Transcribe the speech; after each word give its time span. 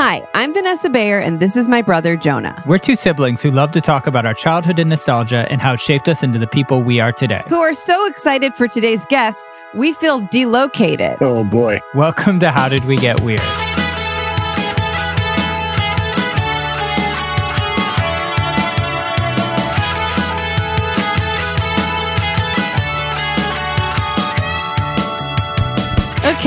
Hi, 0.00 0.24
I'm 0.32 0.54
Vanessa 0.54 0.88
Bayer, 0.88 1.18
and 1.18 1.40
this 1.40 1.56
is 1.56 1.68
my 1.68 1.82
brother 1.82 2.16
Jonah, 2.16 2.62
We're 2.64 2.78
two 2.78 2.94
siblings 2.94 3.42
who 3.42 3.50
love 3.50 3.72
to 3.72 3.80
talk 3.80 4.06
about 4.06 4.24
our 4.24 4.32
childhood 4.32 4.78
and 4.78 4.88
nostalgia 4.88 5.44
and 5.50 5.60
how 5.60 5.72
it 5.72 5.80
shaped 5.80 6.08
us 6.08 6.22
into 6.22 6.38
the 6.38 6.46
people 6.46 6.84
we 6.84 7.00
are 7.00 7.10
today. 7.10 7.42
who 7.48 7.58
are 7.58 7.74
so 7.74 8.06
excited 8.06 8.54
for 8.54 8.68
today's 8.68 9.04
guest. 9.06 9.50
We 9.74 9.92
feel 9.92 10.20
delocated. 10.20 11.16
Oh 11.20 11.42
boy. 11.42 11.80
Welcome 11.96 12.38
to 12.38 12.52
How 12.52 12.68
Did 12.68 12.84
We 12.84 12.94
Get 12.94 13.20
Weird? 13.22 13.40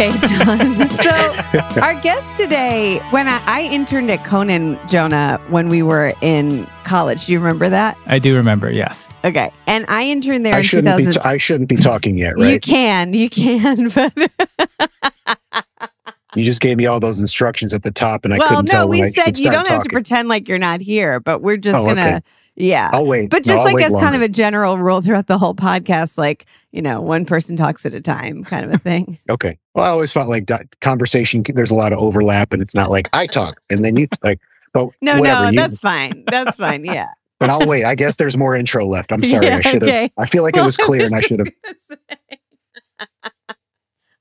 Okay, 0.02 0.28
Jon. 0.28 0.90
so, 0.90 1.80
our 1.80 1.94
guest 2.02 2.36
today, 2.36 2.98
when 3.12 3.28
I, 3.28 3.40
I 3.46 3.62
interned 3.72 4.10
at 4.10 4.26
Conan, 4.26 4.80
Jonah, 4.90 5.40
when 5.50 5.70
we 5.70 5.84
were 5.84 6.14
in 6.22 6.66
college, 6.86 7.28
do 7.28 7.34
you 7.34 7.38
remember 7.38 7.70
that? 7.70 7.96
I 8.08 8.18
do 8.18 8.36
remember, 8.36 8.72
yes. 8.72 9.10
Okay. 9.24 9.52
And 9.68 9.86
I 9.90 10.06
interned 10.06 10.44
there 10.44 10.56
I 10.56 10.58
in 10.58 10.64
shouldn't 10.64 10.98
be 10.98 11.04
2000. 11.04 11.22
t- 11.22 11.30
I 11.30 11.38
shouldn't 11.38 11.70
be 11.70 11.76
talking 11.76 12.18
yet, 12.18 12.36
right? 12.36 12.54
You 12.54 12.60
can, 12.60 13.14
you 13.14 13.30
can, 13.30 13.90
but 13.96 14.12
You 16.36 16.46
just 16.46 16.62
gave 16.62 16.78
me 16.78 16.88
all 16.88 17.00
those 17.00 17.20
instructions 17.20 17.72
at 17.72 17.84
the 17.84 17.92
top 17.92 18.26
and 18.26 18.34
I 18.34 18.40
well, 18.40 18.48
couldn't 18.48 18.70
no, 18.70 18.72
tell 18.72 18.88
when 18.90 19.02
we 19.02 19.12
said 19.12 19.38
you 19.38 19.52
don't 19.52 19.68
have 19.68 19.84
to 19.84 19.90
pretend 19.90 20.30
like 20.30 20.48
you're 20.48 20.58
not 20.58 20.82
here, 20.82 21.20
but 21.20 21.44
we're 21.44 21.58
just 21.58 21.78
Oh, 21.78 21.86
gonna, 21.86 22.02
okay. 22.02 22.22
Yeah. 22.56 22.90
I'll 22.94 23.06
wait. 23.06 23.30
But 23.30 23.44
just 23.44 23.60
I'll 23.60 23.74
like 23.74 23.84
as 23.84 23.96
kind 23.96 24.16
of 24.16 24.22
a 24.22 24.30
general 24.30 24.78
rule 24.78 25.02
throughout 25.02 25.28
the 25.28 25.38
whole 25.38 25.56
podcast, 25.56 26.18
like, 26.18 26.46
you 26.72 26.82
know, 26.82 27.02
one 27.02 27.26
person 27.26 27.58
talks 27.58 27.86
at 27.86 27.94
a 27.94 28.02
time 28.02 28.44
kind 28.44 28.66
of 28.66 28.74
a 28.74 28.78
thing. 28.78 29.18
Okay. 29.30 29.58
Well, 29.74 29.86
I 29.86 29.90
always 29.90 30.12
felt 30.12 30.30
like 30.30 30.46
conversation 30.82 31.44
there's 31.48 31.72
a 31.72 31.76
lot 31.76 31.94
of 31.94 32.00
overlap 32.00 32.52
and 32.52 32.62
it's 32.62 32.76
not 32.76 32.90
like 32.90 33.10
I 33.14 33.28
talk 33.28 33.62
and 33.70 33.86
then 33.86 33.96
you 33.96 34.08
like 34.24 34.40
but 34.74 34.90
No, 35.02 35.20
whatever, 35.20 35.44
no, 35.44 35.50
you- 35.50 35.56
that's 35.56 35.80
fine. 35.80 36.24
That's 36.28 36.58
fine. 36.58 36.84
Yeah. 36.84 37.10
but 37.40 37.50
I'll 37.50 37.66
wait. 37.66 37.86
I 37.86 37.96
guess 37.96 38.18
there's 38.18 38.36
more 38.36 38.56
intro 38.56 38.86
left. 38.86 39.12
I'm 39.14 39.24
sorry. 39.24 39.46
Yeah, 39.48 39.58
I 39.58 39.62
should 39.62 39.82
have 39.82 39.90
okay. 39.90 40.12
I 40.18 40.26
feel 40.26 40.44
like 40.44 40.58
it 40.58 40.64
was 40.64 40.78
Well, 40.78 40.88
clear 40.88 41.02
was 41.04 41.12
and 41.12 41.18
I 41.20 41.22
should 41.22 41.40
have 41.40 42.00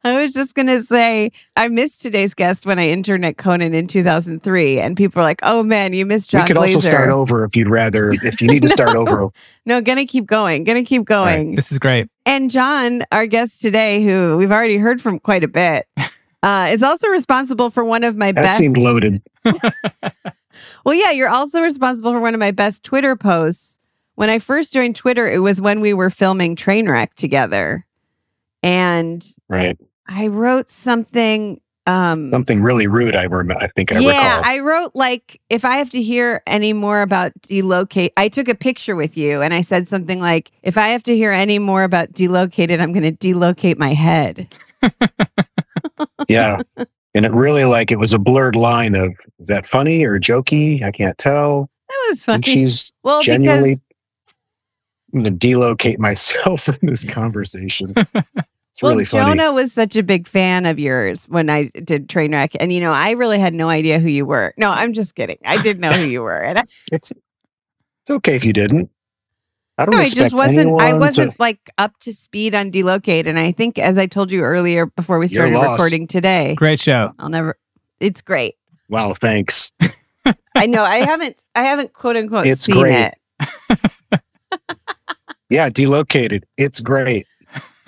I 0.03 0.21
was 0.22 0.33
just 0.33 0.55
gonna 0.55 0.81
say 0.83 1.31
I 1.56 1.69
missed 1.69 2.00
today's 2.00 2.33
guest 2.34 2.65
when 2.65 2.78
I 2.78 2.88
interned 2.88 3.25
at 3.25 3.37
Conan 3.37 3.75
in 3.75 3.87
2003, 3.87 4.81
and 4.81 4.97
people 4.97 5.21
were 5.21 5.25
like, 5.25 5.41
"Oh 5.43 5.62
man, 5.62 5.93
you 5.93 6.06
missed 6.06 6.31
Jon 6.31 6.43
we 6.43 6.47
could 6.47 6.56
Glaser." 6.56 6.77
also 6.78 6.88
start 6.88 7.11
over 7.11 7.44
if 7.44 7.55
you'd 7.55 7.69
rather 7.69 8.12
if 8.22 8.41
you 8.41 8.49
need 8.49 8.62
to 8.62 8.69
start 8.69 8.97
over. 8.97 9.28
No, 9.66 9.81
gonna 9.83 10.06
keep 10.06 10.25
going. 10.27 10.65
Gonna 10.65 10.83
keep 10.84 11.05
going. 11.05 11.55
This 11.55 11.71
is 11.71 11.78
great. 11.78 12.09
And 12.25 12.50
Jon, 12.50 13.05
our 13.12 13.27
guest 13.27 13.60
today, 13.60 14.03
who 14.03 14.37
we've 14.39 14.50
already 14.50 14.78
heard 14.78 15.03
from 15.03 15.19
quite 15.21 15.44
a 15.44 15.49
bit, 15.49 15.87
uh, 16.43 16.69
is 16.72 16.83
also 16.83 17.09
responsible 17.09 17.69
for 17.71 17.84
one 17.84 18.03
of 18.03 18.16
my 18.16 18.33
That 18.33 18.43
best. 18.43 18.59
seemed 18.59 18.78
loaded. 18.78 19.22
Well, 20.84 20.94
yeah, 20.94 21.10
you're 21.10 21.28
also 21.28 21.60
responsible 21.60 22.12
for 22.12 22.21
one 22.21 22.34
of 22.34 22.41
my 22.41 22.50
best 22.50 22.84
Twitter 22.84 23.16
posts. 23.16 23.78
When 24.15 24.28
I 24.31 24.39
first 24.39 24.72
joined 24.72 24.97
Twitter, 24.97 25.31
it 25.31 25.39
was 25.39 25.60
when 25.60 25.81
we 25.81 25.94
were 25.94 26.10
filming 26.10 26.56
Trainwreck 26.56 27.15
together. 27.15 27.87
And 28.62 29.25
Right. 29.49 29.78
I 30.10 30.26
wrote 30.26 30.69
something. 30.71 31.60
Um, 31.87 32.31
Something 32.31 32.62
really 32.62 32.87
rude 32.87 33.16
I 33.16 33.22
remember 33.22 33.56
I 33.65 33.69
think 33.69 33.91
I 33.91 33.97
recall. 33.97 34.12
yeah, 34.12 34.37
recall. 34.37 34.50
I 34.53 34.59
wrote 34.60 34.91
like, 34.94 35.41
if 35.48 35.65
I 35.65 35.76
have 35.76 35.88
to 35.91 36.03
hear 36.03 36.43
any 36.47 36.72
more 36.75 37.00
about 37.00 37.32
delocate, 37.48 38.10
I 38.19 38.28
took 38.28 38.48
a 38.48 38.54
picture 38.54 38.94
with 38.94 39.16
you 39.16 39.41
and 39.41 39.54
I 39.54 39.62
said 39.62 39.88
something 39.88 40.21
like, 40.21 40.53
if 40.62 40.76
I 40.76 40.88
have 40.88 41.03
to 41.04 41.16
hear 41.16 41.32
any 41.32 41.59
more 41.59 41.82
about 41.82 42.12
delocated, 42.12 42.81
I'm 42.81 42.93
going 42.93 43.16
to 43.16 43.16
delocate 43.34 43.78
my 43.78 43.94
head. 43.94 44.47
yeah. 46.28 46.59
And 47.15 47.25
it 47.27 47.32
really 47.32 47.65
like 47.65 47.91
it 47.91 47.98
was 47.98 48.12
a 48.12 48.19
blurred 48.19 48.56
line 48.56 48.94
of 48.94 49.12
is 49.41 49.48
that 49.48 49.66
funny 49.66 50.04
or 50.04 50.21
jokey? 50.21 50.82
I 50.82 50.91
can't 50.92 51.16
tell. 51.19 51.69
That 51.88 52.06
was 52.10 52.28
And 52.28 52.44
funny. 52.44 52.54
she's 52.54 52.92
Well, 53.03 53.22
genuinely 53.22 53.77
because 53.77 53.82
I'm 55.15 55.22
gonna 55.25 55.37
delocate 55.37 55.98
myself 55.98 56.69
in 56.82 56.88
this 56.88 57.03
conversation. 57.04 57.94
It's 58.80 58.82
well, 58.82 58.92
really 58.92 59.04
funny. 59.04 59.36
Jonah 59.36 59.52
was 59.52 59.74
such 59.74 59.94
a 59.94 60.02
big 60.02 60.26
fan 60.26 60.64
of 60.64 60.78
yours 60.78 61.26
when 61.26 61.50
I 61.50 61.64
did 61.84 62.08
Trainwreck, 62.08 62.56
and 62.58 62.72
you 62.72 62.80
know, 62.80 62.94
I 62.94 63.10
really 63.10 63.38
had 63.38 63.52
no 63.52 63.68
idea 63.68 63.98
who 63.98 64.08
you 64.08 64.24
were. 64.24 64.54
No, 64.56 64.70
I'm 64.70 64.94
just 64.94 65.14
kidding. 65.14 65.36
I 65.44 65.60
didn't 65.60 65.82
know 65.82 65.92
who 65.92 66.04
you 66.04 66.22
were, 66.22 66.38
and 66.38 66.60
I, 66.60 66.62
It's 66.91 67.10
it's 67.10 68.10
okay 68.10 68.36
if 68.36 68.42
you 68.42 68.54
didn't. 68.54 68.91
I 69.76 69.84
don't 69.84 69.94
no, 69.94 70.00
I 70.00 70.08
just 70.08 70.32
wasn't. 70.32 70.80
I 70.80 70.94
wasn't 70.94 71.32
to, 71.32 71.36
like 71.38 71.68
up 71.76 71.92
to 72.00 72.14
speed 72.14 72.54
on 72.54 72.70
Delocate, 72.70 73.26
and 73.26 73.38
I 73.38 73.52
think, 73.52 73.78
as 73.78 73.98
I 73.98 74.06
told 74.06 74.30
you 74.30 74.41
earlier 74.41 74.86
before 74.86 75.18
we 75.18 75.26
started 75.26 75.52
recording 75.52 76.06
today, 76.06 76.54
Great 76.54 76.80
show. 76.80 77.12
I'll 77.18 77.28
never. 77.28 77.58
It's 78.00 78.22
great. 78.22 78.56
Wow, 78.88 79.12
thanks. 79.12 79.72
I 80.54 80.64
know. 80.64 80.84
I 80.84 81.04
haven't. 81.04 81.36
I 81.54 81.64
haven't 81.64 81.92
quote 81.92 82.16
unquote 82.16 82.47
It's 82.47 82.62
seen 82.62 82.76
great. 82.76 83.12
it. 83.42 84.20
Yeah, 85.50 85.68
delocated. 85.68 86.47
It's 86.56 86.80
great. 86.80 87.26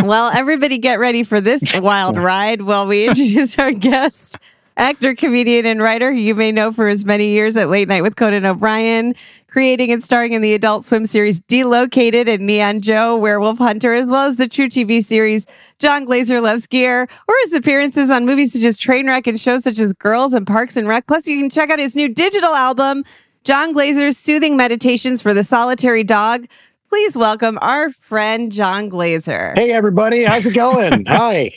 Well, 0.02 0.32
everybody 0.34 0.78
get 0.78 0.98
ready 0.98 1.22
for 1.22 1.40
this 1.40 1.78
wild 1.80 2.18
ride 2.18 2.62
while 2.62 2.88
we 2.88 3.06
introduce 3.06 3.56
our 3.56 3.70
guest, 3.70 4.36
actor, 4.76 5.14
comedian, 5.14 5.64
and 5.64 5.80
writer 5.80 6.12
who 6.12 6.18
you 6.18 6.34
may 6.34 6.50
know 6.50 6.72
for 6.72 6.88
his 6.88 7.04
many 7.04 7.28
years 7.28 7.56
at 7.56 7.68
Late 7.68 7.86
Night 7.86 8.02
with 8.02 8.16
Conan 8.16 8.44
O'Brien, 8.44 9.14
creating 9.46 9.92
and 9.92 10.02
starring 10.02 10.32
in 10.32 10.42
the 10.42 10.54
adult 10.54 10.84
swim 10.84 11.06
series 11.06 11.38
Delocated 11.42 12.28
and 12.28 12.48
Neon 12.48 12.80
Joe, 12.80 13.16
Werewolf 13.16 13.58
Hunter, 13.58 13.94
as 13.94 14.10
well 14.10 14.26
as 14.26 14.38
the 14.38 14.48
truTV 14.48 15.04
series 15.04 15.46
Jon 15.78 16.04
Glaser 16.04 16.40
Loves 16.40 16.66
Gear, 16.66 17.02
or 17.28 17.34
his 17.44 17.52
appearances 17.52 18.10
on 18.10 18.26
movies 18.26 18.54
such 18.54 18.62
as 18.62 18.76
Trainwreck 18.76 19.28
and 19.28 19.40
shows 19.40 19.62
such 19.62 19.78
as 19.78 19.92
Girls 19.92 20.34
and 20.34 20.44
Parks 20.44 20.76
and 20.76 20.88
Rec. 20.88 21.06
Plus, 21.06 21.28
you 21.28 21.38
can 21.38 21.48
check 21.48 21.70
out 21.70 21.78
his 21.78 21.94
new 21.94 22.08
digital 22.08 22.56
album, 22.56 23.04
Jon 23.44 23.72
Glaser's 23.72 24.16
Soothing 24.16 24.56
Meditations 24.56 25.22
for 25.22 25.32
the 25.32 25.44
Solitary 25.44 26.02
Dog. 26.02 26.48
Please 26.92 27.16
welcome 27.16 27.58
our 27.62 27.90
friend 27.90 28.52
Jon 28.52 28.90
Glaser. 28.90 29.54
Hey 29.56 29.72
everybody, 29.72 30.24
how's 30.24 30.44
it 30.44 30.52
going? 30.52 31.06
Hi. 31.08 31.50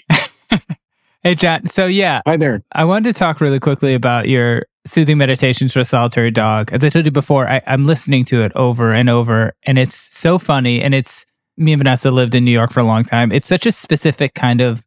Hey, 1.23 1.35
Jon. 1.35 1.67
So, 1.67 1.87
yeah, 1.87 2.21
Hi 2.25 2.37
there. 2.37 2.63
I 2.71 2.85
wanted 2.85 3.13
to 3.13 3.19
talk 3.19 3.41
really 3.41 3.59
quickly 3.59 3.95
about 3.95 4.29
your 4.29 4.65
soothing 4.85 5.17
meditations 5.17 5.73
for 5.73 5.81
a 5.81 5.85
solitary 5.85 6.31
dog. 6.31 6.71
As 6.71 6.85
I 6.85 6.89
told 6.89 7.03
you 7.03 7.11
before, 7.11 7.49
I, 7.49 7.61
I'm 7.67 7.83
listening 7.83 8.23
to 8.25 8.43
it 8.43 8.53
over 8.55 8.93
and 8.93 9.09
over, 9.09 9.53
and 9.63 9.77
it's 9.77 9.97
so 10.15 10.39
funny. 10.39 10.81
And 10.81 10.95
it's 10.95 11.25
me 11.57 11.73
and 11.73 11.81
Vanessa 11.81 12.11
lived 12.11 12.33
in 12.33 12.45
New 12.45 12.51
York 12.51 12.71
for 12.71 12.79
a 12.79 12.85
long 12.85 13.03
time. 13.03 13.33
It's 13.33 13.49
such 13.49 13.65
a 13.65 13.73
specific 13.73 14.35
kind 14.35 14.61
of 14.61 14.85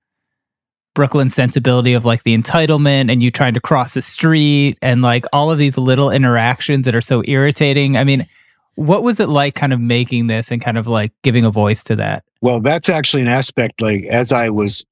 Brooklyn 0.95 1.29
sensibility 1.29 1.93
of 1.93 2.07
like 2.07 2.23
the 2.23 2.35
entitlement 2.35 3.13
and 3.13 3.23
you 3.23 3.31
trying 3.31 3.53
to 3.53 3.61
cross 3.61 3.93
the 3.93 4.01
street 4.01 4.79
and 4.81 5.03
like 5.03 5.27
all 5.31 5.51
of 5.51 5.59
these 5.59 5.77
little 5.77 6.11
interactions 6.11 6.87
that 6.87 6.95
are 6.95 7.03
so 7.03 7.23
irritating. 7.27 7.99
I 7.99 8.05
mean, 8.05 8.27
what 8.79 9.03
was 9.03 9.19
it 9.19 9.29
like 9.29 9.57
kind 9.57 9.73
of 9.73 9.81
making 9.81 10.29
this 10.29 10.53
and 10.53 10.63
kind 10.63 10.79
of 10.79 10.87
like 10.87 11.13
giving 11.25 11.45
a 11.45 11.51
voice 11.51 11.83
to 11.83 11.97
that? 11.97 12.23
Well, 12.41 12.61
that's 12.61 12.89
actually 12.89 13.23
an 13.23 13.29
aspect. 13.29 13.81
Like 13.81 14.05
as 14.05 14.31
I 14.31 14.51
was, 14.51 14.85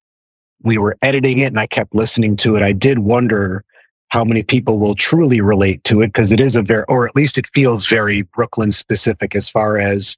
we 0.61 0.77
were 0.77 0.97
editing 1.01 1.37
it, 1.37 1.45
and 1.45 1.59
I 1.59 1.67
kept 1.67 1.95
listening 1.95 2.35
to 2.37 2.57
it. 2.57 2.63
I 2.63 2.73
did 2.73 2.99
wonder 2.99 3.63
how 4.09 4.25
many 4.25 4.43
people 4.43 4.77
will 4.77 4.93
truly 4.93 5.39
relate 5.39 5.85
to 5.85 6.01
it 6.01 6.07
because 6.07 6.33
it 6.33 6.41
is 6.41 6.57
a 6.57 6.61
very, 6.61 6.83
or 6.89 7.07
at 7.07 7.15
least 7.15 7.37
it 7.37 7.47
feels 7.53 7.87
very 7.87 8.23
Brooklyn 8.23 8.73
specific 8.73 9.37
as 9.37 9.49
far 9.49 9.77
as 9.77 10.17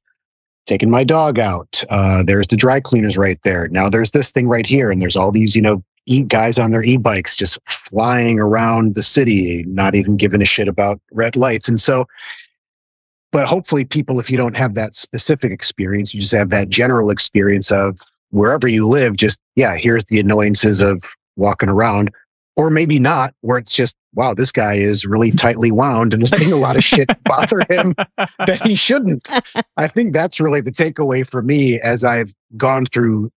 taking 0.66 0.90
my 0.90 1.04
dog 1.04 1.38
out. 1.38 1.84
Uh, 1.92 2.24
there's 2.24 2.48
the 2.48 2.56
dry 2.56 2.80
cleaners 2.80 3.18
right 3.18 3.40
there. 3.44 3.68
Now 3.68 3.88
there's 3.88 4.12
this 4.12 4.32
thing 4.32 4.48
right 4.48 4.66
here, 4.66 4.90
and 4.90 5.00
there's 5.00 5.16
all 5.16 5.32
these, 5.32 5.56
you 5.56 5.62
know, 5.62 5.84
e- 6.08 6.24
guys 6.24 6.58
on 6.58 6.72
their 6.72 6.84
e-bikes 6.84 7.36
just 7.36 7.60
flying 7.68 8.40
around 8.40 8.96
the 8.96 9.04
city, 9.04 9.64
not 9.68 9.94
even 9.94 10.18
giving 10.18 10.42
a 10.42 10.46
shit 10.46 10.68
about 10.68 11.00
red 11.12 11.36
lights. 11.36 11.70
And 11.70 11.80
so 11.80 12.08
but 13.32 13.48
hopefully 13.48 13.86
people 13.86 14.20
if 14.20 14.30
you 14.30 14.38
don't 14.38 14.58
have 14.58 14.74
that 14.74 14.96
specific 14.96 15.52
experience 15.52 16.14
you 16.14 16.20
just 16.20 16.32
have 16.32 16.50
that 16.50 16.70
general 16.70 17.10
experience 17.10 17.72
of 17.72 18.00
wherever 18.32 18.68
you 18.68 18.88
live 18.88 19.16
just 19.16 19.38
yeah 19.56 19.76
here's 19.76 20.06
the 20.06 20.20
annoyances 20.20 20.82
of 20.82 21.04
walking 21.40 21.70
around. 21.70 22.12
Or 22.56 22.70
maybe 22.70 23.00
not 23.00 23.34
where 23.42 23.58
it's 23.58 23.74
just 23.74 23.96
wow 24.14 24.34
this 24.34 24.52
guy 24.52 24.74
is 24.74 25.06
really 25.06 25.32
tightly 25.32 25.72
wound 25.72 26.14
and 26.14 26.22
is 26.22 26.32
letting 26.34 26.52
a 26.52 26.58
lot 26.58 26.76
of 26.76 26.84
shit 26.84 27.10
bother 27.24 27.64
him 27.70 27.96
that 28.18 28.60
he 28.64 28.76
shouldn't. 28.76 29.30
I 29.78 29.88
think 29.94 30.14
that's 30.14 30.40
really 30.40 30.62
the 30.62 30.72
takeaway 30.72 31.26
for 31.26 31.42
me 31.42 31.80
as 31.80 32.04
i've 32.04 32.34
gone 32.58 32.86
through 32.88 33.32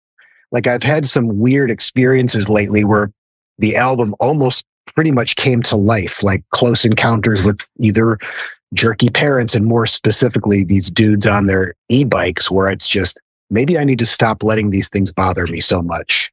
like 0.50 0.67
i've 0.67 0.83
had 0.83 1.06
some 1.06 1.39
weird 1.39 1.71
experiences 1.71 2.49
lately 2.49 2.83
where 2.85 3.12
the 3.59 3.77
album 3.77 4.15
almost 4.19 4.65
pretty 4.94 5.11
much 5.11 5.37
came 5.37 5.62
to 5.62 5.76
life 5.76 6.23
like 6.23 6.43
close 6.50 6.84
encounters 6.84 7.44
with 7.44 7.61
either 7.79 8.19
jerky 8.75 9.08
parents 9.08 9.55
and 9.55 9.67
more 9.67 9.87
specifically 9.87 10.64
these 10.64 10.90
dudes 10.90 11.26
on 11.26 11.46
their 11.46 11.75
e-bikes 11.88 12.50
where 12.50 12.69
it's 12.69 12.88
just 12.88 13.19
maybe 13.50 13.79
I 13.79 13.84
need 13.84 13.99
to 13.99 14.06
stop 14.06 14.43
letting 14.43 14.70
these 14.70 14.88
things 14.88 15.12
bother 15.12 15.46
me 15.46 15.61
so 15.61 15.82
much. 15.82 16.32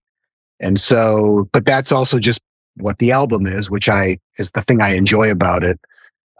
And 0.62 0.80
so, 0.80 1.50
but 1.52 1.66
that's 1.66 1.92
also 1.92 2.18
just 2.18 2.40
what 2.78 2.98
the 3.00 3.12
album 3.12 3.46
is, 3.46 3.70
which 3.70 3.90
I 3.90 4.20
is 4.38 4.52
the 4.52 4.62
thing 4.62 4.82
I 4.82 4.96
enjoy 4.96 5.30
about 5.30 5.64
it. 5.64 5.80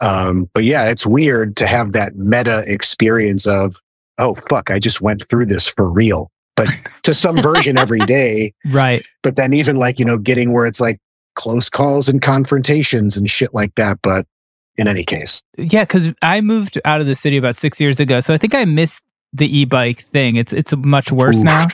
Um, 0.00 0.48
but 0.54 0.64
yeah, 0.64 0.88
it's 0.88 1.04
weird 1.04 1.56
to 1.58 1.66
have 1.66 1.92
that 1.92 2.16
meta 2.16 2.64
experience 2.66 3.46
of, 3.46 3.76
oh 4.18 4.34
fuck, 4.48 4.70
I 4.70 4.78
just 4.78 5.02
went 5.02 5.28
through 5.28 5.46
this 5.46 5.68
for 5.68 5.88
real. 5.88 6.30
But 6.56 6.68
to 7.02 7.14
some 7.14 7.40
version 7.40 7.78
every 7.78 7.98
day. 8.06 8.54
Right. 8.66 9.04
But 9.22 9.36
then 9.36 9.52
even 9.52 9.76
like, 9.76 9.98
you 9.98 10.04
know, 10.04 10.18
getting 10.18 10.52
where 10.52 10.66
it's 10.66 10.80
like 10.80 10.98
close 11.34 11.68
calls 11.68 12.08
and 12.08 12.22
confrontations 12.22 13.16
and 13.16 13.30
shit 13.30 13.54
like 13.54 13.74
that. 13.76 13.98
But 14.02 14.26
in 14.76 14.88
any 14.88 15.04
case. 15.04 15.42
Yeah, 15.58 15.82
because 15.82 16.08
I 16.22 16.40
moved 16.40 16.80
out 16.84 17.00
of 17.00 17.06
the 17.06 17.14
city 17.14 17.36
about 17.36 17.54
six 17.54 17.80
years 17.80 18.00
ago, 18.00 18.20
so 18.20 18.32
I 18.32 18.38
think 18.38 18.54
I 18.54 18.64
missed 18.64 19.04
the 19.32 19.58
e-bike 19.58 20.00
thing. 20.00 20.36
It's 20.36 20.52
it's 20.52 20.74
much 20.74 21.12
worse 21.12 21.38
Oof, 21.38 21.44
now. 21.44 21.68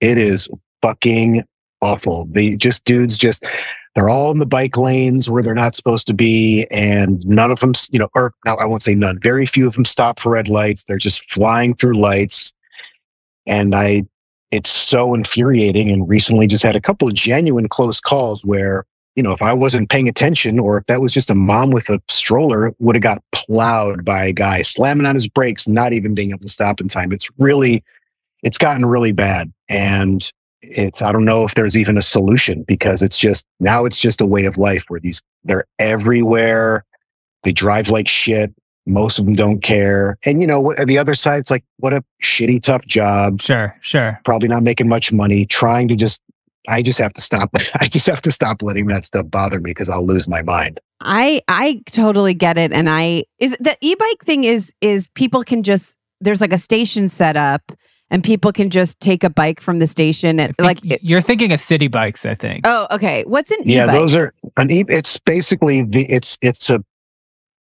It 0.00 0.18
is 0.18 0.48
fucking 0.82 1.44
awful. 1.80 2.26
They 2.30 2.54
just 2.56 2.84
dudes 2.84 3.16
just 3.16 3.44
they're 3.94 4.10
all 4.10 4.30
in 4.30 4.38
the 4.38 4.46
bike 4.46 4.76
lanes 4.76 5.28
where 5.30 5.42
they're 5.42 5.54
not 5.54 5.74
supposed 5.74 6.06
to 6.08 6.14
be, 6.14 6.66
and 6.70 7.24
none 7.26 7.50
of 7.50 7.60
them, 7.60 7.72
you 7.90 7.98
know, 7.98 8.08
or 8.14 8.34
now 8.44 8.56
I 8.56 8.66
won't 8.66 8.82
say 8.82 8.94
none. 8.94 9.18
Very 9.20 9.46
few 9.46 9.66
of 9.66 9.74
them 9.74 9.84
stop 9.84 10.20
for 10.20 10.32
red 10.32 10.48
lights. 10.48 10.84
They're 10.84 10.98
just 10.98 11.30
flying 11.30 11.74
through 11.74 11.98
lights, 11.98 12.52
and 13.46 13.74
I. 13.74 14.04
It's 14.50 14.68
so 14.68 15.14
infuriating. 15.14 15.90
And 15.90 16.06
recently, 16.06 16.46
just 16.46 16.62
had 16.62 16.76
a 16.76 16.80
couple 16.80 17.08
of 17.08 17.14
genuine 17.14 17.70
close 17.70 18.00
calls 18.00 18.44
where 18.44 18.84
you 19.14 19.22
know, 19.22 19.32
if 19.32 19.42
I 19.42 19.52
wasn't 19.52 19.90
paying 19.90 20.08
attention 20.08 20.58
or 20.58 20.78
if 20.78 20.86
that 20.86 21.00
was 21.00 21.12
just 21.12 21.30
a 21.30 21.34
mom 21.34 21.70
with 21.70 21.90
a 21.90 22.00
stroller, 22.08 22.74
would 22.78 22.94
have 22.94 23.02
got 23.02 23.22
plowed 23.32 24.04
by 24.04 24.24
a 24.24 24.32
guy 24.32 24.62
slamming 24.62 25.06
on 25.06 25.14
his 25.14 25.28
brakes, 25.28 25.68
not 25.68 25.92
even 25.92 26.14
being 26.14 26.30
able 26.30 26.40
to 26.40 26.48
stop 26.48 26.80
in 26.80 26.88
time. 26.88 27.12
It's 27.12 27.28
really, 27.38 27.84
it's 28.42 28.58
gotten 28.58 28.86
really 28.86 29.12
bad. 29.12 29.52
And 29.68 30.30
it's, 30.62 31.02
I 31.02 31.12
don't 31.12 31.24
know 31.24 31.44
if 31.44 31.54
there's 31.54 31.76
even 31.76 31.98
a 31.98 32.02
solution 32.02 32.62
because 32.62 33.02
it's 33.02 33.18
just, 33.18 33.44
now 33.60 33.84
it's 33.84 33.98
just 33.98 34.20
a 34.20 34.26
way 34.26 34.46
of 34.46 34.56
life 34.56 34.86
where 34.88 35.00
these, 35.00 35.20
they're 35.44 35.66
everywhere. 35.78 36.84
They 37.44 37.52
drive 37.52 37.90
like 37.90 38.08
shit. 38.08 38.54
Most 38.86 39.18
of 39.18 39.26
them 39.26 39.34
don't 39.34 39.62
care. 39.62 40.16
And 40.24 40.40
you 40.40 40.46
know, 40.46 40.60
what, 40.60 40.86
the 40.86 40.98
other 40.98 41.14
side, 41.14 41.40
it's 41.40 41.50
like, 41.50 41.64
what 41.78 41.92
a 41.92 42.02
shitty, 42.22 42.62
tough 42.62 42.84
job. 42.86 43.40
Sure, 43.42 43.76
sure. 43.80 44.20
Probably 44.24 44.48
not 44.48 44.62
making 44.62 44.88
much 44.88 45.12
money, 45.12 45.46
trying 45.46 45.86
to 45.88 45.96
just 45.96 46.20
I 46.68 46.82
just 46.82 46.98
have 46.98 47.12
to 47.14 47.20
stop. 47.20 47.50
I 47.74 47.88
just 47.88 48.06
have 48.06 48.22
to 48.22 48.30
stop 48.30 48.62
letting 48.62 48.86
that 48.86 49.06
stuff 49.06 49.30
bother 49.30 49.60
me 49.60 49.70
because 49.70 49.88
I'll 49.88 50.06
lose 50.06 50.28
my 50.28 50.42
mind. 50.42 50.80
I 51.00 51.42
I 51.48 51.82
totally 51.86 52.34
get 52.34 52.58
it, 52.58 52.72
and 52.72 52.88
I 52.88 53.24
is 53.38 53.56
the 53.60 53.76
e-bike 53.80 54.24
thing 54.24 54.44
is 54.44 54.72
is 54.80 55.10
people 55.10 55.42
can 55.42 55.62
just 55.62 55.96
there's 56.20 56.40
like 56.40 56.52
a 56.52 56.58
station 56.58 57.08
set 57.08 57.36
up 57.36 57.72
and 58.12 58.22
people 58.22 58.52
can 58.52 58.70
just 58.70 59.00
take 59.00 59.24
a 59.24 59.30
bike 59.30 59.60
from 59.60 59.78
the 59.78 59.86
station 59.86 60.38
and 60.38 60.54
like 60.60 60.78
it, 60.84 61.02
you're 61.02 61.20
thinking 61.20 61.52
of 61.52 61.58
Citi 61.58 61.90
Bikes 61.90 62.24
i 62.24 62.34
think 62.34 62.64
oh 62.64 62.86
okay 62.90 63.24
what's 63.26 63.50
an 63.50 63.58
yeah 63.64 63.84
e-bike? 63.84 63.96
those 63.96 64.14
are 64.14 64.32
an 64.56 64.70
e 64.70 64.84
it's 64.88 65.18
basically 65.18 65.82
the 65.82 66.08
it's 66.10 66.38
it's 66.42 66.70
a 66.70 66.84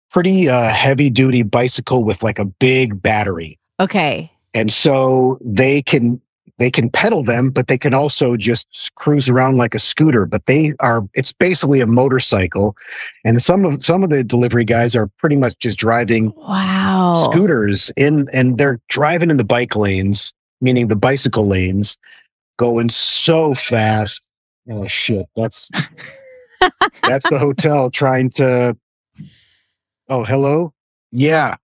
pretty 0.10 0.50
uh, 0.50 0.70
heavy 0.70 1.10
duty 1.10 1.44
bicycle 1.44 2.04
with 2.04 2.24
like 2.24 2.40
a 2.40 2.46
big 2.46 3.00
battery 3.00 3.60
okay 3.80 4.32
and 4.54 4.74
so 4.74 5.38
they 5.44 5.82
can 5.82 6.20
they 6.58 6.72
can 6.72 6.90
pedal 6.90 7.24
them, 7.24 7.52
but 7.52 7.68
they 7.68 7.78
can 7.78 7.94
also 7.94 8.36
just 8.36 8.92
cruise 8.96 9.30
around 9.30 9.58
like 9.58 9.76
a 9.76 9.80
scooter. 9.80 10.26
But 10.26 10.46
they 10.48 10.74
are, 10.80 11.08
it's 11.14 11.32
basically 11.32 11.82
a 11.82 11.88
motorcycle. 11.88 12.76
And 13.24 13.42
some 13.42 13.64
of, 13.64 13.86
some 13.86 14.04
of 14.04 14.10
the 14.10 14.24
delivery 14.24 14.66
guys 14.66 14.96
are 14.96 15.08
pretty 15.18 15.36
much 15.36 15.58
just 15.60 15.78
driving 15.78 16.34
wow. 16.36 17.30
scooters 17.30 17.92
in, 17.96 18.28
and 18.34 18.58
they're 18.58 18.80
driving 18.90 19.30
in 19.30 19.38
the 19.38 19.46
bike 19.46 19.76
lanes, 19.76 20.34
meaning 20.60 20.88
the 20.88 20.96
bicycle 20.96 21.46
lanes, 21.46 21.98
going 22.58 22.90
so 22.90 23.54
fast. 23.54 24.22
Oh 24.70 24.88
shit. 24.88 25.28
That's, 25.36 25.70
that's 27.04 27.30
the 27.30 27.38
hotel 27.38 27.92
trying 27.92 28.32
to, 28.32 28.76
oh, 30.10 30.24
hello. 30.24 30.74
Yeah. 31.12 31.58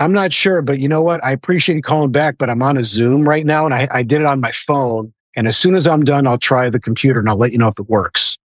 I'm 0.00 0.12
not 0.12 0.32
sure, 0.32 0.62
but 0.62 0.80
you 0.80 0.88
know 0.88 1.02
what? 1.02 1.22
I 1.22 1.30
appreciate 1.30 1.76
you 1.76 1.82
calling 1.82 2.10
back, 2.10 2.38
but 2.38 2.48
I'm 2.48 2.62
on 2.62 2.78
a 2.78 2.84
Zoom 2.84 3.28
right 3.28 3.44
now 3.44 3.66
and 3.66 3.74
I, 3.74 3.86
I 3.90 4.02
did 4.02 4.22
it 4.22 4.26
on 4.26 4.40
my 4.40 4.50
phone. 4.50 5.12
And 5.36 5.46
as 5.46 5.58
soon 5.58 5.74
as 5.74 5.86
I'm 5.86 6.04
done, 6.04 6.26
I'll 6.26 6.38
try 6.38 6.70
the 6.70 6.80
computer 6.80 7.20
and 7.20 7.28
I'll 7.28 7.36
let 7.36 7.52
you 7.52 7.58
know 7.58 7.68
if 7.68 7.78
it 7.78 7.88
works. 7.88 8.38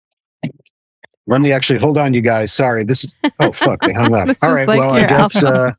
Let 1.27 1.41
me 1.41 1.53
actually 1.53 1.79
hold 1.79 1.97
on, 1.97 2.13
you 2.13 2.21
guys. 2.21 2.53
Sorry. 2.53 2.85
This 2.85 3.05
is, 3.05 3.15
oh, 3.41 3.53
fuck. 3.53 3.81
They 3.81 3.93
hung 3.93 4.15
up. 4.15 4.37
All 4.43 4.53
right. 4.53 4.69
Like 4.69 4.79
well, 4.79 4.91
I 4.91 5.07
guess. 5.07 5.43
Uh, 5.43 5.73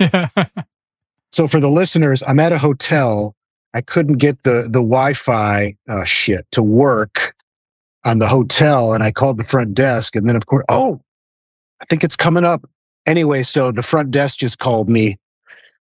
so 1.30 1.46
for 1.46 1.60
the 1.60 1.70
listeners, 1.70 2.22
I'm 2.26 2.40
at 2.40 2.52
a 2.52 2.58
hotel. 2.58 3.36
I 3.74 3.82
couldn't 3.82 4.16
get 4.16 4.42
the, 4.42 4.62
the 4.62 4.80
Wi 4.80 5.14
Fi 5.14 5.76
uh, 5.88 6.04
shit 6.04 6.44
to 6.52 6.62
work 6.62 7.36
on 8.04 8.18
the 8.18 8.26
hotel. 8.26 8.94
And 8.94 9.04
I 9.04 9.12
called 9.12 9.36
the 9.36 9.44
front 9.44 9.74
desk. 9.74 10.16
And 10.16 10.28
then, 10.28 10.34
of 10.34 10.46
course, 10.46 10.64
oh, 10.70 11.00
I 11.80 11.84
think 11.84 12.02
it's 12.02 12.16
coming 12.16 12.44
up. 12.44 12.68
Anyway, 13.06 13.42
so 13.42 13.72
the 13.72 13.82
front 13.82 14.10
desk 14.10 14.38
just 14.38 14.58
called 14.58 14.88
me 14.88 15.18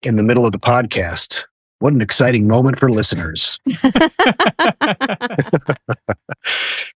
in 0.03 0.17
the 0.17 0.23
middle 0.23 0.47
of 0.47 0.53
the 0.53 0.59
podcast. 0.59 1.45
What 1.81 1.93
an 1.95 2.03
exciting 2.03 2.47
moment 2.47 2.79
for 2.79 2.91
listeners. 2.91 3.59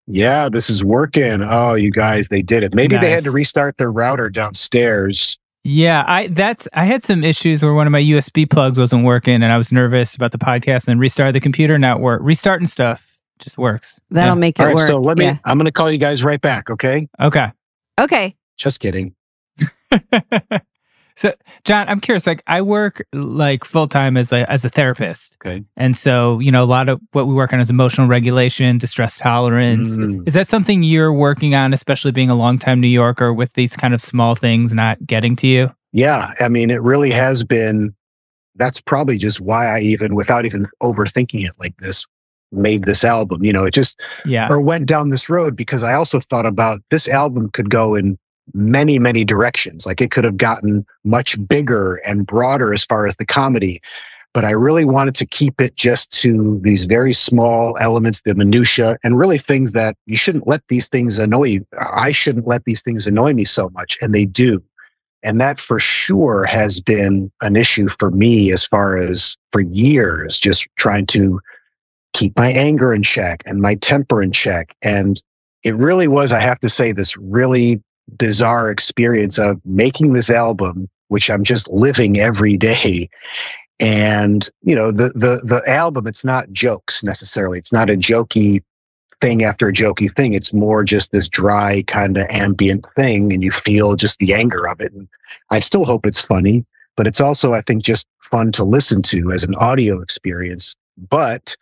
yeah, 0.07 0.51
this 0.51 0.69
is 0.69 0.85
working. 0.85 1.43
Oh, 1.43 1.75
you 1.75 1.91
guys, 1.91 2.29
they 2.29 2.43
did 2.43 2.63
it. 2.63 2.75
Maybe 2.75 2.97
nice. 2.97 3.03
they 3.03 3.11
had 3.11 3.25
to 3.25 3.31
restart 3.31 3.79
their 3.79 3.91
router 3.91 4.29
downstairs. 4.29 5.39
Yeah, 5.67 6.05
I 6.07 6.27
that's 6.27 6.69
I 6.75 6.85
had 6.85 7.03
some 7.03 7.25
issues 7.25 7.63
where 7.63 7.73
one 7.73 7.87
of 7.87 7.93
my 7.93 8.03
USB 8.03 8.49
plugs 8.49 8.79
wasn't 8.79 9.05
working 9.05 9.37
and 9.37 9.47
I 9.47 9.57
was 9.57 9.73
nervous 9.73 10.15
about 10.15 10.33
the 10.33 10.39
podcast 10.39 10.87
and 10.87 11.01
restarted 11.01 11.35
the 11.35 11.41
computer, 11.41 11.79
now 11.79 11.97
work. 11.97 12.21
Restarting 12.23 12.67
stuff 12.67 13.17
just 13.39 13.57
works. 13.57 13.99
That'll 14.11 14.35
yeah. 14.35 14.41
make 14.41 14.59
it 14.59 14.63
All 14.63 14.67
right, 14.67 14.77
work. 14.77 14.87
So 14.87 15.01
let 15.01 15.17
me 15.17 15.25
yeah. 15.25 15.39
I'm 15.47 15.57
gonna 15.57 15.73
call 15.73 15.91
you 15.91 15.97
guys 15.97 16.23
right 16.23 16.41
back, 16.41 16.69
okay? 16.69 17.09
Okay. 17.19 17.51
Okay. 17.99 18.37
Just 18.59 18.81
kidding. 18.81 19.15
so, 21.17 21.35
Jon, 21.65 21.89
I'm 21.89 22.01
curious. 22.01 22.27
Like, 22.27 22.43
I 22.47 22.63
work 22.63 23.07
like 23.13 23.65
full 23.65 23.89
time 23.89 24.17
as 24.17 24.33
a 24.33 24.51
as 24.51 24.65
a 24.65 24.69
therapist. 24.69 25.37
Okay. 25.45 25.65
And 25.77 25.97
so, 25.97 26.39
you 26.41 26.51
know, 26.51 26.63
a 26.63 26.67
lot 26.67 26.89
of 26.89 27.01
what 27.13 27.27
we 27.27 27.35
work 27.35 27.53
on 27.53 27.61
is 27.61 27.71
emotional 27.71 28.07
regulation, 28.07 28.79
distress 28.79 29.17
tolerance. 29.17 29.97
Mm. 29.97 30.27
Is 30.27 30.35
that 30.35 30.49
something 30.49 30.83
you're 30.83 31.13
working 31.13 31.55
on, 31.55 31.73
especially 31.73 32.13
being 32.13 32.31
a 32.31 32.35
longtime 32.35 32.81
New 32.81 32.89
Yorker 32.89 33.33
with 33.33 33.53
these 33.55 33.77
kind 33.77 33.95
of 33.95 34.01
small 34.01 34.35
things 34.35 34.75
not 34.75 35.05
getting 35.07 35.37
to 35.37 35.47
you? 35.47 35.71
Yeah, 35.93 36.35
I 36.41 36.49
mean, 36.49 36.71
it 36.71 36.83
really 36.83 37.13
has 37.13 37.45
been. 37.45 37.95
That's 38.57 38.81
probably 38.81 39.17
just 39.17 39.41
why 39.41 39.67
I 39.67 39.81
even, 39.81 40.15
without 40.15 40.45
even 40.45 40.69
overthinking 40.81 41.45
it 41.45 41.55
like 41.59 41.77
this, 41.79 42.07
made 42.53 42.85
this 42.85 43.03
album. 43.05 43.45
You 43.45 43.53
know, 43.53 43.65
it 43.65 43.73
just 43.75 44.01
yeah, 44.25 44.49
or 44.51 44.61
went 44.61 44.87
down 44.87 45.11
this 45.11 45.29
road 45.29 45.57
because 45.57 45.83
I 45.83 45.95
also 45.95 46.21
thought 46.21 46.47
about 46.47 46.81
this 46.91 47.09
album 47.09 47.51
could 47.51 47.71
go 47.71 47.95
in 47.95 48.19
many, 48.53 48.99
many 48.99 49.25
directions. 49.25 49.87
Like 49.87 50.01
it 50.01 50.11
could 50.11 50.25
have 50.25 50.37
gotten 50.37 50.85
much 51.05 51.37
bigger 51.49 51.97
and 51.97 52.27
broader 52.27 52.73
as 52.75 52.85
far 52.85 53.07
as 53.07 53.17
the 53.17 53.25
comedy. 53.27 53.81
but 54.35 54.45
I 54.45 54.51
really 54.51 54.85
wanted 54.85 55.15
to 55.15 55.27
keep 55.27 55.61
it 55.61 55.77
just 55.77 56.11
to 56.23 56.61
these 56.65 56.85
very 56.85 57.15
small 57.15 57.79
elements, 57.81 58.23
the 58.23 58.35
minutia, 58.35 58.99
and 59.05 59.17
really 59.17 59.39
things 59.39 59.73
that 59.73 59.97
you 60.07 60.17
shouldn't 60.17 60.49
let 60.49 60.61
these 60.69 60.89
things 60.89 61.19
annoy 61.21 61.45
you. 61.45 61.67
I 61.81 62.11
shouldn't 62.11 62.47
let 62.47 62.65
these 62.65 62.83
things 62.83 63.07
annoy 63.07 63.33
me 63.33 63.45
so 63.45 63.71
much, 63.71 63.97
and 64.03 64.13
they 64.13 64.25
do. 64.25 64.63
And 65.23 65.41
that 65.41 65.61
for 65.61 65.79
sure 65.79 66.45
has 66.45 66.81
been 66.81 67.31
an 67.43 67.55
issue 67.55 67.89
for 67.89 68.11
me 68.11 68.53
as 68.53 68.67
far 68.67 68.99
as 68.99 69.37
for 69.53 69.61
years, 69.61 70.39
just 70.39 70.67
trying 70.77 71.07
to 71.07 71.41
keep 72.13 72.37
my 72.37 72.51
anger 72.51 72.93
in 72.93 73.05
check 73.05 73.41
and 73.47 73.63
my 73.63 73.77
temper 73.77 74.21
in 74.21 74.33
check. 74.33 74.75
And 74.83 75.23
it 75.63 75.77
really 75.77 76.09
was, 76.09 76.33
I 76.33 76.41
have 76.41 76.61
to 76.61 76.69
say, 76.69 76.91
this 76.93 77.17
really 77.17 77.81
bizarre 78.19 78.71
experience 78.71 79.39
of 79.39 79.61
making 79.65 80.13
this 80.13 80.31
album, 80.31 80.89
which 81.09 81.31
I'm 81.31 81.45
just 81.45 81.69
living 81.69 82.19
every 82.19 82.57
day. 82.57 83.09
And, 83.81 84.49
you 84.63 84.75
know, 84.75 84.93
the 84.93 85.11
the 85.11 85.41
the 85.45 85.63
album, 85.67 86.07
it's 86.07 86.25
not 86.25 86.53
jokes 86.53 87.03
necessarily. 87.03 87.59
It's 87.59 87.73
not 87.73 87.91
a 87.91 87.97
jokey 87.97 88.63
thing 89.21 89.45
after 89.45 89.69
a 89.69 89.73
jokey 89.73 90.15
thing. 90.15 90.35
It's 90.35 90.53
more 90.53 90.85
just 90.85 91.11
this 91.11 91.29
dry 91.29 91.83
kind 91.87 92.17
of 92.17 92.27
ambient 92.31 92.87
thing, 92.95 93.33
and 93.33 93.43
you 93.43 93.51
feel 93.51 93.97
just 93.97 94.19
the 94.19 94.35
anger 94.35 94.69
of 94.69 94.81
it. 94.81 94.93
And 94.93 95.09
I 95.51 95.61
still 95.61 95.85
hope 95.85 96.07
it's 96.07 96.21
funny, 96.21 96.65
but 96.97 97.07
it's 97.07 97.21
also, 97.21 97.55
I 97.55 97.63
think, 97.63 97.83
just 97.83 98.07
fun 98.31 98.53
to 98.53 98.65
listen 98.65 99.03
to 99.03 99.33
as 99.33 99.45
an 99.45 99.55
audio 99.57 100.01
experience. 100.01 100.77
But 101.11 101.57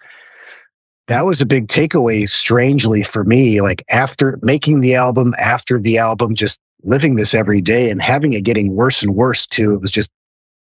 that 1.08 1.26
was 1.26 1.40
a 1.40 1.46
big 1.46 1.68
takeaway, 1.68 2.28
strangely 2.28 3.02
for 3.02 3.24
me. 3.24 3.60
Like 3.60 3.84
after 3.88 4.38
making 4.42 4.80
the 4.80 4.94
album, 4.94 5.34
after 5.38 5.78
the 5.78 5.98
album, 5.98 6.34
just 6.34 6.58
living 6.84 7.16
this 7.16 7.34
every 7.34 7.60
day 7.60 7.90
and 7.90 8.02
having 8.02 8.32
it 8.32 8.42
getting 8.42 8.74
worse 8.74 9.02
and 9.02 9.14
worse 9.14 9.46
too. 9.46 9.74
It 9.74 9.80
was 9.80 9.90
just 9.90 10.10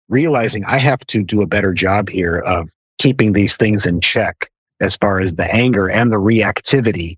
realizing 0.10 0.65
I 0.65 0.77
have 0.77 1.00
to 1.08 1.24
do 1.24 1.41
a 1.41 1.48
better 1.48 1.74
job 1.74 2.10
here 2.10 2.39
of 2.39 2.69
keeping 2.98 3.34
these 3.34 3.55
things 3.55 3.86
in 3.86 4.01
check 4.01 4.50
as 4.81 4.96
far 4.96 5.19
as 5.19 5.36
the 5.36 5.53
anger 5.53 5.89
and 5.89 6.12
the 6.12 6.17
reactivity 6.17 7.17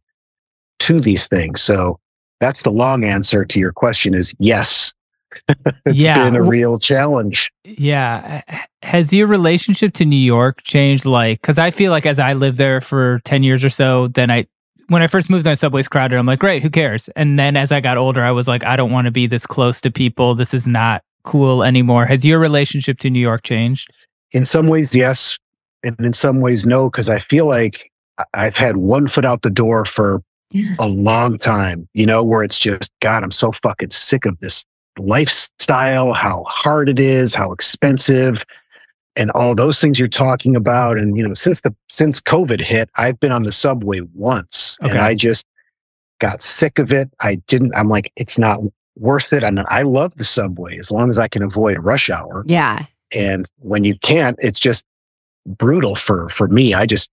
to 0.80 1.00
these 1.00 1.28
things. 1.28 1.62
So 1.62 2.00
that's 2.40 2.64
the 2.64 2.72
long 2.72 3.04
answer 3.04 3.46
to 3.46 3.60
your 3.60 3.72
question 3.72 4.14
is 4.14 4.34
yes. 4.40 4.94
it's 5.86 5.98
Yeah. 5.98 6.24
been 6.24 6.36
a 6.36 6.42
real 6.44 6.80
challenge. 6.80 7.52
Yeah. 7.64 8.42
Has 8.84 9.14
your 9.14 9.28
relationship 9.28 9.94
to 9.96 10.06
New 10.06 10.16
York 10.18 10.62
changed? 10.64 11.06
Like, 11.06 11.42
because 11.42 11.60
I 11.60 11.72
feel 11.72 11.92
like 11.92 12.06
as 12.06 12.20
I 12.20 12.34
lived 12.34 12.58
there 12.58 12.82
for 12.82 13.20
10 13.26 13.44
years 13.44 13.64
or 13.64 13.70
so, 13.70 14.08
then 14.10 14.30
I, 14.32 14.48
when 14.88 15.02
I 15.02 15.08
first 15.08 15.30
moved 15.30 15.48
on 15.48 15.56
Subway's 15.56 15.88
crowded, 15.88 16.18
I'm 16.18 16.26
like, 16.26 16.40
great, 16.40 16.62
who 16.64 16.70
cares? 16.70 17.08
And 17.16 17.38
then 17.40 17.56
as 17.56 17.72
I 17.72 17.80
got 17.80 17.98
older, 17.98 18.24
I 18.24 18.32
was 18.32 18.48
like, 18.48 18.64
I 18.66 18.76
don't 18.76 18.92
want 18.92 19.06
to 19.06 19.12
be 19.12 19.28
this 19.28 19.46
close 19.46 19.80
to 19.82 19.92
people. 19.92 20.36
This 20.36 20.54
is 20.54 20.68
not 20.68 21.04
cool 21.24 21.64
anymore. 21.64 22.06
Has 22.06 22.26
your 22.26 22.40
relationship 22.40 22.98
to 23.00 23.10
New 23.10 23.20
York 23.20 23.44
changed? 23.44 23.90
In 24.32 24.44
some 24.46 24.68
ways, 24.68 24.96
yes. 24.96 25.38
And 25.84 25.96
in 26.00 26.14
some 26.14 26.42
ways, 26.42 26.66
no, 26.66 26.90
because 26.90 27.10
I 27.10 27.20
feel 27.20 27.48
like 27.48 27.90
I- 28.18 28.26
I've 28.34 28.58
had 28.58 28.78
one 28.78 29.08
foot 29.08 29.26
out 29.26 29.44
the 29.44 29.50
door 29.50 29.86
for 29.86 30.22
a 30.80 30.88
long 30.88 31.38
time, 31.38 31.88
you 31.94 32.06
know, 32.06 32.24
where 32.24 32.44
it's 32.44 32.60
just, 32.60 32.92
God, 33.00 33.24
I'm 33.24 33.32
so 33.32 33.54
fucking 33.54 33.92
sick 33.92 34.26
of 34.26 34.38
this 34.42 34.66
lifestyle, 35.02 36.14
how 36.14 36.44
hard 36.48 36.90
it 36.90 37.00
is, 37.00 37.36
how 37.36 37.52
expensive, 37.52 38.44
and 39.16 39.32
all 39.32 39.56
those 39.56 39.80
things 39.80 40.00
you're 40.00 40.08
talking 40.08 40.56
about. 40.56 40.98
And, 40.98 41.18
you 41.18 41.28
know, 41.28 41.34
since 41.34 41.62
the 41.62 41.76
since 41.90 42.22
COVID 42.22 42.62
hit, 42.62 42.90
I've 42.96 43.20
been 43.20 43.32
on 43.32 43.44
the 43.44 43.52
subway 43.52 44.02
once 44.14 44.78
Okay. 44.84 44.92
and 44.92 45.00
I 45.00 45.16
just 45.16 45.46
got 46.20 46.42
sick 46.42 46.80
of 46.80 46.94
it. 46.94 47.10
I 47.22 47.36
didn't, 47.48 47.76
I'm 47.76 47.90
like, 47.90 48.12
it's 48.16 48.38
not 48.38 48.60
worth 48.96 49.34
it. 49.34 49.44
And 49.44 49.62
I 49.70 49.82
love 49.82 50.14
the 50.18 50.24
subway 50.24 50.78
as 50.78 50.92
long 50.92 51.10
as 51.10 51.18
I 51.20 51.28
can 51.28 51.42
avoid 51.44 51.78
rush 51.80 52.10
hour 52.10 52.44
Yeah. 52.48 52.86
and 53.16 53.48
when 53.58 53.84
you 53.84 53.98
can't 54.00 54.38
it's 54.42 54.60
just 54.60 54.86
brutal 55.48 55.96
for 55.96 56.30
for 56.30 56.48
me 56.50 56.74
i 56.76 56.86
just 56.86 57.10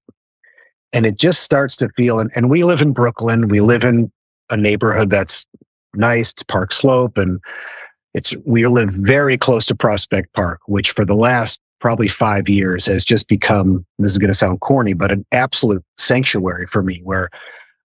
and 0.93 1.07
it 1.07 1.17
just 1.17 1.43
starts 1.43 1.77
to 1.77 1.89
feel 1.97 2.19
and, 2.21 2.31
and 2.35 2.51
we 2.51 2.63
live 2.63 2.83
in 2.83 2.93
brooklyn 2.93 3.49
we 3.49 3.61
live 3.61 3.85
in 3.85 4.13
a 4.51 4.57
neighborhood 4.57 5.09
that's 5.09 5.47
nice 5.95 6.31
it's 6.33 6.43
park 6.43 6.73
slope 6.75 7.17
and 7.17 7.41
it's 8.19 8.35
we 8.45 8.67
live 8.67 8.91
very 8.93 9.39
close 9.39 9.65
to 9.67 9.75
prospect 9.75 10.33
park 10.35 10.61
which 10.67 10.91
for 10.91 11.05
the 11.05 11.15
last 11.15 11.61
probably 11.81 12.09
five 12.09 12.49
years 12.49 12.87
has 12.87 13.05
just 13.05 13.29
become 13.29 13.85
this 13.99 14.13
is 14.13 14.19
going 14.19 14.29
to 14.29 14.35
sound 14.35 14.61
corny 14.61 14.93
but 14.93 15.13
an 15.13 15.25
absolute 15.33 15.83
sanctuary 15.97 16.67
for 16.67 16.83
me 16.83 17.01
where 17.05 17.31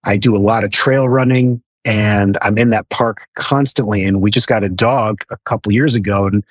i 0.04 0.16
do 0.16 0.36
a 0.36 0.38
lot 0.38 0.64
of 0.64 0.70
trail 0.70 1.08
running 1.08 1.62
and 1.84 2.36
i'm 2.42 2.58
in 2.58 2.70
that 2.70 2.88
park 2.90 3.26
constantly 3.36 4.04
and 4.04 4.20
we 4.20 4.30
just 4.30 4.48
got 4.48 4.64
a 4.64 4.68
dog 4.68 5.24
a 5.30 5.36
couple 5.44 5.72
years 5.72 5.94
ago 5.94 6.26
and 6.26 6.44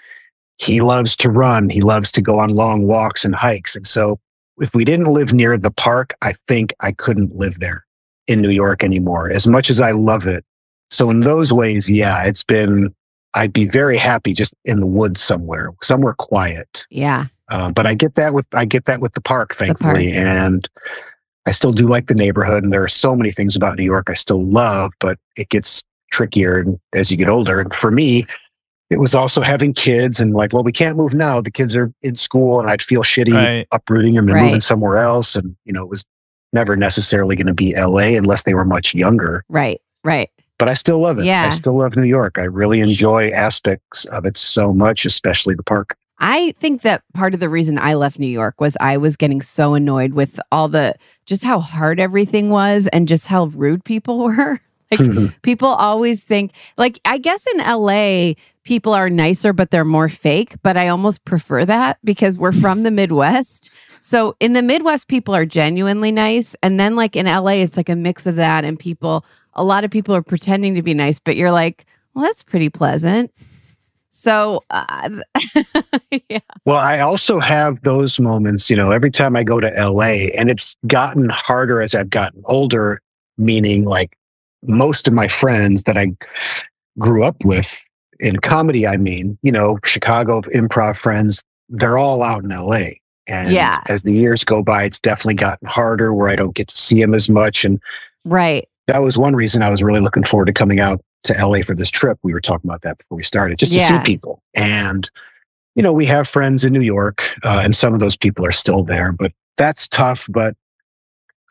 he 0.58 0.82
loves 0.82 1.16
to 1.18 1.30
run. 1.30 1.70
He 1.70 1.82
loves 1.82 2.12
to 2.14 2.22
go 2.22 2.40
on 2.40 2.50
long 2.50 2.86
walks 2.86 3.26
and 3.26 3.36
hikes. 3.36 3.76
And 3.76 3.88
so 3.88 4.20
if 4.60 4.74
we 4.74 4.86
didn't 4.86 5.12
live 5.12 5.34
near 5.34 5.58
the 5.58 5.72
park, 5.72 6.14
I 6.22 6.34
think 6.48 6.74
I 6.80 6.92
couldn't 6.92 7.36
live 7.36 7.60
there 7.60 7.86
in 8.28 8.42
New 8.42 8.50
York 8.50 8.84
anymore, 8.84 9.30
as 9.30 9.48
much 9.48 9.70
as 9.70 9.82
I 9.82 9.92
love 9.92 10.28
it. 10.28 10.46
So 10.90 11.10
in 11.10 11.22
those 11.22 11.52
ways, 11.52 11.90
yeah, 11.90 12.24
it's 12.24 12.44
been, 12.44 12.94
I'd 13.36 13.54
be 13.54 13.66
very 13.68 13.98
happy 13.98 14.34
just 14.34 14.54
in 14.66 14.80
the 14.80 14.86
woods 14.88 15.22
somewhere, 15.22 15.72
somewhere 15.82 16.14
quiet. 16.14 16.86
Yeah. 16.90 17.26
Uh, 17.50 17.72
but 17.72 17.86
I 17.86 17.94
get 17.94 18.16
that 18.16 18.34
with, 18.34 18.48
I 18.54 18.66
get 18.66 18.86
that 18.86 19.00
with 19.02 19.14
the 19.14 19.22
park, 19.22 19.50
The 19.50 19.66
thankfully. 19.66 20.14
park. 20.14 20.26
And 20.26 20.70
I 21.46 21.52
still 21.52 21.72
do 21.72 21.88
like 21.88 22.08
the 22.08 22.16
neighborhood. 22.16 22.64
And 22.64 22.72
there 22.72 22.84
are 22.84 22.88
so 22.88 23.16
many 23.16 23.32
things 23.32 23.56
about 23.56 23.78
New 23.78 23.84
York 23.84 24.08
I 24.10 24.14
still 24.14 24.44
love, 24.44 24.92
but 25.00 25.18
it 25.36 25.50
gets 25.50 25.84
trickier 26.12 26.66
as 26.94 27.12
you 27.12 27.18
get 27.18 27.28
older. 27.30 27.60
And 27.60 27.74
for 27.74 27.92
me, 27.92 28.26
it 28.90 29.00
was 29.00 29.16
also 29.16 29.42
having 29.42 29.74
kids 29.74 30.20
and 30.20 30.34
like, 30.34 30.54
well, 30.54 30.64
we 30.64 30.72
can't 30.72 30.96
move 30.98 31.14
now. 31.14 31.42
The 31.42 31.50
kids 31.52 31.76
are 31.76 31.92
in 32.04 32.16
school 32.16 32.60
and 32.60 32.70
I'd 32.70 32.84
feel 32.84 33.02
shitty 33.02 33.34
Right. 33.34 33.68
uprooting 33.72 34.14
them 34.14 34.28
and 34.28 34.36
Right. 34.36 34.44
moving 34.46 34.60
somewhere 34.62 34.98
else. 34.98 35.36
And, 35.36 35.56
you 35.66 35.74
know, 35.74 35.82
it 35.82 35.90
was 35.90 36.04
never 36.54 36.76
necessarily 36.78 37.36
going 37.36 37.48
to 37.48 37.54
be 37.54 37.74
LA 37.76 38.16
unless 38.16 38.44
they 38.44 38.54
were 38.54 38.66
much 38.66 38.94
younger. 38.94 39.44
Right. 39.50 39.82
Right. 40.04 40.30
But 40.64 40.70
I 40.70 40.76
still 40.76 41.00
love 41.00 41.20
it. 41.20 41.26
Yeah. 41.26 41.48
I 41.48 41.50
still 41.50 41.78
love 41.78 41.98
New 41.98 42.04
York. 42.04 42.40
I 42.40 42.44
really 42.44 42.80
enjoy 42.80 43.32
aspects 43.32 44.06
of 44.06 44.24
it 44.26 44.38
so 44.38 44.72
much, 44.72 45.04
especially 45.04 45.56
the 45.56 45.64
park. 45.64 45.98
I 46.20 46.54
think 46.58 46.84
that 46.84 47.04
part 47.14 47.34
of 47.34 47.42
the 47.42 47.50
reason 47.50 47.78
I 47.78 47.96
left 47.96 48.18
New 48.18 48.28
York 48.28 48.62
was 48.62 48.78
I 48.80 48.96
was 48.96 49.18
getting 49.18 49.42
so 49.42 49.74
annoyed 49.74 50.14
with 50.14 50.40
all 50.54 50.70
the 50.70 50.96
just 51.26 51.44
how 51.44 51.60
hard 51.60 52.00
everything 52.00 52.50
was 52.50 52.88
and 52.94 53.10
just 53.10 53.28
how 53.28 53.48
rude 53.48 53.84
people 53.84 54.20
were. 54.24 54.62
Like 54.90 55.02
mm-hmm. 55.02 55.28
people 55.42 55.68
always 55.68 56.24
think 56.24 56.54
like 56.78 56.98
I 57.04 57.18
guess 57.18 57.46
in 57.48 57.58
LA 57.58 58.36
people 58.64 58.94
are 58.94 59.10
nicer 59.10 59.52
but 59.52 59.70
they're 59.70 59.84
more 59.84 60.08
fake, 60.08 60.56
but 60.64 60.78
I 60.78 60.88
almost 60.88 61.26
prefer 61.26 61.66
that 61.66 61.98
because 62.06 62.40
we're 62.40 62.54
from 62.54 62.84
the 62.84 62.92
Midwest. 62.92 63.70
So 64.00 64.38
in 64.40 64.54
the 64.54 64.62
Midwest 64.62 65.10
people 65.10 65.36
are 65.36 65.46
genuinely 65.46 66.14
nice 66.14 66.56
and 66.64 66.80
then 66.80 66.96
like 66.96 67.18
in 67.18 67.26
LA 67.26 67.64
it's 67.64 67.76
like 67.76 67.90
a 67.90 67.98
mix 67.98 68.28
of 68.28 68.38
that 68.38 68.64
and 68.64 68.80
people 68.80 69.26
a 69.56 69.64
lot 69.64 69.84
of 69.84 69.92
people 69.92 70.16
are 70.16 70.22
pretending 70.24 70.76
to 70.76 70.82
be 70.82 70.94
nice 70.94 71.20
but 71.20 71.36
you're 71.36 71.52
like, 71.52 71.86
"Well, 72.14 72.24
that's 72.26 72.44
pretty 72.44 72.70
pleasant." 72.70 73.32
So, 74.16 74.62
uh, 74.70 75.10
yeah. 76.30 76.40
Well, 76.66 76.78
I 76.78 77.00
also 77.00 77.40
have 77.40 77.82
those 77.82 78.20
moments, 78.20 78.70
you 78.70 78.76
know, 78.76 78.92
every 78.92 79.10
time 79.10 79.36
I 79.36 79.44
go 79.44 79.60
to 79.60 79.72
LA, 79.76 80.30
and 80.38 80.52
it's 80.52 80.76
gotten 80.86 81.30
harder 81.30 81.82
as 81.82 81.96
I've 81.96 82.12
gotten 82.12 82.44
older, 82.46 83.02
meaning 83.40 83.86
like 83.86 84.16
most 84.66 85.08
of 85.08 85.14
my 85.16 85.28
friends 85.28 85.84
that 85.84 85.98
I 85.98 86.16
grew 87.00 87.24
up 87.24 87.44
with 87.44 87.82
in 88.20 88.38
comedy, 88.38 88.86
I 88.86 88.98
mean, 88.98 89.36
you 89.42 89.52
know, 89.52 89.80
Chicago 89.84 90.42
improv 90.42 90.96
friends, 90.98 91.42
they're 91.70 91.98
all 91.98 92.22
out 92.22 92.44
in 92.44 92.52
LA. 92.52 93.00
And 93.28 93.50
Yeah. 93.52 93.80
as 93.88 94.04
the 94.04 94.14
years 94.14 94.44
go 94.44 94.62
by, 94.62 94.84
it's 94.84 95.00
definitely 95.00 95.34
gotten 95.36 95.68
harder 95.68 96.14
where 96.14 96.30
I 96.30 96.36
don't 96.36 96.54
get 96.54 96.68
to 96.68 96.78
see 96.78 97.02
them 97.02 97.16
as 97.16 97.30
much. 97.30 97.66
And 97.66 97.80
Right. 98.26 98.68
That 98.88 99.00
was 99.00 99.18
one 99.18 99.36
reason 99.36 99.62
I 99.62 99.70
was 99.70 99.82
really 99.82 100.02
looking 100.02 100.24
forward 100.24 100.46
to 100.46 100.54
coming 100.54 100.80
out 100.80 101.02
to 101.24 101.34
LA 101.34 101.62
for 101.62 101.74
this 101.74 101.90
trip. 101.90 102.18
We 102.24 102.34
were 102.34 102.42
talking 102.42 102.70
about 102.70 102.82
that 102.82 102.98
before 102.98 103.16
we 103.16 103.24
started, 103.24 103.58
just 103.58 103.72
to 103.72 103.80
see 103.80 104.00
people. 104.04 104.42
And, 104.54 105.10
you 105.76 105.84
know, 105.84 105.94
we 105.94 106.06
have 106.06 106.28
friends 106.28 106.66
in 106.66 106.74
New 106.74 106.82
York, 106.82 107.24
uh, 107.44 107.62
and 107.64 107.76
some 107.76 107.94
of 107.94 108.00
those 108.00 108.18
people 108.18 108.46
are 108.46 108.52
still 108.52 108.84
there, 108.84 109.12
but 109.12 109.32
that's 109.58 109.88
tough. 109.88 110.28
But 110.30 110.56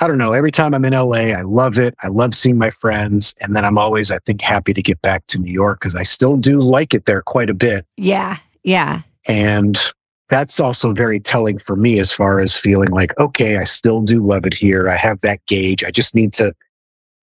I 0.00 0.08
don't 0.08 0.18
know. 0.18 0.32
Every 0.32 0.50
time 0.50 0.74
I'm 0.74 0.84
in 0.84 0.92
LA, 0.92 1.30
I 1.30 1.42
love 1.42 1.78
it. 1.78 1.94
I 2.02 2.08
love 2.08 2.34
seeing 2.34 2.58
my 2.58 2.70
friends. 2.70 3.34
And 3.40 3.54
then 3.54 3.64
I'm 3.64 3.78
always, 3.78 4.10
I 4.10 4.18
think, 4.26 4.42
happy 4.42 4.74
to 4.74 4.82
get 4.82 5.00
back 5.00 5.26
to 5.28 5.38
New 5.38 5.52
York 5.52 5.80
because 5.80 5.94
I 5.94 6.02
still 6.02 6.36
do 6.36 6.60
like 6.60 6.92
it 6.92 7.06
there 7.06 7.22
quite 7.22 7.48
a 7.48 7.54
bit. 7.54 7.86
Yeah. 7.96 8.38
Yeah. 8.64 9.02
And 9.28 9.78
that's 10.28 10.58
also 10.58 10.92
very 10.92 11.20
telling 11.20 11.58
for 11.58 11.76
me 11.76 12.00
as 12.00 12.10
far 12.10 12.40
as 12.40 12.56
feeling 12.56 12.88
like, 12.88 13.16
okay, 13.20 13.58
I 13.58 13.64
still 13.64 14.00
do 14.00 14.26
love 14.26 14.44
it 14.44 14.54
here. 14.54 14.88
I 14.88 14.96
have 14.96 15.20
that 15.20 15.44
gauge. 15.46 15.84
I 15.84 15.90
just 15.90 16.14
need 16.14 16.32
to 16.34 16.52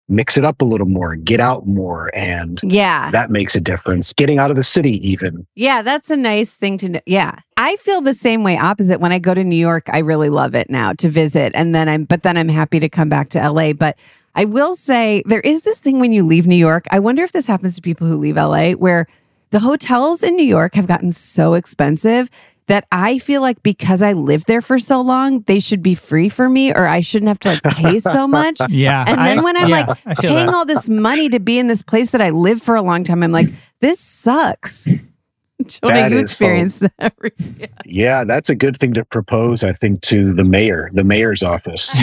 mix 0.09 0.37
it 0.37 0.45
up 0.45 0.61
a 0.61 0.65
little 0.65 0.87
more, 0.87 1.15
get 1.15 1.39
out 1.39 1.67
more. 1.67 2.09
And 2.13 2.59
Yeah. 2.63 3.11
that 3.11 3.29
makes 3.29 3.55
a 3.55 3.59
difference. 3.59 4.13
Getting 4.13 4.39
out 4.39 4.49
of 4.51 4.57
the 4.57 4.63
city, 4.63 5.07
even. 5.09 5.45
Yeah. 5.55 5.81
That's 5.81 6.09
a 6.09 6.15
nice 6.17 6.55
thing 6.55 6.77
to 6.79 6.89
know. 6.89 6.99
Yeah. 7.05 7.33
I 7.57 7.75
feel 7.77 8.01
the 8.01 8.13
same 8.13 8.43
way 8.43 8.57
opposite. 8.57 8.99
When 9.01 9.11
I 9.11 9.19
go 9.19 9.33
to 9.33 9.43
New 9.43 9.55
York, 9.57 9.89
I 9.91 9.99
really 9.99 10.29
love 10.29 10.55
it 10.55 10.69
now 10.69 10.93
to 10.93 11.09
visit. 11.09 11.51
And 11.55 11.75
then 11.75 11.89
I'm, 11.89 12.05
but 12.05 12.23
then 12.23 12.37
I'm 12.37 12.49
happy 12.49 12.79
to 12.79 12.87
come 12.89 13.09
back 13.09 13.29
to 13.31 13.39
LA. 13.39 13.73
But 13.73 13.97
I 14.35 14.45
will 14.45 14.75
say 14.75 15.23
there 15.25 15.41
is 15.41 15.63
this 15.63 15.79
thing 15.79 15.99
when 15.99 16.11
you 16.13 16.23
leave 16.25 16.47
New 16.47 16.55
York. 16.55 16.85
I 16.91 16.99
wonder 16.99 17.23
if 17.23 17.31
this 17.31 17.47
happens 17.47 17.75
to 17.75 17.81
people 17.81 18.07
who 18.07 18.17
leave 18.17 18.37
LA 18.37 18.71
where 18.73 19.07
the 19.49 19.59
hotels 19.59 20.23
in 20.23 20.35
New 20.35 20.45
York 20.45 20.75
have 20.75 20.87
gotten 20.87 21.09
so 21.11 21.53
expensive 21.53 22.29
that 22.67 22.85
I 22.91 23.17
feel 23.19 23.41
like 23.41 23.61
because 23.63 24.03
I 24.03 24.13
lived 24.13 24.47
there 24.47 24.61
for 24.61 24.77
so 24.79 25.01
long, 25.01 25.41
they 25.47 25.59
should 25.59 25.81
be 25.81 25.95
free 25.95 26.29
for 26.29 26.49
me 26.49 26.71
or 26.73 26.87
I 26.87 26.99
shouldn't 26.99 27.27
have 27.29 27.39
to 27.41 27.49
like 27.49 27.63
pay 27.63 27.99
so 27.99 28.27
much. 28.39 28.59
Yeah. 28.69 29.05
And 29.07 29.17
then 29.19 29.39
I- 29.39 29.41
when 29.43 29.57
I'm 29.57 29.69
yeah, 29.69 29.85
like 30.05 30.17
paying 30.19 30.47
that. 30.47 30.55
all 30.55 30.65
this 30.65 30.89
money 30.89 31.29
to 31.29 31.39
be 31.39 31.59
in 31.59 31.67
this 31.67 31.81
place 31.83 32.11
that 32.11 32.21
I 32.21 32.29
lived 32.31 32.63
for 32.63 32.75
a 32.75 32.81
long 32.81 33.03
time, 33.03 33.23
I'm 33.23 33.31
like, 33.31 33.47
this 33.79 33.99
sucks. 33.99 34.85
Jonah, 35.65 35.93
That 35.93 36.11
you 36.11 36.19
is 36.19 36.31
so- 36.37 36.89
that. 36.99 37.13
yeah. 37.57 37.67
Yeah, 37.85 38.23
that's 38.25 38.49
a 38.49 38.55
good 38.55 38.77
thing 38.79 38.93
to 38.93 39.03
propose, 39.05 39.63
I 39.63 39.73
think, 39.73 40.01
to 40.03 40.33
the 40.33 40.43
mayor, 40.43 40.89
the 40.93 41.03
mayor's 41.03 41.41
office. 41.43 41.97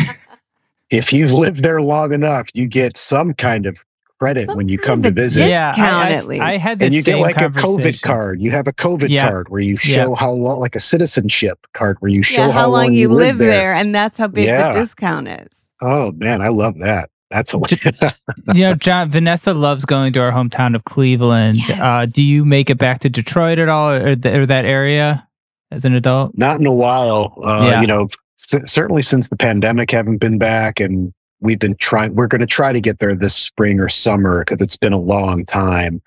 if 0.90 1.12
you've 1.12 1.32
lived 1.32 1.62
there 1.62 1.80
long 1.82 2.12
enough, 2.12 2.48
you 2.54 2.66
get 2.66 2.96
some 2.96 3.32
kind 3.34 3.66
of 3.66 3.78
credit 4.24 4.46
Some 4.46 4.56
when 4.56 4.68
you 4.68 4.78
come 4.78 5.02
to 5.02 5.08
a 5.08 5.10
visit. 5.10 5.48
yeah, 5.48 5.68
discount 5.68 5.94
I, 5.94 6.08
I, 6.08 6.12
at 6.12 6.26
least. 6.26 6.42
I 6.42 6.56
had 6.56 6.78
this 6.78 6.86
and 6.86 6.94
you 6.94 7.02
get 7.02 7.18
like 7.18 7.36
a 7.36 7.50
COVID 7.50 8.02
card. 8.02 8.40
You 8.42 8.50
have 8.52 8.66
a 8.66 8.72
COVID 8.72 9.08
Yeah. 9.10 9.28
card 9.30 9.48
where 9.50 9.60
you 9.60 9.76
Yeah. 9.84 10.04
show 10.04 10.14
how 10.14 10.30
long, 10.32 10.60
like 10.60 10.74
a 10.76 10.80
citizenship 10.80 11.58
card 11.74 11.96
where 12.00 12.10
you 12.10 12.22
show 12.22 12.46
Yeah, 12.46 12.52
how, 12.52 12.70
long, 12.70 12.92
you 12.92 13.08
live 13.08 13.38
there. 13.38 13.74
and 13.74 13.94
that's 13.94 14.18
how 14.18 14.28
big 14.28 14.46
Yeah. 14.46 14.72
the 14.72 14.80
discount 14.80 15.28
is. 15.28 15.70
Oh 15.82 16.12
man, 16.12 16.40
I 16.40 16.48
love 16.48 16.78
that. 16.80 17.10
That's 17.30 17.52
a 17.52 17.58
you 18.54 18.62
know, 18.62 18.74
Jon 18.74 19.10
Vanessa 19.10 19.54
loves 19.54 19.84
going 19.84 20.12
to 20.12 20.20
our 20.20 20.30
hometown 20.30 20.74
of 20.76 20.84
Cleveland. 20.84 21.56
Yes. 21.56 21.78
Uh, 21.80 22.06
do 22.06 22.22
you 22.22 22.44
make 22.44 22.70
it 22.70 22.78
back 22.78 23.00
to 23.00 23.08
Detroit 23.10 23.58
at 23.58 23.68
all, 23.68 23.90
or, 23.90 24.14
th- 24.14 24.34
or 24.34 24.46
that 24.46 24.64
area 24.64 25.26
as 25.72 25.84
an 25.84 25.94
adult? 25.94 26.36
not 26.38 26.60
in 26.60 26.66
a 26.66 26.72
while. 26.72 27.34
Uh, 27.42 27.66
Yeah. 27.70 27.80
You 27.80 27.86
know, 27.88 28.08
c- 28.36 28.60
certainly 28.66 29.02
since 29.02 29.28
the 29.28 29.36
pandemic, 29.36 29.90
haven't 29.90 30.18
been 30.18 30.38
back, 30.38 30.78
and 30.78 31.12
we've 31.44 31.58
been 31.58 31.76
trying. 31.76 32.14
We're 32.14 32.26
going 32.26 32.40
to 32.40 32.46
try 32.46 32.72
to 32.72 32.80
get 32.80 32.98
there 32.98 33.14
this 33.14 33.34
spring 33.34 33.78
or 33.78 33.88
summer 33.88 34.40
because 34.44 34.60
it's 34.60 34.76
been 34.76 34.92
a 34.92 34.98
long 34.98 35.44
time. 35.44 36.02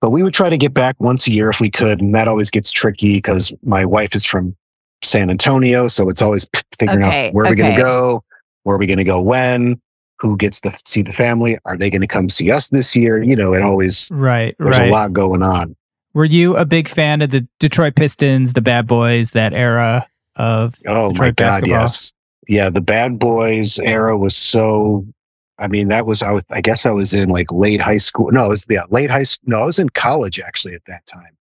But 0.00 0.10
we 0.10 0.22
would 0.22 0.34
try 0.34 0.50
to 0.50 0.58
get 0.58 0.74
back 0.74 0.96
once 0.98 1.26
a 1.26 1.30
year 1.32 1.48
if 1.48 1.60
we 1.60 1.70
could, 1.70 2.00
and 2.02 2.14
that 2.14 2.28
always 2.28 2.50
gets 2.50 2.70
tricky 2.70 3.14
because 3.14 3.52
my 3.62 3.86
wife 3.86 4.14
is 4.14 4.26
from 4.26 4.54
San 5.02 5.30
Antonio, 5.30 5.88
so 5.88 6.10
it's 6.10 6.20
always 6.20 6.46
figuring 6.78 7.04
Okay, 7.04 7.28
out 7.28 7.34
where 7.34 7.46
we're 7.46 7.54
going 7.54 7.74
to 7.74 7.80
go, 7.82 8.22
where 8.64 8.76
are 8.76 8.78
we 8.78 8.86
going 8.86 8.98
to 8.98 9.04
go, 9.04 9.20
when, 9.20 9.80
who 10.20 10.36
gets 10.36 10.60
to 10.60 10.74
see 10.86 11.02
the 11.02 11.12
family, 11.12 11.58
are 11.64 11.76
they 11.76 11.90
going 11.90 12.00
to 12.00 12.06
come 12.06 12.28
see 12.28 12.50
us 12.50 12.68
this 12.68 12.94
year? 12.96 13.22
You 13.22 13.36
know, 13.36 13.54
it 13.54 13.62
always 13.62 14.08
Right, 14.10 14.54
there's 14.58 14.78
right. 14.78 14.88
a 14.88 14.92
lot 14.92 15.12
going 15.12 15.42
on. 15.42 15.76
Were 16.14 16.24
you 16.24 16.56
a 16.56 16.64
big 16.64 16.88
fan 16.88 17.22
of 17.22 17.30
the 17.30 17.46
Detroit 17.60 17.96
Pistons, 17.96 18.52
the 18.52 18.60
Bad 18.62 18.86
Boys, 18.86 19.32
that 19.32 19.52
era 19.52 20.06
of 20.36 20.74
Oh 20.86 21.08
my 21.08 21.08
Detroit 21.12 21.36
God, 21.36 21.36
basketball? 21.36 21.80
yes. 21.80 22.12
Yeah, 22.48 22.70
the 22.70 22.80
Bad 22.80 23.18
Boys 23.18 23.78
era 23.78 24.16
was 24.16 24.36
so. 24.36 25.06
I 25.58 25.68
mean, 25.68 25.88
that 25.88 26.06
was 26.06 26.22
I 26.22 26.30
was. 26.32 26.42
I 26.50 26.60
guess 26.60 26.84
I 26.84 26.90
was 26.90 27.14
in 27.14 27.28
like 27.28 27.52
late 27.52 27.80
high 27.80 27.96
school. 27.96 28.30
No, 28.32 28.46
it 28.46 28.48
was 28.48 28.66
yeah, 28.68 28.82
late 28.90 29.10
high 29.10 29.22
school. 29.22 29.50
No, 29.50 29.62
I 29.62 29.66
was 29.66 29.78
in 29.78 29.88
college 29.90 30.40
actually 30.40 30.74
at 30.74 30.84
that 30.86 31.06
time. 31.06 31.36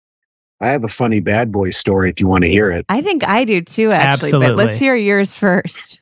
I 0.60 0.68
have 0.68 0.82
a 0.82 0.88
funny 0.88 1.20
Bad 1.20 1.52
Boy 1.52 1.70
story 1.70 2.10
if 2.10 2.18
you 2.18 2.26
want 2.26 2.42
to 2.44 2.50
hear 2.50 2.72
it. 2.72 2.84
I 2.88 3.00
think 3.00 3.22
I 3.22 3.44
do 3.44 3.60
too, 3.60 3.92
actually. 3.92 4.32
But 4.32 4.56
let's 4.56 4.78
hear 4.78 4.96
yours 4.96 5.34
first. 5.34 6.00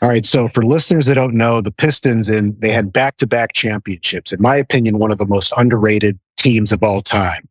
All 0.00 0.08
right, 0.08 0.24
so 0.24 0.48
for 0.48 0.64
listeners 0.64 1.06
that 1.06 1.14
don't 1.14 1.34
know, 1.34 1.60
the 1.60 1.70
Pistons 1.70 2.28
and 2.28 2.60
they 2.60 2.72
had 2.72 2.92
back-to-back 2.92 3.52
championships. 3.52 4.32
In 4.32 4.42
my 4.42 4.56
opinion, 4.56 4.98
one 4.98 5.12
of 5.12 5.18
the 5.18 5.26
most 5.26 5.52
underrated 5.56 6.18
teams 6.36 6.72
of 6.72 6.82
all 6.82 7.02
time. 7.02 7.48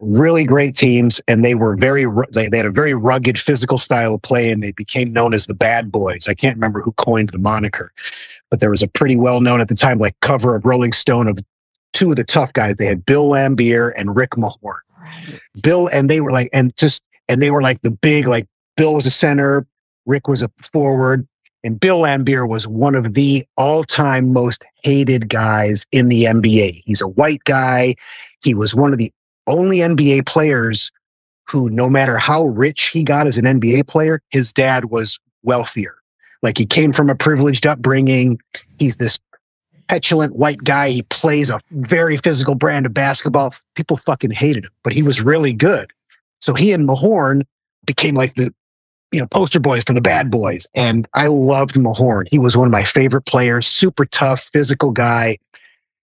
Really 0.00 0.44
great 0.44 0.76
teams, 0.76 1.20
and 1.26 1.44
they 1.44 1.56
were 1.56 1.74
very 1.74 2.06
they, 2.32 2.48
they 2.48 2.58
had 2.58 2.66
a 2.66 2.70
very 2.70 2.94
rugged 2.94 3.38
physical 3.38 3.78
style 3.78 4.14
of 4.14 4.22
play, 4.22 4.50
and 4.50 4.62
they 4.62 4.70
became 4.72 5.12
known 5.12 5.34
as 5.34 5.46
the 5.46 5.54
Bad 5.54 5.90
Boys. 5.90 6.28
I 6.28 6.34
can't 6.34 6.56
remember 6.56 6.80
who 6.80 6.92
coined 6.92 7.30
the 7.30 7.38
moniker, 7.38 7.92
but 8.48 8.60
there 8.60 8.70
was 8.70 8.82
a 8.82 8.88
pretty 8.88 9.16
well 9.16 9.40
known 9.40 9.60
at 9.60 9.68
the 9.68 9.74
time, 9.74 9.98
like 9.98 10.18
cover 10.20 10.54
of 10.54 10.64
Rolling 10.64 10.92
Stone 10.92 11.26
of 11.26 11.38
two 11.94 12.10
of 12.10 12.16
the 12.16 12.24
tough 12.24 12.52
guys. 12.52 12.76
They 12.76 12.86
had 12.86 13.04
Bill 13.04 13.28
Laimbeer 13.28 13.92
and 13.96 14.14
Rick 14.14 14.30
Mahorn. 14.32 14.78
Right. 15.00 15.40
Bill 15.62 15.88
and 15.88 16.08
they 16.08 16.20
were 16.20 16.30
like, 16.30 16.48
and 16.52 16.76
just 16.76 17.02
and 17.28 17.42
they 17.42 17.50
were 17.50 17.62
like 17.62 17.82
the 17.82 17.90
big 17.90 18.28
like 18.28 18.46
Bill 18.76 18.94
was 18.94 19.06
a 19.06 19.10
center, 19.10 19.66
Rick 20.06 20.28
was 20.28 20.42
a 20.42 20.50
forward, 20.72 21.26
and 21.64 21.80
Bill 21.80 22.00
Laimbeer 22.00 22.48
was 22.48 22.68
one 22.68 22.94
of 22.94 23.14
the 23.14 23.44
all-time 23.56 24.32
most 24.32 24.64
hated 24.82 25.28
guys 25.28 25.84
in 25.90 26.08
the 26.08 26.24
NBA. 26.24 26.82
He's 26.84 27.00
a 27.00 27.08
white 27.08 27.42
guy. 27.44 27.96
He 28.42 28.54
was 28.54 28.74
one 28.74 28.92
of 28.92 28.98
the 28.98 29.12
only 29.48 29.78
NBA 29.78 30.26
players 30.26 30.92
who, 31.48 31.70
no 31.70 31.88
matter 31.88 32.18
how 32.18 32.44
rich 32.44 32.88
he 32.88 33.02
got 33.02 33.26
as 33.26 33.38
an 33.38 33.44
NBA 33.44 33.88
player, 33.88 34.20
his 34.30 34.52
dad 34.52 34.86
was 34.86 35.18
wealthier. 35.42 35.96
Like 36.42 36.58
he 36.58 36.66
came 36.66 36.92
from 36.92 37.10
a 37.10 37.14
privileged 37.14 37.66
upbringing. 37.66 38.38
He's 38.78 38.96
this 38.96 39.18
petulant 39.88 40.36
white 40.36 40.62
guy. 40.62 40.90
He 40.90 41.02
plays 41.02 41.50
a 41.50 41.60
very 41.70 42.18
physical 42.18 42.54
brand 42.54 42.86
of 42.86 42.94
basketball. 42.94 43.54
People 43.74 43.96
fucking 43.96 44.30
hated 44.30 44.66
him, 44.66 44.70
but 44.84 44.92
he 44.92 45.02
was 45.02 45.20
really 45.20 45.52
good. 45.52 45.90
So 46.40 46.54
he 46.54 46.72
and 46.72 46.88
Mahorn 46.88 47.42
became 47.86 48.14
like 48.14 48.34
the 48.34 48.54
you 49.10 49.20
know 49.20 49.26
poster 49.26 49.58
boys 49.58 49.82
for 49.84 49.94
the 49.94 50.00
bad 50.00 50.30
boys. 50.30 50.66
And 50.74 51.08
I 51.14 51.26
loved 51.28 51.74
Mahorn. 51.74 52.28
He 52.30 52.38
was 52.38 52.56
one 52.56 52.68
of 52.68 52.72
my 52.72 52.84
favorite 52.84 53.22
players, 53.22 53.66
super 53.66 54.04
tough, 54.04 54.50
physical 54.52 54.90
guy. 54.90 55.38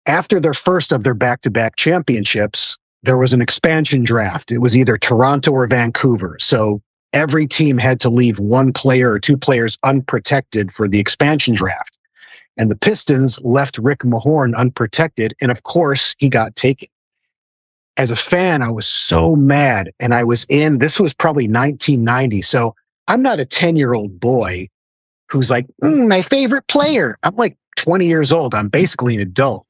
After 0.06 0.40
their 0.40 0.54
first 0.54 0.92
of 0.92 1.04
their 1.04 1.14
back-to-back 1.14 1.76
championships, 1.76 2.76
there 3.02 3.18
was 3.18 3.32
an 3.32 3.40
expansion 3.40 4.04
draft. 4.04 4.52
It 4.52 4.58
was 4.58 4.76
either 4.76 4.98
Toronto 4.98 5.52
or 5.52 5.66
Vancouver. 5.66 6.36
So 6.40 6.82
every 7.12 7.46
team 7.46 7.78
had 7.78 8.00
to 8.00 8.10
leave 8.10 8.38
one 8.38 8.72
player 8.72 9.10
or 9.10 9.18
two 9.18 9.36
players 9.36 9.78
unprotected 9.84 10.72
for 10.72 10.88
the 10.88 10.98
expansion 10.98 11.54
draft. 11.54 11.96
And 12.56 12.70
the 12.70 12.76
Pistons 12.76 13.40
left 13.42 13.78
Rick 13.78 14.00
Mahorn 14.00 14.54
unprotected. 14.54 15.34
And 15.40 15.50
of 15.50 15.62
course, 15.62 16.14
he 16.18 16.28
got 16.28 16.56
taken. 16.56 16.88
As 17.96 18.10
a 18.10 18.16
fan, 18.16 18.62
I 18.62 18.70
was 18.70 18.86
so 18.86 19.34
mad. 19.34 19.90
And 19.98 20.14
I 20.14 20.24
was 20.24 20.46
in, 20.48 20.78
this 20.78 21.00
was 21.00 21.14
probably 21.14 21.44
1990. 21.48 22.42
So 22.42 22.74
I'm 23.08 23.22
not 23.22 23.40
a 23.40 23.44
10 23.44 23.76
year 23.76 23.94
old 23.94 24.20
boy 24.20 24.68
who's 25.30 25.50
like, 25.50 25.66
"Mm, 25.82 26.08
my 26.08 26.22
favorite 26.22 26.66
player. 26.66 27.16
I'm 27.22 27.36
like 27.36 27.56
20 27.76 28.06
years 28.06 28.32
old. 28.32 28.54
I'm 28.54 28.68
basically 28.68 29.14
an 29.14 29.20
adult. 29.20 29.66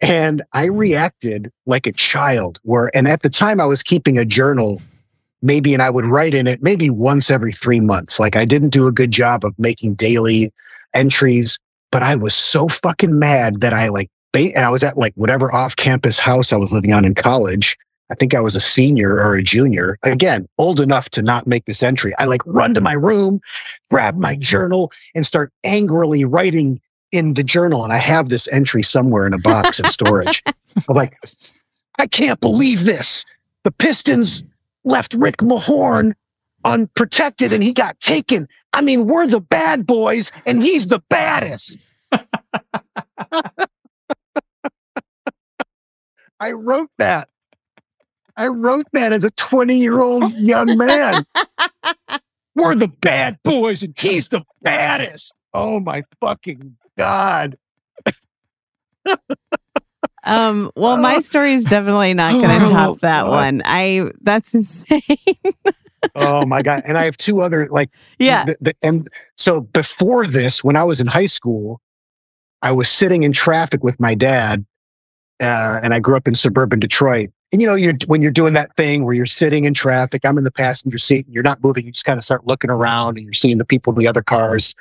And 0.00 0.42
I 0.52 0.64
reacted 0.64 1.50
like 1.64 1.86
a 1.86 1.92
child, 1.92 2.60
where, 2.62 2.94
and 2.94 3.08
at 3.08 3.22
the 3.22 3.30
time 3.30 3.60
I 3.60 3.64
was 3.64 3.82
keeping 3.82 4.18
a 4.18 4.24
journal, 4.24 4.82
maybe, 5.42 5.72
and 5.72 5.82
I 5.82 5.90
would 5.90 6.04
write 6.04 6.34
in 6.34 6.46
it 6.46 6.62
maybe 6.62 6.90
once 6.90 7.30
every 7.30 7.52
three 7.52 7.80
months. 7.80 8.20
Like 8.20 8.36
I 8.36 8.44
didn't 8.44 8.70
do 8.70 8.86
a 8.86 8.92
good 8.92 9.10
job 9.10 9.44
of 9.44 9.58
making 9.58 9.94
daily 9.94 10.52
entries, 10.94 11.58
but 11.90 12.02
I 12.02 12.16
was 12.16 12.34
so 12.34 12.68
fucking 12.68 13.18
mad 13.18 13.60
that 13.60 13.72
I 13.72 13.88
like, 13.88 14.10
and 14.34 14.58
I 14.58 14.68
was 14.68 14.84
at 14.84 14.98
like 14.98 15.14
whatever 15.14 15.50
off 15.54 15.76
campus 15.76 16.18
house 16.18 16.52
I 16.52 16.56
was 16.56 16.72
living 16.72 16.92
on 16.92 17.06
in 17.06 17.14
college. 17.14 17.78
I 18.10 18.14
think 18.14 18.34
I 18.34 18.40
was 18.40 18.54
a 18.54 18.60
senior 18.60 19.14
or 19.14 19.34
a 19.34 19.42
junior. 19.42 19.98
Again, 20.02 20.46
old 20.58 20.80
enough 20.80 21.08
to 21.10 21.22
not 21.22 21.46
make 21.46 21.64
this 21.64 21.82
entry. 21.82 22.14
I 22.18 22.26
like 22.26 22.42
run 22.46 22.74
to 22.74 22.80
my 22.80 22.92
room, 22.92 23.40
grab 23.90 24.16
my 24.16 24.36
journal, 24.36 24.92
and 25.14 25.26
start 25.26 25.52
angrily 25.64 26.24
writing 26.24 26.80
in 27.12 27.34
the 27.34 27.44
journal. 27.44 27.84
And 27.84 27.92
I 27.92 27.98
have 27.98 28.28
this 28.28 28.48
entry 28.48 28.82
somewhere 28.82 29.26
in 29.26 29.32
a 29.34 29.38
box 29.38 29.80
in 29.80 29.86
storage. 29.86 30.42
I'm 30.88 30.94
like, 30.96 31.16
I 31.98 32.06
can't 32.06 32.40
believe 32.40 32.84
this. 32.84 33.24
The 33.64 33.72
Pistons 33.72 34.44
left 34.84 35.14
Rick 35.14 35.38
Mahorn 35.38 36.14
unprotected 36.64 37.52
and 37.52 37.62
he 37.62 37.72
got 37.72 37.98
taken. 38.00 38.48
I 38.72 38.80
mean, 38.80 39.06
we're 39.06 39.26
the 39.26 39.40
bad 39.40 39.86
boys 39.86 40.30
and 40.44 40.62
he's 40.62 40.86
the 40.86 41.00
baddest. 41.08 41.78
I 46.38 46.52
wrote 46.52 46.90
that. 46.98 47.28
I 48.36 48.48
wrote 48.48 48.86
that 48.92 49.12
as 49.12 49.24
a 49.24 49.30
20 49.30 49.78
year 49.78 50.00
old 50.00 50.30
young 50.34 50.76
man. 50.76 51.24
We're 52.54 52.74
the 52.74 52.88
bad 52.88 53.38
boys 53.42 53.82
and 53.82 53.94
he's 53.98 54.28
the 54.28 54.44
baddest. 54.62 55.32
Oh 55.54 55.80
my 55.80 56.02
fucking 56.20 56.76
God. 56.98 57.56
Um, 60.24 60.70
well, 60.76 60.96
my 60.96 61.20
story 61.20 61.54
is 61.54 61.64
definitely 61.64 62.14
not 62.14 62.32
going 62.32 62.42
to 62.60 62.66
Oh, 62.66 62.70
top 62.70 63.00
that 63.00 63.28
one. 63.28 63.62
I 63.64 64.10
that's 64.22 64.54
insane. 64.54 65.00
Oh 66.14 66.46
my 66.46 66.62
God. 66.62 66.82
And 66.84 66.96
I 66.98 67.04
have 67.04 67.16
two 67.16 67.40
other 67.40 67.68
like 67.70 67.90
yeah. 68.18 68.44
the- 68.44 68.56
the- 68.60 68.76
and 68.82 69.08
so 69.36 69.60
before 69.60 70.26
this, 70.26 70.62
when 70.64 70.76
I 70.76 70.84
was 70.84 71.00
in 71.00 71.06
high 71.06 71.26
school, 71.26 71.80
I 72.62 72.72
was 72.72 72.88
sitting 72.88 73.22
in 73.22 73.32
traffic 73.32 73.84
with 73.84 74.00
my 74.00 74.14
dad, 74.14 74.64
uh, 75.40 75.78
and 75.82 75.92
I 75.94 75.98
grew 76.00 76.16
up 76.16 76.26
in 76.26 76.34
suburban 76.34 76.80
Detroit. 76.80 77.30
And 77.52 77.60
you 77.62 77.68
know, 77.68 77.74
you're 77.74 77.94
when 78.06 78.22
you're 78.22 78.30
doing 78.32 78.54
that 78.54 78.74
thing 78.76 79.04
where 79.04 79.14
you're 79.14 79.26
sitting 79.26 79.64
in 79.66 79.74
traffic, 79.74 80.22
I'm 80.24 80.38
in 80.38 80.44
the 80.44 80.50
passenger 80.50 80.98
seat, 80.98 81.26
and 81.26 81.34
you're 81.34 81.44
not 81.44 81.62
moving. 81.62 81.86
You 81.86 81.92
just 81.92 82.04
kind 82.04 82.18
of 82.18 82.24
start 82.24 82.46
looking 82.46 82.70
around, 82.70 83.18
and 83.18 83.24
you're 83.24 83.32
seeing 83.34 83.58
the 83.58 83.64
people 83.64 83.92
in 83.92 83.98
the 83.98 84.08
other 84.08 84.22
cars. 84.22 84.74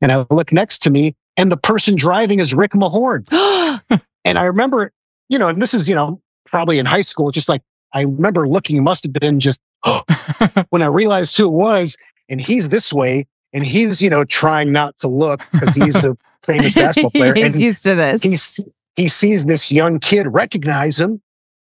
And 0.00 0.12
I 0.12 0.24
look 0.30 0.52
next 0.52 0.78
to 0.82 0.90
me, 0.90 1.16
and 1.36 1.50
the 1.50 1.56
person 1.56 1.96
driving 1.96 2.38
is 2.38 2.54
Rick 2.54 2.72
Mahorn. 2.72 3.28
And 4.24 4.38
I 4.38 4.44
remember, 4.44 4.92
you 5.28 5.36
know, 5.36 5.48
and 5.48 5.60
this 5.60 5.74
is, 5.74 5.88
you 5.88 5.96
know, 5.96 6.20
probably 6.46 6.78
in 6.78 6.86
high 6.86 7.00
school, 7.00 7.32
just 7.32 7.48
like 7.48 7.60
I 7.92 8.02
remember 8.02 8.48
looking, 8.48 8.76
it 8.76 8.82
must 8.82 9.02
have 9.02 9.12
been 9.12 9.40
just 9.40 9.60
when 10.70 10.82
I 10.82 10.86
realized 10.86 11.36
who 11.36 11.46
it 11.46 11.52
was, 11.52 11.96
and 12.28 12.40
he's 12.40 12.68
this 12.68 12.92
way, 12.92 13.26
and 13.52 13.66
he's, 13.66 14.00
you 14.00 14.08
know, 14.08 14.24
trying 14.24 14.72
not 14.72 14.98
to 15.00 15.08
look 15.08 15.42
because 15.52 15.74
he's 15.74 15.96
a 16.04 16.16
famous 16.46 16.74
basketball 16.74 17.10
player. 17.10 17.34
He's 17.34 17.44
and 17.46 17.60
used 17.60 17.82
to 17.82 17.94
this. 17.94 18.22
he, 18.22 18.64
he 18.94 19.08
sees 19.08 19.46
this 19.46 19.72
young 19.72 19.98
kid 19.98 20.26
recognize 20.32 21.00
him, 21.00 21.20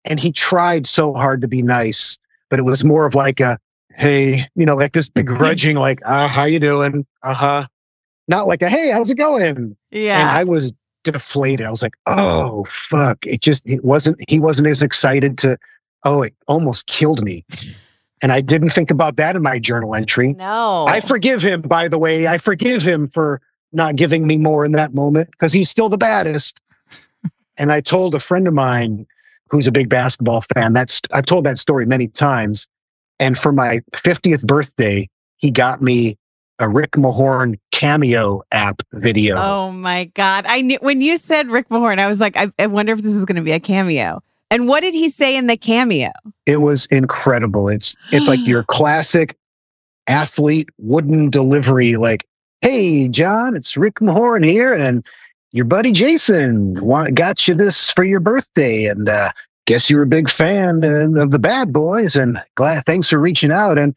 and 0.05 0.19
he 0.19 0.31
tried 0.31 0.85
so 0.85 1.13
hard 1.13 1.41
to 1.41 1.47
be 1.47 1.61
nice, 1.61 2.17
but 2.49 2.59
it 2.59 2.63
was 2.63 2.83
more 2.83 3.05
of 3.05 3.15
like 3.15 3.39
a, 3.39 3.57
hey, 3.95 4.47
you 4.55 4.65
know, 4.65 4.75
like 4.75 4.93
this 4.93 5.09
begrudging, 5.13 5.75
like, 5.75 5.99
uh, 6.05 6.27
how 6.27 6.43
you 6.43 6.59
doing? 6.59 7.05
Uh 7.23 7.33
huh. 7.33 7.67
Not 8.27 8.47
like 8.47 8.61
a 8.61 8.69
hey, 8.69 8.89
how's 8.91 9.09
it 9.11 9.17
going? 9.17 9.43
And 9.43 9.75
Yeah. 9.91 10.31
I 10.31 10.43
was 10.43 10.71
deflated. 11.03 11.65
I 11.65 11.71
was 11.71 11.81
like, 11.81 11.95
oh 12.05 12.65
fuck. 12.69 13.25
It 13.25 13.41
just 13.41 13.63
it 13.65 13.83
wasn't 13.83 14.17
he 14.27 14.39
wasn't 14.39 14.67
as 14.67 14.81
excited 14.81 15.37
to 15.39 15.57
oh, 16.05 16.21
it 16.23 16.33
almost 16.47 16.87
killed 16.87 17.23
me. 17.23 17.45
And 18.21 18.31
I 18.31 18.41
didn't 18.41 18.69
think 18.69 18.89
about 18.91 19.17
that 19.17 19.35
in 19.35 19.41
my 19.41 19.59
journal 19.59 19.95
entry. 19.95 20.33
no. 20.33 20.85
I 20.87 20.99
forgive 21.01 21.41
him, 21.41 21.61
by 21.61 21.87
the 21.87 21.99
way. 21.99 22.27
I 22.27 22.37
forgive 22.37 22.81
him 22.83 23.09
for 23.09 23.41
not 23.73 23.95
giving 23.95 24.25
me 24.27 24.37
more 24.37 24.63
in 24.65 24.71
that 24.73 24.93
moment 24.93 25.29
because 25.31 25.51
he's 25.51 25.69
still 25.69 25.89
the 25.89 25.97
baddest. 25.97 26.59
and 27.57 27.71
I 27.71 27.81
told 27.81 28.15
a 28.15 28.19
friend 28.19 28.47
of 28.47 28.53
mine 28.53 29.05
who's 29.49 29.67
a 29.67 29.71
big 29.71 29.89
basketball 29.89 30.43
fan. 30.53 30.73
That's 30.73 31.01
I've 31.11 31.25
told 31.25 31.45
that 31.45 31.59
story 31.59 31.85
many 31.85 32.07
times. 32.07 32.67
And 33.19 33.37
for 33.37 33.51
my 33.51 33.81
50th 33.91 34.45
birthday, 34.45 35.09
he 35.37 35.51
got 35.51 35.81
me 35.81 36.17
a 36.59 36.69
Rick 36.69 36.91
Mahorn 36.91 37.59
cameo 37.71 38.43
app 38.51 38.81
video. 38.93 39.37
Oh 39.37 39.71
my 39.71 40.05
God. 40.05 40.45
I 40.47 40.61
knew 40.61 40.77
when 40.81 41.01
you 41.01 41.17
said 41.17 41.49
Rick 41.49 41.69
Mahorn, 41.69 41.99
I 41.99 42.07
was 42.07 42.21
like, 42.21 42.37
I, 42.37 42.51
I 42.59 42.67
wonder 42.67 42.93
if 42.93 43.01
this 43.01 43.13
is 43.13 43.25
going 43.25 43.35
to 43.37 43.41
be 43.41 43.51
a 43.51 43.59
cameo. 43.59 44.21
And 44.51 44.67
what 44.67 44.81
did 44.81 44.93
he 44.93 45.09
say 45.09 45.35
in 45.35 45.47
the 45.47 45.57
cameo? 45.57 46.11
It 46.45 46.57
was 46.57 46.85
incredible. 46.87 47.69
It's 47.69 47.95
it's 48.11 48.27
like 48.27 48.39
your 48.45 48.63
classic 48.67 49.35
athlete 50.07 50.69
wooden 50.77 51.31
delivery, 51.31 51.95
like, 51.95 52.25
hey 52.61 53.07
Jon, 53.07 53.55
it's 53.55 53.75
Rick 53.75 53.95
Mahorn 53.95 54.45
here, 54.45 54.73
and 54.73 55.03
your 55.53 55.65
buddy 55.65 55.91
Jason 55.91 56.79
want, 56.85 57.15
got 57.15 57.47
you 57.47 57.55
this 57.55 57.89
for 57.89 58.03
your 58.03 58.19
birthday, 58.19 58.85
and 58.85 59.09
uh, 59.09 59.31
guess 59.65 59.89
you're 59.89 60.03
a 60.03 60.07
big 60.07 60.29
fan 60.29 60.83
uh, 60.83 61.19
of 61.19 61.31
the 61.31 61.39
Bad 61.39 61.73
Boys, 61.73 62.15
and 62.15 62.39
glad 62.53 62.85
thanks 62.85 63.09
for 63.09 63.17
reaching 63.17 63.51
out, 63.51 63.79
and 63.79 63.95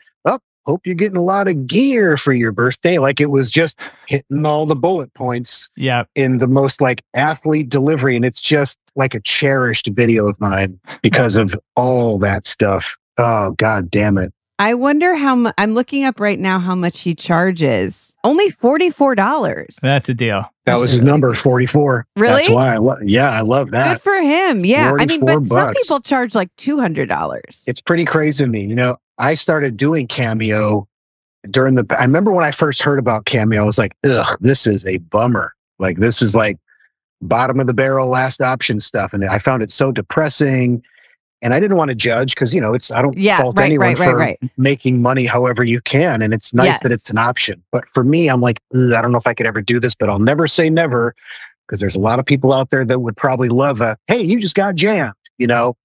hope 0.67 0.87
you're 0.87 0.95
getting 0.95 1.17
a 1.17 1.23
lot 1.23 1.49
of 1.49 1.67
gear 1.67 2.17
for 2.17 2.33
your 2.33 2.53
birthday. 2.53 2.99
Like 2.99 3.21
it 3.21 3.31
was 3.31 3.51
just 3.51 3.79
hitting 4.07 4.45
all 4.45 4.67
the 4.67 4.77
bullet 4.77 5.13
points 5.15 5.71
Yeah. 5.77 6.05
in 6.15 6.39
the 6.39 6.47
most 6.47 6.81
like 6.81 7.03
athlete 7.15 7.69
delivery, 7.69 8.17
and 8.17 8.25
it's 8.25 8.41
just 8.41 8.79
like 8.97 9.15
a 9.15 9.21
cherished 9.21 9.89
video 9.93 10.27
of 10.29 10.41
mine 10.41 10.79
because 11.03 11.37
of 11.37 11.55
all 11.77 12.19
that 12.19 12.47
stuff. 12.47 12.97
Oh 13.19 13.53
god 13.53 13.91
damn 13.91 14.19
it! 14.19 14.33
I 14.59 14.75
wonder 14.75 15.15
how 15.15 15.35
much. 15.35 15.55
I'm 15.59 15.75
looking 15.75 16.05
up 16.05 16.19
right 16.21 16.39
now 16.39 16.59
how 16.59 16.75
much 16.75 17.01
he 17.01 17.15
charges. 17.15 18.15
Only 18.25 18.51
$44. 18.51 19.81
That's 19.81 20.09
a 20.09 20.15
deal. 20.15 20.51
That 20.65 20.75
was 20.77 20.91
his 20.93 21.01
number, 21.01 21.33
forty-four. 21.35 22.07
Really? 22.17 22.35
That's 22.37 22.51
why 22.51 22.75
I 22.75 22.79
love. 22.79 22.99
Yeah, 23.05 23.31
I 23.31 23.43
love 23.43 23.71
that. 23.71 23.95
Good 23.95 24.03
for 24.03 24.17
him. 24.21 24.65
Yeah. 24.65 24.95
I 24.99 25.07
mean, 25.07 25.21
44 25.21 25.41
but 25.41 25.49
some 25.49 25.75
people 25.75 26.01
charge 26.01 26.35
like 26.35 26.55
$200. 26.57 27.69
It's 27.69 27.81
pretty 27.81 28.05
crazy 28.05 28.45
to 28.45 28.51
me. 28.51 28.65
You 28.65 28.75
know, 28.75 28.97
I 29.19 29.35
started 29.35 29.77
doing 29.77 30.07
Cameo 30.07 30.89
during 31.51 31.75
the. 31.75 31.87
I 31.99 32.03
remember 32.03 32.33
when 32.33 32.45
I 32.45 32.51
first 32.51 32.83
heard 32.83 32.99
about 32.99 33.27
Cameo, 33.27 33.63
I 33.63 33.67
was 33.67 33.79
like, 33.79 33.97
"Ugh, 34.05 34.37
this 34.41 34.67
is 34.67 34.85
a 34.85 34.99
bummer. 34.99 35.55
Like 35.79 35.99
this 35.99 36.23
is 36.23 36.35
like 36.35 36.59
bottom 37.23 37.61
of 37.61 37.67
the 37.67 37.75
barrel, 37.75 38.09
last 38.09 38.41
option 38.41 38.81
stuff." 38.81 39.13
And 39.13 39.25
I 39.25 39.39
found 39.39 39.63
it 39.63 39.73
so 39.73 39.93
depressing. 39.93 40.83
And 41.43 41.53
I 41.53 41.61
didn't 41.61 41.77
want 41.77 41.91
to 41.91 41.95
judge 41.95 42.35
because 42.35 42.55
you 42.55 42.61
know 42.61 42.73
it's 42.73 42.91
I 42.91 43.03
don't 43.03 43.17
Yeah, 43.17 43.41
fault 43.41 43.59
right, 43.59 43.67
anyone 43.67 43.95
right, 43.95 43.99
for 43.99 44.17
right. 44.17 44.39
making 44.57 45.03
money 45.03 45.27
however 45.27 45.63
you 45.63 45.83
can, 45.83 46.23
and 46.23 46.33
it's 46.33 46.55
nice 46.55 46.79
that 46.81 46.91
it's 46.91 47.11
an 47.11 47.19
option. 47.19 47.63
But 47.71 47.87
for 47.91 48.03
me, 48.03 48.29
I'm 48.29 48.41
like, 48.41 48.61
I 48.75 49.03
don't 49.03 49.13
know 49.13 49.19
if 49.19 49.27
I 49.27 49.35
could 49.35 49.47
ever 49.47 49.61
do 49.61 49.79
this, 49.79 49.95
but 49.95 50.09
I'll 50.09 50.19
never 50.19 50.47
say 50.47 50.71
never 50.71 51.15
because 51.67 51.79
there's 51.79 51.95
a 51.95 52.01
lot 52.01 52.19
of 52.19 52.27
people 52.27 52.53
out 52.53 52.71
there 52.71 52.85
that 52.85 53.01
would 53.01 53.17
probably 53.17 53.49
love 53.49 53.81
a 53.81 53.99
hey, 54.09 54.23
you 54.23 54.41
just 54.41 54.55
got 54.55 54.77
jammed, 54.77 55.13
you 55.37 55.47
know, 55.47 55.77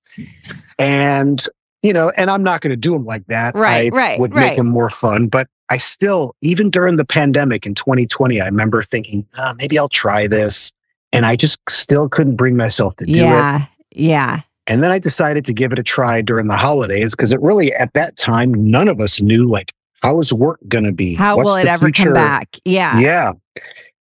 and 0.80 1.46
you 1.82 1.94
know, 1.94 2.12
and 2.12 2.30
I'm 2.30 2.44
not 2.44 2.62
going 2.62 2.72
to 2.72 2.78
do 2.78 2.91
them 2.91 3.06
like 3.06 3.26
that. 3.28 3.56
Right, 3.56 3.91
I 3.91 3.96
right, 3.96 4.20
would 4.20 4.34
right. 4.34 4.48
make 4.50 4.58
them 4.58 4.67
more 4.67 4.89
fun, 4.89 5.28
but 5.28 5.48
I 5.70 5.78
still, 5.78 6.36
even 6.41 6.70
during 6.70 6.98
the 6.98 7.06
pandemic 7.06 7.65
in 7.65 7.76
2020, 7.76 8.41
I 8.41 8.46
remember 8.46 8.84
thinking, 8.84 9.26
"Ah, 9.38 9.54
maybe 9.58 9.80
I'll 9.80 9.89
try 9.89 10.28
this, 10.28 10.72
and 11.13 11.26
I 11.26 11.36
just 11.36 11.60
still 11.70 12.10
couldn't 12.10 12.36
bring 12.36 12.56
myself 12.56 12.96
to 12.98 13.06
do 13.06 13.13
it. 13.13 13.17
Yeah. 13.17 13.65
Yeah. 13.91 14.41
And 14.67 14.84
then 14.84 14.91
I 14.91 15.00
decided 15.00 15.44
to 15.46 15.54
give 15.54 15.74
it 15.74 15.80
a 15.80 15.84
try 15.84 16.22
during 16.22 16.48
the 16.48 16.56
holidays 16.56 17.12
because 17.12 17.34
it 17.34 17.41
really, 17.41 17.74
at 17.74 17.94
that 17.94 18.15
time, 18.17 18.54
none 18.54 18.88
of 18.88 19.02
us 19.02 19.20
knew 19.20 19.50
like 19.50 19.74
how 20.02 20.20
is 20.20 20.32
work 20.32 20.60
going 20.67 20.84
to 20.84 20.91
be? 20.91 21.15
How 21.15 21.38
What's 21.38 21.48
will 21.48 21.56
it 21.56 21.67
ever 21.67 21.88
future? 21.88 22.06
come 22.06 22.13
back? 22.13 22.58
Yeah. 22.65 23.00
Yeah. 23.00 23.34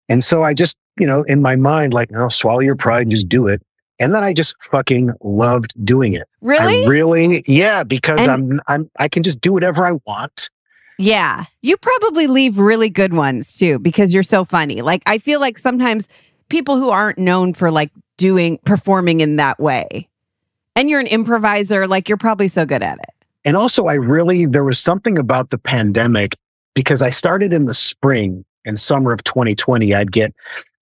And 0.10 0.24
so 0.24 0.44
I 0.44 0.54
just, 0.54 0.76
you 1.00 1.08
know, 1.08 1.24
in 1.24 1.42
my 1.42 1.56
mind, 1.56 1.94
like, 1.94 2.12
no, 2.12 2.30
swallow 2.30 2.60
your 2.60 2.76
pride 2.76 3.04
and 3.04 3.12
just 3.12 3.30
do 3.30 3.48
it. 3.48 3.62
And 4.00 4.14
then 4.14 4.24
I 4.24 4.34
just 4.34 4.56
fucking 4.62 5.12
loved 5.22 5.74
doing 5.86 6.14
it. 6.14 6.28
Really? 6.42 6.84
I 6.84 6.88
really, 6.88 7.44
yeah, 7.48 7.84
because 7.84 8.28
And- 8.28 8.30
I'm, 8.30 8.62
I'm, 8.68 8.92
I 9.00 9.08
can 9.08 9.24
just 9.24 9.40
do 9.42 9.54
whatever 9.54 9.86
I 9.86 9.94
want. 10.06 10.50
Yeah. 10.98 11.46
You 11.62 11.76
probably 11.78 12.28
leave 12.28 12.58
really 12.58 12.90
good 12.90 13.14
ones 13.14 13.58
too 13.58 13.80
because 13.80 14.14
you're 14.14 14.24
so 14.24 14.46
funny. 14.46 14.82
Like 14.82 15.04
I 15.06 15.18
feel 15.18 15.40
like 15.40 15.58
sometimes 15.58 16.08
people 16.50 16.78
who 16.78 16.90
aren't 16.90 17.18
known 17.18 17.54
for 17.54 17.72
like 17.72 17.92
doing 18.18 18.60
performing 18.66 19.20
in 19.20 19.36
that 19.36 19.60
way. 19.60 20.08
And 20.76 20.90
you're 20.90 21.00
an 21.00 21.08
improviser, 21.08 21.88
like 21.88 22.10
you're 22.10 22.18
probably 22.18 22.48
so 22.48 22.66
good 22.66 22.84
at 22.84 22.98
it. 23.00 23.10
And 23.46 23.56
also, 23.56 23.86
I 23.86 23.94
really, 23.94 24.46
there 24.46 24.64
was 24.64 24.80
something 24.80 25.18
about 25.18 25.52
the 25.52 25.58
pandemic 25.58 26.36
because 26.74 27.02
I 27.02 27.12
started 27.12 27.54
in 27.54 27.66
the 27.66 27.74
spring 27.74 28.44
and 28.66 28.80
summer 28.80 29.12
of 29.12 29.24
2020. 29.24 29.94
I'd 29.94 30.12
get 30.12 30.34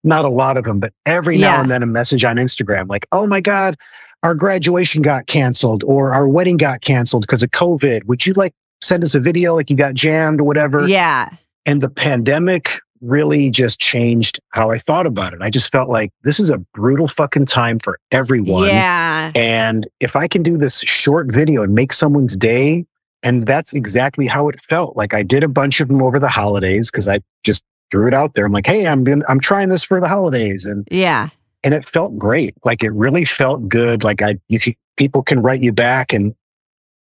not 0.04 0.26
a 0.26 0.30
lot 0.30 0.58
of 0.58 0.64
them, 0.66 0.80
but 0.80 0.94
every 1.06 1.38
Yeah. 1.38 1.52
now 1.52 1.62
and 1.62 1.72
then 1.72 1.84
a 1.84 1.88
message 1.88 2.24
on 2.26 2.38
Instagram 2.38 2.90
like, 2.90 3.06
oh 3.12 3.26
my 3.28 3.42
God, 3.42 3.78
our 4.24 4.36
graduation 4.36 5.02
got 5.02 5.28
canceled 5.28 5.84
or 5.84 6.14
our 6.14 6.28
wedding 6.28 6.58
got 6.58 6.82
canceled 6.82 7.24
because 7.24 7.44
of 7.44 7.52
COVID. 7.52 8.06
Would 8.06 8.26
you 8.26 8.34
like 8.34 8.54
send 8.82 9.04
us 9.04 9.16
a 9.16 9.20
video 9.20 9.56
like 9.56 9.70
you 9.70 9.76
got 9.76 9.94
jammed 9.94 10.40
or 10.40 10.44
whatever? 10.44 10.88
Yeah. 10.88 11.30
And 11.66 11.82
the 11.82 11.90
pandemic 11.90 12.80
really 13.02 13.50
just 13.50 13.80
changed 13.82 14.40
how 14.50 14.72
I 14.72 14.78
thought 14.78 15.06
about 15.06 15.34
it. 15.34 15.42
I 15.42 15.50
just 15.50 15.72
felt 15.72 15.90
like 15.90 16.12
this 16.24 16.40
is 16.40 16.50
a 16.50 16.58
brutal 16.74 17.08
fucking 17.10 17.46
time 17.48 17.80
for 17.80 18.00
everyone. 18.12 18.68
Yeah. 18.70 19.32
And 19.36 19.88
if 20.00 20.16
I 20.16 20.28
can 20.28 20.42
do 20.42 20.58
this 20.58 20.80
short 20.80 21.28
video 21.32 21.64
and 21.64 21.76
make 21.76 21.92
someone's 21.92 22.38
day, 22.38 22.86
and 23.22 23.46
that's 23.46 23.74
exactly 23.74 24.28
how 24.28 24.48
it 24.50 24.62
felt. 24.62 24.96
Like 24.98 25.14
I 25.14 25.24
did 25.24 25.44
a 25.44 25.48
bunch 25.48 25.80
of 25.82 25.88
them 25.88 26.02
over 26.02 26.20
the 26.20 26.30
holidays 26.30 26.92
because 26.92 27.08
I 27.08 27.20
just 27.44 27.64
threw 27.94 28.08
it 28.08 28.14
out 28.14 28.34
there. 28.34 28.44
I'm 28.46 28.52
like, 28.52 28.66
hey, 28.66 28.88
I'm 28.88 29.04
gonna, 29.04 29.24
I'm 29.30 29.40
trying 29.40 29.70
this 29.70 29.84
for 29.84 30.02
the 30.02 30.08
holidays, 30.08 30.66
and 30.66 30.88
Yeah. 30.90 31.30
and 31.64 31.76
it 31.76 31.86
felt 31.86 32.18
great. 32.18 32.56
Like 32.66 32.84
it 32.84 32.90
really 32.92 33.24
felt 33.24 33.70
good. 33.70 34.04
Like 34.04 34.24
I, 34.24 34.40
you 34.50 34.60
can, 34.60 34.74
people 34.98 35.22
can 35.22 35.42
write 35.44 35.62
you 35.62 35.72
back, 35.72 36.12
and 36.12 36.34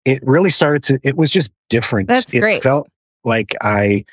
it 0.05 0.21
really 0.25 0.51
started 0.51 0.83
to. 0.83 0.99
It 1.01 1.17
was 1.17 1.31
just 1.31 1.51
different. 1.69 2.09
That's 2.09 2.31
it 2.31 2.41
great. 2.41 2.61
Felt 2.61 2.87
like 3.23 3.55
I, 3.61 4.05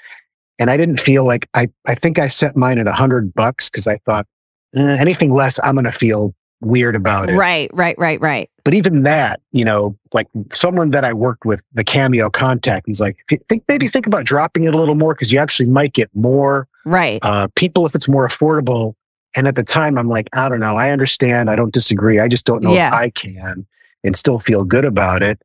and 0.59 0.71
I 0.71 0.79
didn't 0.79 1.01
feel 1.01 1.25
like 1.27 1.49
I. 1.53 1.69
I 1.87 1.95
think 1.97 2.19
I 2.19 2.29
set 2.29 2.57
mine 2.57 2.79
at 2.79 2.87
a 2.87 2.93
hundred 2.93 3.35
bucks 3.35 3.69
because 3.69 3.87
I 3.87 3.99
thought 4.07 4.27
eh, 4.75 4.97
anything 4.99 5.35
less, 5.35 5.61
I'm 5.63 5.75
gonna 5.75 5.93
feel 5.93 6.35
weird 6.63 6.97
about 6.97 7.29
it. 7.29 7.35
Right, 7.37 7.71
right, 7.75 7.99
right, 7.99 8.21
right. 8.23 8.51
But 8.65 8.73
even 8.75 9.03
that, 9.03 9.41
you 9.53 9.65
know, 9.67 9.97
like 10.15 10.29
someone 10.53 10.91
that 10.93 11.05
I 11.05 11.13
worked 11.13 11.45
with, 11.45 11.63
the 11.75 11.85
cameo 11.85 12.29
contact, 12.31 12.87
he's 12.87 13.01
like, 13.01 13.17
think 13.49 13.65
maybe 13.69 13.89
think 13.89 14.07
about 14.07 14.25
dropping 14.25 14.65
it 14.65 14.75
a 14.75 14.79
little 14.79 14.95
more 14.95 15.15
because 15.15 15.31
you 15.33 15.39
actually 15.39 15.69
might 15.71 15.93
get 15.95 16.09
more 16.15 16.69
Right. 16.85 17.21
uh, 17.25 17.49
people 17.57 17.87
if 17.87 17.95
it's 17.95 18.09
more 18.09 18.27
affordable. 18.27 18.95
And 19.37 19.47
at 19.47 19.55
the 19.55 19.63
time, 19.63 19.97
I'm 19.97 20.09
like, 20.09 20.29
I 20.33 20.49
don't 20.49 20.59
know. 20.61 20.77
I 20.77 20.91
understand. 20.91 21.51
I 21.51 21.57
don't 21.57 21.73
disagree. 21.73 22.19
I 22.19 22.27
just 22.27 22.45
don't 22.45 22.63
know 22.63 22.73
Yeah. 22.75 22.89
if 22.89 22.95
I 22.95 23.11
can 23.11 23.67
and 24.03 24.17
still 24.17 24.39
feel 24.41 24.65
good 24.65 24.85
about 24.85 25.23
it. 25.23 25.41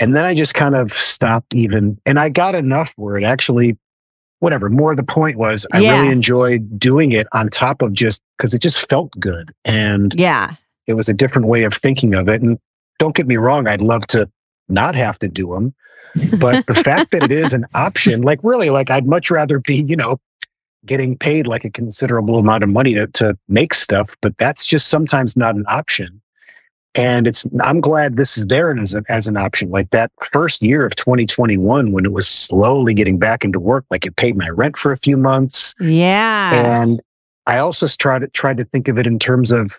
And 0.00 0.14
then 0.16 0.24
I 0.24 0.34
just 0.34 0.54
kind 0.54 0.76
of 0.76 0.92
stopped 0.92 1.52
even, 1.54 1.98
and 2.06 2.20
I 2.20 2.28
got 2.28 2.54
enough 2.54 2.92
where 2.96 3.16
it 3.18 3.24
actually, 3.24 3.76
whatever. 4.38 4.68
More 4.70 4.94
the 4.94 5.02
point 5.02 5.36
was, 5.36 5.66
I 5.72 5.80
Yeah. 5.80 5.98
really 6.00 6.12
enjoyed 6.12 6.78
doing 6.78 7.10
it 7.10 7.26
on 7.32 7.48
top 7.48 7.82
of 7.82 7.92
just 7.92 8.22
because 8.36 8.54
it 8.54 8.60
just 8.62 8.88
felt 8.88 9.10
good. 9.18 9.52
And 9.64 10.14
Yeah. 10.14 10.54
it 10.86 10.94
was 10.94 11.08
a 11.08 11.14
different 11.14 11.48
way 11.48 11.64
of 11.64 11.74
thinking 11.74 12.14
of 12.14 12.28
it. 12.28 12.40
And 12.42 12.58
don't 13.00 13.16
get 13.16 13.26
me 13.26 13.36
wrong, 13.36 13.66
I'd 13.66 13.82
love 13.82 14.06
to 14.08 14.30
not 14.68 14.94
have 14.94 15.18
to 15.20 15.26
do 15.28 15.48
them. 15.52 15.74
But 16.38 16.66
the 16.66 16.74
fact 16.76 17.10
that 17.10 17.24
it 17.24 17.32
is 17.32 17.52
an 17.52 17.66
option, 17.74 18.22
like 18.22 18.38
really, 18.44 18.70
like 18.70 18.90
I'd 18.90 19.06
much 19.06 19.30
rather 19.30 19.58
be, 19.58 19.82
you 19.88 19.96
know, 19.96 20.20
getting 20.86 21.16
paid 21.16 21.46
like 21.46 21.64
a 21.64 21.70
considerable 21.70 22.38
amount 22.38 22.62
of 22.62 22.70
money 22.70 22.94
to, 22.94 23.06
to 23.08 23.36
make 23.48 23.74
stuff, 23.74 24.16
but 24.20 24.36
that's 24.38 24.64
just 24.64 24.88
sometimes 24.88 25.36
not 25.36 25.54
an 25.54 25.64
option. 25.68 26.20
And 26.94 27.26
it's, 27.26 27.44
I'm 27.60 27.80
glad 27.80 28.16
this 28.16 28.36
is 28.36 28.46
there 28.46 28.76
as, 28.76 28.94
a, 28.94 29.02
as 29.08 29.28
an 29.28 29.36
option. 29.36 29.70
Like 29.70 29.90
that 29.90 30.10
first 30.32 30.62
year 30.62 30.84
of 30.84 30.96
2021, 30.96 31.92
when 31.92 32.04
it 32.04 32.12
was 32.12 32.26
slowly 32.26 32.94
getting 32.94 33.18
back 33.18 33.44
into 33.44 33.60
work, 33.60 33.84
like 33.90 34.06
it 34.06 34.16
paid 34.16 34.36
my 34.36 34.48
rent 34.48 34.76
for 34.76 34.90
a 34.90 34.96
few 34.96 35.16
months. 35.16 35.74
Yeah. 35.78 36.82
And 36.82 37.00
I 37.46 37.58
also 37.58 37.86
tried 37.86 38.20
to 38.20 38.28
tried 38.28 38.56
to 38.58 38.64
think 38.64 38.88
of 38.88 38.98
it 38.98 39.06
in 39.06 39.18
terms 39.18 39.52
of 39.52 39.78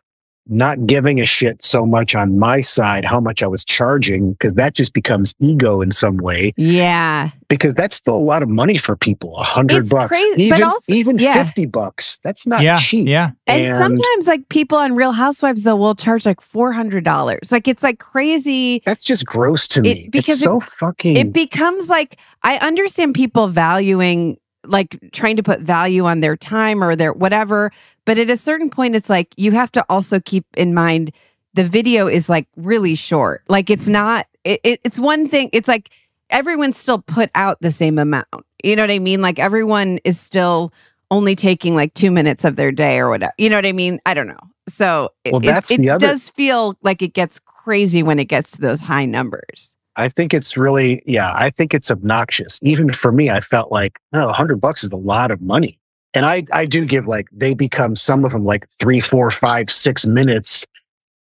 not 0.50 0.86
giving 0.88 1.20
a 1.22 1.26
shit 1.26 1.64
so 1.64 1.86
much 1.86 2.16
on 2.16 2.38
my 2.40 2.62
side 2.62 3.06
how 3.06 3.20
much 3.20 3.42
I 3.44 3.48
was 3.48 3.64
charging 3.64 4.34
because 4.34 4.54
that 4.56 4.74
just 4.74 4.94
becomes 4.94 5.34
ego 5.40 5.82
in 5.82 5.92
some 5.92 6.18
way 6.18 6.54
Yeah. 6.58 7.30
because 7.48 7.76
that's 7.76 7.96
still 7.96 8.16
a 8.16 8.18
lot 8.18 8.42
of 8.44 8.50
money 8.50 8.78
for 8.78 8.96
people 8.96 9.38
a 9.38 9.44
hundred 9.44 9.90
bucks 9.90 10.10
crazy, 10.10 10.50
but 10.50 10.56
even 10.58 10.64
also- 10.68 10.94
even 10.94 11.18
yeah. 11.20 11.44
50 11.44 11.66
bucks 11.68 12.20
that's 12.24 12.46
not 12.48 12.62
yeah, 12.62 12.78
cheap 12.78 13.08
yeah. 13.08 13.32
And, 13.48 13.78
sometimes 13.80 14.28
like 14.28 14.48
people 14.50 14.78
on 14.78 14.96
Real 14.96 15.12
Housewives 15.12 15.64
though 15.64 15.76
will 15.76 15.96
charge 15.96 16.26
like 16.26 16.40
four 16.42 16.72
hundred 16.72 17.04
dollars. 17.04 17.52
Like 17.52 17.68
it's 17.68 17.82
like 17.84 18.00
crazy. 18.00 18.82
that's 18.86 19.04
just 19.04 19.26
gross 19.26 19.68
to 19.70 19.80
It- 19.80 19.84
me 19.84 20.10
because 20.12 20.36
it's 20.36 20.44
so 20.44 20.60
fucking 20.62 21.16
It 21.18 21.34
becomes 21.34 21.90
like 21.90 22.18
I 22.44 22.58
understand 22.58 23.16
people 23.16 23.48
valuing 23.48 24.38
like 24.70 24.98
trying 25.12 25.36
to 25.36 25.44
put 25.44 25.60
value 25.62 26.06
on 26.06 26.22
their 26.22 26.38
time 26.38 26.84
or 26.84 26.96
their 26.96 27.14
whatever, 27.14 27.72
but 28.06 28.18
at 28.18 28.30
a 28.30 28.38
certain 28.38 28.70
point 28.70 28.96
it's 28.96 29.10
like 29.10 29.34
you 29.38 29.52
have 29.52 29.72
to 29.74 29.86
also 29.90 30.20
keep 30.20 30.46
in 30.56 30.74
mind 30.74 31.12
the 31.54 31.64
video 31.64 32.08
is 32.08 32.30
like 32.30 32.48
really 32.56 32.96
short. 32.96 33.44
Like 33.50 33.70
it's 33.70 33.86
mm-hmm. 33.86 33.94
not 33.94 34.28
it, 34.44 34.62
it, 34.64 34.80
it's 34.84 35.00
one 35.00 35.28
thing 35.28 35.50
it's 35.52 35.68
like 35.68 35.90
everyone 36.30 36.74
still 36.74 37.00
put 37.00 37.30
out 37.36 37.60
the 37.62 37.72
same 37.72 37.98
amount. 37.98 38.28
You 38.64 38.76
know 38.76 38.84
what 38.84 38.92
I 38.92 39.00
mean? 39.00 39.22
Like 39.22 39.40
everyone 39.40 40.00
is 40.04 40.20
still 40.20 40.74
only 41.12 41.36
taking 41.36 41.76
like 41.76 41.94
2 41.96 42.12
minutes 42.12 42.46
of 42.46 42.56
their 42.56 42.72
day 42.72 43.00
or 43.00 43.10
whatever. 43.10 43.34
You 43.38 43.50
know 43.50 43.56
what 43.58 43.66
I 43.66 43.72
mean? 43.72 44.00
I 44.06 44.14
don't 44.14 44.28
know. 44.28 44.40
So 44.68 45.10
it, 45.24 45.34
Well, 45.34 45.44
it- 45.44 45.72
it, 45.72 45.78
the 45.80 45.90
other- 45.90 46.08
does 46.08 46.30
feel 46.30 46.78
like 46.84 47.02
it 47.02 47.14
gets 47.14 47.40
crazy 47.40 48.04
when 48.04 48.20
it 48.20 48.26
gets 48.26 48.52
to 48.52 48.62
those 48.62 48.80
high 48.80 49.06
numbers. 49.06 49.72
I 50.00 50.10
think 50.10 50.34
it's 50.34 50.56
really, 50.56 51.04
yeah, 51.06 51.32
I 51.36 51.50
think 51.50 51.74
it's 51.74 51.92
obnoxious. 51.92 52.58
Even 52.62 52.94
for 52.94 53.12
me, 53.12 53.30
I 53.30 53.42
felt 53.42 53.72
like, 53.72 54.00
no, 54.14 54.30
a 54.30 54.34
hundred 54.34 54.62
bucks 54.62 54.84
is 54.84 54.92
a 54.92 54.98
lot 54.98 55.30
of 55.30 55.42
money. 55.42 55.78
And 56.14 56.26
I, 56.26 56.46
I 56.52 56.66
do 56.66 56.86
give 56.86 57.06
like, 57.06 57.28
they 57.32 57.54
become 57.54 57.96
some 57.96 58.26
of 58.26 58.32
them 58.32 58.46
like 58.46 58.66
three, 58.80 59.02
four, 59.02 59.30
five, 59.30 59.70
six 59.70 60.06
minutes 60.06 60.66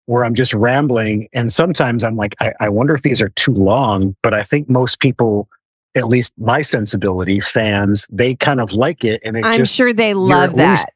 where 0.06 0.24
I'm 0.24 0.36
just 0.36 0.54
rambling. 0.54 1.28
And 1.34 1.52
sometimes 1.52 2.04
I'm 2.04 2.16
like, 2.16 2.36
I, 2.40 2.54
I 2.60 2.70
wonder 2.70 2.94
if 2.94 3.02
these 3.02 3.22
are 3.22 3.30
too 3.30 3.54
long, 3.54 4.16
but 4.22 4.34
I 4.34 4.44
think 4.44 4.70
most 4.70 5.00
people, 5.00 5.50
at 5.96 6.08
least 6.08 6.32
my 6.38 6.62
sensibility 6.62 7.40
fans, 7.40 8.08
they 8.12 8.36
kind 8.36 8.62
of 8.62 8.72
like 8.72 9.04
it. 9.04 9.20
And 9.26 9.36
it 9.36 9.44
I'm 9.44 9.58
just, 9.58 9.74
sure 9.74 9.92
they 9.92 10.14
love 10.14 10.56
that. 10.56 10.72
least- 10.72 10.88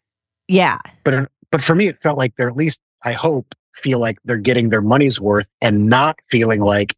yeah. 0.48 0.78
but, 1.04 1.30
but 1.50 1.64
for 1.64 1.76
me, 1.76 1.88
it 1.88 1.98
felt 2.02 2.18
like 2.18 2.36
they're 2.38 2.50
at 2.50 2.56
least, 2.56 2.80
I 3.04 3.14
hope, 3.14 3.56
feel 3.74 4.00
like 4.00 4.18
they're 4.26 4.38
getting 4.38 4.70
their 4.70 4.82
money's 4.82 5.20
worth 5.20 5.48
and 5.62 5.88
not 5.88 6.20
feeling 6.30 6.60
like 6.62 6.96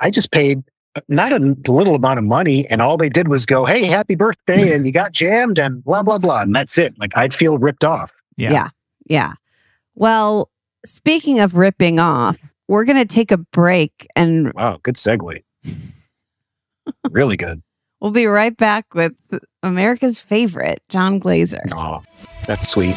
I 0.00 0.10
just 0.10 0.30
paid 0.32 0.62
uh, 0.96 1.00
not 1.08 1.32
a 1.32 1.38
little 1.38 1.94
amount 1.94 2.18
of 2.18 2.24
money 2.24 2.68
and 2.68 2.82
all 2.82 2.96
they 2.96 3.08
did 3.08 3.28
was 3.28 3.46
go, 3.46 3.64
Hey, 3.64 3.84
happy 3.84 4.14
birthday. 4.14 4.74
And 4.74 4.86
you 4.86 4.92
got 4.92 5.12
jammed 5.12 5.58
and 5.58 5.84
blah, 5.84 6.02
blah, 6.02 6.18
blah. 6.18 6.42
And 6.42 6.54
that's 6.54 6.76
it. 6.78 6.94
Like 6.98 7.16
I'd 7.16 7.34
feel 7.34 7.58
ripped 7.58 7.84
off. 7.84 8.12
Yeah. 8.36 8.50
Yeah. 8.52 8.68
Yeah. 9.06 9.32
Well, 9.94 10.50
speaking 10.84 11.40
of 11.40 11.56
ripping 11.56 11.98
off, 11.98 12.38
we're 12.68 12.84
going 12.84 12.98
to 13.06 13.14
take 13.14 13.30
a 13.32 13.36
break 13.36 14.06
and 14.16 14.52
Wow. 14.54 14.80
Good 14.82 14.96
segue. 14.96 15.42
really 17.10 17.36
good. 17.36 17.62
we'll 18.00 18.10
be 18.12 18.26
right 18.26 18.56
back 18.56 18.94
with 18.94 19.12
America's 19.62 20.20
favorite, 20.20 20.82
Jon 20.88 21.18
Glaser. 21.18 21.62
Oh, 21.72 22.02
that's 22.46 22.68
sweet. 22.68 22.96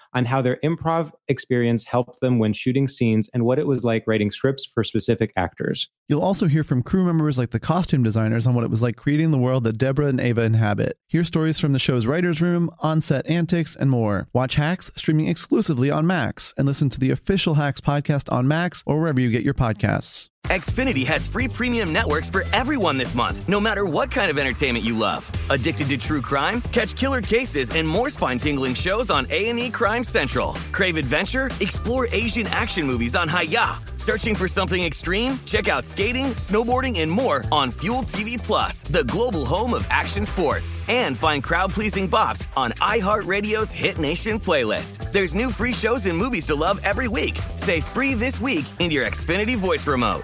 on 0.13 0.25
how 0.25 0.41
their 0.41 0.57
improv 0.63 1.11
experience 1.27 1.85
helped 1.85 2.19
them 2.19 2.39
when 2.39 2.53
shooting 2.53 2.87
scenes 2.87 3.29
and 3.33 3.43
what 3.45 3.59
it 3.59 3.67
was 3.67 3.83
like 3.83 4.03
writing 4.07 4.31
scripts 4.31 4.69
for 4.73 4.83
specific 4.83 5.31
actors. 5.35 5.89
You'll 6.07 6.21
also 6.21 6.47
hear 6.47 6.63
from 6.63 6.83
crew 6.83 7.05
members 7.05 7.37
like 7.37 7.51
the 7.51 7.59
costume 7.59 8.03
designers 8.03 8.45
on 8.47 8.53
what 8.53 8.63
it 8.63 8.69
was 8.69 8.81
like 8.81 8.95
creating 8.95 9.31
the 9.31 9.37
world 9.37 9.63
that 9.63 9.77
Deborah 9.77 10.07
and 10.07 10.19
Ava 10.19 10.41
inhabit. 10.41 10.97
Hear 11.07 11.23
stories 11.23 11.59
from 11.59 11.73
the 11.73 11.79
show's 11.79 12.05
writer's 12.05 12.41
room, 12.41 12.69
on 12.79 13.01
set 13.01 13.25
antics, 13.27 13.75
and 13.75 13.89
more. 13.89 14.27
Watch 14.33 14.55
Hacks 14.55 14.91
streaming 14.95 15.27
exclusively 15.27 15.89
on 15.89 16.07
Max 16.07 16.53
and 16.57 16.67
listen 16.67 16.89
to 16.89 16.99
the 16.99 17.11
official 17.11 17.55
Hacks 17.55 17.81
podcast 17.81 18.31
on 18.31 18.47
Max 18.47 18.83
or 18.85 18.99
wherever 18.99 19.21
you 19.21 19.29
get 19.29 19.43
your 19.43 19.53
podcasts. 19.53 20.29
Xfinity 20.47 21.05
has 21.05 21.27
free 21.27 21.47
premium 21.47 21.93
networks 21.93 22.29
for 22.29 22.43
everyone 22.51 22.97
this 22.97 23.13
month, 23.13 23.47
no 23.47 23.59
matter 23.59 23.85
what 23.85 24.09
kind 24.11 24.29
of 24.29 24.37
entertainment 24.37 24.83
you 24.83 24.97
love. 24.97 25.29
Addicted 25.49 25.87
to 25.89 25.97
true 25.97 26.21
crime? 26.21 26.61
Catch 26.71 26.95
killer 26.95 27.21
cases 27.21 27.69
and 27.69 27.87
more 27.87 28.09
spine-tingling 28.09 28.73
shows 28.73 29.11
on 29.11 29.27
A&E 29.29 29.69
Crime 29.69 30.00
Central. 30.03 30.53
Crave 30.73 30.97
adventure? 30.97 31.49
Explore 31.61 32.09
Asian 32.11 32.47
action 32.47 32.85
movies 32.85 33.15
on 33.15 33.29
Hi-YAH. 33.29 33.79
Searching 33.95 34.35
for 34.35 34.49
something 34.49 34.83
extreme? 34.83 35.39
Check 35.45 35.69
out 35.69 35.85
skating, 35.85 36.33
snowboarding, 36.33 36.99
and 36.99 37.09
more 37.09 37.45
on 37.51 37.71
Fuel 37.71 38.01
TV 38.01 38.37
Plus, 38.37 38.81
the 38.83 39.03
global 39.05 39.45
home 39.45 39.73
of 39.73 39.87
action 39.89 40.25
sports. 40.25 40.75
And 40.89 41.17
find 41.17 41.43
crowd-pleasing 41.43 42.09
bops 42.09 42.45
on 42.57 42.71
iHeartRadio's 42.81 43.71
Hit 43.71 43.99
Nation 43.99 44.39
playlist. 44.39 45.13
There's 45.13 45.33
new 45.33 45.51
free 45.51 45.73
shows 45.73 46.07
and 46.07 46.17
movies 46.17 46.45
to 46.45 46.55
love 46.55 46.81
every 46.83 47.07
week. 47.07 47.39
Say 47.55 47.79
free 47.79 48.15
this 48.15 48.41
week 48.41 48.65
in 48.79 48.91
your 48.91 49.05
Xfinity 49.05 49.55
voice 49.55 49.87
remote. 49.87 50.23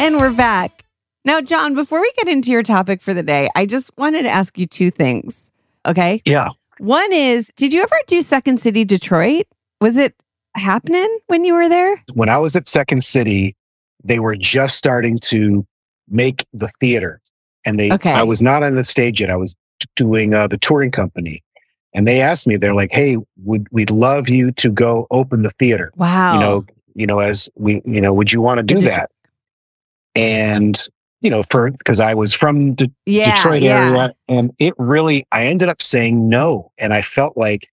And 0.00 0.16
we're 0.16 0.32
back. 0.32 0.84
Now, 1.26 1.42
Jon, 1.42 1.74
before 1.74 2.00
we 2.00 2.10
get 2.16 2.26
into 2.26 2.50
your 2.50 2.62
topic 2.62 3.02
for 3.02 3.12
the 3.12 3.22
day, 3.22 3.50
I 3.54 3.66
just 3.66 3.90
wanted 3.98 4.22
to 4.22 4.30
ask 4.30 4.56
you 4.56 4.66
two 4.66 4.90
things. 4.90 5.50
Okay. 5.84 6.22
Yeah. 6.24 6.48
One 6.78 7.12
is, 7.12 7.52
did 7.56 7.74
you 7.74 7.82
ever 7.82 7.94
do 8.06 8.22
Second 8.22 8.60
City 8.60 8.84
Detroit? 8.86 9.46
Was 9.82 9.98
it 9.98 10.14
happening 10.56 11.06
when 11.26 11.44
you 11.44 11.52
were 11.52 11.68
there? 11.68 12.02
When 12.14 12.30
I 12.30 12.38
was 12.38 12.56
at 12.56 12.66
Second 12.66 13.04
City, 13.04 13.54
they 14.02 14.18
were 14.18 14.34
just 14.36 14.78
starting 14.78 15.18
to 15.24 15.66
make 16.08 16.46
the 16.54 16.70
theater. 16.80 17.20
And 17.66 17.78
they, 17.78 17.92
Okay. 17.92 18.12
I 18.12 18.22
was 18.22 18.40
not 18.40 18.62
on 18.62 18.76
the 18.76 18.84
stage 18.84 19.20
yet. 19.20 19.28
I 19.28 19.36
was 19.36 19.54
doing 19.96 20.32
uh, 20.32 20.46
the 20.46 20.56
touring 20.56 20.90
company. 20.90 21.42
And 21.92 22.08
they 22.08 22.22
asked 22.22 22.46
me, 22.46 22.56
they're 22.56 22.74
like, 22.74 22.92
hey, 22.92 23.18
would, 23.44 23.66
we'd 23.70 23.90
love 23.90 24.30
you 24.30 24.50
to 24.52 24.70
go 24.70 25.06
open 25.10 25.42
the 25.42 25.50
theater. 25.58 25.92
Wow. 25.96 26.32
you 26.34 26.40
know, 26.40 26.64
you 26.94 27.06
know, 27.06 27.18
as 27.18 27.50
we, 27.56 27.82
you 27.84 28.00
know, 28.00 28.14
would 28.14 28.32
you 28.32 28.40
want 28.40 28.56
to 28.58 28.62
do 28.62 28.78
s- 28.78 28.84
that? 28.84 29.10
And 30.14 30.80
you 31.20 31.28
know, 31.30 31.42
for 31.50 31.70
because 31.70 32.00
I 32.00 32.14
was 32.14 32.32
from 32.32 32.74
the 32.76 32.90
yeah, 33.06 33.36
Detroit 33.36 33.62
yeah. 33.62 33.76
area, 33.88 34.14
and 34.28 34.52
it 34.58 34.74
really, 34.78 35.26
I 35.32 35.46
ended 35.46 35.68
up 35.68 35.82
saying 35.82 36.28
no, 36.28 36.72
and 36.78 36.94
I 36.94 37.02
felt 37.02 37.36
like, 37.36 37.68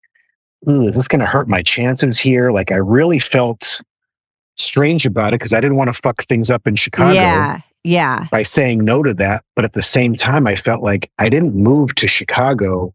"Ooh, 0.70 0.88
is 0.90 0.96
this 0.96 1.08
going 1.08 1.22
to 1.22 1.26
hurt 1.26 1.48
my 1.48 1.62
chances 1.64 2.20
here? 2.20 2.52
Like, 2.52 2.72
I 2.74 2.76
really 2.76 3.20
felt 3.20 3.82
strange 4.58 5.06
about 5.06 5.30
it 5.34 5.40
because 5.40 5.54
I 5.54 5.62
didn't 5.62 5.78
want 5.78 5.88
to 5.88 5.94
fuck 5.94 6.26
things 6.26 6.50
up 6.50 6.68
in 6.68 6.76
Chicago 6.76 7.14
Yeah. 7.14 7.60
Yeah. 7.84 8.28
by 8.32 8.44
saying 8.44 8.84
no 8.84 9.04
to 9.04 9.14
that. 9.14 9.44
But 9.56 9.66
at 9.66 9.74
the 9.74 9.84
same 9.84 10.16
time, 10.16 10.48
I 10.48 10.56
felt 10.56 10.82
like 10.82 11.10
I 11.20 11.30
didn't 11.30 11.56
move 11.56 11.94
to 11.96 12.08
Chicago 12.08 12.94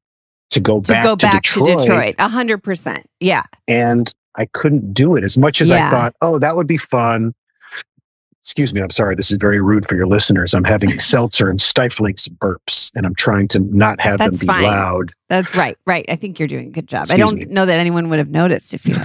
to 0.50 0.60
go 0.60 0.80
To 0.80 0.92
back 0.92 1.04
go 1.04 1.14
to 1.16 1.24
back 1.26 1.42
Detroit, 1.44 1.66
to 1.68 1.76
Detroit. 1.76 2.14
A 2.18 2.28
hundred 2.28 2.58
percent. 2.62 3.06
Yeah. 3.20 3.44
and 3.68 4.12
I 4.34 4.46
couldn't 4.46 4.92
do 4.92 5.14
it 5.14 5.24
as 5.24 5.38
much 5.38 5.60
as 5.60 5.70
Yeah. 5.70 5.86
I 5.86 5.90
thought. 5.90 6.14
Oh, 6.20 6.38
that 6.40 6.56
would 6.56 6.66
be 6.66 6.78
fun. 6.78 7.32
Excuse 8.44 8.74
me, 8.74 8.80
I'm 8.80 8.90
sorry. 8.90 9.14
This 9.14 9.30
is 9.30 9.38
very 9.38 9.60
rude 9.60 9.86
for 9.88 9.94
your 9.94 10.06
listeners. 10.06 10.52
I'm 10.52 10.64
having 10.64 10.90
seltzer 10.98 11.48
and 11.48 11.60
stifling 11.62 12.16
some 12.16 12.34
burps, 12.34 12.90
and 12.94 13.06
I'm 13.06 13.14
trying 13.14 13.46
to 13.48 13.60
not 13.60 14.00
have 14.00 14.18
That's 14.18 14.40
them 14.40 14.46
be 14.48 14.52
fine. 14.52 14.62
loud. 14.64 15.12
That's 15.28 15.54
right. 15.54 15.78
Right. 15.86 16.04
I 16.08 16.16
think 16.16 16.38
you're 16.40 16.48
doing 16.48 16.66
a 16.66 16.70
good 16.70 16.88
job. 16.88 17.06
I 17.10 17.16
don't 17.16 17.36
me. 17.36 17.44
know 17.46 17.66
that 17.66 17.78
anyone 17.78 18.08
would 18.08 18.18
have 18.18 18.30
noticed 18.30 18.74
if 18.74 18.86
you. 18.86 18.96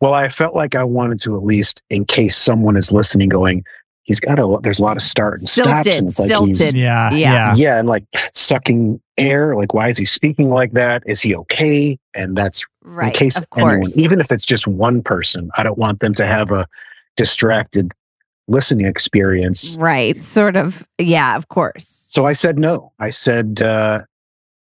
Well, 0.00 0.14
I 0.14 0.30
felt 0.30 0.56
like 0.56 0.74
I 0.74 0.82
wanted 0.82 1.20
to 1.20 1.36
at 1.36 1.44
least, 1.44 1.80
in 1.88 2.04
case 2.04 2.36
someone 2.36 2.76
is 2.76 2.90
listening, 2.90 3.28
going, 3.28 3.62
he's 4.02 4.18
got 4.18 4.36
a. 4.40 4.58
There's 4.60 4.80
a 4.80 4.82
lot 4.82 4.96
of 4.96 5.02
start 5.04 5.38
and 5.38 5.48
stops, 5.48 5.86
and 5.86 6.08
it's 6.08 6.18
like 6.18 6.26
stilted. 6.26 6.56
he's 6.56 6.74
Yeah, 6.74 7.12
Yeah. 7.12 7.32
yeah. 7.32 7.54
yeah, 7.54 7.78
and 7.78 7.86
like 7.88 8.02
sucking 8.34 9.00
air. 9.16 9.54
Like, 9.54 9.74
why 9.74 9.90
is 9.90 9.96
he 9.96 10.04
speaking 10.04 10.50
like 10.50 10.72
that? 10.72 11.04
Is 11.06 11.20
he 11.22 11.36
okay? 11.36 12.00
And 12.16 12.36
that's 12.36 12.64
Right. 12.82 13.12
in 13.12 13.12
case 13.16 13.38
of 13.38 13.46
anyone, 13.56 13.76
course. 13.82 13.96
even 13.96 14.18
if 14.20 14.32
it's 14.32 14.44
just 14.44 14.66
one 14.66 15.02
person, 15.04 15.52
I 15.56 15.62
don't 15.62 15.78
want 15.78 16.00
them 16.00 16.14
to 16.14 16.26
have 16.26 16.50
a 16.50 16.66
distracted 17.16 17.92
listening 18.48 18.86
experience. 18.86 19.76
right. 19.78 20.22
Sort 20.22 20.56
of. 20.56 20.84
Yeah. 20.98 21.36
Of 21.36 21.48
course. 21.48 22.08
So 22.12 22.26
I 22.26 22.32
said 22.32 22.58
no. 22.58 22.92
I 22.98 23.10
said, 23.10 23.62
uh, 23.62 24.00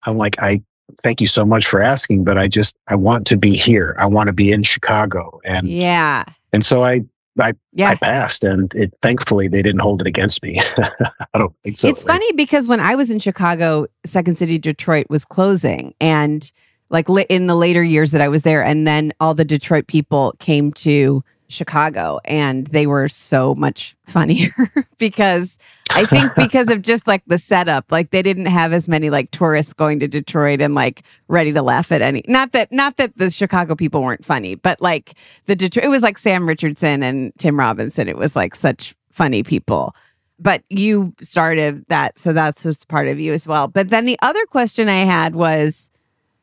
I'm 0.05 0.17
like, 0.19 0.41
I 0.41 0.63
thank 1.03 1.21
you 1.21 1.27
so 1.27 1.45
much 1.45 1.67
for 1.67 1.81
asking, 1.83 2.25
but 2.25 2.39
I 2.39 2.49
just 2.49 2.77
I 2.89 2.95
want 2.95 3.27
to 3.29 3.37
be 3.37 3.57
here. 3.57 3.97
I 3.99 4.07
want 4.07 4.29
to 4.29 4.33
be 4.33 4.53
in 4.53 4.63
Chicago, 4.63 5.41
and 5.45 5.69
Yeah. 5.69 6.25
and 6.53 6.65
so 6.65 6.85
I 6.85 7.03
I 7.41 7.53
Yeah. 7.73 7.91
I 7.91 7.95
passed, 7.97 8.45
and 8.45 8.73
it 8.75 8.95
thankfully 9.03 9.49
they 9.49 9.63
didn't 9.63 9.81
hold 9.81 10.01
it 10.01 10.07
against 10.07 10.43
me. 10.43 10.61
I 10.79 11.39
don't 11.39 11.53
think 11.65 11.77
so. 11.77 11.89
it's 11.89 12.03
funny 12.05 12.31
because 12.33 12.69
when 12.69 12.81
I 12.81 12.95
was 12.95 13.11
in 13.11 13.19
Chicago, 13.19 13.87
Second 14.05 14.39
City 14.39 14.59
Detroit 14.59 15.07
was 15.11 15.25
closing, 15.25 15.93
and 16.01 16.51
like 16.89 17.09
in 17.29 17.49
the 17.49 17.57
later 17.57 17.83
years 17.83 18.13
that 18.13 18.21
I 18.21 18.29
was 18.29 18.43
there, 18.45 18.63
and 18.65 18.87
then 18.87 19.13
all 19.19 19.35
the 19.35 19.45
Detroit 19.45 19.89
people 19.89 20.35
came 20.39 20.73
to 20.75 21.23
Chicago, 21.49 22.19
and 22.25 22.67
they 22.69 22.87
were 22.87 23.09
so 23.09 23.55
much 23.55 23.97
funnier 24.05 24.53
because 24.99 25.59
I 25.91 26.07
think 26.07 26.35
because 26.37 26.71
of 26.71 26.83
just 26.83 27.07
like 27.07 27.23
the 27.27 27.39
setup, 27.39 27.91
like 27.91 28.11
they 28.11 28.23
didn't 28.23 28.47
have 28.47 28.73
as 28.73 28.89
many 28.89 29.11
like 29.11 29.31
tourists 29.31 29.73
going 29.73 30.01
to 30.01 30.09
Detroit 30.09 30.61
and 30.61 30.75
like 30.75 31.03
ready 31.29 31.53
to 31.53 31.63
laugh 31.63 31.93
at 31.93 32.03
any. 32.03 32.25
Not 32.29 32.53
that 32.53 32.73
not 32.73 32.97
that 32.97 33.17
the 33.17 33.31
Chicago 33.31 33.75
people 33.75 34.03
weren't 34.03 34.25
funny, 34.25 34.55
but 34.55 34.81
like 34.81 35.15
the 35.47 35.57
Detroit, 35.57 35.85
it 35.85 35.89
was 35.89 36.03
like 36.03 36.19
Sam 36.19 36.49
Richardson 36.49 37.03
and 37.03 37.33
Tim 37.39 37.59
Robinson. 37.59 38.09
It 38.09 38.17
was 38.17 38.37
like 38.37 38.55
such 38.55 38.95
funny 39.11 39.43
people 39.43 39.95
but 40.39 40.63
you 40.69 41.15
started 41.23 41.85
that 41.89 42.19
so 42.19 42.33
that's 42.33 42.63
just 42.63 42.89
part 42.89 43.09
of 43.09 43.19
you 43.19 43.33
as 43.33 43.47
well 43.47 43.69
but 43.69 43.89
then 43.89 44.05
the 44.05 44.19
other 44.23 44.45
question 44.47 44.89
i 44.89 45.05
had 45.05 45.35
was 45.35 45.91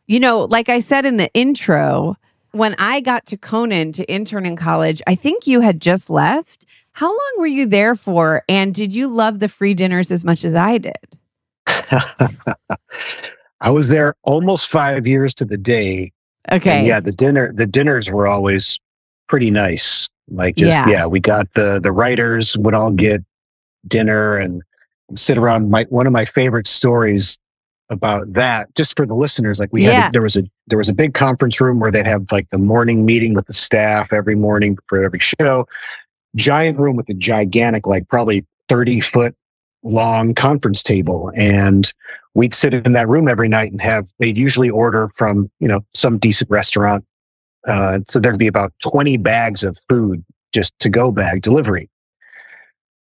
you 0.07 0.19
know 0.19 0.45
like 0.45 0.69
i 0.69 0.79
said 0.79 1.05
in 1.05 1.17
the 1.17 1.31
intro 1.33 2.15
when 2.53 2.75
i 2.79 2.99
got 3.01 3.25
to 3.25 3.37
conan 3.37 3.91
to 3.91 4.03
intern 4.09 4.45
in 4.45 4.55
college 4.55 5.01
i 5.05 5.13
think 5.15 5.45
you 5.45 5.59
had 5.59 5.81
just 5.81 6.09
left 6.09 6.65
how 6.93 7.07
long 7.07 7.33
were 7.37 7.47
you 7.47 7.65
there 7.65 7.95
for 7.95 8.43
and 8.47 8.73
did 8.73 8.95
you 8.95 9.07
love 9.07 9.39
the 9.39 9.49
free 9.49 9.73
dinners 9.73 10.11
as 10.11 10.23
much 10.23 10.43
as 10.45 10.55
i 10.55 10.77
did 10.77 10.93
I 13.61 13.69
was 13.69 13.89
there 13.89 14.15
almost 14.23 14.69
five 14.69 15.07
years 15.07 15.33
to 15.35 15.45
the 15.45 15.57
day. 15.57 16.11
and 16.45 16.61
okay 16.61 16.85
yeah, 16.85 16.99
the 16.99 17.13
dinner 17.13 17.53
the 17.53 17.65
dinners 17.65 18.09
were 18.09 18.27
always 18.27 18.77
pretty 19.27 19.49
nice. 19.49 20.09
Like 20.29 20.55
just 20.57 20.77
Yeah. 20.77 20.89
yeah, 20.89 21.05
we 21.05 21.19
got 21.19 21.47
the 21.53 21.79
the 21.81 21.91
writers 21.91 22.57
would 22.57 22.73
all 22.73 22.91
get 22.91 23.23
dinner 23.87 24.35
and 24.35 24.61
sit 25.15 25.37
around. 25.37 25.69
My 25.71 25.85
one 25.89 26.05
of 26.07 26.13
my 26.13 26.25
favorite 26.25 26.67
stories 26.67 27.37
about 27.93 28.33
that, 28.33 28.73
just 28.75 28.97
for 28.97 29.05
the 29.05 29.15
listeners, 29.15 29.59
like 29.59 29.71
we 29.71 29.83
Yeah. 29.85 30.01
had 30.01 30.13
there 30.13 30.21
was 30.21 30.35
a 30.35 30.43
there 30.67 30.77
was 30.77 30.89
a 30.89 30.93
big 30.93 31.13
conference 31.13 31.61
room 31.61 31.79
where 31.79 31.91
they'd 31.91 32.05
have 32.05 32.25
like 32.31 32.49
the 32.49 32.57
morning 32.57 33.05
meeting 33.05 33.33
with 33.33 33.45
the 33.47 33.53
staff 33.53 34.11
every 34.11 34.35
morning 34.35 34.77
for 34.87 35.01
every 35.03 35.19
show. 35.19 35.65
Giant 36.35 36.77
room 36.79 36.95
with 36.95 37.07
a 37.09 37.13
gigantic, 37.13 37.85
like 37.87 38.07
probably 38.09 38.45
30 38.69 38.99
foot 38.99 39.35
long 39.83 40.33
conference 40.33 40.81
table. 40.83 41.31
And 41.35 41.91
we'd 42.33 42.55
sit 42.55 42.73
in 42.73 42.93
that 42.93 43.07
room 43.07 43.27
every 43.27 43.47
night 43.49 43.71
and 43.71 43.81
have 43.81 44.07
they'd 44.19 44.37
usually 44.37 44.69
order 44.69 45.09
from, 45.15 45.51
you 45.59 45.67
know, 45.67 45.85
some 45.93 46.17
decent 46.17 46.49
restaurant. 46.49 47.05
Uh, 47.67 47.99
so 48.09 48.19
there'd 48.19 48.39
be 48.39 48.47
about 48.47 48.73
20 48.81 49.17
bags 49.17 49.63
of 49.63 49.77
food, 49.89 50.23
just 50.53 50.77
to 50.79 50.89
go 50.89 51.11
bag 51.11 51.41
delivery. 51.41 51.89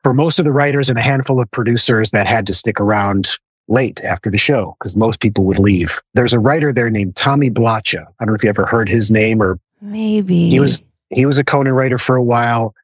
For 0.02 0.12
most 0.14 0.38
of 0.38 0.44
the 0.44 0.52
writers 0.52 0.90
and 0.90 0.98
a 0.98 1.02
handful 1.02 1.40
of 1.40 1.50
producers 1.52 2.10
that 2.10 2.26
had 2.26 2.46
to 2.48 2.52
stick 2.54 2.80
around 2.80 3.30
late 3.68 4.00
after 4.02 4.30
the 4.30 4.36
show 4.36 4.76
because 4.78 4.96
most 4.96 5.20
people 5.20 5.44
would 5.44 5.58
leave. 5.58 6.00
There's 6.14 6.32
a 6.32 6.38
writer 6.38 6.72
there 6.72 6.90
named 6.90 7.16
Tommy 7.16 7.50
Blacha. 7.50 8.06
I 8.18 8.24
don't 8.24 8.28
know 8.28 8.34
if 8.34 8.42
you 8.42 8.48
ever 8.48 8.66
heard 8.66 8.88
his 8.88 9.10
name 9.10 9.42
or 9.42 9.58
maybe 9.80 10.50
he 10.50 10.60
was 10.60 10.82
he 11.10 11.26
was 11.26 11.38
a 11.38 11.44
Conan 11.44 11.72
writer 11.72 11.98
for 11.98 12.16
a 12.16 12.22
while. 12.22 12.74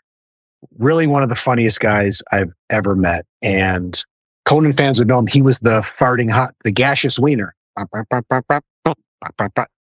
Really 0.78 1.06
one 1.06 1.22
of 1.22 1.28
the 1.28 1.36
funniest 1.36 1.80
guys 1.80 2.22
I've 2.32 2.52
ever 2.70 2.94
met. 2.94 3.24
And 3.42 4.02
Conan 4.44 4.72
fans 4.72 4.98
would 4.98 5.08
know 5.08 5.18
him. 5.18 5.26
He 5.26 5.42
was 5.42 5.58
the 5.60 5.80
farting 5.80 6.30
hot, 6.30 6.54
the 6.64 6.72
gaseous 6.72 7.18
wiener. 7.18 7.54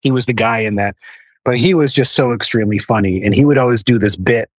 He 0.00 0.10
was 0.10 0.26
the 0.26 0.32
guy 0.32 0.60
in 0.60 0.76
that. 0.76 0.96
But 1.44 1.58
he 1.58 1.74
was 1.74 1.92
just 1.92 2.14
so 2.14 2.32
extremely 2.32 2.78
funny. 2.78 3.22
And 3.22 3.34
he 3.34 3.44
would 3.44 3.58
always 3.58 3.82
do 3.82 3.98
this 3.98 4.16
bit 4.16 4.50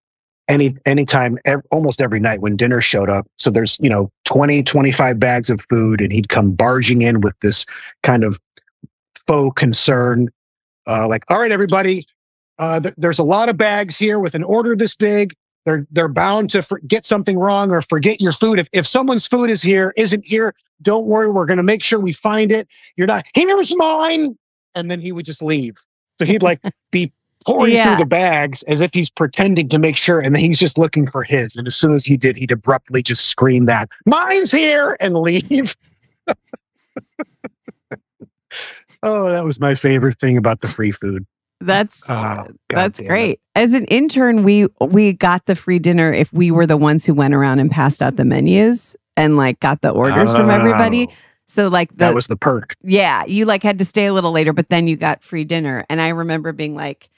any 0.48 0.76
anytime 0.86 1.38
ev- 1.44 1.62
almost 1.70 2.00
every 2.00 2.20
night 2.20 2.40
when 2.40 2.56
dinner 2.56 2.80
showed 2.80 3.08
up. 3.08 3.26
So 3.38 3.50
there's 3.50 3.76
you 3.80 3.88
know 3.88 4.10
20 4.24 4.62
25 4.62 5.18
bags 5.18 5.50
of 5.50 5.64
food 5.68 6.00
and 6.00 6.12
he'd 6.12 6.28
come 6.28 6.52
barging 6.52 7.02
in 7.02 7.20
with 7.20 7.34
this 7.40 7.64
kind 8.02 8.24
of 8.24 8.38
faux 9.26 9.58
concern 9.58 10.28
uh, 10.86 11.08
like 11.08 11.24
all 11.30 11.38
right 11.38 11.52
everybody 11.52 12.06
uh, 12.58 12.80
th- 12.80 12.94
there's 12.96 13.18
a 13.18 13.24
lot 13.24 13.48
of 13.48 13.56
bags 13.56 13.98
here 13.98 14.18
with 14.18 14.34
an 14.34 14.44
order 14.44 14.76
this 14.76 14.94
big. 14.94 15.34
They're 15.64 15.86
they're 15.90 16.08
bound 16.08 16.50
to 16.50 16.62
for- 16.62 16.80
get 16.86 17.06
something 17.06 17.38
wrong 17.38 17.70
or 17.70 17.80
forget 17.80 18.20
your 18.20 18.32
food. 18.32 18.58
If, 18.58 18.68
if 18.72 18.86
someone's 18.86 19.26
food 19.26 19.50
is 19.50 19.62
here 19.62 19.92
isn't 19.96 20.24
here 20.26 20.54
don't 20.82 21.06
worry 21.06 21.30
we're 21.30 21.46
going 21.46 21.56
to 21.56 21.62
make 21.62 21.82
sure 21.82 22.00
we 22.00 22.12
find 22.12 22.52
it. 22.52 22.68
You're 22.96 23.06
not 23.06 23.24
here's 23.34 23.74
mine! 23.76 24.36
And 24.74 24.90
then 24.90 25.00
he 25.00 25.12
would 25.12 25.24
just 25.24 25.42
leave. 25.42 25.76
So 26.18 26.26
he'd 26.26 26.42
like 26.42 26.60
be 26.90 27.12
pouring 27.46 27.72
Yeah. 27.74 27.86
through 27.86 28.04
the 28.04 28.08
bags 28.08 28.62
as 28.64 28.80
if 28.80 28.92
he's 28.94 29.10
pretending 29.10 29.68
to 29.70 29.78
make 29.78 29.96
sure 29.96 30.20
and 30.20 30.34
then 30.34 30.42
he's 30.42 30.58
just 30.58 30.78
looking 30.78 31.10
for 31.10 31.22
his 31.22 31.56
and 31.56 31.66
as 31.66 31.76
soon 31.76 31.94
as 31.94 32.04
he 32.04 32.16
did 32.16 32.36
he'd 32.36 32.52
abruptly 32.52 33.02
just 33.02 33.26
scream 33.26 33.66
that 33.66 33.88
mine's 34.06 34.50
here 34.50 34.96
and 35.00 35.16
leave 35.18 35.76
oh 39.02 39.30
that 39.30 39.44
was 39.44 39.60
my 39.60 39.74
favorite 39.74 40.18
thing 40.18 40.36
about 40.36 40.60
the 40.60 40.68
free 40.68 40.90
food 40.90 41.26
that's 41.60 42.10
Oh, 42.10 42.46
That's 42.68 42.98
damn 42.98 43.06
it. 43.06 43.08
great. 43.08 43.40
As 43.54 43.72
an 43.72 43.86
intern, 43.86 44.42
we 44.42 44.66
we 44.80 45.14
got 45.14 45.46
the 45.46 45.54
free 45.54 45.78
dinner 45.78 46.12
if 46.12 46.30
we 46.30 46.50
were 46.50 46.66
the 46.66 46.76
ones 46.76 47.06
who 47.06 47.14
went 47.14 47.32
around 47.32 47.58
and 47.58 47.70
passed 47.70 48.02
out 48.02 48.16
the 48.16 48.24
menus 48.24 48.94
and 49.16 49.38
like 49.38 49.60
got 49.60 49.80
the 49.80 49.88
orders 49.88 50.32
from 50.32 50.50
oh. 50.50 50.54
everybody. 50.54 51.06
Oh, 51.08 51.14
So 51.46 51.68
like 51.68 51.88
the 51.90 51.96
that 51.98 52.14
was 52.14 52.26
the 52.26 52.36
perk 52.36 52.74
yeah, 52.82 53.24
you 53.26 53.46
like 53.46 53.62
had 53.62 53.78
to 53.78 53.84
stay 53.86 54.04
a 54.06 54.12
little 54.12 54.32
later, 54.32 54.52
but 54.52 54.68
then 54.68 54.86
you 54.88 54.96
got 54.96 55.22
free 55.22 55.44
dinner. 55.44 55.86
And 55.88 56.02
I 56.02 56.08
remember 56.08 56.52
being 56.52 56.74
like, 56.74 57.08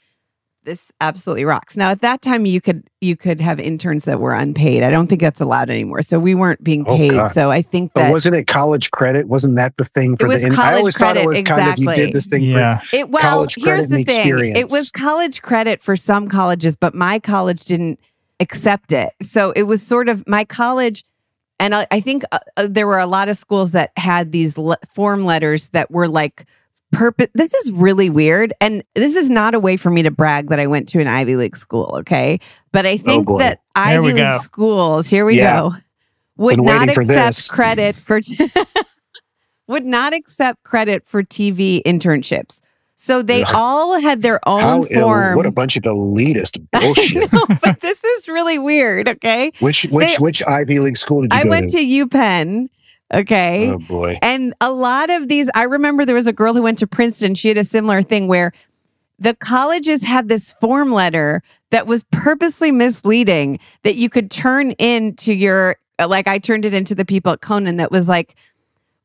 this 0.67 0.91
absolutely 1.01 1.45
rocks. 1.45 1.75
Now 1.75 1.89
at 1.89 2.01
that 2.01 2.21
time 2.21 2.45
you 2.45 2.61
could 2.61 2.83
you 3.01 3.15
could 3.15 3.41
have 3.41 3.59
interns 3.59 4.05
that 4.05 4.19
were 4.19 4.33
unpaid. 4.33 4.83
I 4.83 4.89
don't 4.91 5.07
think 5.07 5.21
that's 5.21 5.41
allowed 5.41 5.69
anymore. 5.71 6.01
So 6.03 6.19
we 6.19 6.35
weren't 6.35 6.63
being 6.63 6.83
Oh, 6.87 6.95
paid. 6.95 7.11
God. 7.11 7.27
so 7.29 7.49
I 7.49 7.61
think 7.63 7.93
But 7.93 8.11
wasn't 8.11 8.35
it 8.35 8.45
college 8.47 8.91
credit? 8.91 9.27
Wasn't 9.27 9.55
that 9.55 9.75
the 9.77 9.85
thing 9.85 10.17
for 10.17 10.27
was 10.27 10.41
the? 10.41 10.47
in- 10.47 10.53
I 10.53 10.55
college 10.55 10.77
always 10.79 10.97
thought 10.97 11.17
it 11.17 11.23
credit, 11.25 11.27
was 11.27 11.43
kind 11.43 11.71
of 11.71 11.79
you 11.79 11.93
did 11.95 12.13
this 12.13 12.27
thing 12.27 12.43
Yeah. 12.43 12.81
It 12.93 13.09
well, 13.09 13.23
college 13.23 13.55
here's 13.55 13.87
credit 13.87 13.89
the 13.89 13.95
and 13.95 14.39
thing. 14.39 14.55
It 14.55 14.69
was 14.69 14.91
college 14.91 15.41
credit 15.41 15.81
for 15.81 15.95
some 15.95 16.27
colleges, 16.29 16.75
but 16.75 16.93
my 16.93 17.17
college 17.17 17.63
didn't 17.65 17.99
accept 18.39 18.91
it. 18.91 19.13
So 19.23 19.51
it 19.51 19.63
was 19.63 19.81
sort 19.81 20.09
of 20.09 20.27
my 20.27 20.43
college, 20.45 21.03
and 21.59 21.73
I, 21.73 21.87
I 21.89 22.01
think 22.01 22.23
uh, 22.31 22.39
uh, 22.57 22.67
there 22.69 22.85
were 22.85 22.99
a 22.99 23.07
lot 23.07 23.29
of 23.29 23.37
schools 23.37 23.71
that 23.71 23.91
had 23.97 24.31
these 24.31 24.57
le- 24.57 24.77
form 24.93 25.25
letters 25.25 25.69
that 25.69 25.89
were 25.89 26.07
like 26.07 26.45
purpose. 26.91 27.27
This 27.33 27.53
is 27.53 27.71
really 27.71 28.09
weird, 28.09 28.53
and 28.61 28.83
this 28.95 29.15
is 29.15 29.29
not 29.29 29.53
a 29.53 29.59
way 29.59 29.77
for 29.77 29.89
me 29.89 30.03
to 30.03 30.11
brag 30.11 30.49
that 30.49 30.59
I 30.59 30.67
went 30.67 30.87
to 30.89 30.99
an 31.01 31.07
Ivy 31.07 31.35
League 31.35 31.57
school. 31.57 31.95
Okay, 31.99 32.39
but 32.71 32.85
I 32.85 32.97
think 32.97 33.27
boy. 33.27 33.39
that 33.39 33.59
Here 33.75 33.83
Ivy 34.01 34.13
League 34.13 34.33
schools, 34.35 35.07
here 35.07 35.25
we 35.25 35.37
Yeah. 35.37 35.59
go, 35.59 35.75
would 36.37 36.55
Been 36.57 36.65
not 36.65 36.79
waiting 36.81 36.95
for 36.95 37.01
accept 37.01 37.35
this. 37.35 37.47
credit 37.49 37.95
for. 37.95 38.19
would 39.67 39.85
not 39.85 40.13
accept 40.13 40.63
credit 40.63 41.03
for 41.05 41.23
TV 41.23 41.81
internships. 41.83 42.61
So 42.95 43.21
they 43.21 43.43
Ugh. 43.43 43.51
all 43.53 43.99
had 43.99 44.21
their 44.23 44.39
How 44.45 44.77
own 44.79 44.87
ill- 44.89 45.01
form. 45.01 45.35
what 45.35 45.45
a 45.45 45.51
bunch 45.51 45.77
of 45.77 45.83
elitist 45.83 46.57
I 46.73 46.79
bullshit. 46.79 47.31
know, 47.31 47.45
but 47.61 47.79
this 47.81 48.03
is 48.03 48.27
really 48.27 48.57
weird. 48.57 49.07
Okay, 49.09 49.51
which 49.59 49.83
which 49.91 50.07
They- 50.07 50.15
which 50.23 50.41
Ivy 50.47 50.79
League 50.79 50.97
school 50.97 51.21
did 51.21 51.33
you 51.33 51.39
I 51.39 51.43
go 51.43 51.49
went 51.49 51.69
to? 51.71 51.77
to 51.77 51.85
UPenn. 52.07 52.69
Okay, 53.13 53.69
Oh 53.69 53.79
boy. 53.79 54.19
and 54.21 54.53
a 54.59 54.71
lot 54.71 55.09
of 55.09 55.29
these, 55.29 55.49
I 55.55 55.63
remember 55.63 56.03
there 56.05 56.15
was 56.15 56.27
a 56.27 56.33
girl 56.33 56.53
who 56.53 56.61
went 56.61 56.77
to 56.79 56.87
Princeton. 56.87 57.35
She 57.35 57.47
had 57.47 57.57
a 57.57 57.63
similar 57.63 58.01
thing 58.01 58.27
where 58.27 58.51
the 59.17 59.33
colleges 59.33 60.03
had 60.03 60.27
this 60.27 60.51
form 60.51 60.91
letter 60.91 61.41
that 61.71 61.87
was 61.87 62.03
purposely 62.11 62.71
misleading 62.71 63.59
that 63.83 63.95
you 63.95 64.09
could 64.09 64.29
turn 64.29 64.71
into 64.71 65.33
your, 65.33 65.77
like 66.05 66.27
I 66.27 66.37
turned 66.37 66.65
it 66.65 66.73
into 66.73 66.93
the 66.95 67.05
people 67.05 67.31
at 67.31 67.41
Conan 67.41 67.77
that 67.77 67.91
was 67.91 68.09
like, 68.09 68.35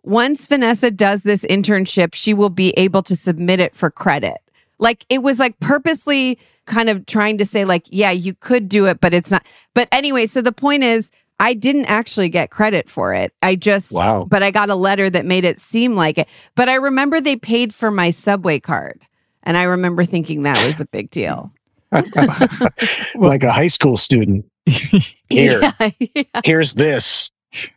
once 0.02 0.48
Vanessa 0.48 0.90
does 0.90 1.22
this 1.22 1.44
internship, 1.44 2.14
she 2.14 2.34
will 2.34 2.50
be 2.50 2.70
able 2.76 3.02
to 3.04 3.14
submit 3.14 3.60
it 3.60 3.74
for 3.74 3.88
credit. 3.90 4.38
Like 4.78 5.06
it 5.08 5.22
was 5.22 5.38
like 5.38 5.58
purposely 5.60 6.38
kind 6.66 6.88
of 6.88 7.06
trying 7.06 7.38
to 7.38 7.44
say 7.44 7.64
like, 7.64 7.86
yeah, 7.88 8.10
you 8.10 8.34
could 8.34 8.68
do 8.68 8.86
it, 8.86 9.00
but 9.00 9.14
it's 9.14 9.30
not. 9.30 9.44
But 9.74 9.86
anyway, 9.92 10.26
so 10.26 10.42
the 10.42 10.50
point 10.52 10.82
is 10.82 11.12
I 11.42 11.54
didn't 11.54 11.86
actually 11.86 12.28
get 12.28 12.50
credit 12.50 12.88
for 12.88 13.12
it. 13.12 13.34
I 13.42 13.56
just 13.56 13.92
Wow. 13.92 14.24
but 14.30 14.42
I 14.42 14.50
got 14.50 14.70
a 14.70 14.74
letter 14.76 15.10
that 15.10 15.26
made 15.26 15.44
it 15.44 15.58
seem 15.58 15.94
like 15.96 16.16
it. 16.18 16.28
But 16.54 16.68
I 16.68 16.76
remember 16.76 17.20
they 17.20 17.36
paid 17.36 17.74
for 17.74 17.90
my 17.90 18.10
subway 18.10 18.60
card. 18.60 19.02
And 19.42 19.56
I 19.56 19.64
remember 19.64 20.04
thinking 20.04 20.44
that 20.44 20.64
was 20.64 20.80
a 20.80 20.84
big 20.86 21.10
deal. 21.10 21.52
like 23.16 23.42
a 23.42 23.52
high 23.52 23.66
school 23.66 23.96
student. 23.96 24.44
Here, 25.28 25.60
Yeah. 25.80 25.90
Yeah. 26.14 26.22
here's 26.44 26.74
this. 26.74 27.30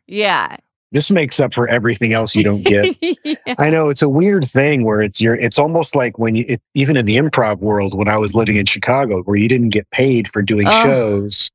yeah. 0.07 0.57
This 0.91 1.09
makes 1.11 1.39
up 1.39 1.53
for 1.53 1.67
everything 1.67 2.13
else 2.13 2.35
you 2.35 2.43
don't 2.43 2.63
get. 2.63 2.95
Yeah. 3.01 3.55
I 3.57 3.69
know 3.69 3.89
it's 3.89 4.03
a 4.03 4.07
weird 4.07 4.47
thing 4.47 4.85
where 4.85 5.01
it's 5.01 5.19
your. 5.19 5.35
It's 5.35 5.59
almost 5.59 5.93
like 5.95 6.17
when 6.19 6.35
you, 6.35 6.45
it, 6.47 6.61
even 6.73 6.95
in 6.95 7.05
the 7.05 7.17
improv 7.17 7.57
world, 7.59 7.93
when 7.95 8.07
I 8.07 8.17
was 8.17 8.33
living 8.35 8.55
in 8.55 8.65
Chicago, 8.65 9.21
where 9.23 9.35
you 9.35 9.49
didn't 9.49 9.69
get 9.71 9.89
paid 9.89 10.31
for 10.31 10.41
doing 10.41 10.67
Oh. 10.69 10.83
shows, 10.83 11.49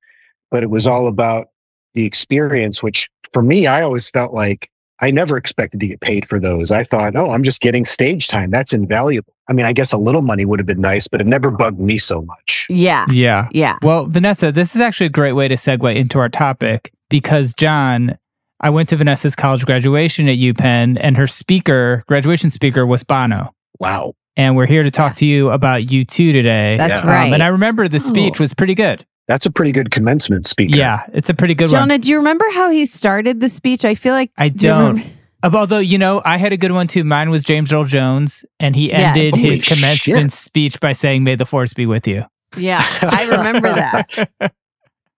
but 0.51 0.63
it 0.63 0.69
was 0.69 0.87
all 0.87 1.07
about 1.09 1.50
the 1.95 2.05
experience. 2.05 2.83
Which 2.83 3.09
for 3.33 3.43
me, 3.43 3.67
I 3.67 3.83
always 3.83 4.09
felt 4.09 4.33
like 4.35 4.71
I 5.01 5.11
never 5.11 5.37
expected 5.37 5.81
to 5.81 5.87
get 5.87 6.01
paid 6.01 6.29
for 6.29 6.39
those. 6.39 6.71
I 6.71 6.85
thought, 6.85 7.17
oh, 7.17 7.31
I'm 7.31 7.43
just 7.43 7.61
getting 7.61 7.85
stage 7.87 8.29
time. 8.29 8.51
That's 8.51 8.73
invaluable. 8.73 9.33
I 9.49 9.53
mean, 9.53 9.67
I 9.67 9.73
guess 9.73 9.93
a 9.93 9.97
little 9.99 10.23
money 10.23 10.45
would 10.45 10.59
have 10.61 10.67
been 10.67 10.81
nice, 10.81 11.09
but 11.09 11.21
it 11.21 11.27
never 11.27 11.51
bugged 11.51 11.81
me 11.81 11.97
so 11.99 12.23
much. 12.23 12.67
Yeah. 12.69 13.07
Yeah. 13.11 13.49
Yeah. 13.53 13.79
Well, 13.83 14.05
Vanessa, 14.07 14.53
this 14.53 14.75
is 14.75 14.81
actually 14.81 15.07
a 15.07 15.11
great 15.11 15.33
way 15.33 15.49
to 15.49 15.55
segue 15.55 15.97
into 15.97 16.19
our 16.19 16.29
topic 16.29 16.93
because 17.09 17.55
Jon, 17.55 18.17
I 18.61 18.69
went 18.71 18.91
to 18.91 18.97
Vanessa's 18.97 19.35
college 19.35 19.65
graduation 19.65 20.29
at 20.29 20.37
UPenn, 20.37 20.99
and 21.01 21.17
her 21.17 21.27
speaker, 21.27 22.05
graduation 22.07 22.51
speaker, 22.51 22.85
was 22.87 23.03
Bono. 23.03 23.55
Wow. 23.79 24.13
And 24.37 24.55
we're 24.55 24.67
here 24.67 24.83
to 24.83 24.91
talk 24.91 25.17
to 25.17 25.27
you 25.27 25.51
about 25.51 25.81
U2 25.83 26.33
today. 26.33 26.77
That's 26.77 26.99
Yeah. 26.99 27.05
Um, 27.05 27.09
right. 27.09 27.33
and 27.33 27.43
I 27.43 27.49
remember 27.49 27.89
the 27.89 28.01
speech 28.01 28.35
Oh. 28.39 28.43
was 28.45 28.53
pretty 28.55 28.75
good. 28.75 29.05
That's 29.31 29.47
a 29.47 29.51
pretty 29.51 29.71
good 29.71 29.93
commencement 29.93 30.49
speaker. 30.49 30.75
Yeah, 30.77 31.07
it's 31.13 31.31
a 31.31 31.35
pretty 31.35 31.55
good 31.55 31.71
one. 31.71 31.83
Jonah, 31.83 31.99
do 31.99 32.11
you 32.11 32.17
remember 32.17 32.45
how 32.53 32.69
he 32.69 32.85
started 32.85 33.39
the 33.39 33.49
speech? 33.49 33.85
I 33.85 33.95
feel 33.95 34.13
like 34.13 34.33
I 34.37 34.49
do 34.49 34.67
you 34.67 34.73
don't. 34.73 34.97
remember- 34.97 35.13
Although, 35.57 35.79
you 35.79 35.99
know, 35.99 36.21
I 36.25 36.37
had 36.37 36.53
a 36.53 36.57
good 36.57 36.73
one 36.73 36.87
too. 36.89 37.05
Mine 37.05 37.31
was 37.31 37.45
James 37.45 37.73
Earl 37.73 37.85
Jones, 37.85 38.45
and 38.59 38.75
he 38.75 38.89
Yes. 38.89 39.17
ended 39.17 39.35
Holy 39.35 39.51
his 39.57 39.65
commencement 39.65 40.33
shit. 40.33 40.39
speech 40.39 40.81
by 40.81 40.93
saying, 40.93 41.23
May 41.25 41.37
the 41.37 41.47
force 41.47 41.73
be 41.75 41.87
with 41.87 42.07
you. 42.09 42.25
Yeah, 42.57 42.85
I 43.03 43.25
remember 43.25 43.73
that. 43.73 44.31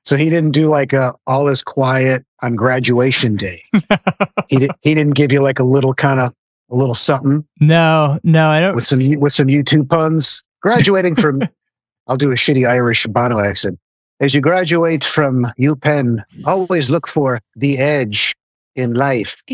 So 0.05 0.17
he 0.17 0.31
didn't 0.31 0.51
do 0.51 0.69
like 0.69 0.93
a 0.93 1.15
all 1.29 1.47
is 1.49 1.63
quiet 1.63 2.25
on 2.43 2.57
graduation 2.57 3.37
day. 3.37 3.63
he 4.49 4.57
did, 4.59 4.71
he 4.81 4.95
didn't 4.95 5.15
give 5.15 5.31
you 5.31 5.41
like 5.41 5.61
a 5.61 5.65
little 5.65 5.95
kind 5.95 6.19
of 6.19 6.33
a 6.73 6.75
little 6.75 6.93
something 6.95 7.47
No, 7.61 8.19
no, 8.25 8.49
I 8.49 8.61
don't. 8.61 8.75
with 8.75 8.85
some 8.85 8.99
with 9.21 9.33
some 9.33 9.47
U2 9.47 9.89
puns. 9.89 10.43
Graduating 10.61 11.15
from 11.15 11.43
I'll 12.09 12.17
do 12.17 12.33
a 12.33 12.35
shitty 12.35 12.69
Irish 12.69 13.07
Bono 13.07 13.39
accent. 13.39 13.79
As 14.23 14.35
you 14.35 14.41
graduate 14.41 15.03
from 15.05 15.45
UPenn, 15.59 16.23
always 16.47 16.89
look 16.89 17.09
for 17.09 17.41
the 17.57 17.77
edge 17.79 18.35
in 18.77 18.95
life. 18.95 19.37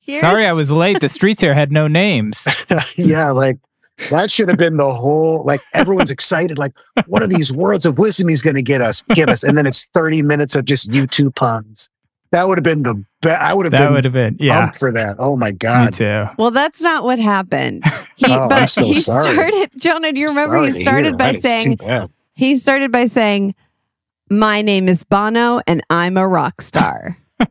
Here's- 0.00 0.20
Sorry, 0.20 0.46
I 0.46 0.52
was 0.52 0.70
late. 0.70 1.00
The 1.00 1.08
streets 1.08 1.40
here 1.42 1.52
had 1.54 1.70
no 1.70 1.86
names. 1.86 2.46
yeah, 2.96 3.30
like 3.30 3.58
that 4.10 4.30
should 4.30 4.48
have 4.48 4.56
been 4.58 4.76
the 4.78 4.94
whole 4.94 5.42
like 5.44 5.60
everyone's 5.74 6.10
excited 6.10 6.58
like 6.58 6.72
what 7.06 7.22
are 7.22 7.26
these 7.26 7.50
words 7.52 7.86
of 7.86 7.96
wisdom 7.98 8.28
he's 8.28 8.42
going 8.42 8.54
to 8.56 8.60
get 8.62 8.82
us 8.82 9.00
give 9.14 9.28
us 9.30 9.42
and 9.42 9.56
then 9.56 9.66
it's 9.66 9.84
30 9.94 10.20
minutes 10.22 10.54
of 10.54 10.64
just 10.64 10.88
U2 10.90 11.34
puns. 11.34 11.88
That 12.30 12.46
would 12.48 12.58
have 12.58 12.62
been 12.64 12.82
the 12.82 13.02
best. 13.22 13.40
I 13.40 13.54
would 13.54 13.64
have 13.66 13.72
That 13.72 13.84
been 13.86 13.92
would 13.94 14.04
have 14.04 14.12
been, 14.12 14.36
yeah, 14.40 14.60
pumped 14.62 14.78
for 14.78 14.92
that. 14.92 15.16
Oh 15.18 15.36
my 15.36 15.50
me 15.52 15.56
god. 15.58 15.92
too. 15.94 16.26
well, 16.38 16.50
that's 16.50 16.80
not 16.82 17.04
what 17.04 17.18
happened. 17.18 17.84
He, 18.16 18.32
Oh, 18.32 18.40
I'm 18.44 18.48
but 18.48 18.66
so 18.70 18.82
he 18.82 18.98
sorry. 19.02 19.34
started. 19.34 19.70
Jonah, 19.76 20.10
do 20.10 20.18
you 20.20 20.28
remember 20.28 20.56
Sorry 20.56 20.72
he 20.72 20.80
started 20.80 21.18
by 21.18 21.32
That 21.32 21.34
is 21.36 21.42
too 21.42 21.48
saying 21.48 21.76
bad. 21.76 22.10
he 22.32 22.56
started 22.56 22.90
by 22.90 23.04
saying, 23.04 23.54
"My 24.30 24.62
name 24.62 24.88
is 24.88 25.04
Bono, 25.04 25.60
and 25.66 25.82
I'm 25.90 26.16
a 26.16 26.26
rock 26.26 26.60
star." 26.62 27.16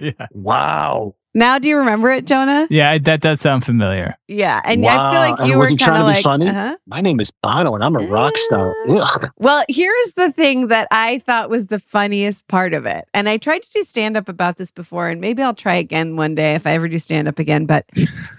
Yeah, 0.00 0.12
Wow. 0.30 1.16
now, 1.34 1.58
do 1.58 1.68
you 1.68 1.76
remember 1.76 2.12
it, 2.12 2.24
Jonah? 2.24 2.68
yeah, 2.70 2.96
that 2.98 3.20
does 3.20 3.40
sound 3.40 3.64
familiar. 3.64 4.16
Yeah, 4.28 4.60
and 4.64 4.86
I 4.86 5.10
feel 5.10 5.20
like 5.20 5.40
and 5.40 5.48
you 5.48 5.58
was 5.58 5.72
were 5.72 5.76
trying 5.76 5.96
kind 5.96 6.02
of 6.02 6.06
to 6.06 6.12
be 6.12 6.14
like, 6.18 6.22
funny? 6.22 6.48
uh-huh. 6.48 6.76
My 6.86 7.00
name 7.00 7.18
is 7.18 7.32
Bono 7.42 7.74
and 7.74 7.82
I'm 7.82 7.96
a 7.96 8.06
rock 8.06 8.36
star. 8.36 8.76
Ugh. 8.88 9.28
Well, 9.38 9.64
here's 9.68 10.12
the 10.14 10.30
thing 10.30 10.68
that 10.68 10.86
I 10.92 11.18
thought 11.26 11.50
was 11.50 11.66
the 11.66 11.80
funniest 11.80 12.46
part 12.46 12.74
of 12.74 12.86
it. 12.86 13.08
And 13.12 13.28
I 13.28 13.38
tried 13.38 13.64
to 13.64 13.68
do 13.74 13.82
stand 13.82 14.16
up 14.16 14.28
about 14.28 14.56
this 14.56 14.70
before, 14.70 15.08
and 15.08 15.20
maybe 15.20 15.42
I'll 15.42 15.52
try 15.52 15.74
again 15.74 16.14
one 16.14 16.36
day 16.36 16.54
if 16.54 16.64
I 16.64 16.74
ever 16.74 16.86
do 16.86 16.98
stand 17.00 17.26
up 17.26 17.40
again. 17.40 17.66
But 17.66 17.84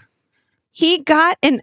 he 0.71 0.99
got 0.99 1.37
an. 1.43 1.61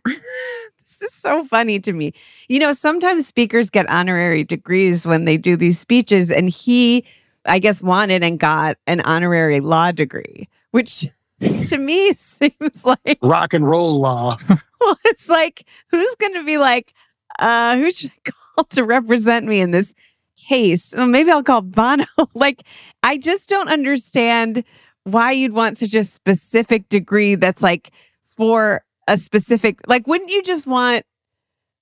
This 0.99 1.13
is 1.13 1.19
so 1.19 1.45
funny 1.45 1.79
to 1.81 1.93
me. 1.93 2.15
You 2.49 2.59
know, 2.59 2.73
sometimes 2.73 3.27
speakers 3.27 3.69
get 3.69 3.89
honorary 3.91 4.45
degrees 4.45 5.07
when 5.07 5.25
they 5.27 5.37
do 5.37 5.57
these 5.57 5.79
speeches, 5.79 6.31
and 6.31 6.49
he, 6.49 7.05
I 7.45 7.59
guess, 7.59 7.83
wanted 7.83 8.23
and 8.23 8.39
got 8.39 8.79
an 8.87 9.03
honorary 9.03 9.61
law 9.61 9.93
degree, 9.93 10.49
which 10.71 11.07
to 11.41 11.79
me 11.79 12.13
seems 12.15 12.87
like 12.87 13.19
Rock 13.21 13.53
and 13.53 13.69
roll 13.69 14.01
law. 14.01 14.39
well, 14.81 14.99
it's 15.05 15.29
like, 15.29 15.67
who's 15.91 16.15
going 16.15 16.35
to 16.35 16.45
be 16.45 16.57
like, 16.57 16.95
uh, 17.39 17.77
who 17.77 17.91
should 17.91 18.11
I 18.27 18.31
call 18.57 18.65
to 18.65 18.85
represent 18.85 19.47
me 19.47 19.61
in 19.61 19.73
this 19.73 19.95
case? 20.49 20.95
Well, 20.97 21.07
maybe 21.07 21.31
I'll 21.31 21.43
call 21.43 21.61
Bono. 21.61 22.07
like, 22.35 22.63
I 23.03 23.19
just 23.19 23.51
don't 23.51 23.69
understand 23.69 24.65
why 25.05 25.33
you'd 25.33 25.53
want 25.53 25.79
such 25.79 25.95
a 25.95 26.03
specific 26.03 26.89
degree 26.89 27.35
that's 27.35 27.63
like 27.63 27.91
for 28.25 28.83
a 29.09 29.17
specific, 29.19 29.81
like, 29.87 30.07
wouldn't 30.07 30.31
you 30.31 30.43
just 30.43 30.67
want, 30.67 31.05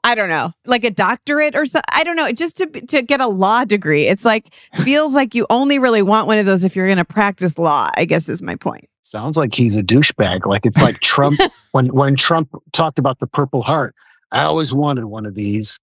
I 0.03 0.15
don't 0.15 0.29
know, 0.29 0.53
like 0.67 0.85
a 0.85 0.91
doctorate 0.91 1.55
or 1.57 1.65
something? 1.67 1.85
I 1.93 2.05
don't 2.05 2.17
know, 2.17 2.31
just 2.33 2.57
to, 2.59 2.67
to 2.67 3.03
get 3.03 3.21
a 3.21 3.27
law 3.27 3.65
degree. 3.65 4.07
It's 4.07 4.25
like, 4.25 4.53
feels 4.85 5.15
like 5.15 5.35
you 5.35 5.47
only 5.51 5.79
really 5.79 6.03
want 6.03 6.27
one 6.27 6.39
of 6.39 6.47
those 6.47 6.65
if 6.65 6.77
you're 6.77 6.87
going 6.87 6.99
to 6.99 7.05
practice 7.05 7.59
law, 7.59 7.91
I 7.97 8.05
guess 8.05 8.29
is 8.29 8.43
my 8.43 8.57
point. 8.57 8.89
Sounds 9.03 9.37
like 9.37 9.55
he's 9.55 9.77
a 9.77 9.83
douchebag. 9.83 10.47
Like 10.47 10.67
it's 10.67 10.81
like 10.83 11.01
Trump 11.01 11.39
when 11.73 11.87
when 11.89 12.17
Trump 12.17 12.49
talked 12.73 12.99
about 12.99 13.19
the 13.21 13.27
Purple 13.27 13.63
Heart. 13.63 13.95
I 14.33 14.43
always 14.43 14.75
wanted 14.75 15.05
one 15.05 15.25
of 15.27 15.35
these. 15.35 15.79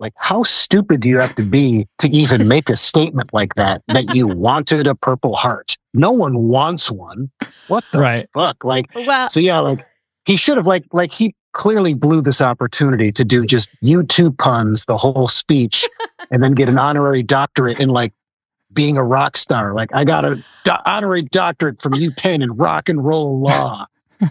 Like, 0.00 0.14
how 0.16 0.42
stupid 0.42 1.00
do 1.00 1.08
you 1.08 1.20
have 1.20 1.36
to 1.36 1.42
be 1.42 1.86
to 1.98 2.08
even 2.08 2.48
make 2.54 2.68
a 2.68 2.74
statement 2.74 3.32
like 3.32 3.54
that? 3.54 3.82
That 3.88 4.12
you 4.16 4.26
wanted 4.26 4.88
a 4.88 4.96
Purple 4.96 5.36
Heart. 5.36 5.76
No 5.94 6.10
one 6.10 6.48
wants 6.48 6.90
one. 6.90 7.30
What 7.68 7.84
the 7.92 8.00
Right. 8.00 8.26
fuck? 8.34 8.64
Like, 8.64 8.86
Well, 8.96 9.30
so 9.30 9.38
yeah, 9.38 9.60
like 9.60 9.86
he 10.24 10.36
should 10.36 10.56
have 10.56 10.66
like 10.66 10.84
like 10.92 11.12
he 11.12 11.34
clearly 11.52 11.94
blew 11.94 12.22
this 12.22 12.40
opportunity 12.40 13.12
to 13.12 13.24
do 13.24 13.44
just 13.44 13.68
U2 13.82 14.36
puns 14.38 14.86
the 14.86 14.96
whole 14.96 15.28
speech, 15.28 15.88
and 16.30 16.42
then 16.42 16.52
get 16.54 16.68
an 16.68 16.78
honorary 16.78 17.22
doctorate 17.22 17.80
in 17.80 17.88
like 17.88 18.12
being 18.72 18.96
a 18.96 19.04
rock 19.04 19.36
star. 19.36 19.74
Like 19.74 19.94
I 19.94 20.04
got 20.04 20.24
a 20.24 20.42
do- 20.64 20.72
honorary 20.86 21.22
doctorate 21.22 21.82
from 21.82 21.92
UPenn 21.92 22.42
in 22.42 22.52
rock 22.52 22.88
and 22.88 23.04
roll 23.04 23.40
law. 23.40 23.86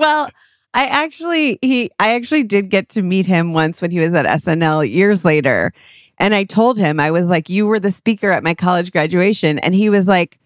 Well, 0.00 0.30
I 0.72 0.86
actually 0.86 1.58
he 1.60 1.90
I 1.98 2.14
actually 2.14 2.44
did 2.44 2.70
get 2.70 2.88
to 2.90 3.02
meet 3.02 3.26
him 3.26 3.52
once 3.52 3.82
when 3.82 3.90
he 3.90 4.00
was 4.00 4.14
at 4.14 4.24
SNL 4.24 4.90
years 4.90 5.26
later. 5.26 5.74
And 6.16 6.34
I 6.34 6.44
told 6.44 6.78
him 6.78 6.98
I 6.98 7.10
was 7.10 7.28
like 7.28 7.50
you 7.50 7.66
were 7.66 7.78
the 7.78 7.90
speaker 7.90 8.30
at 8.30 8.42
my 8.42 8.54
college 8.54 8.92
graduation 8.92 9.58
and 9.58 9.74
he 9.74 9.90
was 9.90 10.08
like 10.08 10.38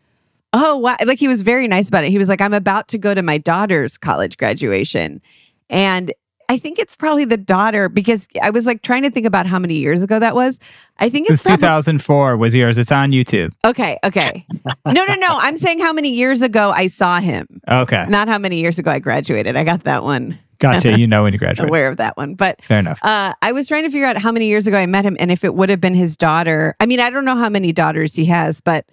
oh 0.54 0.76
wow 0.78 0.96
like 1.04 1.18
he 1.18 1.28
was 1.28 1.42
very 1.42 1.68
nice 1.68 1.88
about 1.88 2.04
it. 2.04 2.10
He 2.10 2.16
was 2.18 2.28
like 2.30 2.40
I'm 2.40 2.54
about 2.54 2.88
to 2.88 2.98
go 2.98 3.12
to 3.12 3.22
my 3.22 3.36
daughter's 3.38 3.98
college 3.98 4.36
graduation. 4.38 5.20
And 5.68 6.12
I 6.48 6.58
think 6.58 6.78
it's 6.78 6.94
probably 6.94 7.24
the 7.24 7.36
daughter 7.38 7.88
because 7.88 8.28
I 8.42 8.50
was 8.50 8.66
like 8.66 8.82
trying 8.82 9.02
to 9.02 9.10
think 9.10 9.26
about 9.26 9.46
how 9.46 9.58
many 9.58 9.74
years 9.74 10.02
ago 10.02 10.18
that 10.18 10.34
was. 10.34 10.60
I 10.98 11.08
think 11.08 11.26
It 11.26 11.32
was 11.32 11.40
it's 11.40 11.46
probably, 11.48 11.62
2004 11.62 12.36
was 12.36 12.54
yours. 12.54 12.76
It's 12.78 12.92
on 12.92 13.12
YouTube. 13.12 13.52
Okay, 13.64 13.98
okay. 14.04 14.46
No, 14.86 15.04
no, 15.06 15.14
no. 15.14 15.38
I'm 15.40 15.56
saying 15.56 15.80
how 15.80 15.92
many 15.92 16.10
years 16.10 16.42
ago 16.42 16.70
I 16.70 16.86
saw 16.86 17.18
him, 17.18 17.46
Okay, 17.68 18.04
not 18.08 18.28
how 18.28 18.38
many 18.38 18.60
years 18.60 18.78
ago 18.78 18.90
I 18.90 18.98
graduated. 18.98 19.56
I 19.56 19.64
got 19.64 19.84
that 19.84 20.02
one 20.04 20.38
gotcha. 20.58 20.98
You 20.98 21.06
know 21.06 21.22
when 21.24 21.32
you 21.32 21.38
graduate. 21.44 21.68
aware 21.68 21.88
of 21.88 21.96
that 21.96 22.16
one. 22.16 22.34
But 22.34 22.62
Fair 22.62 22.78
enough. 22.78 22.98
uh, 23.02 23.34
I 23.42 23.52
was 23.52 23.66
trying 23.66 23.84
to 23.84 23.90
figure 23.90 24.06
out 24.06 24.16
how 24.18 24.32
many 24.32 24.46
years 24.46 24.66
ago 24.66 24.76
I 24.76 24.86
met 24.86 25.04
him 25.04 25.16
and 25.18 25.30
if 25.30 25.44
it 25.44 25.54
would 25.54 25.68
have 25.70 25.80
been 25.80 25.94
his 25.94 26.16
daughter. 26.16 26.76
I 26.80 26.86
mean, 26.86 27.00
I 27.00 27.10
don't 27.10 27.24
know 27.24 27.36
how 27.36 27.48
many 27.48 27.72
daughters 27.72 28.14
he 28.14 28.24
has, 28.26 28.60
but 28.60 28.86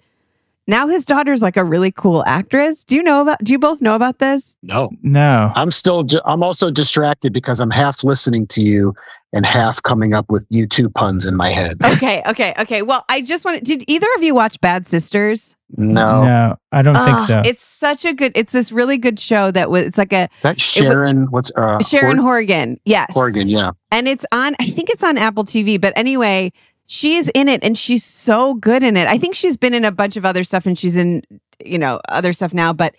now 0.66 0.86
his 0.86 1.04
daughter's 1.04 1.42
like 1.42 1.56
a 1.56 1.64
really 1.64 1.90
cool 1.90 2.22
actress. 2.26 2.84
Do 2.84 2.96
you 2.96 3.02
know 3.02 3.22
about? 3.22 3.38
Do 3.42 3.52
you 3.52 3.58
both 3.58 3.80
know 3.82 3.94
about 3.94 4.18
this? 4.18 4.56
No, 4.62 4.90
No. 5.02 5.50
I'm 5.54 5.70
still. 5.70 6.02
Ju- 6.04 6.20
I'm 6.24 6.42
also 6.42 6.70
distracted 6.70 7.32
because 7.32 7.60
I'm 7.60 7.70
half 7.70 8.04
listening 8.04 8.46
to 8.48 8.62
you 8.62 8.94
and 9.34 9.46
half 9.46 9.82
coming 9.82 10.12
up 10.12 10.30
with 10.30 10.46
U2 10.50 10.92
puns 10.94 11.24
in 11.24 11.34
my 11.36 11.50
head. 11.50 11.78
Okay, 11.94 12.22
okay, 12.26 12.52
okay. 12.58 12.82
Well, 12.82 13.04
I 13.08 13.22
just 13.22 13.44
wanted. 13.44 13.64
Did 13.64 13.84
either 13.88 14.06
of 14.16 14.22
you 14.22 14.34
watch 14.34 14.60
Bad 14.60 14.86
Sisters? 14.86 15.54
No, 15.76 16.22
No, 16.24 16.56
I 16.70 16.82
don't 16.82 16.94
think 16.94 17.16
Ah, 17.16 17.24
so. 17.26 17.42
It's 17.46 17.64
such 17.64 18.04
a 18.04 18.12
good. 18.12 18.32
It's 18.34 18.52
this 18.52 18.70
really 18.72 18.98
good 18.98 19.18
show 19.18 19.50
that 19.52 19.70
was. 19.70 19.84
It's 19.84 19.98
like 19.98 20.12
a 20.12 20.28
that 20.42 20.60
Sharon. 20.60 21.26
what's 21.30 21.50
uh, 21.56 21.82
Sharon 21.82 22.18
Hor- 22.18 22.32
Horgan. 22.34 22.78
Yes, 22.84 23.08
Horgan? 23.14 23.48
Yeah. 23.48 23.70
and 23.90 24.06
it's 24.08 24.24
on 24.32 24.54
i 24.58 24.66
think 24.66 24.88
it's 24.90 25.02
on 25.02 25.16
apple 25.18 25.44
tv 25.44 25.78
but 25.80 25.92
anyway 25.96 26.50
she's 26.86 27.28
in 27.30 27.48
it 27.48 27.62
and 27.62 27.78
she's 27.78 28.04
so 28.04 28.54
good 28.54 28.82
in 28.82 28.96
it 28.96 29.06
i 29.08 29.16
think 29.16 29.34
she's 29.34 29.56
been 29.56 29.74
in 29.74 29.84
a 29.84 29.92
bunch 29.92 30.16
of 30.16 30.24
other 30.24 30.44
stuff 30.44 30.66
and 30.66 30.78
she's 30.78 30.96
in 30.96 31.22
you 31.64 31.78
know 31.78 32.00
other 32.08 32.32
stuff 32.32 32.52
now 32.52 32.72
but 32.72 32.94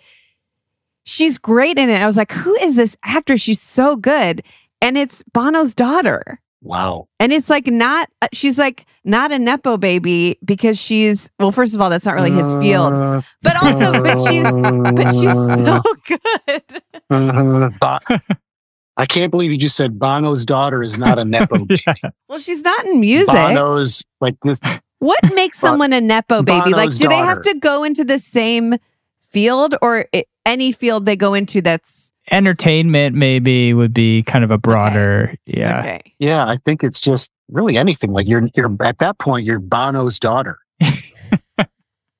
she's 1.04 1.38
great 1.38 1.78
in 1.78 1.88
it 1.90 2.00
i 2.00 2.06
was 2.06 2.16
like 2.16 2.32
who 2.32 2.54
is 2.56 2.76
this 2.76 2.96
actress 3.04 3.40
she's 3.40 3.60
so 3.60 3.96
good 3.96 4.42
and 4.84 4.98
it's 4.98 5.22
Bono's 5.32 5.74
daughter. 5.74 6.38
Wow. 6.60 7.08
And 7.18 7.32
it's 7.32 7.48
like 7.48 7.66
not, 7.66 8.10
uh, 8.20 8.28
she's 8.34 8.58
like 8.58 8.84
not 9.02 9.32
a 9.32 9.38
Nepo 9.38 9.78
baby 9.78 10.38
because 10.44 10.78
she's, 10.78 11.30
well, 11.38 11.52
first 11.52 11.74
of 11.74 11.80
all, 11.80 11.88
that's 11.88 12.04
not 12.04 12.14
really 12.14 12.32
his 12.32 12.52
field. 12.54 13.24
But 13.42 13.62
also, 13.62 14.02
but 14.02 14.20
she's, 14.28 14.42
but 14.42 15.12
she's 15.12 15.32
so 15.64 15.82
good. 18.20 18.28
Bo- 18.96 19.02
I 19.02 19.06
can't 19.06 19.30
believe 19.30 19.50
you 19.50 19.58
just 19.58 19.76
said 19.76 19.98
Bono's 19.98 20.44
daughter 20.44 20.82
is 20.82 20.96
not 20.98 21.18
a 21.18 21.24
nepo. 21.24 21.64
baby. 21.64 21.82
Well, 22.28 22.38
she's 22.38 22.62
not 22.62 22.84
in 22.86 23.00
music. 23.00 23.34
Bono's 23.34 24.02
like 24.20 24.36
this. 24.42 24.60
What 25.00 25.18
makes 25.34 25.58
someone 25.58 25.92
a 25.92 26.00
Nepo 26.00 26.42
baby? 26.42 26.70
like, 26.70 26.74
Bono's 26.90 26.98
do 26.98 27.08
they 27.08 27.16
have 27.18 27.42
to 27.42 27.54
go 27.58 27.84
into 27.84 28.04
the 28.04 28.18
same 28.18 28.76
field 29.20 29.74
or 29.82 30.06
any 30.46 30.72
field 30.72 31.04
they 31.04 31.16
go 31.16 31.34
into 31.34 31.60
that's, 31.60 32.10
Entertainment 32.30 33.14
maybe 33.14 33.74
would 33.74 33.92
be 33.92 34.22
kind 34.22 34.44
of 34.44 34.50
a 34.50 34.56
broader, 34.56 35.34
yeah. 35.44 35.80
okay. 35.80 36.00
Yeah, 36.18 36.46
I 36.46 36.56
think 36.64 36.82
it's 36.82 36.98
just 37.00 37.30
really 37.50 37.76
anything. 37.76 38.14
Like 38.14 38.26
you're 38.26 38.48
you're 38.54 38.74
at 38.82 38.98
that 39.00 39.18
point, 39.18 39.44
you're 39.44 39.58
Bono's 39.60 40.18
daughter. 40.18 40.58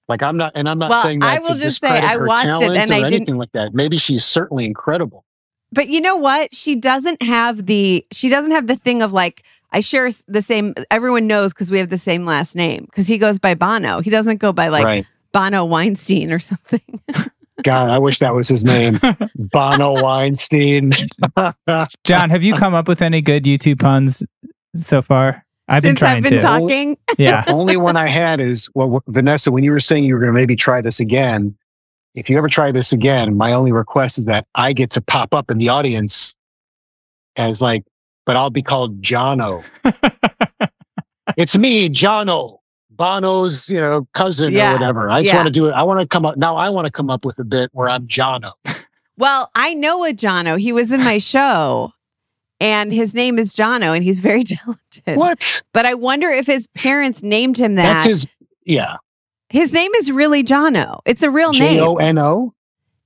like 0.09 0.22
I'm 0.22 0.37
not, 0.37 0.53
and 0.55 0.68
I'm 0.68 0.79
not 0.79 0.91
Well, 0.91 1.03
saying 1.03 1.22
I 1.22 1.39
will 1.39 1.55
to 1.55 1.59
just 1.61 1.81
say 1.81 1.89
I 1.89 2.18
her 2.18 2.27
watched 2.27 2.45
it 2.45 2.51
and 2.51 2.62
or 2.62 2.95
I 2.95 3.01
didn't- 3.01 3.14
anything 3.14 3.37
like 3.39 3.53
that. 3.53 3.72
Maybe 3.72 3.97
she's 3.97 4.25
certainly 4.27 4.66
incredible. 4.66 5.25
But 5.75 5.89
you 5.89 6.01
know 6.01 6.16
what? 6.16 6.55
She 6.55 6.77
doesn't 6.77 7.22
have 7.22 7.66
the 7.66 8.07
she 8.12 8.29
doesn't 8.29 8.53
have 8.53 8.66
the 8.66 8.77
thing 8.77 9.03
of 9.03 9.12
like 9.12 9.43
I 9.72 9.81
share 9.81 10.09
the 10.29 10.41
same 10.41 10.75
everyone 10.91 11.27
knows 11.27 11.53
because 11.53 11.70
we 11.70 11.79
have 11.79 11.91
the 11.91 11.99
same 11.99 12.25
last 12.25 12.55
name 12.55 12.85
because 12.85 13.09
he 13.09 13.18
goes 13.18 13.39
by 13.39 13.55
Bono. 13.55 14.01
He 14.01 14.11
doesn't 14.11 14.39
go 14.39 14.53
by 14.53 14.68
like 14.68 14.85
right. 14.85 15.07
Bono 15.33 15.64
Weinstein 15.64 16.33
or 16.33 16.39
something. 16.39 17.03
God, 17.62 17.89
I 17.89 17.99
wish 17.99 18.18
that 18.18 18.35
was 18.35 18.49
his 18.49 18.64
name, 18.64 19.01
Bono 19.37 20.01
Weinstein. 20.03 20.93
Jon, 22.05 22.31
have 22.31 22.43
you 22.43 22.55
come 22.55 22.75
up 22.75 22.89
with 22.89 23.01
any 23.01 23.22
good 23.22 23.45
U2 23.45 23.79
puns 23.79 24.25
so 24.77 25.01
far? 25.01 25.45
I've 25.68 25.83
been 25.83 25.97
trying 25.97 26.16
I've 26.16 26.22
been 26.25 26.33
to. 26.35 26.39
talking. 26.41 26.99
yeah. 27.16 27.45
The 27.45 27.53
only 27.53 27.77
one 27.77 27.97
I 27.97 28.09
had 28.09 28.41
is 28.41 28.68
well, 28.75 29.03
Vanessa. 29.07 29.51
When 29.51 29.64
you 29.64 29.72
were 29.72 29.81
saying 29.81 30.05
you 30.05 30.14
were 30.14 30.20
going 30.20 30.33
to 30.33 30.39
maybe 30.39 30.57
try 30.57 30.81
this 30.81 31.01
again, 31.01 31.57
if 32.15 32.31
you 32.31 32.39
ever 32.39 32.49
try 32.49 32.73
this 32.73 32.93
again, 32.93 33.37
my 33.37 33.53
only 33.53 33.73
request 33.73 34.19
is 34.19 34.27
that 34.27 34.47
I 34.55 34.73
get 34.73 34.91
to 34.91 35.01
pop 35.01 35.35
up 35.35 35.51
in 35.51 35.59
the 35.59 35.69
audience 35.69 36.35
as 37.37 37.61
like, 37.61 37.85
but 38.25 38.37
I'll 38.37 38.51
be 38.51 38.62
called 38.62 39.03
Jono. 39.03 39.65
it's 41.37 41.57
me, 41.57 41.89
Jono, 41.89 42.59
Bono's 42.95 43.69
you 43.69 43.81
know 43.81 44.07
cousin 44.15 44.53
Yeah, 44.53 44.71
or 44.71 44.75
whatever. 44.75 45.11
I 45.11 45.23
just 45.23 45.33
yeah. 45.33 45.37
want 45.37 45.47
to 45.47 45.53
do 45.53 45.67
it. 45.67 45.73
I 45.73 45.83
want 45.83 46.01
to 46.01 46.07
come 46.07 46.25
up 46.25 46.37
now. 46.37 46.57
I 46.57 46.71
want 46.71 46.87
to 46.87 46.93
come 46.93 47.11
up 47.11 47.25
with 47.25 47.39
a 47.39 47.45
bit 47.45 47.71
where 47.73 47.89
I'm 47.89 48.07
Jono. 48.07 48.53
Well, 49.17 49.49
I 49.55 49.75
know 49.75 50.05
a 50.05 50.12
Jono. 50.12 50.59
He 50.59 50.73
was 50.73 50.91
in 50.91 51.01
my 51.05 51.19
show. 51.19 51.93
And 52.61 52.93
his 52.93 53.15
name 53.15 53.39
is 53.39 53.55
Jono, 53.55 53.95
and 53.95 54.03
he's 54.03 54.21
very 54.21 54.43
talented. 54.45 55.17
What? 55.17 55.62
But 55.73 55.87
I 55.87 55.95
wonder 55.95 56.31
if 56.31 56.47
his 56.47 56.67
parents 56.69 57.23
named 57.23 57.59
him 57.59 57.75
that. 57.77 57.93
That's 57.93 58.05
his. 58.05 58.27
Yeah, 58.65 58.97
his 59.55 59.72
name 59.72 59.90
is 59.98 60.11
really 60.11 60.42
Jono. 60.44 61.00
It's 61.07 61.22
a 61.22 61.30
real 61.30 61.52
J 61.52 61.80
O 61.80 61.94
name. 61.94 62.09
N 62.09 62.18
O. 62.18 62.52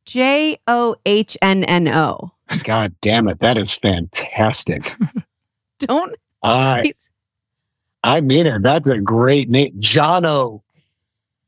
J 0.07 0.59
O 0.67 0.97
H 1.07 1.37
N 1.43 1.63
N 1.65 1.87
O. 1.89 2.33
God 2.65 2.95
damn 3.03 3.29
it, 3.29 3.41
that 3.41 3.59
is 3.59 3.75
fantastic. 3.75 4.95
Don't. 5.79 6.15
I 6.43 6.83
he's- 6.83 7.09
I 8.05 8.21
mean 8.21 8.47
it. 8.47 8.63
That's 8.63 8.89
a 8.89 8.99
great 8.99 9.51
name. 9.51 9.75
Jono. 9.81 10.63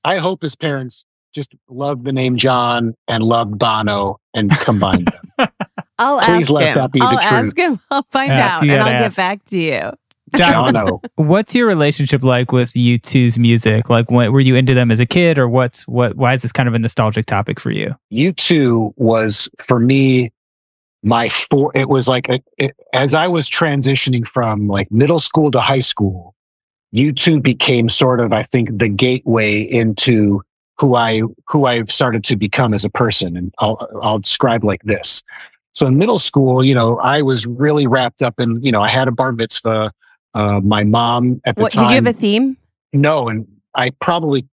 I 0.05 0.18
hope 0.18 0.42
his 0.42 0.55
parents 0.57 1.05
just 1.32 1.55
love 1.68 2.05
the 2.05 2.12
name 2.12 2.36
John 2.36 2.94
and 3.09 3.22
love 3.22 3.57
Bono 3.57 4.18
and 4.34 4.51
combine 4.51 5.05
them. 5.38 5.48
I'll 5.98 6.18
Please 6.18 6.44
ask 6.44 6.51
let 6.51 6.68
him. 6.68 6.74
that 6.76 6.92
be 6.92 6.98
the 7.01 7.05
I'll 7.07 7.12
truth. 7.18 7.32
ask 7.32 7.57
him. 7.57 7.80
I'll 7.90 8.07
find 8.11 8.28
Yes, 8.30 8.53
out, 8.55 8.62
and 8.62 8.72
I'll 8.72 8.78
gotta 8.86 8.98
get 9.05 9.16
back 9.16 9.44
to 9.46 9.59
you. 9.59 9.90
Jon, 10.37 10.74
Jono. 10.74 11.05
what's 11.16 11.55
your 11.55 11.66
relationship 11.66 12.22
like 12.22 12.53
with 12.53 12.72
U2's 12.72 13.39
music? 13.39 13.89
Like, 13.89 14.11
when, 14.11 14.33
were 14.33 14.41
you 14.41 14.55
into 14.55 14.74
them 14.74 14.91
as 14.91 15.01
a 15.01 15.07
kid, 15.07 15.39
or 15.39 15.49
what's 15.49 15.87
what? 15.89 16.16
Why 16.16 16.35
is 16.35 16.43
this 16.43 16.53
kind 16.53 16.68
of 16.68 16.74
a 16.74 16.78
nostalgic 16.78 17.26
topic 17.26 17.61
for 17.61 17.70
you? 17.70 17.95
U2 18.12 18.93
was 18.97 19.49
for 19.62 19.78
me 19.78 20.33
my 21.03 21.28
four 21.28 21.72
it 21.74 21.89
was 21.89 22.09
like 22.09 22.28
a, 22.28 22.43
it, 22.59 22.76
as 22.93 23.14
I 23.14 23.28
was 23.28 23.49
transitioning 23.49 24.26
from 24.26 24.68
like 24.68 24.91
middle 24.91 25.20
school 25.20 25.51
to 25.53 25.61
high 25.61 25.81
school, 25.81 26.35
U2 26.95 27.43
became 27.43 27.89
sort 27.89 28.20
of 28.20 28.33
I 28.33 28.43
think 28.43 28.78
the 28.78 28.89
gateway 28.89 29.61
into 29.61 30.43
who 30.78 30.95
I 30.95 31.22
who 31.49 31.66
I 31.66 31.85
started 31.85 32.24
to 32.24 32.37
become 32.37 32.74
as 32.74 32.85
a 32.85 32.91
person 32.91 33.37
and 33.37 33.53
I'll 33.59 33.89
I'll 34.03 34.18
describe 34.18 34.64
like 34.64 34.83
this. 34.83 35.22
So 35.72 35.87
in 35.87 35.99
middle 35.99 36.18
school, 36.18 36.64
you 36.64 36.74
know, 36.74 36.99
I 36.99 37.22
was 37.22 37.47
really 37.47 37.87
wrapped 37.87 38.22
up 38.22 38.41
in, 38.41 38.62
you 38.62 38.72
know, 38.72 38.83
I 38.83 38.89
had 38.89 39.09
a 39.09 39.12
bar 39.12 39.33
mitzvah. 39.33 39.93
Uh, 40.35 40.61
my 40.61 40.85
mom 40.85 41.41
at 41.45 41.57
the 41.57 41.62
What 41.62 41.72
time 41.72 41.85
did 41.85 41.91
you 41.91 41.95
have 41.97 42.07
a 42.07 42.12
theme? 42.12 42.57
no, 42.93 43.28
and 43.28 43.47
I 43.74 43.91
probably 44.01 44.47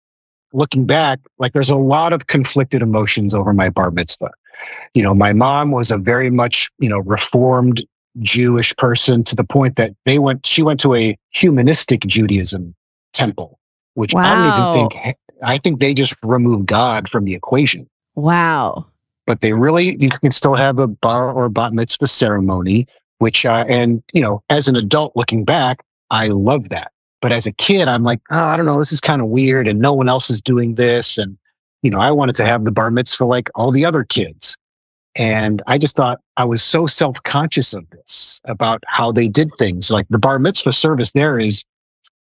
looking 0.54 0.86
back, 0.86 1.20
like 1.38 1.54
there's 1.54 1.70
a 1.70 1.78
lot 1.78 2.14
of 2.14 2.28
conflicted 2.28 2.82
emotions 2.82 3.34
over 3.34 3.54
my 3.54 3.70
bar 3.70 3.92
mitzvah. 3.92 4.32
You 4.94 5.04
know, 5.04 5.14
my 5.14 5.34
mom 5.34 5.72
was 5.72 5.92
a 5.92 5.98
very 5.98 6.30
much, 6.30 6.72
you 6.80 6.90
know, 6.90 7.00
reformed 7.00 7.86
Jewish 8.20 8.76
person 8.78 9.24
to 9.26 9.36
the 9.36 9.44
point 9.44 9.76
that 9.76 9.94
they 10.06 10.18
went, 10.18 10.46
she 10.46 10.64
went 10.64 10.80
to 10.82 10.96
a 10.96 11.18
humanistic 11.32 12.02
Judaism 12.02 12.74
temple, 13.14 13.60
which 13.94 14.16
I 14.16 14.36
don't 14.36 14.82
even 14.82 14.90
think, 14.90 15.18
I 15.44 15.58
think 15.60 15.80
they 15.80 15.94
just 15.94 16.16
removed 16.24 16.66
God 16.66 17.10
from 17.10 17.26
the 17.26 17.36
equation. 17.36 17.88
Wow. 18.16 18.88
But 19.28 19.42
they 19.42 19.54
really, 19.54 19.98
you 20.02 20.10
can 20.10 20.32
still 20.32 20.56
have 20.56 20.80
a 20.80 20.88
bar 20.88 21.32
or 21.32 21.50
bat 21.50 21.74
mitzvah 21.74 22.08
ceremony, 22.08 22.88
which, 23.20 23.46
uh, 23.46 23.66
and, 23.68 24.04
you 24.14 24.22
know, 24.22 24.42
as 24.50 24.68
an 24.68 24.76
adult 24.76 25.14
looking 25.16 25.44
back, 25.44 25.84
I 26.10 26.28
love 26.28 26.70
that. 26.70 26.92
But 27.22 27.32
as 27.32 27.48
a 27.48 27.52
kid, 27.52 27.88
I'm 27.88 28.04
like, 28.04 28.20
oh, 28.30 28.38
I 28.38 28.58
don't 28.58 28.66
know, 28.66 28.80
this 28.80 28.92
is 28.92 29.00
kind 29.00 29.22
of 29.22 29.28
weird, 29.28 29.68
and 29.68 29.80
no 29.80 29.94
one 29.94 30.08
else 30.08 30.30
is 30.30 30.40
doing 30.40 30.76
this. 30.76 31.18
And, 31.18 31.38
you 31.82 31.90
know, 31.90 32.00
I 32.00 32.12
wanted 32.12 32.36
to 32.38 32.46
have 32.46 32.64
the 32.64 32.72
bar 32.72 32.92
mitzvah 32.92 33.26
like 33.26 33.50
all 33.56 33.72
the 33.72 33.86
other 33.86 34.04
kids. 34.04 34.56
And 35.16 35.64
I 35.66 35.80
just 35.80 35.96
thought 35.96 36.20
I 36.38 36.46
was 36.46 36.62
so 36.62 36.86
self 36.86 37.18
conscious 37.24 37.74
of 37.74 37.90
this 37.90 38.40
about 38.46 38.84
how 38.86 39.12
they 39.12 39.28
did 39.28 39.50
things. 39.58 39.90
Like 39.90 40.06
the 40.10 40.20
bar 40.20 40.38
mitzvah 40.38 40.74
service 40.74 41.12
there 41.12 41.40
is 41.40 41.66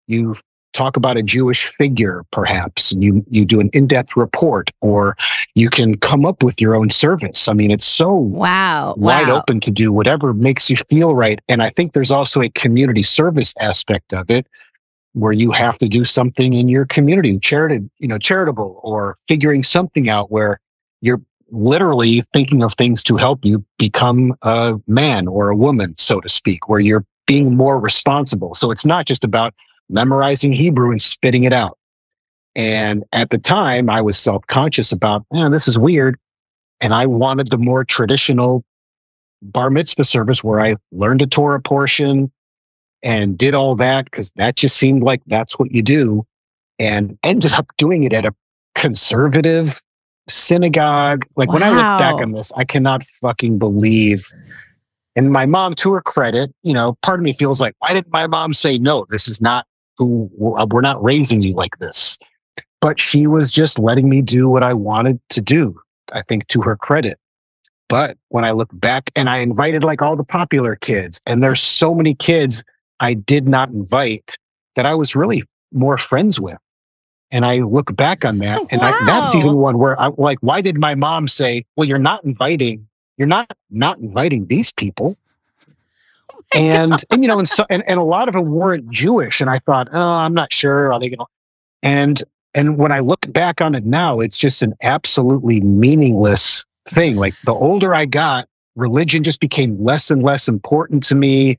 you 0.06 0.36
talk 0.74 0.96
about 0.96 1.16
a 1.16 1.22
Jewish 1.22 1.66
figure, 1.78 2.24
perhaps, 2.32 2.92
and 2.92 3.02
you, 3.02 3.24
you 3.30 3.44
do 3.44 3.60
an 3.60 3.70
in 3.72 3.86
depth 3.86 4.16
report, 4.16 4.70
or 4.80 5.16
you 5.54 5.70
can 5.70 5.96
come 5.96 6.26
up 6.26 6.42
with 6.42 6.60
your 6.60 6.74
own 6.74 6.90
service. 6.90 7.48
I 7.48 7.54
mean, 7.54 7.70
it's 7.70 7.86
so 7.86 8.12
Wow. 8.14 8.94
wide 8.98 9.28
wow. 9.28 9.36
open 9.38 9.60
to 9.60 9.70
do 9.70 9.92
whatever 9.92 10.34
makes 10.34 10.68
you 10.68 10.76
feel 10.90 11.14
right. 11.14 11.40
And 11.48 11.62
I 11.62 11.70
think 11.70 11.92
there's 11.92 12.10
also 12.10 12.42
a 12.42 12.50
community 12.50 13.02
service 13.02 13.54
aspect 13.58 14.12
of 14.12 14.30
it 14.30 14.46
where 15.12 15.32
you 15.32 15.52
have 15.52 15.78
to 15.78 15.88
do 15.88 16.04
something 16.04 16.52
in 16.54 16.68
your 16.68 16.84
community, 16.84 17.38
charitable, 17.38 17.88
you 17.98 18.08
know, 18.08 18.18
charitable 18.18 18.80
or 18.82 19.16
figuring 19.28 19.62
something 19.62 20.08
out 20.08 20.30
where 20.30 20.60
you're 21.00 21.22
literally 21.50 22.22
thinking 22.32 22.64
of 22.64 22.74
things 22.74 23.02
to 23.04 23.16
help 23.16 23.44
you 23.44 23.64
become 23.78 24.34
a 24.42 24.74
man 24.88 25.28
or 25.28 25.50
a 25.50 25.56
woman, 25.56 25.94
so 25.98 26.20
to 26.20 26.28
speak, 26.28 26.68
where 26.68 26.80
you're 26.80 27.04
being 27.26 27.56
more 27.56 27.78
responsible. 27.78 28.56
So 28.56 28.72
it's 28.72 28.84
not 28.84 29.06
just 29.06 29.22
about 29.22 29.54
memorizing 29.88 30.52
Hebrew 30.52 30.90
and 30.90 31.00
spitting 31.00 31.44
it 31.44 31.52
out. 31.52 31.78
And 32.56 33.04
at 33.12 33.30
the 33.30 33.38
time, 33.38 33.90
I 33.90 34.00
was 34.00 34.16
self 34.16 34.46
conscious 34.46 34.92
about, 34.92 35.24
man, 35.32 35.50
this 35.50 35.66
is 35.66 35.78
weird. 35.78 36.18
And 36.80 36.94
I 36.94 37.06
wanted 37.06 37.50
the 37.50 37.58
more 37.58 37.84
traditional 37.84 38.64
bar 39.42 39.70
mitzvah 39.70 40.04
service 40.04 40.42
where 40.42 40.60
I 40.60 40.76
learned 40.92 41.22
a 41.22 41.26
Torah 41.26 41.60
portion 41.60 42.30
and 43.02 43.36
did 43.36 43.54
all 43.54 43.74
that 43.76 44.06
because 44.06 44.30
that 44.36 44.56
just 44.56 44.76
seemed 44.76 45.02
like 45.02 45.22
that's 45.26 45.58
what 45.58 45.72
you 45.72 45.82
do. 45.82 46.26
And 46.78 47.18
ended 47.22 47.52
up 47.52 47.66
doing 47.76 48.04
it 48.04 48.12
at 48.12 48.24
a 48.24 48.34
conservative 48.74 49.82
synagogue. 50.28 51.26
Like 51.36 51.52
when 51.52 51.62
I 51.62 51.70
look 51.70 51.98
back 51.98 52.14
on 52.14 52.32
this, 52.32 52.52
I 52.56 52.64
cannot 52.64 53.04
fucking 53.20 53.58
believe. 53.58 54.32
And 55.16 55.32
my 55.32 55.46
mom, 55.46 55.74
to 55.74 55.92
her 55.92 56.00
credit, 56.00 56.52
you 56.62 56.72
know, 56.72 56.98
part 57.02 57.20
of 57.20 57.24
me 57.24 57.34
feels 57.34 57.60
like, 57.60 57.74
why 57.78 57.92
did 57.92 58.10
my 58.10 58.26
mom 58.26 58.52
say 58.52 58.78
no? 58.78 59.06
This 59.10 59.28
is 59.28 59.40
not 59.40 59.66
who 59.96 60.30
uh, 60.58 60.66
we're 60.70 60.80
not 60.80 61.02
raising 61.02 61.42
you 61.42 61.54
like 61.54 61.78
this. 61.78 62.18
But 62.80 63.00
she 63.00 63.26
was 63.26 63.50
just 63.50 63.78
letting 63.78 64.08
me 64.08 64.20
do 64.20 64.48
what 64.48 64.62
I 64.62 64.74
wanted 64.74 65.20
to 65.30 65.40
do. 65.40 65.80
I 66.12 66.22
think 66.22 66.46
to 66.48 66.62
her 66.62 66.76
credit. 66.76 67.18
But 67.88 68.16
when 68.28 68.44
I 68.44 68.50
look 68.50 68.68
back 68.72 69.10
and 69.14 69.28
I 69.28 69.38
invited 69.38 69.84
like 69.84 70.02
all 70.02 70.16
the 70.16 70.24
popular 70.24 70.76
kids, 70.76 71.20
and 71.26 71.42
there's 71.42 71.62
so 71.62 71.94
many 71.94 72.14
kids 72.14 72.64
I 73.00 73.14
did 73.14 73.48
not 73.48 73.70
invite 73.70 74.36
that 74.76 74.86
I 74.86 74.94
was 74.94 75.14
really 75.14 75.44
more 75.72 75.98
friends 75.98 76.40
with. 76.40 76.58
And 77.30 77.44
I 77.44 77.58
look 77.58 77.94
back 77.96 78.24
on 78.24 78.38
that, 78.38 78.60
oh, 78.60 78.68
and 78.70 78.80
I, 78.80 78.92
that's 79.06 79.34
even 79.34 79.56
one 79.56 79.78
where 79.78 80.00
I'm 80.00 80.14
like, 80.16 80.38
why 80.40 80.60
did 80.60 80.78
my 80.78 80.94
mom 80.94 81.26
say, 81.26 81.64
well, 81.76 81.88
you're 81.88 81.98
not 81.98 82.24
inviting, 82.24 82.86
you're 83.16 83.26
not 83.26 83.50
not 83.70 83.98
inviting 83.98 84.46
these 84.46 84.72
people? 84.72 85.16
And, 86.54 87.04
and 87.10 87.22
you 87.22 87.28
know, 87.28 87.38
and 87.38 87.48
so 87.48 87.64
and, 87.70 87.82
and 87.86 87.98
a 87.98 88.02
lot 88.02 88.28
of 88.28 88.34
them 88.34 88.50
weren't 88.50 88.90
Jewish. 88.90 89.40
And 89.40 89.50
I 89.50 89.58
thought, 89.60 89.88
oh, 89.92 90.00
I'm 90.00 90.34
not 90.34 90.52
sure. 90.52 90.92
Are 90.92 91.00
they 91.00 91.10
gonna 91.10 91.26
and 91.82 92.22
and 92.54 92.78
when 92.78 92.92
I 92.92 93.00
look 93.00 93.30
back 93.32 93.60
on 93.60 93.74
it 93.74 93.84
now, 93.84 94.20
it's 94.20 94.38
just 94.38 94.62
an 94.62 94.74
absolutely 94.82 95.60
meaningless 95.60 96.64
thing. 96.88 97.16
Like 97.16 97.34
the 97.44 97.54
older 97.54 97.94
I 97.94 98.06
got, 98.06 98.48
religion 98.76 99.22
just 99.22 99.40
became 99.40 99.82
less 99.82 100.10
and 100.10 100.22
less 100.22 100.48
important 100.48 101.02
to 101.04 101.14
me. 101.14 101.58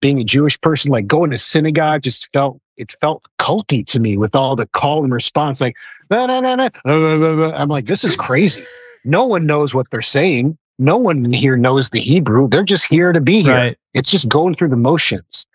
Being 0.00 0.20
a 0.20 0.24
Jewish 0.24 0.60
person, 0.60 0.90
like 0.90 1.06
going 1.06 1.30
to 1.30 1.38
synagogue 1.38 2.02
just 2.02 2.28
felt 2.32 2.60
it 2.76 2.94
felt 3.00 3.22
culty 3.38 3.86
to 3.86 4.00
me 4.00 4.16
with 4.16 4.34
all 4.34 4.56
the 4.56 4.66
call 4.66 5.04
and 5.04 5.12
response, 5.12 5.60
like 5.60 5.76
nah, 6.10 6.26
nah, 6.26 6.40
nah. 6.40 6.68
I'm 6.84 7.68
like, 7.68 7.86
this 7.86 8.02
is 8.04 8.16
crazy. 8.16 8.64
No 9.04 9.24
one 9.24 9.46
knows 9.46 9.74
what 9.74 9.90
they're 9.90 10.02
saying. 10.02 10.58
No 10.78 10.96
one 10.96 11.24
in 11.24 11.32
here 11.32 11.56
knows 11.56 11.90
the 11.90 12.00
Hebrew. 12.00 12.48
They're 12.48 12.62
just 12.62 12.86
here 12.86 13.12
to 13.12 13.20
be 13.20 13.42
here. 13.42 13.54
Right. 13.54 13.78
It's 13.94 14.10
just 14.10 14.28
going 14.28 14.54
through 14.54 14.68
the 14.70 14.76
motions. 14.76 15.46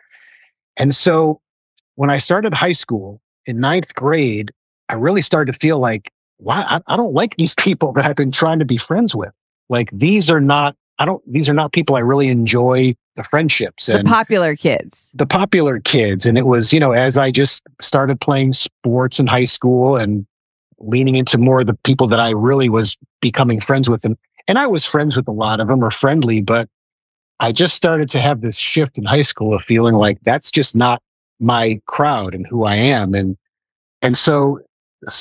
And 0.78 0.96
so 0.96 1.42
when 1.96 2.10
I 2.10 2.18
started 2.20 2.54
high 2.54 2.72
school 2.74 3.20
in 3.46 3.60
ninth 3.60 3.94
grade, 3.96 4.52
I 4.90 4.94
really 4.94 5.22
started 5.22 5.52
to 5.52 5.60
feel 5.60 5.80
like, 5.80 6.12
wow, 6.40 6.64
I, 6.68 6.94
I 6.94 6.96
don't 6.98 7.14
like 7.14 7.36
these 7.38 7.56
people 7.58 7.94
that 7.94 8.06
I've 8.06 8.16
been 8.16 8.32
trying 8.32 8.60
to 8.60 8.66
be 8.66 8.78
friends 8.78 9.16
with. 9.16 9.34
Like 9.70 9.90
these 9.92 10.30
are 10.30 10.40
not, 10.40 10.76
I 11.00 11.06
don't, 11.06 11.22
these 11.32 11.50
are 11.50 11.54
not 11.54 11.74
people 11.74 11.96
I 11.96 12.00
really 12.00 12.28
enjoy 12.30 12.96
the 13.16 13.24
friendships 13.24 13.88
The 13.88 14.04
popular 14.04 14.56
kids. 14.56 15.12
the 15.16 15.26
popular 15.26 15.80
kids. 15.80 16.26
And 16.28 16.38
it 16.38 16.46
was, 16.46 16.72
you 16.72 16.80
know, 16.80 16.92
as 16.92 17.18
I 17.18 17.32
just 17.32 17.64
started 17.82 18.22
playing 18.22 18.54
sports 18.54 19.20
in 19.20 19.26
high 19.28 19.46
school 19.46 19.96
and 19.98 20.26
leaning 20.80 21.16
into 21.16 21.40
more 21.40 21.62
of 21.62 21.68
the 21.68 21.74
people 21.84 22.06
that 22.08 22.20
I 22.20 22.30
really 22.30 22.70
was 22.70 22.96
becoming 23.20 23.60
friends 23.60 23.90
with. 23.90 24.06
And, 24.06 24.16
and 24.48 24.58
I 24.58 24.68
was 24.68 24.86
friends 24.86 25.16
with 25.16 25.28
a 25.28 25.32
lot 25.32 25.60
of 25.60 25.68
them 25.68 25.84
or 25.84 25.92
friendly, 25.92 26.42
but 26.42 26.70
I 27.40 27.52
just 27.52 27.76
started 27.76 28.10
to 28.10 28.20
have 28.20 28.42
this 28.42 28.58
shift 28.58 28.98
in 28.98 29.06
high 29.06 29.22
school 29.22 29.54
of 29.54 29.64
feeling 29.64 29.96
like 29.96 30.18
that's 30.24 30.50
just 30.50 30.76
not 30.76 31.02
my 31.40 31.80
crowd 31.86 32.34
and 32.34 32.48
who 32.48 32.64
I 32.64 32.76
am. 32.76 33.14
And, 33.14 33.38
and 34.02 34.18
so 34.18 34.60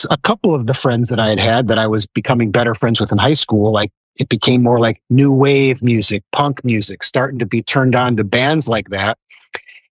a 0.09 0.16
couple 0.16 0.55
of 0.55 0.66
the 0.66 0.74
friends 0.74 1.09
that 1.11 1.20
I 1.20 1.29
had 1.29 1.41
had 1.41 1.68
that 1.68 1.79
I 1.79 1.87
was 1.87 2.07
becoming 2.07 2.51
better 2.51 2.74
friends 2.74 3.01
with 3.01 3.12
in 3.12 3.18
high 3.18 3.35
school, 3.35 3.72
like 3.72 3.91
it 4.16 4.29
became 4.29 4.62
more 4.62 4.81
like 4.81 5.03
new 5.11 5.31
wave 5.31 5.83
music, 5.83 6.22
punk 6.33 6.64
music, 6.64 7.05
starting 7.05 7.39
to 7.39 7.47
be 7.47 7.62
turned 7.62 7.95
on 7.95 8.16
to 8.16 8.24
bands 8.24 8.68
like 8.68 8.89
that. 8.89 9.18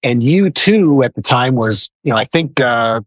And 0.03 0.23
U2 0.23 1.05
at 1.05 1.15
the 1.15 1.23
time 1.23 1.55
was, 1.57 1.91
you 2.03 2.11
know, 2.11 2.19
I 2.19 2.25
think 2.27 2.61
uh, 2.61 3.01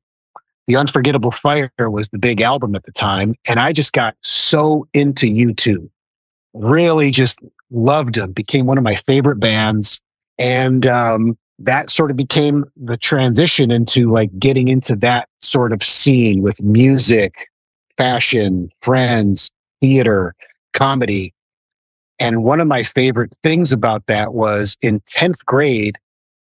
the 0.67 0.75
Unforgettable 0.75 1.31
Fire 1.31 1.71
was 1.79 2.09
the 2.09 2.19
big 2.19 2.41
album 2.41 2.75
at 2.75 2.83
the 2.83 2.91
time, 2.91 3.35
and 3.47 3.59
I 3.59 3.71
just 3.71 3.93
got 3.93 4.15
so 4.21 4.87
into 4.93 5.27
U2. 5.27 5.89
Really, 6.57 7.11
just 7.11 7.39
loved 7.69 8.15
them. 8.15 8.31
Became 8.31 8.65
one 8.65 8.77
of 8.77 8.83
my 8.83 8.95
favorite 8.95 9.39
bands, 9.39 9.99
and 10.37 10.85
um, 10.85 11.37
that 11.59 11.89
sort 11.89 12.11
of 12.11 12.17
became 12.17 12.65
the 12.75 12.97
transition 12.97 13.71
into 13.71 14.11
like 14.11 14.37
getting 14.39 14.67
into 14.67 14.95
that 14.97 15.29
sort 15.41 15.71
of 15.71 15.83
scene 15.83 16.41
with 16.41 16.61
music, 16.61 17.49
fashion, 17.97 18.69
friends, 18.81 19.49
theater, 19.81 20.35
comedy. 20.73 21.33
And 22.19 22.43
one 22.43 22.59
of 22.59 22.67
my 22.67 22.83
favorite 22.83 23.33
things 23.43 23.71
about 23.71 24.05
that 24.07 24.33
was 24.33 24.77
in 24.81 25.01
10th 25.01 25.45
grade, 25.45 25.97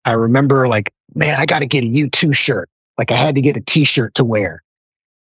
I 0.04 0.12
remember 0.12 0.68
like, 0.68 0.92
man, 1.14 1.38
I 1.38 1.46
got 1.46 1.60
to 1.60 1.66
get 1.66 1.84
a 1.84 1.86
U2 1.86 2.34
shirt. 2.34 2.68
Like 2.98 3.10
I 3.10 3.16
had 3.16 3.34
to 3.34 3.40
get 3.40 3.56
a 3.56 3.60
t-shirt 3.60 4.14
to 4.14 4.24
wear. 4.24 4.62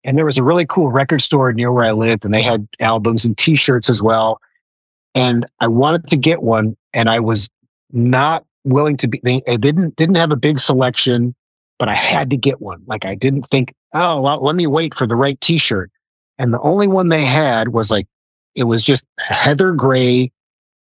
And 0.05 0.17
there 0.17 0.25
was 0.25 0.39
a 0.39 0.43
really 0.43 0.65
cool 0.67 0.91
record 0.91 1.23
store 1.23 1.53
near 1.53 1.73
where 1.73 1.85
I 1.85 1.91
lived 1.91 2.25
and 2.25 2.33
they 2.33 2.43
had 2.43 2.67
albums 2.81 3.25
and 3.25 3.37
t-shirts 3.37 3.91
as 3.91 4.01
well. 4.01 4.41
And 5.19 5.47
I 5.59 5.67
wanted 5.67 6.07
to 6.09 6.17
get 6.17 6.43
one 6.43 6.77
and 6.95 7.11
I 7.11 7.19
was 7.19 7.49
not 7.91 8.45
willing 8.63 8.97
to 8.99 9.09
be, 9.09 9.21
they, 9.25 9.43
they 9.47 9.57
didn't, 9.57 9.97
didn't 9.97 10.15
have 10.15 10.31
a 10.31 10.37
big 10.37 10.61
selection, 10.61 11.35
but 11.79 11.89
I 11.89 11.95
had 11.95 12.31
to 12.31 12.37
get 12.37 12.61
one. 12.61 12.83
Like 12.87 13.05
I 13.05 13.17
didn't 13.17 13.51
think, 13.51 13.75
oh, 13.95 14.21
well, 14.21 14.41
let 14.41 14.55
me 14.55 14.69
wait 14.69 14.95
for 14.95 15.09
the 15.09 15.17
right 15.17 15.41
t-shirt. 15.41 15.91
And 16.39 16.55
the 16.55 16.61
only 16.61 16.87
one 16.87 17.09
they 17.09 17.25
had 17.25 17.69
was 17.71 17.91
like, 17.91 18.07
it 18.55 18.65
was 18.65 18.85
just 18.85 19.05
heather 19.19 19.73
gray 19.73 20.31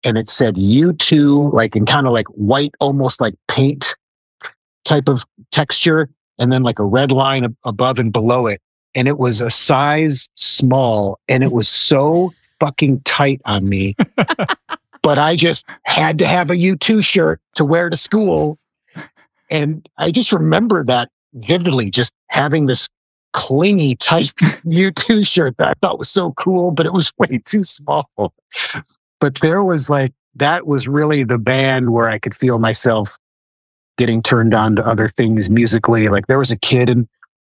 and 0.05 0.19
it 0.19 0.29
said 0.29 0.57
"U2," 0.57 1.53
like 1.53 1.75
in 1.75 1.87
kind 1.87 2.07
of 2.07 2.13
like 2.13 2.27
white, 2.29 2.75
almost 2.79 3.21
like 3.21 3.35
paint 3.49 3.97
type 4.85 5.09
of 5.09 5.25
texture, 5.51 6.11
and 6.39 6.53
then 6.53 6.63
like 6.63 6.79
a 6.79 6.85
red 6.85 7.11
line 7.11 7.45
ab- 7.45 7.57
above 7.65 7.99
and 7.99 8.13
below 8.13 8.47
it. 8.47 8.61
And 8.95 9.09
it 9.09 9.19
was 9.19 9.41
a 9.41 9.51
size 9.51 10.29
small 10.35 11.19
and 11.27 11.43
it 11.43 11.53
was 11.53 11.69
so 11.69 12.33
fucking 12.61 13.01
tight 13.01 13.41
on 13.45 13.69
me. 13.69 13.97
but 15.03 15.19
I 15.19 15.37
just 15.37 15.65
had 15.85 16.19
to 16.19 16.27
have 16.27 16.51
a 16.51 16.55
U2 16.55 17.05
shirt 17.05 17.41
to 17.55 17.65
wear 17.65 17.91
to 17.91 17.97
school. 17.97 18.59
And 19.51 19.89
I 19.99 20.11
just 20.11 20.33
remember 20.33 20.85
that 20.85 21.11
vividly, 21.35 21.91
just 21.91 22.13
having 22.29 22.67
this 22.67 22.89
clingy, 23.33 23.95
tight 23.97 24.33
U2 24.65 25.27
shirt 25.27 25.57
that 25.59 25.69
I 25.69 25.75
thought 25.81 25.99
was 25.99 26.11
so 26.11 26.33
cool, 26.33 26.71
but 26.71 26.87
it 26.87 26.93
was 26.93 27.13
way 27.19 27.41
too 27.45 27.65
small. 27.65 28.11
But 29.21 29.37
there 29.41 29.63
was 29.63 29.89
like, 29.89 30.13
that 30.35 30.67
was 30.67 30.89
really 30.89 31.25
the 31.25 31.39
band 31.39 31.91
where 31.91 32.09
I 32.09 32.19
could 32.19 32.37
feel 32.37 32.59
myself 32.59 33.17
getting 33.97 34.23
turned 34.23 34.55
on 34.55 34.77
to 34.77 34.87
other 34.87 35.09
things 35.09 35.49
musically. 35.49 36.09
Like 36.09 36.27
there 36.27 36.39
was 36.39 36.51
a 36.51 36.57
kid 36.57 36.91
and 36.91 37.09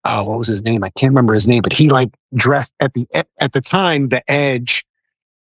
oh, 0.06 0.24
what 0.24 0.38
was 0.38 0.47
his 0.47 0.62
name? 0.64 0.84
I 0.84 0.89
can't 0.91 1.12
remember 1.12 1.34
his 1.34 1.47
name, 1.47 1.62
but 1.62 1.74
he 1.74 1.89
like 1.89 2.10
dressed 2.36 2.74
at 2.80 2.93
the 2.93 3.08
at 3.14 3.54
the 3.54 3.62
time, 3.62 4.10
the 4.10 4.30
Edge. 4.30 4.86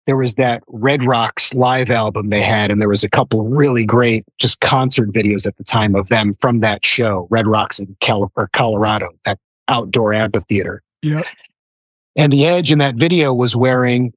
There 0.06 0.16
was 0.16 0.34
that 0.34 0.62
Red 0.66 1.04
Rocks 1.04 1.54
live 1.54 1.90
album 1.90 2.30
they 2.30 2.42
had, 2.42 2.70
and 2.70 2.80
there 2.80 2.88
was 2.88 3.04
a 3.04 3.08
couple 3.08 3.44
really 3.44 3.84
great 3.84 4.24
just 4.38 4.60
concert 4.60 5.12
videos 5.12 5.46
at 5.46 5.56
the 5.56 5.64
time 5.64 5.94
of 5.94 6.08
them 6.08 6.34
from 6.40 6.60
that 6.60 6.84
show, 6.84 7.28
Red 7.30 7.46
Rocks 7.46 7.78
in 7.78 7.96
Cal- 8.00 8.32
or 8.34 8.48
Colorado, 8.52 9.10
that 9.24 9.38
outdoor 9.68 10.12
amphitheater. 10.12 10.82
Yeah. 11.02 11.22
And 12.16 12.32
the 12.32 12.46
Edge 12.46 12.72
in 12.72 12.78
that 12.78 12.96
video 12.96 13.32
was 13.32 13.54
wearing, 13.54 14.12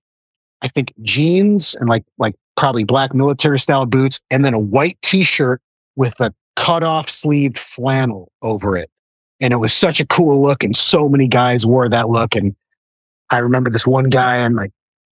I 0.62 0.68
think, 0.68 0.94
jeans 1.04 1.76
and 1.76 1.88
like 1.88 2.04
like 2.18 2.34
probably 2.56 2.84
black 2.84 3.14
military 3.14 3.60
style 3.60 3.86
boots, 3.86 4.20
and 4.32 4.44
then 4.44 4.54
a 4.54 4.60
white 4.60 4.98
T-shirt 5.02 5.62
with 5.96 6.20
a 6.20 6.34
cut 6.56 6.84
off 6.84 7.10
sleeved 7.10 7.58
flannel 7.58 8.32
over 8.42 8.78
it. 8.78 8.90
And 9.40 9.54
it 9.54 9.58
was 9.58 9.74
such 9.74 10.00
a 10.00 10.08
cool 10.08 10.42
look, 10.42 10.64
and 10.64 10.76
so 10.76 11.10
many 11.10 11.28
guys 11.28 11.66
wore 11.66 11.90
that 11.90 12.10
look. 12.10 12.36
And 12.36 12.56
I 13.30 13.40
remember 13.40 13.70
this 13.70 13.86
one 13.86 14.10
guy 14.10 14.38
in 14.38 14.56
like 14.56 14.72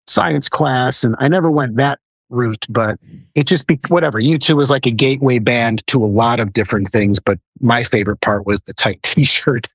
science 0.09 0.49
class, 0.49 1.05
and 1.05 1.15
I 1.19 1.29
never 1.29 1.51
went 1.51 1.77
that 1.77 1.99
route, 2.31 2.67
but 2.69 2.99
it 3.35 3.47
just 3.47 3.67
be 3.67 3.79
whatever. 3.89 4.21
U2 4.21 4.57
was 4.57 4.71
like 4.71 4.87
a 4.87 4.91
gateway 4.91 5.39
band 5.39 5.87
to 5.89 6.05
a 6.05 6.07
lot 6.07 6.41
of 6.41 6.53
different 6.53 6.91
things, 6.91 7.19
but 7.19 7.39
my 7.61 7.85
favorite 7.85 8.21
part 8.21 8.47
was 8.47 8.61
the 8.63 8.75
tight 8.75 9.03
t-shirt. 9.03 9.67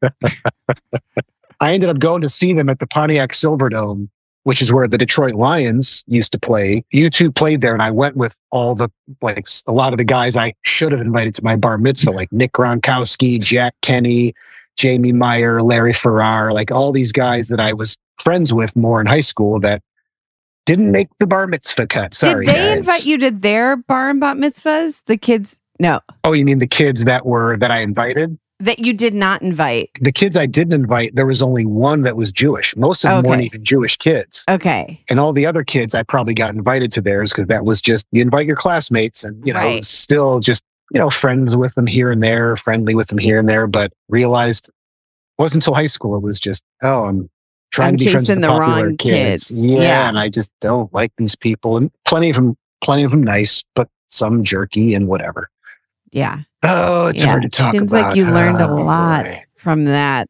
I 1.59 1.73
ended 1.73 1.89
up 1.89 1.99
going 1.99 2.21
to 2.21 2.29
see 2.29 2.53
them 2.53 2.69
at 2.69 2.79
the 2.79 2.87
Pontiac 2.87 3.31
Silverdome, 3.31 4.09
which 4.43 4.61
is 4.61 4.73
where 4.73 4.87
the 4.87 4.97
Detroit 4.97 5.35
Lions 5.35 6.03
used 6.07 6.31
to 6.33 6.39
play. 6.39 6.83
U2 6.93 7.33
played 7.33 7.61
there, 7.61 7.73
and 7.73 7.81
I 7.81 7.91
went 7.91 8.17
with 8.17 8.35
all 8.51 8.75
the 8.75 8.89
like 9.21 9.47
a 9.67 9.71
lot 9.71 9.93
of 9.93 9.97
the 9.97 10.03
guys 10.03 10.35
I 10.35 10.53
should 10.63 10.91
have 10.91 11.01
invited 11.01 11.35
to 11.35 11.43
my 11.43 11.55
bar 11.55 11.77
mitzvah, 11.77 12.11
like 12.11 12.31
Nick 12.31 12.51
Gronkowski, 12.53 13.39
Jack 13.39 13.75
Kenny, 13.81 14.33
Jamie 14.75 15.13
Meyer, 15.13 15.61
Larry 15.61 15.93
Farrar, 15.93 16.51
like 16.51 16.71
all 16.71 16.91
these 16.91 17.11
guys 17.11 17.47
that 17.47 17.59
I 17.59 17.73
was 17.73 17.95
friends 18.21 18.53
with 18.53 18.75
more 18.75 18.99
in 18.99 19.07
high 19.07 19.21
school 19.21 19.59
that 19.61 19.81
didn't 20.65 20.91
make 20.91 21.09
the 21.19 21.27
bar 21.27 21.47
mitzvah 21.47 21.87
cut. 21.87 22.15
Sorry, 22.15 22.45
Did 22.45 22.55
they 22.55 22.67
guys. 22.69 22.77
invite 22.77 23.05
you 23.05 23.17
to 23.19 23.31
their 23.31 23.75
bar 23.77 24.09
and 24.09 24.19
bat 24.19 24.37
mitzvahs? 24.37 25.01
The 25.05 25.17
kids, 25.17 25.59
no, 25.79 25.99
Oh, 26.23 26.33
you 26.33 26.45
mean 26.45 26.59
the 26.59 26.67
kids 26.67 27.05
that 27.05 27.25
were 27.25 27.57
that 27.57 27.71
I 27.71 27.79
invited? 27.79 28.37
that 28.59 28.79
you 28.79 28.93
did 28.93 29.13
not 29.13 29.41
invite. 29.41 29.89
The 29.99 30.11
kids 30.13 30.37
I 30.37 30.45
didn't 30.45 30.71
invite, 30.71 31.15
there 31.15 31.25
was 31.25 31.41
only 31.41 31.65
one 31.65 32.03
that 32.03 32.15
was 32.15 32.31
Jewish. 32.31 32.73
Most 32.77 33.03
of 33.03 33.11
them 33.11 33.29
weren't 33.29 33.43
even 33.43 33.65
Jewish 33.65 33.97
kids. 33.97 34.45
Okay. 34.49 35.03
And 35.09 35.19
all 35.19 35.33
the 35.33 35.45
other 35.45 35.65
kids, 35.65 35.93
I 35.93 36.03
probably 36.03 36.33
got 36.33 36.53
invited 36.55 36.89
to 36.93 37.01
theirs 37.01 37.31
because 37.33 37.47
that 37.47 37.65
was 37.65 37.81
just 37.81 38.05
you 38.11 38.21
invite 38.21 38.45
your 38.47 38.55
classmates, 38.55 39.25
and 39.25 39.45
you 39.45 39.51
know, 39.51 39.59
Right. 39.59 39.83
still 39.83 40.39
just 40.39 40.63
you 40.91 40.99
know 40.99 41.09
friends 41.09 41.57
with 41.57 41.75
them 41.75 41.87
here 41.87 42.09
and 42.09 42.23
there, 42.23 42.55
friendly 42.55 42.95
with 42.95 43.07
them 43.07 43.17
here 43.17 43.37
and 43.37 43.49
there. 43.49 43.67
But 43.67 43.91
realized 44.07 44.69
it 44.69 44.73
wasn't 45.41 45.63
until 45.65 45.73
high 45.75 45.87
school. 45.87 46.15
It 46.15 46.21
was 46.23 46.39
just 46.39 46.63
oh, 46.83 47.03
I'm 47.05 47.29
trying 47.73 47.89
I'm 47.89 47.97
to 47.97 48.05
be 48.05 48.11
chasing 48.11 48.39
the 48.41 48.47
popular 48.47 48.85
wrong 48.87 48.97
kids. 48.97 49.47
kids. 49.49 49.51
Yeah, 49.65 49.81
Yeah. 49.81 50.07
and 50.09 50.17
I 50.17 50.29
just 50.29 50.51
don't 50.61 50.93
like 50.93 51.11
these 51.17 51.35
people, 51.35 51.75
and 51.75 51.91
plenty 52.05 52.29
of 52.29 52.37
them, 52.37 52.55
plenty 52.81 53.03
of 53.03 53.11
them 53.11 53.23
nice, 53.23 53.63
but 53.75 53.89
some 54.07 54.43
jerky 54.45 54.93
and 54.93 55.07
whatever. 55.07 55.49
Yeah. 56.11 56.39
Oh, 56.61 57.07
it's 57.07 57.19
Yeah. 57.21 57.27
hard 57.31 57.41
to 57.43 57.49
talk 57.49 57.73
Seems 57.73 57.91
about. 57.91 58.09
like 58.09 58.15
you 58.15 58.25
learned 58.27 58.61
a 58.61 58.69
Oh, 58.69 58.75
lot 58.75 59.25
boy. 59.25 59.43
from 59.55 59.85
that. 59.85 60.27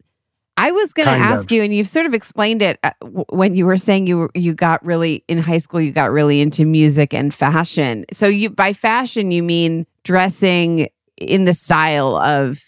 I 0.56 0.72
was 0.72 0.94
going 0.94 1.08
to 1.08 1.12
ask 1.12 1.50
of. 1.50 1.56
you, 1.56 1.64
and 1.64 1.74
you've 1.74 1.88
sort 1.88 2.06
of 2.06 2.14
explained 2.14 2.62
it 2.62 2.78
uh, 2.84 2.92
when 3.30 3.56
you 3.56 3.66
were 3.66 3.76
saying 3.76 4.06
you 4.08 4.30
you 4.36 4.54
got 4.54 4.86
really 4.86 5.24
in 5.28 5.40
high 5.40 5.58
school. 5.58 5.82
You 5.82 5.92
got 5.92 6.12
really 6.12 6.42
into 6.42 6.64
music 6.64 7.12
and 7.14 7.34
fashion. 7.34 8.06
So 8.14 8.28
you 8.28 8.52
by 8.52 8.72
fashion 8.72 9.32
you 9.32 9.42
mean 9.44 9.86
dressing 10.04 10.90
in 11.18 11.46
the 11.46 11.54
style 11.56 12.16
of 12.18 12.62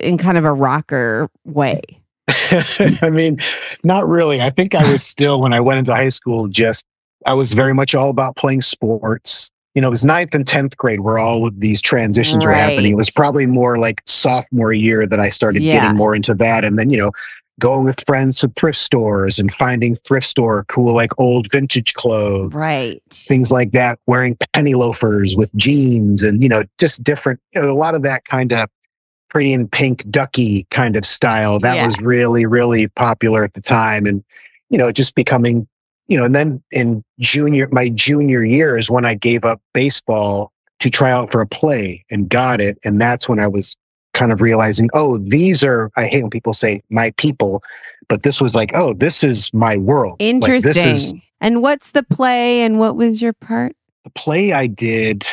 in 0.00 0.18
kind 0.18 0.38
of 0.38 0.44
a 0.44 0.52
rocker 0.52 1.28
way. 1.44 1.80
I 3.02 3.10
mean, 3.10 3.38
not 3.84 4.08
really. 4.08 4.40
I 4.40 4.50
think 4.50 4.74
I 4.74 4.90
was 4.90 5.02
still 5.02 5.40
when 5.40 5.52
I 5.52 5.60
went 5.60 5.78
into 5.80 5.94
high 5.94 6.08
school. 6.08 6.48
Just 6.48 6.84
I 7.26 7.34
was 7.34 7.52
very 7.52 7.74
much 7.74 7.94
all 7.94 8.10
about 8.10 8.36
playing 8.36 8.62
sports. 8.62 9.48
You 9.74 9.80
know, 9.82 9.88
it 9.88 9.90
was 9.90 10.04
ninth 10.04 10.34
and 10.34 10.46
tenth 10.46 10.76
grade 10.76 11.00
where 11.00 11.18
all 11.18 11.46
of 11.46 11.58
these 11.60 11.80
transitions 11.80 12.44
were 12.44 12.52
happening. 12.52 12.92
It 12.92 12.96
was 12.96 13.10
probably 13.10 13.46
more 13.46 13.78
like 13.78 14.02
sophomore 14.06 14.72
year 14.72 15.06
that 15.06 15.18
I 15.18 15.30
started 15.30 15.62
Yeah. 15.62 15.80
getting 15.80 15.96
more 15.96 16.14
into 16.14 16.34
that. 16.34 16.64
And 16.64 16.78
then 16.78 16.90
you 16.90 16.98
know, 16.98 17.10
going 17.58 17.84
with 17.84 18.02
friends 18.06 18.38
to 18.40 18.48
thrift 18.56 18.78
stores 18.78 19.38
and 19.38 19.52
finding 19.54 19.94
thrift 19.96 20.26
store 20.26 20.64
cool 20.68 20.94
like 20.94 21.12
old 21.18 21.50
vintage 21.52 21.92
clothes 21.94 22.52
Right. 22.54 23.00
things 23.10 23.52
like 23.52 23.72
that 23.72 23.98
wearing 24.06 24.36
penny 24.54 24.74
loafers 24.74 25.36
with 25.36 25.54
jeans 25.54 26.22
and 26.22 26.42
you 26.42 26.48
know 26.48 26.62
just 26.78 27.04
different 27.04 27.40
you 27.54 27.60
know 27.60 27.70
a 27.70 27.74
lot 27.76 27.94
of 27.94 28.02
that 28.02 28.24
kind 28.24 28.52
of 28.52 28.68
pretty 29.32 29.52
in 29.54 29.66
pink 29.66 30.04
ducky 30.10 30.66
kind 30.70 30.94
of 30.94 31.06
style 31.06 31.58
that 31.60 31.76
Yeah. 31.76 31.86
was 31.86 31.98
really 32.00 32.44
really 32.44 32.86
popular 32.88 33.42
at 33.44 33.54
the 33.54 33.62
time 33.62 34.04
and 34.04 34.22
you 34.68 34.76
know 34.76 34.92
just 34.92 35.14
becoming 35.14 35.66
you 36.06 36.18
know 36.18 36.24
and 36.24 36.34
then 36.34 36.62
in 36.70 37.02
junior 37.18 37.66
my 37.72 37.88
junior 37.88 38.44
year 38.44 38.76
is 38.76 38.90
when 38.90 39.06
i 39.06 39.14
gave 39.14 39.42
up 39.44 39.58
baseball 39.72 40.52
to 40.80 40.90
try 40.90 41.10
out 41.10 41.32
for 41.32 41.40
a 41.40 41.46
play 41.46 42.04
and 42.10 42.28
got 42.28 42.60
it 42.60 42.76
and 42.84 43.00
that's 43.00 43.26
when 43.26 43.40
i 43.40 43.46
was 43.46 43.74
kind 44.12 44.32
of 44.32 44.42
realizing 44.42 44.90
oh 44.92 45.16
these 45.16 45.64
are 45.64 45.90
i 45.96 46.04
hate 46.04 46.20
when 46.22 46.30
people 46.30 46.52
say 46.52 46.82
my 46.90 47.10
people 47.12 47.62
but 48.08 48.24
this 48.24 48.38
was 48.38 48.54
like 48.54 48.70
oh 48.74 48.92
this 48.92 49.24
is 49.24 49.50
my 49.54 49.78
world 49.78 50.16
Like, 50.20 50.28
Interesting. 50.28 50.72
this 50.74 50.84
is 50.86 51.14
and 51.40 51.62
what's 51.62 51.92
the 51.92 52.02
play 52.02 52.60
and 52.60 52.78
what 52.78 52.96
was 52.96 53.22
your 53.22 53.32
part? 53.32 53.72
the 54.04 54.10
play 54.10 54.52
I 54.52 54.66
did, 54.66 55.26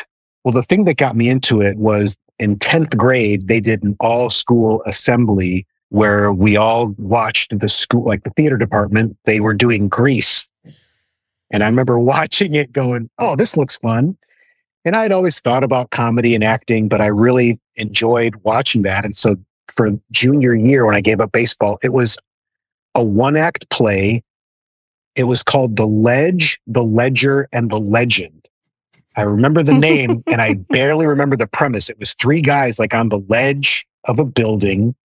well, 0.43 0.51
the 0.53 0.63
thing 0.63 0.85
that 0.85 0.95
got 0.97 1.15
me 1.17 1.27
into 1.27 1.59
it 1.61 1.75
was 1.77 2.15
in 2.39 2.57
10th 2.57 2.95
grade, 2.97 3.47
they 3.47 3.59
did 3.59 3.83
an 3.83 3.95
all 3.99 4.29
school 4.29 4.81
assembly 4.85 5.67
where 5.89 6.31
we 6.31 6.55
all 6.55 6.93
watched 6.97 7.57
the 7.59 7.67
school, 7.69 8.05
like 8.05 8.23
the 8.23 8.29
theater 8.31 8.57
department, 8.57 9.17
they 9.25 9.39
were 9.39 9.53
doing 9.53 9.89
Grease. 9.89 10.47
And 11.51 11.63
I 11.63 11.67
remember 11.67 11.99
watching 11.99 12.55
it 12.55 12.71
going, 12.71 13.09
oh, 13.19 13.35
this 13.35 13.57
looks 13.57 13.77
fun. 13.77 14.17
And 14.85 14.95
I'd 14.95 15.11
always 15.11 15.39
thought 15.39 15.63
about 15.63 15.89
comedy 15.89 16.33
and 16.35 16.43
acting, 16.43 16.87
but 16.87 17.01
I 17.01 17.07
really 17.07 17.59
enjoyed 17.75 18.35
watching 18.43 18.83
that. 18.83 19.03
And 19.03 19.17
so 19.17 19.35
for 19.75 19.89
junior 20.11 20.55
year, 20.55 20.85
when 20.85 20.95
I 20.95 21.01
gave 21.01 21.19
up 21.19 21.31
baseball, 21.31 21.79
it 21.83 21.91
was 21.91 22.17
a 22.95 23.03
one 23.03 23.35
act 23.35 23.69
play. 23.69 24.23
It 25.15 25.25
was 25.25 25.43
called 25.43 25.75
The 25.75 25.87
Ledge, 25.87 26.59
The 26.65 26.83
Ledger, 26.83 27.49
and 27.51 27.69
The 27.69 27.79
Legend. 27.79 28.38
I 29.15 29.21
remember 29.23 29.63
the 29.63 29.73
name 29.73 30.23
and 30.27 30.41
I 30.41 30.53
barely 30.53 31.05
remember 31.05 31.35
the 31.35 31.47
premise. 31.47 31.89
It 31.89 31.99
was 31.99 32.13
three 32.13 32.41
guys 32.41 32.79
like 32.79 32.93
on 32.93 33.09
the 33.09 33.19
ledge 33.27 33.85
of 34.05 34.19
a 34.19 34.25
building. 34.25 34.95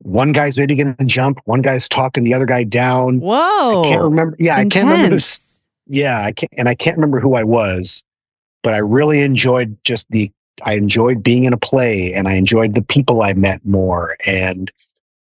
One 0.00 0.32
guy's 0.32 0.58
ready 0.58 0.74
to 0.76 0.94
jump, 1.06 1.38
one 1.44 1.62
guy's 1.62 1.88
talking 1.88 2.24
the 2.24 2.34
other 2.34 2.46
guy 2.46 2.64
down. 2.64 3.20
Whoa. 3.20 3.84
I 3.84 3.88
can't 3.88 4.02
remember. 4.02 4.36
Yeah, 4.38 4.56
I 4.56 4.64
can't 4.64 4.88
remember 4.88 5.10
this. 5.10 5.62
Yeah, 5.86 6.22
I 6.22 6.32
can't, 6.32 6.52
and 6.56 6.68
I 6.68 6.74
can't 6.74 6.96
remember 6.96 7.20
who 7.20 7.34
I 7.34 7.44
was, 7.44 8.02
but 8.62 8.74
I 8.74 8.78
really 8.78 9.20
enjoyed 9.22 9.76
just 9.84 10.06
the. 10.10 10.30
I 10.64 10.74
enjoyed 10.74 11.22
being 11.22 11.44
in 11.44 11.52
a 11.52 11.56
play, 11.56 12.12
and 12.12 12.28
I 12.28 12.34
enjoyed 12.34 12.74
the 12.74 12.82
people 12.82 13.22
I 13.22 13.32
met 13.32 13.64
more, 13.64 14.16
and 14.26 14.70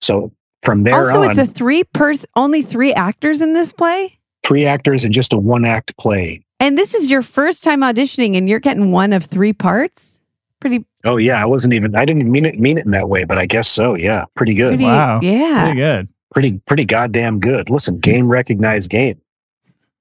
so 0.02 0.32
from 0.64 0.84
there 0.84 0.96
Also, 0.96 1.24
on, 1.24 1.30
it's 1.30 1.40
a 1.40 1.46
three 1.46 1.84
person, 1.84 2.30
only 2.36 2.62
three 2.62 2.94
actors 2.94 3.42
in 3.42 3.54
this 3.54 3.72
play. 3.74 4.20
three 4.46 4.66
actors 4.66 5.04
and 5.04 5.14
just 5.14 5.32
a 5.34 5.38
one 5.38 5.64
act 5.66 5.96
play. 5.98 6.44
And 6.62 6.78
this 6.78 6.93
is 6.93 7.09
your 7.09 7.24
first 7.24 7.64
time 7.64 7.82
auditioning, 7.82 8.38
and 8.38 8.47
you're 8.47 8.59
getting 8.59 8.91
one 8.91 9.14
of 9.14 9.26
three 9.26 9.51
parts. 9.51 10.20
Pretty, 10.59 10.86
Oh 11.03 11.18
yeah, 11.18 11.41
I 11.41 11.45
wasn't 11.45 11.74
even. 11.74 11.95
I 11.95 12.05
didn't 12.05 12.32
mean 12.32 12.45
it 12.45 12.59
mean 12.59 12.78
it 12.78 12.86
in 12.86 12.91
that 12.91 13.09
way, 13.09 13.24
but 13.24 13.39
I 13.39 13.47
guess 13.47 13.68
so. 13.68 13.95
Yeah, 13.95 14.26
pretty 14.36 14.53
good. 14.53 14.70
pretty, 14.70 14.84
Wow. 14.84 15.20
yeah. 15.24 15.64
Pretty 15.66 15.80
good. 15.80 16.07
pretty 16.34 16.62
pretty 16.68 16.86
goddamn 16.86 17.39
good. 17.39 17.70
Listen, 17.72 17.97
game 17.97 18.30
recognized 18.30 18.91
game. 18.91 19.20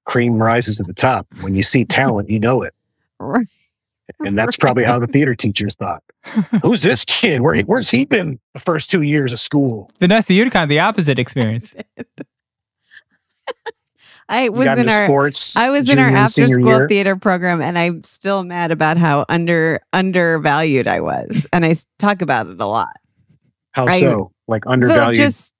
Cream 0.05 0.35
rises 0.41 0.77
to 0.77 0.83
the 0.83 0.93
top. 0.93 1.25
When 1.41 1.55
you 1.55 1.63
see 1.63 1.83
talent, 1.83 2.29
you 2.29 2.39
know 2.39 2.61
it. 2.61 2.75
Right. 3.19 3.47
And 4.19 4.37
that's 4.37 4.55
probably 4.59 4.83
how 4.83 4.99
the 4.99 5.07
theater 5.07 5.33
teachers 5.33 5.73
thought. 5.73 6.03
Who's 6.63 6.83
this 6.83 7.03
kid? 7.05 7.41
Where, 7.41 7.59
where's 7.61 7.89
he 7.89 8.05
been 8.05 8.39
the 8.53 8.59
first 8.59 8.91
two 8.91 9.01
years 9.01 9.33
of 9.33 9.39
school? 9.39 9.89
Vanessa, 9.99 10.33
you're 10.35 10.49
kind 10.51 10.63
of 10.63 10.69
the 10.69 10.79
opposite 10.79 11.17
experience. 11.17 11.73
I 14.31 14.45
You 14.45 14.51
was 14.53 14.65
got 14.65 14.79
in 14.79 14.89
our 14.89 15.05
sports. 15.05 15.55
I 15.57 15.69
was 15.69 15.89
in 15.89 15.99
our 15.99 16.09
after 16.09 16.47
school 16.47 16.65
year? 16.65 16.87
theater 16.87 17.15
program 17.15 17.61
and 17.61 17.77
I'm 17.77 18.03
still 18.03 18.43
mad 18.43 18.71
about 18.71 18.97
how 18.97 19.25
under 19.29 19.81
undervalued 19.93 20.87
I 20.87 21.01
was. 21.01 21.45
And 21.53 21.65
I 21.65 21.75
talk 21.99 22.21
about 22.21 22.47
it 22.47 22.59
a 22.59 22.65
lot. 22.65 22.95
How 23.73 23.85
I- 23.87 23.99
so? 23.99 24.31
Like 24.47 24.63
undervalued. 24.65 25.15
just 25.17 25.53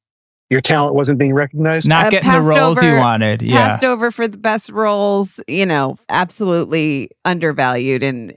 Your 0.49 0.59
talent 0.61 0.95
wasn't 0.95 1.17
being 1.19 1.34
recognized. 1.34 1.88
Not 1.88 2.07
Uh, 2.07 2.09
getting 2.11 2.30
the 2.30 2.34
passed 2.38 2.47
roles 2.59 2.84
you 2.84 2.95
wanted. 2.97 3.41
Yeah. 3.41 3.67
passed 3.69 3.84
over 3.86 4.09
for 4.11 4.28
the 4.28 4.38
best 4.38 4.69
roles, 4.69 5.39
you 5.47 5.65
know, 5.65 5.97
absolutely 6.09 7.09
undervalued 7.26 8.03
in 8.03 8.34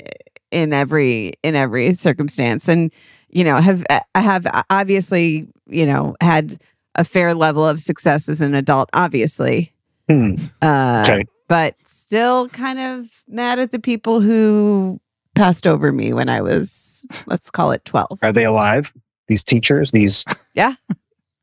in 0.53 0.73
every 0.73 1.33
in 1.43 1.55
every 1.57 1.93
circumstance. 1.93 2.69
And, 2.69 2.93
you 3.31 3.43
know, 3.45 3.61
have 3.61 3.85
I 4.15 4.21
have 4.21 4.47
obviously, 4.71 5.49
you 5.69 5.87
know, 5.87 6.15
had 6.21 6.61
a 6.95 7.03
fair 7.05 7.35
level 7.35 7.67
of 7.67 7.81
success 7.81 8.29
as 8.29 8.41
an 8.41 8.55
adult, 8.55 8.89
obviously. 8.93 9.73
Hmm. 10.09 10.35
Uh 10.63 11.05
Okay. 11.07 11.25
but 11.49 11.75
still 11.85 12.49
kind 12.51 12.79
of 12.79 13.07
mad 13.29 13.59
at 13.59 13.73
the 13.73 13.79
people 13.79 14.21
who 14.21 15.01
passed 15.35 15.67
over 15.67 15.93
me 15.93 16.13
when 16.13 16.29
I 16.29 16.41
was, 16.41 17.05
let's 17.27 17.51
call 17.51 17.73
it 17.73 17.85
12. 17.85 18.21
Are 18.23 18.33
they 18.33 18.45
alive? 18.45 18.93
These 19.29 19.43
teachers? 19.45 19.91
These? 19.91 20.25
Yeah. 20.55 20.75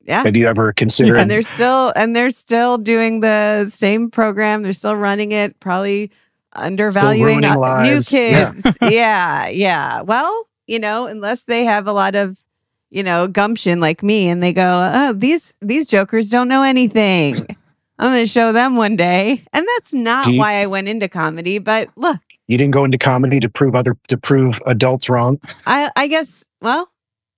Yeah. 0.04 0.24
Have 0.24 0.36
you 0.38 0.48
ever 0.48 0.72
considered? 0.74 1.18
And 1.18 1.30
they're 1.30 1.42
still 1.42 1.92
and 1.98 2.16
they're 2.16 2.32
still 2.32 2.78
doing 2.78 3.20
the 3.20 3.68
same 3.70 4.10
program. 4.10 4.64
They're 4.64 4.72
still 4.74 4.96
running 4.96 5.32
it, 5.34 5.60
probably 5.60 6.12
undervaluing 6.54 7.44
uh, 7.44 7.54
new 7.54 7.60
lives. 7.60 8.12
Yeah. 8.12 8.54
kids. 8.54 8.78
yeah, 8.82 9.48
yeah. 9.50 10.02
Well, 10.02 10.48
you 10.66 10.80
know, 10.80 11.06
unless 11.08 11.44
they 11.44 11.66
have 11.66 11.88
a 11.88 11.94
lot 11.94 12.16
of, 12.16 12.42
you 12.90 13.04
know, 13.04 13.28
gumption 13.28 13.80
like 13.80 14.02
me 14.02 14.28
and 14.30 14.42
they 14.42 14.54
go, 14.54 14.90
"Oh, 14.94 15.14
these 15.14 15.56
these 15.62 15.88
jokers 15.88 16.30
don't 16.30 16.48
know 16.48 16.64
anything." 16.64 17.46
I'm 18.02 18.12
going 18.12 18.24
to 18.24 18.28
show 18.28 18.52
them 18.52 18.76
one 18.76 18.96
day. 18.98 19.44
And 19.54 19.66
that's 19.78 19.94
not 19.94 20.28
you- 20.34 20.40
why 20.40 20.56
I 20.62 20.66
went 20.66 20.88
into 20.90 21.08
comedy, 21.08 21.58
but 21.60 21.88
look, 21.96 22.18
you 22.48 22.58
didn't 22.58 22.72
go 22.74 22.84
into 22.84 22.98
comedy 22.98 23.40
to 23.40 23.48
prove 23.48 23.76
other 23.76 23.96
to 24.10 24.18
prove 24.18 24.60
adults 24.66 25.08
wrong. 25.08 25.40
I 25.66 25.90
I 25.96 26.08
guess 26.08 26.44
well, 26.62 26.92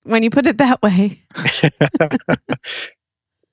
when 0.04 0.24
you 0.24 0.30
put 0.32 0.48
it 0.48 0.58
that 0.58 0.82
way. 0.82 1.22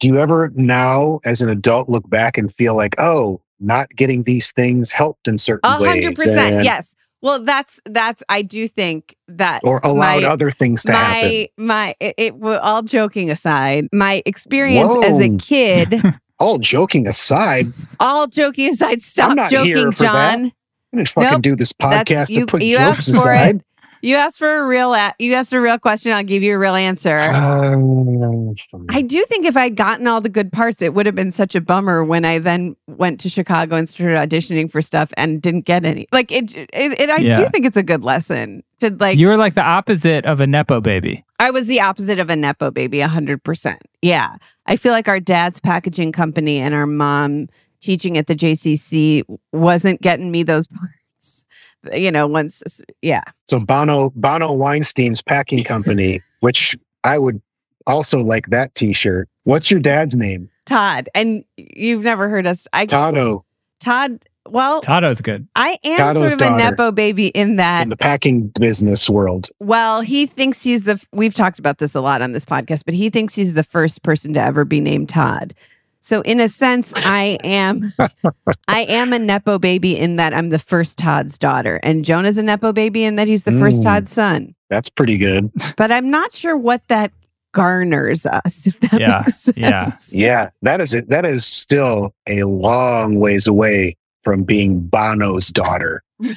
Do 0.01 0.09
you 0.09 0.17
ever 0.19 0.51
now, 0.55 1.21
as 1.27 1.43
an 1.43 1.51
adult, 1.51 1.91
look 1.91 2.09
back 2.09 2.39
and 2.39 2.55
feel 2.55 2.75
like, 2.75 2.95
oh, 2.99 3.43
not 3.59 3.91
getting 3.97 4.23
these 4.23 4.51
things 4.53 4.91
helped 4.93 5.29
in 5.29 5.37
certain 5.37 5.71
A 5.71 5.79
ways? 5.79 5.89
hundred 5.91 6.15
percent. 6.17 6.57
and- 6.57 6.65
Yes. 6.65 6.95
Well, 7.23 7.43
that's 7.45 7.81
that's. 7.85 8.23
I 8.31 8.41
do 8.41 8.67
think 8.67 9.15
that 9.29 9.61
Or 9.63 9.79
allowed 9.85 10.23
my- 10.23 10.29
other 10.29 10.51
things 10.51 10.85
to 10.85 10.93
happen. 10.93 11.29
my 11.29 11.49
my 11.59 11.95
it, 12.01 12.15
it 12.17 12.35
all 12.43 12.81
joking 12.83 13.31
aside, 13.31 13.89
my 13.93 14.23
experience 14.25 14.97
as 15.05 15.21
a 15.21 15.37
kid. 15.37 16.01
All 16.41 16.59
joking 16.59 17.07
aside, 17.07 17.73
all 18.01 18.27
joking 18.27 18.71
aside, 18.71 19.03
stop 19.03 19.37
not 19.37 19.51
here 19.51 19.65
joking, 19.65 19.93
for 19.93 20.03
that. 20.05 20.37
Jon. 20.37 20.47
I 20.93 20.97
didn't 20.97 21.09
fucking 21.11 21.31
Nope. 21.31 21.43
do 21.43 21.55
this 21.57 21.73
podcast 21.73 22.31
you- 22.31 22.41
to 22.41 22.47
put 22.47 22.63
you 22.63 22.79
jokes 22.79 23.09
asked 23.09 23.23
for 23.23 23.33
it. 23.33 23.37
aside. 23.37 23.65
You 24.03 24.17
asked 24.17 24.39
for 24.39 24.61
a 24.61 24.67
real 24.67 24.95
a- 24.95 25.13
you 25.19 25.35
asked 25.35 25.53
a 25.53 25.61
real 25.61 25.79
question. 25.79 26.11
I'll 26.13 26.25
give 26.25 26.43
you 26.43 26.55
a 26.55 26.59
real 26.59 26.75
answer. 26.75 27.19
Um, 27.19 28.55
I 28.89 29.03
do 29.03 29.23
think 29.25 29.45
if 29.45 29.57
I'd 29.59 29.77
gotten 29.77 30.07
all 30.07 30.23
the 30.23 30.31
good 30.31 30.51
parts, 30.53 30.81
it 30.81 30.95
would 30.95 31.05
have 31.05 31.15
been 31.15 31.31
such 31.31 31.55
a 31.55 31.61
bummer 31.61 32.03
when 32.03 32.25
I 32.25 32.39
then 32.39 32.77
went 32.87 33.21
to 33.21 33.29
Chicago 33.29 33.77
and 33.77 33.87
started 33.89 34.17
auditioning 34.17 34.73
for 34.73 34.81
stuff 34.81 35.13
and 35.19 35.43
didn't 35.43 35.67
get 35.67 35.85
any. 35.85 36.09
Like 36.13 36.33
it, 36.33 36.57
it, 36.57 36.69
it 36.73 37.11
I 37.11 37.19
do 37.35 37.45
think 37.51 37.67
it's 37.67 37.77
a 37.77 37.83
good 37.83 38.03
lesson 38.03 38.63
to 38.79 38.89
like. 38.99 39.19
you 39.19 39.27
were 39.29 39.37
like 39.37 39.53
the 39.55 39.63
opposite 39.65 40.25
of 40.25 40.41
a 40.41 40.47
Nepo 40.47 40.81
baby. 40.81 41.23
I 41.41 41.51
was 41.51 41.69
the 41.69 41.81
opposite 41.81 42.19
of 42.19 42.29
a 42.29 42.37
Nepo 42.37 42.71
baby, 42.71 42.99
100%. 42.99 43.79
Yeah. 44.03 44.37
I 44.67 44.77
feel 44.77 44.93
like 44.93 45.09
our 45.09 45.19
dad's 45.19 45.59
packaging 45.59 46.13
company 46.13 46.59
and 46.59 46.75
our 46.75 46.87
mom 46.87 47.49
teaching 47.81 48.19
at 48.19 48.27
the 48.27 48.37
JCC 48.37 49.23
wasn't 49.51 50.03
getting 50.03 50.31
me 50.31 50.43
those 50.43 50.69
parts. 50.69 51.47
You 51.95 52.11
know, 52.11 52.27
once, 52.27 52.83
yeah. 53.01 53.23
so 53.49 53.59
Bono 53.59 54.11
Bono 54.15 54.53
Weinstein's 54.53 55.23
packing 55.23 55.65
company, 55.65 56.21
which 56.41 56.77
I 57.05 57.17
would 57.17 57.41
also 57.87 58.19
like 58.19 58.49
that 58.49 58.75
T-shirt. 58.75 59.27
What's 59.45 59.71
your 59.71 59.81
dad's 59.81 60.15
name? 60.15 60.51
Todd. 60.67 61.09
And 61.15 61.43
you've 61.57 62.05
never 62.05 62.29
heard 62.29 62.47
us. 62.47 62.69
I, 62.75 62.85
Tado 62.85 63.45
Todd, 63.81 64.23
well, 64.51 64.83
Tado's 64.83 65.21
good. 65.21 65.49
I 65.57 65.79
am 65.85 65.97
Tato's 65.97 66.19
sort 66.19 66.33
of 66.33 66.39
daughter. 66.39 66.55
a 66.55 66.59
Nepo 66.59 66.93
baby 66.93 67.29
in 67.29 67.57
that, 67.57 67.83
in 67.85 67.89
the 67.89 67.97
packing 67.97 68.49
business 68.61 69.09
world. 69.09 69.49
well, 69.61 70.01
he 70.01 70.27
thinks 70.27 70.63
he's 70.63 70.85
the, 70.85 71.03
we've 71.13 71.35
talked 71.35 71.59
about 71.59 71.79
this 71.79 71.95
a 71.95 72.01
lot 72.01 72.23
on 72.23 72.33
this 72.33 72.45
podcast, 72.45 72.85
but 72.85 72.95
he 72.95 73.11
thinks 73.11 73.35
he's 73.35 73.55
the 73.55 73.63
first 73.65 74.03
person 74.03 74.35
to 74.35 74.41
ever 74.41 74.65
be 74.65 74.81
named 74.81 75.09
Todd. 75.09 75.55
So 76.03 76.23
in 76.23 76.41
a 76.41 76.49
sense, 76.49 76.95
I 76.97 77.39
am 77.45 77.93
I 78.69 78.81
am 78.89 79.13
a 79.13 79.19
Nepo 79.19 79.59
baby 79.59 79.97
in 79.99 80.17
that 80.17 80.33
I'm 80.33 80.49
the 80.49 80.59
first 80.59 80.97
Todd's 80.97 81.37
daughter. 81.37 81.79
And 81.83 82.07
Jonah's 82.07 82.39
a 82.39 82.43
Nepo 82.43 82.73
baby 82.73 83.05
in 83.05 83.17
that 83.17 83.29
he's 83.29 83.45
the 83.45 83.53
first 83.53 83.81
Mm. 83.81 83.85
Todd's 83.85 84.11
son. 84.13 84.55
That's 84.71 84.89
pretty 84.89 85.19
good. 85.19 85.51
But 85.77 85.93
I'm 85.93 86.11
not 86.11 86.33
sure 86.33 86.57
what 86.57 86.89
that 86.89 87.13
garners 87.53 88.25
us, 88.25 88.67
if 88.67 88.81
that 88.81 88.99
Yeah, 89.01 89.19
makes 89.27 89.41
sense. 89.41 89.57
yeah. 89.59 89.93
Yeah, 90.11 90.51
that 90.63 90.81
is 90.81 90.95
it. 90.95 91.09
That 91.11 91.27
is 91.27 91.45
still 91.45 92.15
a 92.27 92.45
long 92.45 93.17
ways 93.21 93.47
away 93.47 93.97
from 94.23 94.43
being 94.45 94.81
Bono's 94.81 95.49
daughter. 95.49 96.03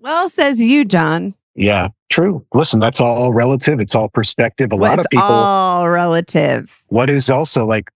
Well, 0.00 0.28
says 0.28 0.62
you, 0.62 0.84
Jon. 0.84 1.34
Yeah, 1.56 1.88
true. 2.10 2.46
Listen, 2.54 2.78
that's 2.78 3.00
all 3.00 3.32
relative. 3.32 3.80
It's 3.80 3.94
all 3.96 4.08
perspective. 4.08 4.70
A 4.70 4.76
Well, 4.76 4.90
lot 4.90 4.98
of 5.00 5.04
it's 5.06 5.08
people. 5.08 5.24
all 5.26 5.88
relative. 5.88 6.80
what 6.88 7.10
is 7.10 7.28
also 7.28 7.66
like? 7.66 7.90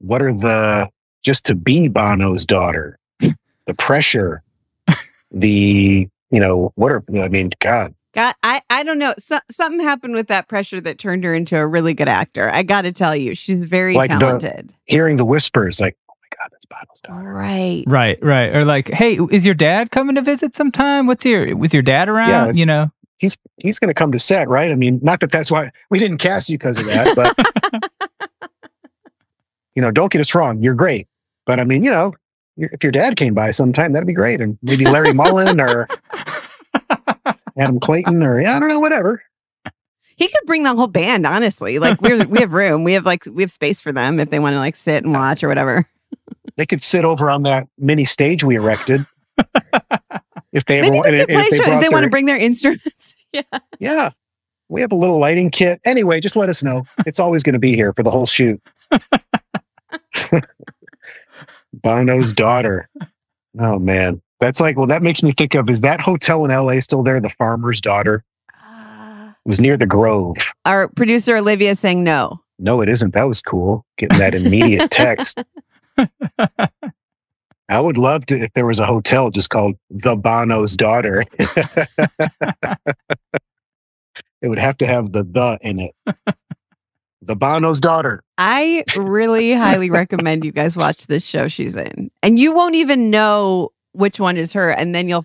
What 0.00 0.20
are 0.20 0.32
the 0.34 0.90
just 1.22 1.46
to 1.46 1.54
be 1.54 1.88
Bono's 1.88 2.44
daughter? 2.44 2.98
the 3.20 3.74
pressure, 3.78 4.42
the 5.30 6.06
you 6.30 6.40
know 6.40 6.72
what 6.74 6.92
are 6.92 7.02
I 7.18 7.28
mean? 7.28 7.50
God, 7.60 7.94
God, 8.12 8.34
I, 8.42 8.60
I 8.68 8.82
don't 8.82 8.98
know. 8.98 9.14
So, 9.16 9.38
something 9.50 9.80
happened 9.80 10.12
with 10.14 10.26
that 10.28 10.48
pressure 10.48 10.82
that 10.82 10.98
turned 10.98 11.24
her 11.24 11.32
into 11.32 11.56
a 11.56 11.66
really 11.66 11.94
good 11.94 12.08
actor. 12.08 12.50
I 12.52 12.62
got 12.62 12.82
to 12.82 12.92
tell 12.92 13.16
you, 13.16 13.34
she's 13.34 13.64
very 13.64 13.94
Like 13.94 14.10
the- 14.10 14.18
talented. 14.18 14.74
hearing 14.84 15.16
the 15.16 15.24
whispers, 15.24 15.80
like, 15.80 15.96
God, 16.42 16.48
that's 16.50 16.64
Bono's 16.66 17.00
daughter. 17.04 17.32
Right. 17.32 17.84
Right, 17.86 18.18
right. 18.22 18.54
Or 18.54 18.64
like, 18.64 18.88
hey, 18.88 19.18
is 19.30 19.46
your 19.46 19.54
dad 19.54 19.90
coming 19.90 20.14
to 20.16 20.22
visit 20.22 20.56
sometime? 20.56 21.06
What's 21.06 21.24
your 21.24 21.56
was 21.56 21.72
your 21.72 21.82
dad 21.82 22.08
around? 22.08 22.30
it's- 22.44 22.56
you 22.56 22.66
know. 22.66 22.90
He's 23.18 23.38
he's 23.58 23.78
going 23.78 23.86
to 23.88 23.94
come 23.94 24.10
to 24.10 24.18
set, 24.18 24.48
right? 24.48 24.72
I 24.72 24.74
mean, 24.74 24.98
not 25.00 25.20
that 25.20 25.30
that's 25.30 25.48
why 25.48 25.70
we 25.90 26.00
didn't 26.00 26.18
cast 26.18 26.48
you 26.48 26.58
because 26.58 26.80
of 26.80 26.86
that, 26.86 27.14
but 27.14 28.50
you 29.76 29.82
know, 29.82 29.92
don't 29.92 30.10
get 30.10 30.20
us 30.20 30.34
wrong, 30.34 30.60
you're 30.60 30.74
great. 30.74 31.06
But 31.46 31.60
I 31.60 31.64
mean, 31.64 31.84
you 31.84 31.90
know, 31.90 32.14
if 32.56 32.82
your 32.82 32.90
dad 32.90 33.16
came 33.16 33.32
by 33.32 33.52
sometime, 33.52 33.92
that'd 33.92 34.08
be 34.08 34.12
great, 34.12 34.40
and 34.40 34.58
maybe 34.60 34.84
Larry 34.86 35.12
Mullen 35.14 35.60
or 35.60 35.86
Adam 37.56 37.78
Clayton 37.78 38.24
or 38.24 38.40
yeah, 38.40 38.56
I 38.56 38.58
don't 38.58 38.68
know, 38.68 38.80
whatever. 38.80 39.22
He 40.16 40.26
could 40.26 40.44
bring 40.46 40.64
the 40.64 40.74
whole 40.74 40.88
band, 40.88 41.24
honestly. 41.24 41.78
Like 41.78 42.02
we're 42.02 42.26
we 42.26 42.40
have 42.40 42.52
room. 42.52 42.82
We 42.82 42.94
have 42.94 43.06
like 43.06 43.24
we 43.26 43.44
have 43.44 43.52
space 43.52 43.80
for 43.80 43.92
them 43.92 44.18
if 44.18 44.30
they 44.30 44.40
want 44.40 44.54
to 44.54 44.58
like 44.58 44.74
sit 44.74 45.04
and 45.04 45.12
watch 45.12 45.44
or 45.44 45.48
whatever. 45.48 45.88
They 46.56 46.66
could 46.66 46.82
sit 46.82 47.04
over 47.04 47.30
on 47.30 47.42
that 47.44 47.68
mini 47.78 48.04
stage 48.04 48.44
we 48.44 48.56
erected. 48.56 49.06
if 50.52 50.64
they 50.66 50.78
ever 50.78 50.90
Maybe 50.90 50.96
want, 50.96 51.04
they 51.10 51.20
and 51.20 51.28
could 51.28 51.28
play 51.28 51.42
if 51.42 51.52
a 51.52 51.56
show 51.56 51.62
if 51.62 51.68
brought 51.68 51.80
they 51.80 51.88
want 51.88 52.04
to 52.04 52.10
bring 52.10 52.26
their 52.26 52.36
instruments. 52.36 53.14
yeah. 53.32 53.42
Yeah. 53.78 54.10
We 54.68 54.80
have 54.80 54.92
a 54.92 54.96
little 54.96 55.18
lighting 55.18 55.50
kit. 55.50 55.80
Anyway, 55.84 56.20
just 56.20 56.36
let 56.36 56.48
us 56.48 56.62
know. 56.62 56.84
It's 57.06 57.20
always 57.20 57.42
going 57.42 57.52
to 57.54 57.58
be 57.58 57.74
here 57.74 57.92
for 57.92 58.02
the 58.02 58.10
whole 58.10 58.26
shoot. 58.26 58.60
Bono's 61.74 62.32
daughter. 62.32 62.88
Oh 63.58 63.78
man. 63.78 64.22
That's 64.40 64.60
like, 64.60 64.76
well, 64.76 64.86
that 64.86 65.02
makes 65.02 65.22
me 65.22 65.32
think 65.32 65.54
of 65.54 65.70
is 65.70 65.82
that 65.82 66.00
hotel 66.00 66.44
in 66.44 66.50
LA 66.50 66.80
still 66.80 67.02
there? 67.02 67.20
The 67.20 67.30
farmer's 67.30 67.80
daughter? 67.80 68.24
Uh. 68.66 69.32
It 69.44 69.48
was 69.48 69.60
near 69.60 69.76
the 69.76 69.86
Grove. 69.86 70.36
Our 70.64 70.88
producer 70.88 71.36
Olivia 71.36 71.74
saying 71.74 72.02
no. 72.02 72.40
No, 72.58 72.80
it 72.80 72.88
isn't. 72.88 73.12
That 73.14 73.24
was 73.24 73.42
cool. 73.42 73.84
Getting 73.98 74.18
that 74.18 74.34
immediate 74.34 74.90
text. 74.90 75.42
I 77.68 77.80
would 77.80 77.96
love 77.96 78.26
to 78.26 78.40
if 78.40 78.52
there 78.54 78.66
was 78.66 78.78
a 78.78 78.86
hotel 78.86 79.30
just 79.30 79.50
called 79.50 79.76
the 79.90 80.16
Bono's 80.16 80.76
daughter. 80.76 81.24
it 81.38 81.68
would 84.42 84.58
have 84.58 84.76
to 84.78 84.86
have 84.86 85.12
the 85.12 85.22
the 85.24 85.58
in 85.62 85.80
it. 85.80 85.94
The 87.22 87.36
Bono's 87.36 87.80
daughter. 87.80 88.22
I 88.36 88.84
really 88.96 89.52
highly 89.52 89.90
recommend 89.90 90.44
you 90.44 90.50
guys 90.50 90.76
watch 90.76 91.06
this 91.06 91.24
show 91.24 91.46
she's 91.46 91.76
in. 91.76 92.10
And 92.22 92.38
you 92.38 92.52
won't 92.52 92.74
even 92.74 93.10
know 93.10 93.70
which 93.92 94.18
one 94.18 94.36
is 94.36 94.52
her. 94.54 94.70
And 94.70 94.92
then 94.92 95.08
you'll, 95.08 95.24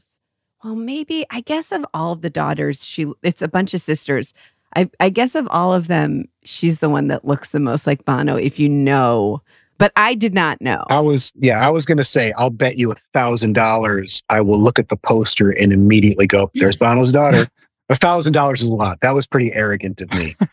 well, 0.63 0.75
maybe, 0.75 1.25
I 1.31 1.41
guess 1.41 1.71
of 1.71 1.85
all 1.95 2.11
of 2.11 2.21
the 2.21 2.29
daughters, 2.29 2.85
she, 2.85 3.11
it's 3.23 3.41
a 3.41 3.47
bunch 3.47 3.73
of 3.73 3.81
sisters. 3.81 4.35
I, 4.75 4.89
I 4.99 5.09
guess 5.09 5.33
of 5.33 5.47
all 5.49 5.73
of 5.73 5.87
them, 5.87 6.25
she's 6.43 6.79
the 6.79 6.89
one 6.89 7.07
that 7.07 7.25
looks 7.25 7.49
the 7.49 7.59
most 7.59 7.87
like 7.87 8.05
Bono, 8.05 8.35
if 8.35 8.59
you 8.59 8.69
know. 8.69 9.41
But 9.77 9.91
I 9.95 10.15
did 10.15 10.33
not 10.33 10.59
know. 10.61 10.83
I 10.89 10.99
was 10.99 11.31
yeah, 11.35 11.65
I 11.65 11.69
was 11.69 11.85
gonna 11.85 12.03
say 12.03 12.31
I'll 12.37 12.49
bet 12.49 12.77
you 12.77 12.91
a 12.91 12.95
thousand 13.13 13.53
dollars 13.53 14.23
I 14.29 14.41
will 14.41 14.59
look 14.59 14.79
at 14.79 14.89
the 14.89 14.97
poster 14.97 15.51
and 15.51 15.71
immediately 15.71 16.25
go, 16.27 16.49
There's 16.55 16.75
Bono's 16.75 17.11
daughter. 17.11 17.47
A 17.89 17.95
thousand 17.95 18.33
dollars 18.33 18.61
is 18.61 18.69
a 18.69 18.73
lot. 18.75 18.99
That 19.01 19.13
was 19.15 19.25
pretty 19.27 19.53
arrogant 19.53 20.01
of 20.01 20.13
me. 20.13 20.35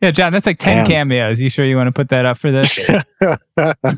Yeah, 0.00 0.10
Jon, 0.10 0.32
that's 0.32 0.46
like 0.46 0.58
10 0.58 0.78
Damn. 0.78 0.86
cameos. 0.88 1.40
You 1.40 1.48
sure 1.48 1.64
you 1.64 1.76
want 1.76 1.86
to 1.86 1.92
put 1.92 2.08
that 2.08 2.26
up 2.26 2.36
for 2.36 2.50
this? 2.50 2.76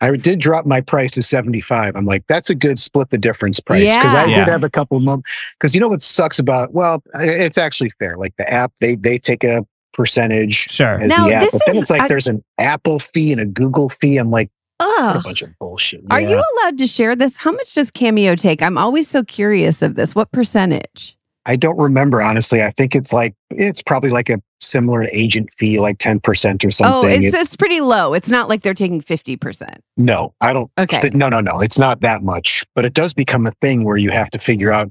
I 0.00 0.16
did 0.16 0.40
drop 0.40 0.64
my 0.66 0.80
price 0.80 1.12
to 1.12 1.22
75. 1.22 1.94
I'm 1.94 2.06
like, 2.06 2.26
that's 2.26 2.48
a 2.50 2.54
good 2.54 2.78
split 2.78 3.10
the 3.10 3.18
difference 3.18 3.60
price. 3.60 3.94
Because 3.94 4.14
I 4.14 4.24
Yeah. 4.24 4.34
did 4.36 4.48
have 4.48 4.64
a 4.64 4.70
couple 4.70 4.96
of 4.96 5.02
moments. 5.04 5.28
Because 5.58 5.74
you 5.74 5.80
know 5.82 5.88
what 5.88 6.02
sucks 6.02 6.38
about, 6.38 6.72
well, 6.72 7.02
it's 7.14 7.58
actually 7.58 7.90
fair. 7.98 8.16
Like 8.16 8.34
the 8.36 8.50
app, 8.50 8.72
they 8.80 8.96
they 8.96 9.18
take 9.18 9.44
a 9.44 9.66
percentage 9.92 10.66
Sure. 10.70 11.00
as 11.00 11.08
Now, 11.08 11.26
the 11.28 11.34
app. 11.34 11.42
this 11.42 11.52
But 11.52 11.60
then 11.66 11.76
is- 11.76 11.82
it's 11.82 11.90
like 11.90 12.02
I- 12.02 12.08
there's 12.08 12.26
an 12.26 12.42
Apple 12.58 12.98
fee 12.98 13.32
and 13.32 13.40
a 13.40 13.46
Google 13.46 13.88
fee. 13.88 14.16
I'm 14.18 14.30
like, 14.30 14.50
what 14.78 15.16
a 15.16 15.20
bunch 15.20 15.42
of 15.42 15.50
bullshit. 15.60 16.02
Are 16.10 16.20
Yeah. 16.20 16.30
you 16.30 16.42
allowed 16.62 16.78
to 16.78 16.86
share 16.88 17.14
this? 17.14 17.36
How 17.36 17.52
much 17.52 17.74
does 17.74 17.90
Cameo 17.92 18.34
take? 18.34 18.62
I'm 18.62 18.76
always 18.76 19.06
so 19.08 19.22
curious 19.22 19.80
of 19.82 19.94
this. 19.94 20.14
What 20.14 20.32
percentage? 20.32 21.16
I 21.46 21.56
don't 21.56 21.76
remember 21.78 22.22
honestly. 22.22 22.62
I 22.62 22.70
think 22.76 22.94
it's 22.94 23.12
like 23.12 23.34
it's 23.50 23.82
probably 23.82 24.10
like 24.10 24.28
a 24.30 24.40
similar 24.60 25.04
agent 25.12 25.50
fee, 25.58 25.78
like 25.80 25.98
10% 25.98 26.64
or 26.64 26.68
oh, 26.68 26.70
something. 26.70 27.10
Oh, 27.24 27.26
it's, 27.26 27.34
it's 27.34 27.56
pretty 27.56 27.80
low. 27.80 28.14
It's 28.14 28.30
not 28.30 28.48
like 28.48 28.62
they're 28.62 28.74
taking 28.74 29.00
50%. 29.00 29.76
no, 29.96 30.34
I 30.40 30.52
don't 30.52 30.70
Okay. 30.78 31.00
Th- 31.00 31.14
No, 31.14 31.28
no, 31.28 31.40
no. 31.40 31.60
It's 31.60 31.78
not 31.78 32.00
that 32.02 32.22
much, 32.22 32.64
but 32.76 32.84
it 32.84 32.94
does 32.94 33.12
become 33.12 33.46
a 33.46 33.52
thing 33.60 33.82
where 33.84 33.96
you 33.96 34.10
have 34.10 34.30
to 34.30 34.38
figure 34.38 34.70
out 34.72 34.90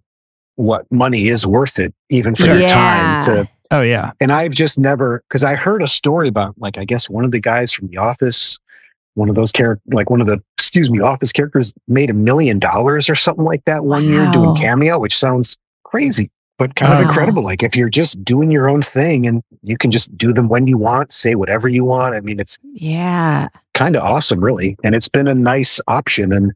what 0.55 0.85
money 0.91 1.27
is 1.29 1.47
worth 1.47 1.79
it, 1.79 1.93
even 2.09 2.35
for 2.35 2.43
Sure. 2.43 2.53
your 2.53 2.63
Yeah. 2.63 2.73
time. 2.73 3.21
To 3.23 3.49
Oh, 3.71 3.81
yeah. 3.81 4.11
and 4.19 4.31
I've 4.31 4.51
just 4.51 4.77
never 4.77 5.23
because 5.29 5.43
I 5.43 5.55
heard 5.55 5.81
a 5.81 5.87
story 5.87 6.27
about 6.27 6.53
like 6.57 6.77
I 6.77 6.85
guess 6.85 7.09
one 7.09 7.23
of 7.25 7.31
the 7.31 7.39
guys 7.39 7.71
from 7.71 7.87
The 7.87 7.97
Office, 7.97 8.59
one 9.15 9.29
of 9.29 9.35
those 9.35 9.51
characters, 9.51 9.81
like 9.93 10.09
one 10.09 10.21
of 10.21 10.27
the 10.27 10.41
excuse 10.57 10.89
me, 10.89 10.99
Office 10.99 11.31
characters 11.31 11.73
made 11.87 12.09
a 12.09 12.13
million 12.13 12.59
dollars 12.59 13.09
or 13.09 13.15
something 13.15 13.45
like 13.45 13.63
that 13.65 13.83
one 13.85 14.07
year 14.07 14.29
doing 14.31 14.55
cameo, 14.55 14.99
which 14.99 15.17
sounds 15.17 15.57
crazy. 15.83 16.29
But 16.57 16.75
kind 16.75 16.93
of 16.93 16.99
Wow. 16.99 17.07
incredible. 17.07 17.43
Like 17.43 17.63
if 17.63 17.75
you're 17.75 17.89
just 17.89 18.23
doing 18.23 18.51
your 18.51 18.69
own 18.69 18.83
thing 18.83 19.25
and 19.25 19.41
you 19.63 19.77
can 19.77 19.89
just 19.89 20.15
do 20.17 20.31
them 20.31 20.47
when 20.47 20.67
you 20.67 20.77
want, 20.77 21.11
say 21.11 21.33
whatever 21.35 21.67
you 21.67 21.83
want. 21.83 22.13
I 22.13 22.19
mean, 22.19 22.39
it's 22.39 22.59
Yeah. 22.73 23.47
kind 23.73 23.95
of 23.95 24.03
awesome, 24.03 24.39
really. 24.43 24.77
And 24.83 24.93
it's 24.93 25.07
been 25.07 25.27
a 25.27 25.33
nice 25.33 25.79
option. 25.87 26.31
And 26.31 26.51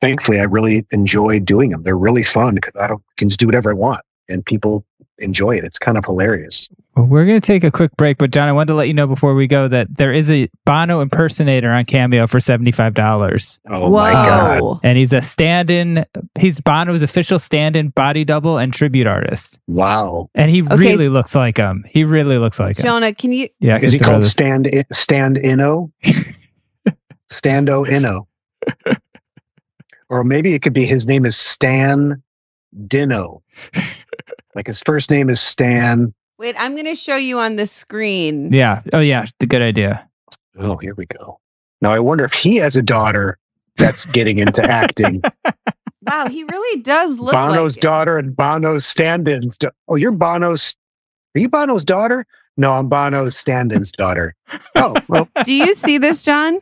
thankfully, 0.00 0.40
I 0.40 0.44
really 0.44 0.86
enjoy 0.90 1.40
doing 1.40 1.70
them. 1.70 1.82
They're 1.82 1.98
really 1.98 2.22
fun 2.22 2.54
because 2.54 2.72
I 2.80 2.86
don't 2.86 3.02
can 3.16 3.28
just 3.28 3.40
do 3.40 3.46
whatever 3.46 3.70
I 3.70 3.74
want, 3.74 4.00
and 4.28 4.44
people 4.46 4.84
enjoy 5.18 5.56
it. 5.56 5.64
It's 5.64 5.78
kind 5.78 5.98
of 5.98 6.04
hilarious. 6.04 6.68
Well, 6.96 7.06
we're 7.06 7.24
going 7.26 7.40
to 7.40 7.46
take 7.46 7.62
a 7.64 7.70
quick 7.70 7.96
break, 7.96 8.18
but 8.18 8.30
Jon, 8.32 8.48
I 8.48 8.52
wanted 8.52 8.68
to 8.68 8.74
let 8.74 8.88
you 8.88 8.94
know 8.94 9.06
before 9.06 9.34
we 9.34 9.46
go 9.46 9.68
that 9.68 9.86
there 9.96 10.12
is 10.12 10.28
a 10.30 10.48
Bono 10.64 11.00
impersonator 11.00 11.70
on 11.70 11.84
Cameo 11.84 12.26
for 12.26 12.38
$75. 12.40 13.58
Oh 13.68 13.90
my 13.90 14.12
god! 14.12 14.80
And 14.82 14.98
he's 14.98 15.12
a 15.12 15.22
stand 15.22 15.70
in, 15.70 16.04
he's 16.38 16.60
Bono's 16.60 17.02
official 17.02 17.38
stand 17.38 17.76
in 17.76 17.90
body 17.90 18.24
double 18.24 18.58
and 18.58 18.72
tribute 18.72 19.06
artist. 19.06 19.60
Wow! 19.68 20.28
And 20.34 20.50
he 20.50 20.62
Okay, 20.62 20.76
really 20.76 21.04
so- 21.06 21.10
looks 21.12 21.34
like 21.36 21.56
him. 21.56 21.84
He 21.88 22.02
really 22.04 22.38
looks 22.38 22.58
like 22.58 22.78
him. 22.78 22.84
Jonah, 22.84 23.14
can 23.14 23.30
you? 23.32 23.48
Yeah. 23.60 23.76
I 23.76 23.78
Is 23.78 23.92
he 23.92 23.98
called 24.00 24.22
this- 24.24 24.32
Stand 24.32 24.66
I- 24.72 24.84
Stand 24.92 25.36
Inno? 25.36 25.92
Stando 27.30 27.86
Inno, 27.86 28.26
or 30.08 30.24
maybe 30.24 30.54
it 30.54 30.62
could 30.62 30.72
be 30.72 30.86
his 30.86 31.06
name 31.06 31.26
is 31.26 31.36
Stan 31.36 32.22
Dino. 32.86 33.42
Like 34.54 34.66
his 34.66 34.80
first 34.80 35.10
name 35.10 35.30
is 35.30 35.40
Stan. 35.40 36.12
Wait, 36.38 36.54
I'm 36.58 36.72
going 36.74 36.84
to 36.86 36.94
show 36.94 37.16
you 37.16 37.38
on 37.38 37.56
the 37.56 37.66
screen. 37.66 38.52
Yeah. 38.52 38.82
Oh, 38.92 39.00
yeah. 39.00 39.26
The 39.40 39.46
good 39.46 39.62
idea. 39.62 40.08
Oh, 40.58 40.76
here 40.76 40.94
we 40.94 41.06
go. 41.06 41.38
Now 41.80 41.92
I 41.92 41.98
wonder 42.00 42.24
if 42.24 42.32
he 42.32 42.56
has 42.56 42.76
a 42.76 42.82
daughter 42.82 43.38
that's 43.76 44.06
getting 44.06 44.38
into 44.38 44.62
acting. 44.62 45.22
Wow, 46.06 46.26
he 46.28 46.42
really 46.42 46.80
does 46.80 47.18
look 47.18 47.32
Bono's 47.32 47.74
like 47.74 47.78
it. 47.78 47.82
daughter 47.82 48.16
and 48.16 48.34
Bono's 48.34 48.86
stand-ins. 48.86 49.58
da- 49.58 49.68
Oh, 49.88 49.96
you're 49.96 50.10
Bono's. 50.12 50.74
Are 51.36 51.38
you 51.40 51.50
Bono's 51.50 51.84
daughter? 51.84 52.24
No, 52.56 52.72
I'm 52.72 52.88
Bono's 52.88 53.36
stand-in's 53.36 53.92
daughter. 53.92 54.34
Oh, 54.74 54.94
well. 55.08 55.28
Do 55.44 55.52
you 55.52 55.74
see 55.74 55.98
this, 55.98 56.24
Jon? 56.24 56.60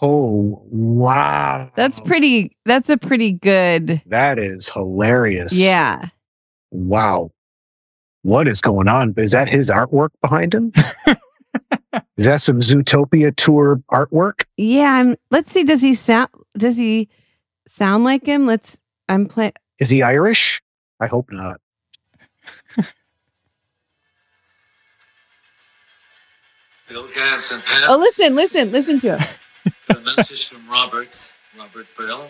Oh, 0.00 0.62
wow. 0.66 1.70
That's 1.74 2.00
pretty. 2.00 2.56
That's 2.64 2.90
a 2.90 2.96
pretty 2.96 3.32
good. 3.32 4.02
That 4.06 4.38
is 4.38 4.68
hilarious. 4.68 5.52
Yeah. 5.52 6.10
Wow. 6.70 7.30
What 8.22 8.46
is 8.46 8.60
going 8.60 8.88
on? 8.88 9.14
Is 9.16 9.32
that 9.32 9.48
his 9.48 9.70
artwork 9.70 10.10
behind 10.20 10.54
him? 10.54 10.72
is 12.16 12.26
that 12.26 12.40
some 12.42 12.60
Zoo 12.60 12.82
TV 12.82 13.34
tour 13.36 13.82
artwork? 13.90 14.44
Yeah. 14.56 14.92
I'm. 14.92 15.16
Let's 15.30 15.52
see. 15.52 15.64
Does 15.64 15.82
he 15.82 15.94
sound? 15.94 16.28
Does 16.56 16.76
he 16.76 17.08
sound 17.66 18.04
like 18.04 18.26
him? 18.26 18.46
Let's. 18.46 18.78
I'm 19.08 19.26
playing. 19.26 19.52
Is 19.78 19.90
he 19.90 20.02
Irish? 20.02 20.62
I 21.00 21.06
hope 21.06 21.30
not. 21.32 21.60
Bill 26.88 27.06
Gantz 27.08 27.52
and 27.52 27.62
Pat. 27.62 27.88
Oh, 27.88 27.98
listen, 27.98 28.34
listen, 28.34 28.72
listen 28.72 28.98
to 29.00 29.18
him. 29.18 29.28
Got 29.88 29.98
a 29.98 30.00
message 30.00 30.48
from 30.48 30.68
Robert, 30.68 31.32
Robert 31.58 31.86
Brill. 31.96 32.28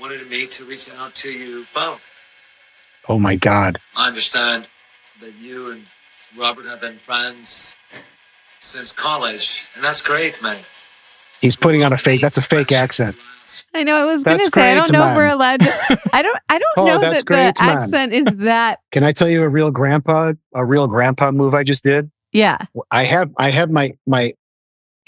Wanted 0.00 0.28
me 0.30 0.46
to 0.46 0.64
reach 0.64 0.88
out 0.96 1.14
to 1.16 1.32
you 1.32 1.64
both. 1.74 2.00
Oh 3.08 3.18
my 3.18 3.36
God. 3.36 3.78
I 3.96 4.06
understand 4.08 4.68
that 5.20 5.34
you 5.40 5.72
and 5.72 5.82
Robert 6.36 6.66
have 6.66 6.80
been 6.80 6.98
friends 6.98 7.76
since 8.60 8.92
college, 8.92 9.62
and 9.74 9.82
that's 9.82 10.02
great, 10.02 10.40
man. 10.42 10.58
He's 11.40 11.56
putting 11.56 11.82
on 11.82 11.92
a 11.92 11.98
fake, 11.98 12.20
that's 12.20 12.36
a 12.36 12.42
fake 12.42 12.70
accent. 12.72 13.16
I 13.74 13.82
know. 13.82 13.96
I 13.96 14.04
was 14.04 14.24
going 14.24 14.38
to 14.38 14.50
say 14.50 14.72
I 14.72 14.74
don't 14.74 14.88
great, 14.88 14.98
know 14.98 15.10
if 15.10 15.16
we're 15.16 15.26
allowed. 15.28 15.60
To, 15.60 16.00
I 16.12 16.20
don't. 16.20 16.38
I 16.50 16.58
don't 16.58 16.68
Oh, 16.76 16.84
know 16.84 16.98
that's 17.00 17.24
that 17.24 17.26
the 17.26 17.34
man. 17.34 17.52
accent 17.58 18.12
is 18.12 18.26
that. 18.36 18.80
Can 18.92 19.04
I 19.04 19.12
tell 19.12 19.28
you 19.28 19.42
a 19.42 19.48
real 19.48 19.70
grandpa, 19.70 20.34
a 20.54 20.64
real 20.66 20.86
grandpa 20.86 21.30
move 21.30 21.54
I 21.54 21.64
just 21.64 21.82
did? 21.82 22.10
Yeah. 22.32 22.58
I 22.90 23.04
have 23.04 23.30
I 23.38 23.50
have 23.50 23.70
my 23.70 23.92
my 24.06 24.34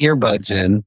earbuds 0.00 0.50
in, 0.50 0.84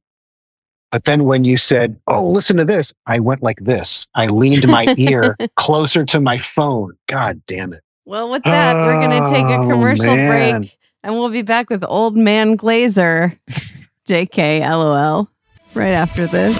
but 0.93 1.05
then 1.05 1.23
when 1.25 1.43
you 1.43 1.57
said, 1.57 1.99
"Oh, 2.07 2.25
listen 2.29 2.55
to 2.57 2.65
this," 2.65 2.93
I 3.07 3.19
went 3.19 3.41
like 3.41 3.57
this. 3.59 4.05
I 4.13 4.27
leaned 4.27 4.67
my 4.67 4.93
ear 4.95 5.35
closer 5.55 6.05
to 6.05 6.21
my 6.21 6.37
phone. 6.37 6.93
God 7.07 7.41
damn 7.47 7.73
it! 7.73 7.83
Well, 8.05 8.29
with 8.29 8.43
that, 8.43 8.75
we're 8.75 8.99
going 9.05 9.23
to 9.23 9.29
take 9.31 9.43
a 9.45 9.57
Oh, 9.63 9.67
commercial 9.67 10.15
man. 10.15 10.61
break, 10.61 10.77
and 11.03 11.15
we'll 11.15 11.29
be 11.29 11.41
back 11.41 11.71
with 11.71 11.83
Old 11.83 12.15
Man 12.15 12.55
Glaser, 12.55 13.37
J.K. 14.05 14.59
LOL, 14.69 15.27
right 15.73 15.93
after 15.93 16.27
this. 16.27 16.59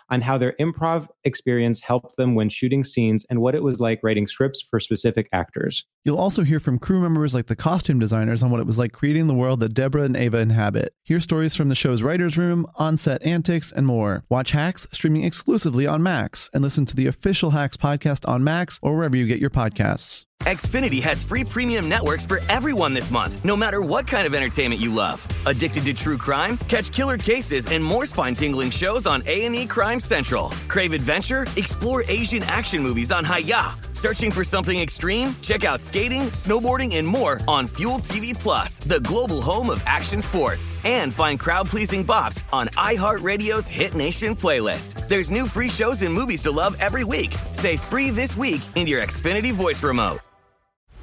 on 0.11 0.21
how 0.21 0.37
their 0.37 0.53
improv 0.59 1.07
experience 1.23 1.81
helped 1.81 2.17
them 2.17 2.35
when 2.35 2.49
shooting 2.49 2.83
scenes 2.83 3.25
and 3.29 3.41
what 3.41 3.55
it 3.55 3.63
was 3.63 3.79
like 3.79 3.99
writing 4.03 4.27
scripts 4.27 4.61
for 4.61 4.79
specific 4.79 5.27
actors. 5.31 5.85
You'll 6.03 6.17
also 6.17 6.43
hear 6.43 6.59
from 6.59 6.79
crew 6.79 6.99
members 6.99 7.33
like 7.33 7.47
the 7.47 7.55
costume 7.55 7.99
designers 7.99 8.43
on 8.43 8.51
what 8.51 8.59
it 8.59 8.65
was 8.65 8.77
like 8.77 8.91
creating 8.91 9.27
the 9.27 9.33
world 9.33 9.59
that 9.61 9.73
Deborah 9.73 10.03
and 10.03 10.17
Ava 10.17 10.39
inhabit. 10.39 10.93
Hear 11.03 11.19
stories 11.19 11.55
from 11.55 11.69
the 11.69 11.75
show's 11.75 12.03
writer's 12.03 12.37
room, 12.37 12.65
on 12.75 12.97
set 12.97 13.23
antics, 13.23 13.71
and 13.71 13.85
more. 13.85 14.23
Watch 14.29 14.51
Hacks 14.51 14.87
streaming 14.91 15.23
exclusively 15.23 15.87
on 15.87 16.03
Max 16.03 16.49
and 16.53 16.61
listen 16.61 16.85
to 16.87 16.95
the 16.95 17.07
official 17.07 17.51
Hacks 17.51 17.77
podcast 17.77 18.27
on 18.27 18.43
Max 18.43 18.79
or 18.81 18.95
wherever 18.95 19.15
you 19.15 19.25
get 19.25 19.39
your 19.39 19.49
podcasts. 19.49 20.25
Xfinity 20.41 21.03
has 21.03 21.23
free 21.23 21.43
premium 21.43 21.87
networks 21.87 22.25
for 22.25 22.39
everyone 22.49 22.95
this 22.95 23.11
month, 23.11 23.37
no 23.45 23.55
matter 23.55 23.79
what 23.79 24.07
kind 24.07 24.25
of 24.25 24.33
entertainment 24.33 24.81
you 24.81 24.91
love. 24.91 25.23
Addicted 25.45 25.85
to 25.85 25.93
true 25.93 26.17
crime? 26.17 26.57
Catch 26.67 26.91
killer 26.91 27.19
cases 27.19 27.67
and 27.67 27.83
more 27.83 28.07
spine-tingling 28.07 28.71
shows 28.71 29.05
on 29.05 29.21
A&E 29.27 29.67
Crime 29.67 29.99
Central. 30.01 30.49
Crave 30.67 30.93
adventure? 30.93 31.45
Explore 31.55 32.03
Asian 32.07 32.41
action 32.43 32.81
movies 32.81 33.11
on 33.11 33.23
Hi-YAH. 33.23 33.77
Searching 33.93 34.31
for 34.31 34.43
something 34.43 34.79
extreme? 34.79 35.35
Check 35.43 35.63
out 35.63 35.79
skating, 35.79 36.23
snowboarding, 36.31 36.95
and 36.95 37.07
more 37.07 37.39
on 37.47 37.67
Fuel 37.67 37.99
TV 37.99 38.33
Plus, 38.33 38.79
the 38.79 38.99
global 39.01 39.43
home 39.43 39.69
of 39.69 39.83
action 39.85 40.23
sports. 40.23 40.71
And 40.83 41.13
find 41.13 41.39
crowd-pleasing 41.39 42.03
bops 42.03 42.41
on 42.51 42.69
iHeartRadio's 42.69 43.67
Hit 43.67 43.93
Nation 43.93 44.35
playlist. 44.35 45.07
There's 45.07 45.29
new 45.29 45.45
free 45.45 45.69
shows 45.69 46.01
and 46.01 46.11
movies 46.11 46.41
to 46.41 46.51
love 46.51 46.75
every 46.79 47.03
week. 47.03 47.35
Say 47.51 47.77
free 47.77 48.09
this 48.09 48.35
week 48.35 48.61
in 48.73 48.87
your 48.87 49.03
Xfinity 49.03 49.53
voice 49.53 49.83
remote. 49.83 50.17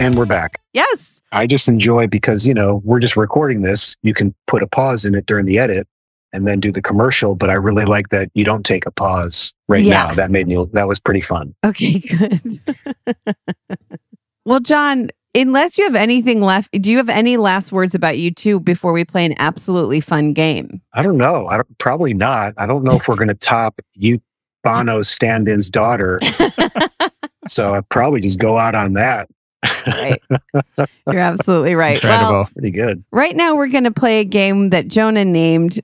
And 0.00 0.16
we're 0.16 0.26
back. 0.26 0.60
Yes. 0.72 1.22
I 1.32 1.46
just 1.46 1.68
enjoy 1.68 2.06
because, 2.08 2.46
you 2.46 2.52
know, 2.52 2.82
we're 2.84 2.98
just 3.00 3.16
recording 3.16 3.62
this. 3.62 3.96
You 4.02 4.12
can 4.12 4.34
put 4.46 4.62
a 4.62 4.66
pause 4.66 5.04
in 5.04 5.14
it 5.14 5.24
during 5.26 5.46
the 5.46 5.58
edit 5.58 5.86
and 6.32 6.46
then 6.46 6.60
do 6.60 6.70
the 6.72 6.82
commercial. 6.82 7.34
But 7.34 7.48
I 7.48 7.54
really 7.54 7.84
like 7.84 8.08
that 8.10 8.28
you 8.34 8.44
don't 8.44 8.66
take 8.66 8.84
a 8.86 8.90
pause 8.90 9.52
right 9.68 9.82
Yeah. 9.84 10.04
now. 10.08 10.14
That 10.14 10.30
made 10.30 10.46
me, 10.48 10.66
that 10.72 10.88
was 10.88 11.00
pretty 11.00 11.20
fun. 11.20 11.54
Okay, 11.64 11.98
good. 12.00 12.58
well, 14.44 14.60
Jon, 14.60 15.08
unless 15.34 15.78
you 15.78 15.84
have 15.84 15.94
anything 15.94 16.42
left, 16.42 16.70
do 16.82 16.90
you 16.90 16.98
have 16.98 17.08
any 17.08 17.36
last 17.36 17.72
words 17.72 17.94
about 17.94 18.14
U2 18.16 18.62
before 18.64 18.92
we 18.92 19.04
play 19.04 19.24
an 19.24 19.34
absolutely 19.38 20.00
fun 20.00 20.32
game? 20.32 20.82
I 20.92 21.02
don't 21.02 21.16
know. 21.18 21.46
I 21.46 21.56
don't, 21.56 21.78
probably 21.78 22.14
not. 22.14 22.52
I 22.58 22.66
don't 22.66 22.82
know 22.84 22.96
if 22.96 23.08
we're 23.08 23.16
going 23.16 23.28
to 23.28 23.34
top 23.34 23.80
you, 23.94 24.20
Bono's 24.64 25.08
stand 25.08 25.48
in's 25.48 25.70
daughter. 25.70 26.18
so 27.46 27.74
I'd 27.74 27.88
probably 27.88 28.20
just 28.20 28.38
go 28.38 28.58
out 28.58 28.74
on 28.74 28.94
that. 28.94 29.28
Right. 29.86 30.22
You're 31.10 31.20
absolutely 31.20 31.74
right. 31.74 31.96
Incredible. 31.96 32.32
Well, 32.32 32.50
Pretty 32.52 32.70
good. 32.70 33.04
right 33.10 33.34
now 33.34 33.54
we're 33.56 33.68
going 33.68 33.84
to 33.84 33.90
play 33.90 34.20
a 34.20 34.24
game 34.24 34.70
that 34.70 34.88
Jonah 34.88 35.24
named. 35.24 35.80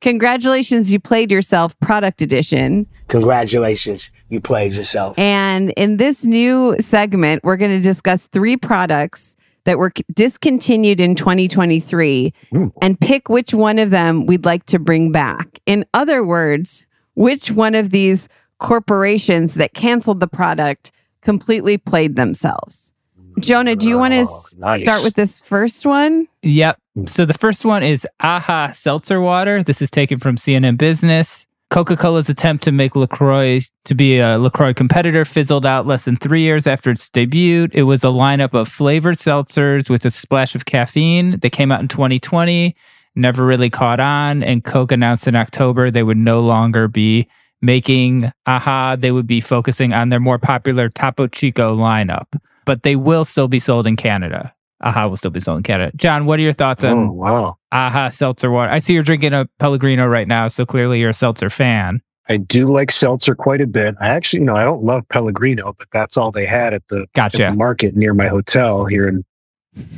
Congratulations, 0.00 0.90
you 0.90 0.98
played 0.98 1.30
yourself, 1.30 1.78
product 1.78 2.22
edition. 2.22 2.86
Congratulations, 3.06 4.10
you 4.30 4.40
played 4.40 4.72
yourself. 4.74 5.16
And 5.16 5.70
in 5.76 5.96
this 5.98 6.24
new 6.24 6.74
segment, 6.80 7.44
we're 7.44 7.56
going 7.56 7.70
to 7.70 7.80
discuss 7.80 8.26
three 8.26 8.56
products 8.56 9.36
that 9.64 9.78
were 9.78 9.92
discontinued 10.12 10.98
in 10.98 11.14
2023 11.14 12.34
Ooh. 12.54 12.58
Hmm. 12.58 12.68
and 12.82 12.98
pick 12.98 13.28
which 13.28 13.54
one 13.54 13.78
of 13.78 13.90
them 13.90 14.26
we'd 14.26 14.44
like 14.44 14.66
to 14.66 14.80
bring 14.80 15.12
back. 15.12 15.60
In 15.66 15.84
other 15.94 16.24
words, 16.24 16.84
which 17.14 17.52
one 17.52 17.76
of 17.76 17.90
these 17.90 18.28
corporations 18.58 19.54
that 19.54 19.72
canceled 19.74 20.18
the 20.18 20.26
product 20.26 20.90
completely 21.22 21.78
played 21.78 22.16
themselves? 22.16 22.92
Jonah, 23.38 23.74
do 23.74 23.88
you 23.88 23.98
want 23.98 24.12
to 24.12 24.26
Oh, 24.28 24.42
nice. 24.58 24.82
start 24.82 25.02
with 25.04 25.14
this 25.14 25.40
first 25.40 25.86
one? 25.86 26.28
Yep. 26.42 26.78
So 27.06 27.24
the 27.24 27.34
first 27.34 27.64
one 27.64 27.82
is 27.82 28.06
Aha 28.20 28.70
Seltzer 28.72 29.20
Water. 29.20 29.62
This 29.62 29.80
is 29.80 29.90
taken 29.90 30.18
from 30.18 30.36
CNN 30.36 30.76
Business. 30.76 31.46
Coca 31.70 31.96
Cola's 31.96 32.28
attempt 32.28 32.62
to 32.64 32.72
make 32.72 32.94
LaCroix 32.94 33.60
to 33.86 33.94
be 33.94 34.18
a 34.18 34.38
LaCroix 34.38 34.74
competitor 34.74 35.24
fizzled 35.24 35.64
out 35.64 35.86
less 35.86 36.04
than 36.04 36.16
three 36.16 36.42
years 36.42 36.66
after 36.66 36.90
its 36.90 37.08
debut. 37.08 37.66
It 37.72 37.84
was 37.84 38.04
a 38.04 38.08
lineup 38.08 38.52
of 38.52 38.68
flavored 38.68 39.14
seltzers 39.16 39.88
with 39.88 40.04
a 40.04 40.10
splash 40.10 40.54
of 40.54 40.66
caffeine. 40.66 41.38
They 41.40 41.48
came 41.48 41.72
out 41.72 41.80
in 41.80 41.88
2020, 41.88 42.76
never 43.14 43.46
really 43.46 43.70
caught 43.70 44.00
on. 44.00 44.42
And 44.42 44.62
Coke 44.62 44.92
announced 44.92 45.26
in 45.26 45.34
October 45.34 45.90
they 45.90 46.02
would 46.02 46.18
no 46.18 46.40
longer 46.40 46.88
be 46.88 47.26
making 47.62 48.30
Aha. 48.46 48.96
They 48.98 49.12
would 49.12 49.26
be 49.26 49.40
focusing 49.40 49.92
on 49.92 50.08
their 50.10 50.20
more 50.20 50.38
popular 50.38 50.88
Topo 50.90 51.26
Chico 51.28 51.74
lineup, 51.76 52.26
but 52.66 52.82
they 52.82 52.96
will 52.96 53.24
still 53.24 53.48
be 53.48 53.58
sold 53.58 53.86
in 53.86 53.96
Canada. 53.96 54.52
Aha 54.82 55.06
will 55.06 55.16
still 55.16 55.30
be 55.30 55.40
sold 55.40 55.58
in 55.58 55.62
Canada. 55.62 55.92
Jon, 55.96 56.26
what 56.26 56.38
are 56.40 56.42
your 56.42 56.52
thoughts 56.52 56.82
Oh, 56.82 56.90
on 56.90 57.14
wow. 57.14 57.56
Aha 57.70 58.08
seltzer 58.08 58.50
water? 58.50 58.70
I 58.70 58.80
see 58.80 58.94
you're 58.94 59.04
drinking 59.04 59.32
a 59.32 59.48
Pellegrino 59.60 60.06
right 60.06 60.26
now, 60.26 60.48
so 60.48 60.66
clearly 60.66 60.98
you're 61.00 61.10
a 61.10 61.14
seltzer 61.14 61.48
fan. 61.48 62.00
I 62.28 62.36
do 62.38 62.66
like 62.66 62.90
seltzer 62.90 63.34
quite 63.34 63.60
a 63.60 63.66
bit. 63.66 63.94
I 64.00 64.08
actually, 64.08 64.40
you 64.40 64.46
know, 64.46 64.56
I 64.56 64.64
don't 64.64 64.82
love 64.84 65.08
Pellegrino, 65.08 65.74
but 65.78 65.88
that's 65.92 66.16
all 66.16 66.30
they 66.32 66.46
had 66.46 66.72
at 66.74 66.82
the, 66.88 67.06
at 67.16 67.32
the 67.32 67.56
market 67.56 67.94
near 67.96 68.14
my 68.14 68.26
hotel 68.28 68.84
here 68.86 69.06
in 69.08 69.24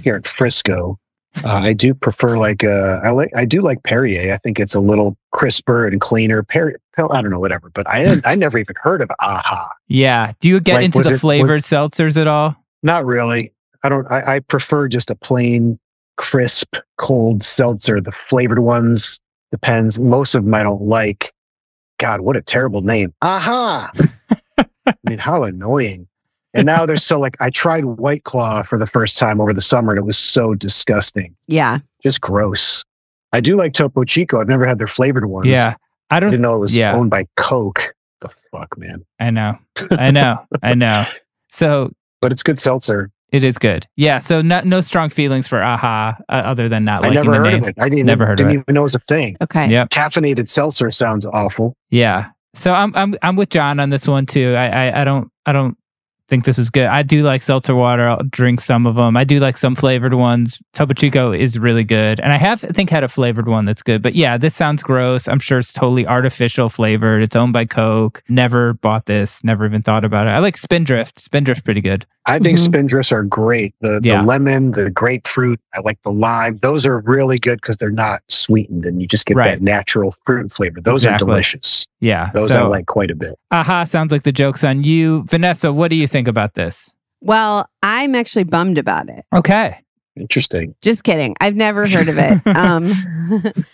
here 0.02 0.16
in 0.16 0.22
Frisco. 0.22 0.98
Uh, 1.44 1.52
I 1.54 1.72
do 1.72 1.94
prefer 1.94 2.36
like 2.38 2.62
uh, 2.62 3.00
I 3.02 3.10
like 3.10 3.30
I 3.34 3.44
do 3.44 3.60
like 3.60 3.82
Perrier. 3.82 4.32
I 4.32 4.38
think 4.38 4.60
it's 4.60 4.74
a 4.74 4.80
little 4.80 5.16
crisper 5.34 5.86
and 5.86 6.00
cleaner. 6.00 6.42
Perrier, 6.42 6.78
Pel- 6.96 7.12
I 7.12 7.20
don't 7.20 7.30
know, 7.30 7.38
whatever. 7.40 7.68
But 7.74 7.86
I 7.88 8.20
I 8.24 8.34
never 8.34 8.56
even 8.56 8.76
heard 8.80 9.02
of 9.02 9.10
Aha. 9.20 9.70
Yeah. 9.88 10.32
Do 10.40 10.48
you 10.48 10.60
get 10.60 10.76
Like, 10.76 10.84
into 10.86 11.00
the 11.00 11.08
it- 11.08 11.12
was- 11.12 11.20
flavored 11.20 11.60
seltzers 11.60 12.16
at 12.18 12.26
all? 12.26 12.56
Not 12.82 13.04
really. 13.04 13.52
I 13.82 13.90
don't. 13.90 14.10
I, 14.10 14.36
I 14.36 14.38
prefer 14.40 14.88
just 14.88 15.10
a 15.10 15.14
plain, 15.14 15.78
crisp, 16.16 16.76
cold 16.98 17.42
seltzer. 17.42 18.00
The 18.00 18.12
flavored 18.12 18.60
ones 18.60 19.20
depends. 19.50 19.98
Most 20.00 20.34
of 20.34 20.44
them 20.44 20.54
I 20.54 20.62
don't 20.62 20.82
like. 20.82 21.32
God, 21.98 22.20
what 22.22 22.36
a 22.36 22.42
terrible 22.42 22.80
name. 22.80 23.12
Aha. 23.22 23.90
I 24.58 24.94
mean, 25.08 25.18
how 25.18 25.44
annoying. 25.44 26.06
and 26.54 26.66
now 26.66 26.84
they're 26.86 26.96
so 26.96 27.18
like 27.20 27.36
I 27.40 27.50
tried 27.50 27.84
White 27.84 28.24
Claw 28.24 28.62
for 28.62 28.78
the 28.78 28.86
first 28.86 29.16
time 29.18 29.40
over 29.40 29.52
the 29.54 29.60
summer, 29.62 29.92
and 29.92 29.98
it 29.98 30.04
was 30.04 30.18
so 30.18 30.54
disgusting, 30.54 31.34
Yeah. 31.46 31.78
just 32.02 32.20
gross. 32.20 32.84
I 33.34 33.40
do 33.40 33.56
like 33.56 33.72
Topo 33.74 34.04
Chico. 34.04 34.40
I've 34.40 34.48
never 34.48 34.66
had 34.66 34.78
their 34.78 34.86
flavored 34.86 35.26
ones. 35.26 35.46
Yeah. 35.48 35.74
I 36.10 36.16
I 36.16 36.20
don't 36.20 36.30
didn't 36.30 36.42
know 36.42 36.54
it 36.56 36.60
was 36.60 36.76
yeah. 36.76 36.94
owned 36.94 37.10
by 37.10 37.26
Coke. 37.36 37.94
The 38.20 38.30
fuck, 38.52 38.76
man. 38.78 39.04
I 39.20 39.30
know. 39.30 39.58
I 39.90 40.10
know. 40.10 40.44
I 40.62 40.74
know. 40.74 41.04
So 41.50 41.90
But 42.20 42.32
it's 42.32 42.42
good 42.42 42.60
seltzer. 42.60 43.10
it 43.32 43.42
is 43.44 43.58
good. 43.58 43.86
Yeah. 43.96 44.18
So 44.20 44.40
no, 44.42 44.60
no 44.62 44.80
strong 44.80 45.08
feelings 45.10 45.48
for 45.48 45.60
aha 45.62 46.16
uh, 46.28 46.32
other 46.32 46.68
than 46.68 46.84
not 46.84 47.04
I 47.04 47.08
liking 47.08 47.14
never 47.24 47.30
the 47.32 47.36
heard 47.38 47.52
name. 47.52 47.62
of 47.64 47.68
it. 47.70 47.74
I 47.80 47.88
didn't, 47.88 48.06
Never 48.06 48.26
heard 48.26 48.38
didn't 48.38 48.52
it. 48.52 48.60
even 48.60 48.74
know 48.74 48.82
it 48.82 48.84
was 48.84 48.94
a 48.94 48.98
thing. 49.00 49.36
Okay. 49.42 49.68
Yep. 49.70 49.90
Caffeinated 49.90 50.48
seltzer 50.48 50.90
sounds 50.90 51.26
awful. 51.26 51.76
Yeah. 51.90 52.30
So 52.54 52.72
I'm 52.72 52.92
I'm 52.94 53.16
I'm 53.22 53.34
with 53.36 53.48
Jon 53.48 53.80
on 53.80 53.90
this 53.90 54.06
one 54.06 54.26
too. 54.26 54.54
I 54.54 54.66
I, 54.88 55.00
I 55.00 55.04
don't 55.04 55.28
I 55.46 55.52
don't 55.52 55.76
think 56.28 56.44
this 56.44 56.58
is 56.58 56.70
good. 56.70 56.86
I 56.86 57.02
do 57.02 57.22
like 57.22 57.42
seltzer 57.42 57.74
water. 57.74 58.08
I'll 58.08 58.22
drink 58.30 58.60
some 58.60 58.86
of 58.86 58.94
them. 58.94 59.16
I 59.16 59.24
do 59.24 59.40
like 59.40 59.56
some 59.56 59.74
flavored 59.74 60.14
ones. 60.14 60.60
Topo 60.72 60.94
Chico 60.94 61.32
is 61.32 61.58
really 61.58 61.84
good, 61.84 62.20
and 62.20 62.32
I 62.32 62.36
have 62.38 62.64
I 62.64 62.68
think 62.68 62.90
had 62.90 63.04
a 63.04 63.08
flavored 63.08 63.48
one 63.48 63.64
that's 63.64 63.82
good. 63.82 64.02
But 64.02 64.14
yeah, 64.14 64.36
this 64.38 64.54
sounds 64.54 64.82
gross. 64.82 65.28
I'm 65.28 65.38
sure 65.38 65.58
it's 65.58 65.72
totally 65.72 66.06
artificial 66.06 66.68
flavored. 66.68 67.22
It's 67.22 67.36
owned 67.36 67.52
by 67.52 67.64
Coke. 67.66 68.22
Never 68.28 68.74
bought 68.74 69.06
this. 69.06 69.42
Never 69.44 69.66
even 69.66 69.82
thought 69.82 70.04
about 70.04 70.26
it. 70.26 70.30
I 70.30 70.38
like 70.38 70.56
Spindrift. 70.56 71.18
Spindrift's 71.18 71.62
pretty 71.62 71.80
good. 71.80 72.06
I 72.26 72.38
think 72.38 72.58
Mhm. 72.58 72.68
Spindrifts 72.68 73.12
are 73.12 73.22
great. 73.22 73.74
The, 73.82 73.88
Mm-hmm. 73.98 74.06
Yeah. 74.06 74.20
the 74.22 74.26
lemon, 74.26 74.70
the 74.70 74.90
grapefruit, 74.90 75.60
I 75.74 75.80
like 75.80 75.98
the 76.04 76.10
lime. 76.12 76.56
Those 76.62 76.86
are 76.86 77.00
really 77.00 77.38
good 77.38 77.60
because 77.60 77.76
they're 77.76 77.90
not 77.90 78.22
sweetened 78.30 78.86
and 78.86 79.02
you 79.02 79.06
just 79.06 79.26
get 79.26 79.36
Right. 79.36 79.50
that 79.50 79.60
natural 79.62 80.14
fruit 80.24 80.50
flavor. 80.50 80.80
Those 80.80 81.02
Exactly. 81.04 81.26
are 81.26 81.28
delicious. 81.28 81.86
Yeah. 82.00 82.30
Those 82.32 82.50
so, 82.50 82.64
I 82.64 82.68
like 82.68 82.86
quite 82.86 83.10
a 83.10 83.14
bit. 83.14 83.38
Aha 83.50 83.84
sounds 83.84 84.10
like 84.10 84.22
the 84.22 84.32
joke's 84.32 84.64
on 84.64 84.84
you, 84.84 85.24
Vanessa. 85.28 85.70
What 85.70 85.88
do 85.88 85.96
you 85.96 86.06
think 86.06 86.13
about 86.28 86.54
this? 86.54 86.94
Well, 87.20 87.68
I'm 87.82 88.14
actually 88.14 88.44
bummed 88.44 88.78
about 88.78 89.08
it. 89.08 89.24
Okay. 89.34 89.80
Interesting. 90.16 90.74
Just 90.82 91.02
kidding. 91.02 91.34
I've 91.40 91.56
never 91.56 91.88
heard 91.88 92.08
of 92.08 92.16
it. 92.18 92.40
Um, 92.56 92.92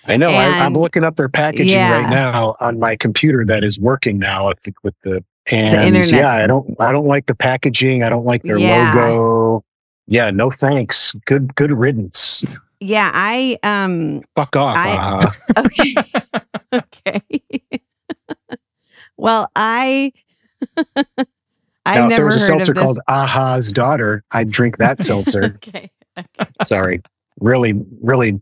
I 0.06 0.16
know. 0.16 0.30
I, 0.30 0.60
I'm 0.60 0.74
looking 0.74 1.02
up 1.04 1.16
their 1.16 1.28
packaging 1.28 1.68
Yeah. 1.68 2.00
right 2.02 2.08
now 2.08 2.54
on 2.60 2.78
my 2.78 2.94
computer 2.96 3.44
that 3.46 3.64
is 3.64 3.78
working 3.80 4.18
now. 4.18 4.46
I 4.48 4.52
think 4.62 4.76
with 4.84 4.94
the 5.02 5.22
and 5.50 5.74
internet's- 5.96 6.12
yeah, 6.12 6.28
I 6.32 6.46
don't 6.46 6.74
I 6.78 6.92
don't 6.92 7.06
like 7.06 7.26
the 7.26 7.34
packaging. 7.34 8.02
I 8.04 8.08
don't 8.10 8.24
like 8.24 8.42
their 8.44 8.58
Yeah. 8.58 8.92
logo. 8.94 9.64
Yeah, 10.06 10.30
no 10.30 10.50
thanks. 10.50 11.12
Good 11.26 11.54
good 11.56 11.72
riddance. 11.72 12.58
yeah, 12.78 13.10
I 13.12 13.58
um 13.64 14.22
Fuck 14.36 14.54
off. 14.56 14.76
I- 14.76 14.92
uh-huh. 14.92 15.32
okay. 15.66 15.94
okay. 16.72 17.22
well, 19.16 19.50
I 19.56 20.12
I've 21.86 21.96
now, 21.96 22.08
if 22.10 22.16
there 22.16 22.26
was 22.26 22.36
a 22.36 22.40
heard 22.40 22.46
seltzer 22.46 22.72
of 22.72 22.76
this. 22.76 22.84
called 22.84 22.98
Aha's 23.08 23.72
Daughter, 23.72 24.22
I'd 24.32 24.50
drink 24.50 24.78
that 24.78 25.02
seltzer. 25.02 25.44
okay. 25.56 25.90
Sorry, 26.66 27.00
really, 27.40 27.74
really 28.02 28.40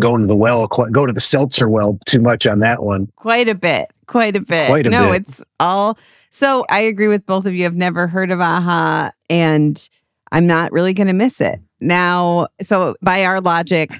going 0.00 0.22
to 0.22 0.26
the 0.26 0.34
well, 0.36 0.66
go 0.66 1.06
to 1.06 1.12
the 1.12 1.20
seltzer 1.20 1.68
well 1.68 1.98
too 2.06 2.20
much 2.20 2.46
on 2.46 2.58
that 2.60 2.82
one. 2.82 3.08
Quite 3.16 3.48
a 3.48 3.54
bit. 3.54 3.90
Quite 4.06 4.34
a 4.34 4.40
bit. 4.40 4.66
Quite 4.66 4.86
a 4.86 4.90
no, 4.90 5.12
bit. 5.12 5.22
it's 5.28 5.42
all 5.60 5.96
so 6.30 6.64
I 6.68 6.80
agree 6.80 7.06
with 7.06 7.24
both 7.26 7.46
of 7.46 7.54
you. 7.54 7.64
I've 7.64 7.76
never 7.76 8.08
heard 8.08 8.32
of 8.32 8.40
AHA 8.40 9.12
and 9.30 9.88
I'm 10.32 10.48
not 10.48 10.72
really 10.72 10.92
gonna 10.94 11.12
miss 11.12 11.40
it. 11.40 11.60
Now, 11.80 12.48
so 12.60 12.96
by 13.02 13.24
our 13.24 13.40
logic, 13.40 13.90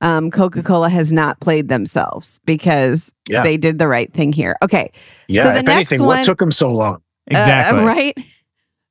um, 0.00 0.30
Coca-Cola 0.30 0.88
has 0.88 1.12
not 1.12 1.40
played 1.40 1.68
themselves 1.68 2.38
because 2.44 3.10
Yeah, 3.28 3.42
they 3.42 3.56
did 3.56 3.78
the 3.80 3.88
right 3.88 4.12
thing 4.12 4.32
here. 4.32 4.56
Okay. 4.62 4.92
yeah. 5.26 5.42
so 5.42 5.52
the 5.52 5.58
if 5.58 5.64
next 5.64 5.90
anything, 5.92 6.06
one- 6.06 6.18
what 6.18 6.24
took 6.26 6.38
them 6.38 6.52
so 6.52 6.70
long? 6.70 7.02
Exactly. 7.30 7.80
Uh, 7.80 7.84
right. 7.84 8.18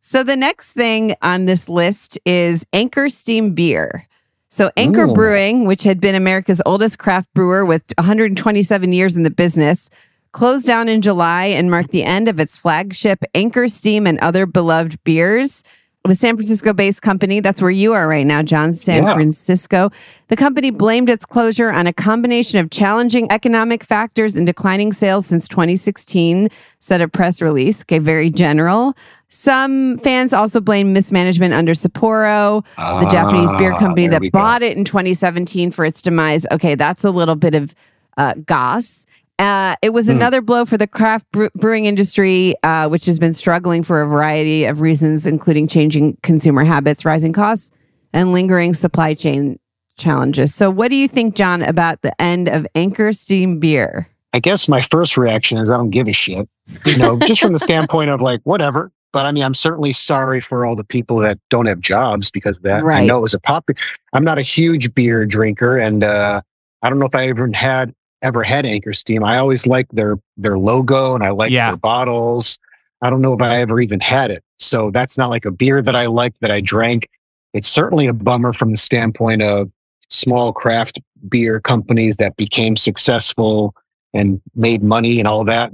So 0.01 0.23
the 0.23 0.35
next 0.35 0.71
thing 0.71 1.15
on 1.21 1.45
this 1.45 1.69
list 1.69 2.17
is 2.25 2.65
Anchor 2.73 3.09
Steam 3.09 3.53
Beer. 3.53 4.07
So 4.49 4.71
Anchor 4.77 5.07
Ooh. 5.07 5.13
Brewing, 5.13 5.67
which 5.67 5.83
had 5.83 6.01
been 6.01 6.15
America's 6.15 6.61
oldest 6.65 6.97
craft 6.97 7.31
brewer 7.35 7.65
with 7.65 7.83
127 7.97 8.93
years 8.93 9.15
in 9.15 9.23
the 9.23 9.29
business, 9.29 9.89
closed 10.31 10.65
down 10.65 10.89
in 10.89 11.01
July 11.01 11.45
and 11.45 11.69
marked 11.69 11.91
the 11.91 12.03
end 12.03 12.27
of 12.27 12.39
its 12.39 12.57
flagship 12.57 13.23
Anchor 13.35 13.67
Steam 13.67 14.07
and 14.07 14.17
other 14.19 14.45
beloved 14.45 15.03
beers. 15.03 15.63
The 16.05 16.15
San 16.15 16.37
Francisco 16.37 16.71
based 16.73 17.01
company, 17.01 17.39
that's 17.41 17.61
where 17.61 17.69
you 17.69 17.91
are 17.93 18.07
right 18.07 18.25
now, 18.25 18.41
Jon, 18.41 18.73
San 18.73 19.03
Yeah. 19.03 19.13
Francisco. 19.13 19.91
The 20.29 20.37
company 20.37 20.69
blamed 20.71 21.09
its 21.09 21.25
closure 21.25 21.69
on 21.71 21.87
a 21.87 21.93
combination 21.93 22.57
of 22.57 22.71
challenging 22.71 23.29
economic 23.31 23.83
factors 23.83 24.35
and 24.37 24.45
declining 24.45 24.93
sales 24.93 25.25
since 25.27 25.47
2016, 25.49 26.49
said 26.79 27.01
a 27.01 27.07
press 27.09 27.41
release. 27.41 27.81
Okay, 27.83 27.99
very 27.99 28.29
general. 28.29 28.95
Some 29.27 29.97
fans 29.99 30.33
also 30.33 30.61
blame 30.61 30.93
mismanagement 30.93 31.53
under 31.53 31.73
Sapporo, 31.73 32.63
the 32.77 33.09
Japanese 33.11 33.51
beer 33.59 33.73
Ah, 33.73 33.77
company 33.79 34.07
that 34.07 34.21
we 34.21 34.29
go. 34.31 34.39
bought 34.39 34.63
it 34.63 34.77
in 34.77 34.85
2017 34.85 35.69
for 35.69 35.83
its 35.85 36.01
demise. 36.01 36.45
Okay, 36.51 36.75
that's 36.75 37.03
a 37.03 37.11
little 37.11 37.35
bit 37.35 37.53
of 37.53 37.75
uh, 38.17 38.33
goss. 38.45 39.05
Uh, 39.39 39.75
it 39.81 39.93
was 39.93 40.07
Hmm. 40.07 40.17
another 40.17 40.41
blow 40.41 40.65
for 40.65 40.77
the 40.77 40.85
craft 40.85 41.25
brewing 41.55 41.85
industry, 41.85 42.55
uh, 42.63 42.89
which 42.89 43.05
has 43.05 43.17
been 43.17 43.33
struggling 43.33 43.81
for 43.83 44.01
a 44.01 44.07
variety 44.07 44.65
of 44.65 44.81
reasons, 44.81 45.25
including 45.25 45.67
changing 45.67 46.17
consumer 46.23 46.63
habits, 46.65 47.05
rising 47.05 47.31
costs, 47.33 47.71
and 48.13 48.33
lingering 48.33 48.73
supply 48.73 49.13
chain 49.13 49.57
challenges. 49.97 50.53
So, 50.53 50.69
what 50.69 50.89
do 50.89 50.95
you 50.95 51.07
think, 51.07 51.35
Jon, 51.35 51.61
about 51.63 52.01
the 52.01 52.21
end 52.21 52.49
of 52.49 52.67
Anchor 52.75 53.13
Steam 53.13 53.59
Beer? 53.59 54.07
I 54.33 54.39
guess 54.39 54.67
my 54.67 54.81
first 54.91 55.17
reaction 55.17 55.57
is 55.57 55.71
I 55.71 55.77
don't 55.77 55.89
give 55.89 56.07
a 56.07 56.13
shit. 56.13 56.47
You 56.85 56.97
know, 56.97 57.17
just 57.19 57.41
from 57.41 57.53
the 57.53 57.59
standpoint 57.59 58.09
of 58.11 58.21
like, 58.21 58.41
whatever. 58.43 58.91
But 59.11 59.25
I 59.25 59.31
mean, 59.31 59.43
I'm 59.43 59.55
certainly 59.55 59.91
sorry 59.91 60.39
for 60.39 60.65
all 60.67 60.75
the 60.75 60.83
people 60.83 61.17
that 61.17 61.39
don't 61.49 61.65
have 61.65 61.79
jobs 61.79 62.29
because 62.29 62.57
of 62.57 62.63
that. 62.63 62.83
I 62.83 63.05
know 63.05 63.17
it 63.17 63.21
was 63.21 63.33
a 63.33 63.39
pop. 63.39 63.67
I'm 64.13 64.23
not 64.23 64.37
a 64.37 64.43
huge 64.43 64.93
beer 64.93 65.25
drinker, 65.25 65.79
and 65.79 66.03
uh, 66.03 66.41
I 66.83 66.89
don't 66.89 66.99
know 66.99 67.07
if 67.07 67.15
I 67.15 67.27
even 67.29 67.53
had 67.53 67.91
ever 68.21 68.43
had 68.43 68.65
Anchor 68.65 68.93
Steam. 68.93 69.23
I 69.23 69.37
always 69.37 69.65
liked 69.67 69.95
their 69.95 70.17
their 70.37 70.57
logo 70.57 71.15
and 71.15 71.23
I 71.23 71.29
like 71.29 71.51
Yeah. 71.51 71.71
their 71.71 71.77
bottles. 71.77 72.57
I 73.01 73.09
don't 73.09 73.21
know 73.21 73.33
if 73.33 73.41
I 73.41 73.61
ever 73.61 73.79
even 73.79 73.99
had 74.01 74.29
it. 74.31 74.43
So 74.57 74.91
that's 74.91 75.17
not 75.17 75.29
like 75.29 75.45
a 75.45 75.51
beer 75.51 75.81
that 75.81 75.95
I 75.95 76.07
like 76.07 76.33
that 76.41 76.51
I 76.51 76.59
drank. 76.59 77.07
It's 77.53 77.67
certainly 77.67 78.07
a 78.07 78.13
bummer 78.13 78.51
from 78.53 78.71
the 78.71 78.77
standpoint 78.77 79.41
of 79.41 79.71
small 80.09 80.51
craft 80.51 80.99
beer 81.29 81.59
companies 81.61 82.17
that 82.17 82.35
became 82.35 82.75
successful 82.75 83.73
and 84.13 84.41
made 84.55 84.83
money 84.83 85.19
and 85.19 85.27
all 85.27 85.43
that. 85.45 85.71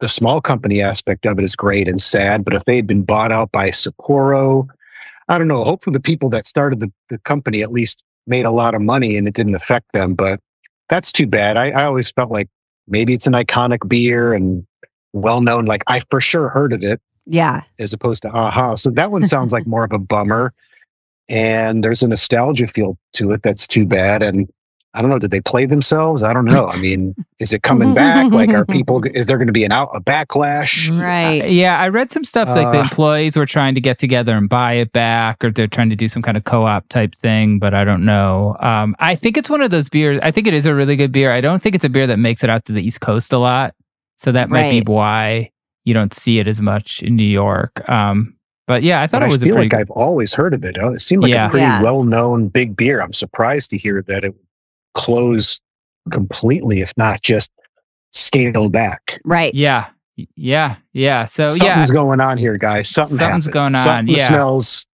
The 0.00 0.08
small 0.08 0.40
company 0.40 0.80
aspect 0.80 1.26
of 1.26 1.38
it 1.38 1.44
is 1.44 1.56
great 1.56 1.88
and 1.88 2.00
sad. 2.00 2.44
But 2.44 2.54
if 2.54 2.64
they 2.64 2.76
had 2.76 2.86
been 2.86 3.02
bought 3.02 3.32
out 3.32 3.50
by 3.52 3.70
Sapporo, 3.70 4.68
I 5.28 5.38
don't 5.38 5.48
know. 5.48 5.64
Hopefully, 5.64 5.92
the 5.92 6.00
people 6.00 6.30
that 6.30 6.46
started 6.46 6.80
the, 6.80 6.90
the 7.10 7.18
company 7.18 7.62
at 7.62 7.72
least 7.72 8.02
made 8.26 8.44
a 8.46 8.50
lot 8.50 8.74
of 8.74 8.80
money 8.80 9.16
and 9.16 9.26
it 9.26 9.34
didn't 9.34 9.54
affect 9.56 9.92
them. 9.92 10.14
But 10.14 10.40
that's 10.88 11.12
too 11.12 11.26
bad. 11.26 11.56
I, 11.56 11.70
I 11.70 11.84
always 11.84 12.10
felt 12.10 12.30
like 12.30 12.48
maybe 12.86 13.14
it's 13.14 13.26
an 13.26 13.32
iconic 13.34 13.86
beer 13.88 14.32
and 14.32 14.66
well 15.12 15.40
known. 15.40 15.64
Like 15.66 15.82
I 15.86 16.00
for 16.10 16.20
sure 16.20 16.48
heard 16.48 16.72
of 16.72 16.82
it 16.82 17.00
Yeah. 17.26 17.62
as 17.78 17.92
opposed 17.92 18.22
to 18.22 18.28
aha. 18.30 18.74
So 18.76 18.90
that 18.90 19.10
one 19.10 19.24
sounds 19.24 19.52
like 19.52 19.66
more 19.74 19.84
of 19.84 19.92
a 19.92 19.98
bummer. 19.98 20.52
And 21.28 21.84
there's 21.84 22.02
a 22.02 22.08
nostalgia 22.08 22.66
feel 22.66 22.96
to 23.14 23.32
it 23.32 23.42
that's 23.42 23.66
too 23.66 23.84
bad. 23.84 24.22
And 24.22 24.48
I 24.98 25.00
don't 25.00 25.10
know, 25.12 25.18
did 25.20 25.30
they 25.30 25.40
play 25.40 25.64
themselves? 25.64 26.24
I 26.24 26.32
don't 26.32 26.44
know. 26.44 26.66
I 26.66 26.76
mean, 26.78 27.14
is 27.38 27.52
it 27.52 27.62
coming 27.62 27.94
back? 27.94 28.32
Like, 28.32 28.48
are 28.50 28.66
people, 28.66 29.00
is 29.14 29.26
there 29.26 29.36
going 29.38 29.46
to 29.46 29.52
be 29.52 29.62
an 29.62 29.70
out, 29.70 29.90
a 29.94 30.00
backlash? 30.00 30.90
Right. 31.00 31.40
Uh, 31.42 31.46
Yeah, 31.46 31.78
I 31.78 31.88
read 31.88 32.10
some 32.10 32.24
stuff 32.24 32.48
like 32.48 32.72
the 32.72 32.80
Uh, 32.80 32.82
employees 32.82 33.36
were 33.36 33.46
trying 33.46 33.76
to 33.76 33.80
get 33.80 34.00
together 34.00 34.34
and 34.34 34.48
buy 34.48 34.72
it 34.72 34.90
back, 34.90 35.44
or 35.44 35.52
they're 35.52 35.68
trying 35.68 35.90
to 35.90 35.94
do 35.96 36.08
some 36.08 36.20
kind 36.20 36.36
of 36.36 36.42
co-op 36.42 36.88
type 36.88 37.14
thing, 37.14 37.60
but 37.60 37.74
I 37.74 37.84
don't 37.84 38.04
know. 38.04 38.56
Um, 38.58 38.96
I 38.98 39.14
think 39.14 39.36
it's 39.36 39.48
one 39.48 39.60
of 39.60 39.70
those 39.70 39.88
beers. 39.88 40.18
I 40.24 40.32
think 40.32 40.48
it 40.48 40.54
is 40.54 40.66
a 40.66 40.74
really 40.74 40.96
good 40.96 41.12
beer. 41.12 41.30
I 41.30 41.40
don't 41.40 41.62
think 41.62 41.76
it's 41.76 41.84
a 41.84 41.88
beer 41.88 42.08
that 42.08 42.18
makes 42.18 42.42
it 42.42 42.50
out 42.50 42.64
to 42.64 42.72
the 42.72 42.82
East 42.84 43.00
Coast 43.00 43.32
a 43.32 43.38
lot, 43.38 43.76
so 44.16 44.32
that 44.32 44.50
might 44.50 44.62
Right. 44.62 44.84
be 44.84 44.92
why 44.92 45.52
you 45.84 45.94
don't 45.94 46.12
see 46.12 46.40
it 46.40 46.48
as 46.48 46.60
much 46.60 47.04
in 47.04 47.14
New 47.14 47.22
York. 47.22 47.88
Um, 47.88 48.34
but 48.66 48.82
yeah, 48.82 49.00
I 49.00 49.06
thought 49.06 49.20
But 49.20 49.28
it 49.28 49.32
was 49.32 49.42
I 49.44 49.46
a 49.46 49.48
feel 49.50 49.54
pretty. 49.54 49.70
like 49.76 49.80
I've 49.80 49.90
always 49.92 50.34
heard 50.34 50.54
of 50.54 50.64
it. 50.64 50.76
Uh, 50.76 50.90
It 50.94 51.00
seemed 51.02 51.22
like 51.22 51.32
Yeah. 51.32 51.46
a 51.46 51.50
pretty 51.50 51.62
Yeah. 51.64 51.82
well 51.82 52.02
known 52.02 52.48
big 52.48 52.76
beer. 52.76 53.00
I'm 53.00 53.12
surprised 53.12 53.70
to 53.70 53.78
hear 53.78 54.02
that 54.08 54.24
it 54.24 54.34
closed 54.94 55.60
completely, 56.10 56.80
if 56.80 56.92
not 56.96 57.22
just 57.22 57.50
scaled 58.12 58.72
back. 58.72 59.20
Right. 59.24 59.54
yeah, 59.54 59.88
yeah, 60.36 60.76
yeah. 60.92 61.24
So 61.26 61.46
yeah, 61.54 61.74
Something's 61.74 61.90
going 61.90 62.20
on 62.20 62.38
here, 62.38 62.56
guys. 62.58 62.88
Something 62.88 63.18
Something's 63.18 63.46
happened. 63.46 63.52
going 63.54 63.74
on, 63.74 63.84
Something 63.84 64.16
yeah. 64.16 64.28
smells. 64.28 64.86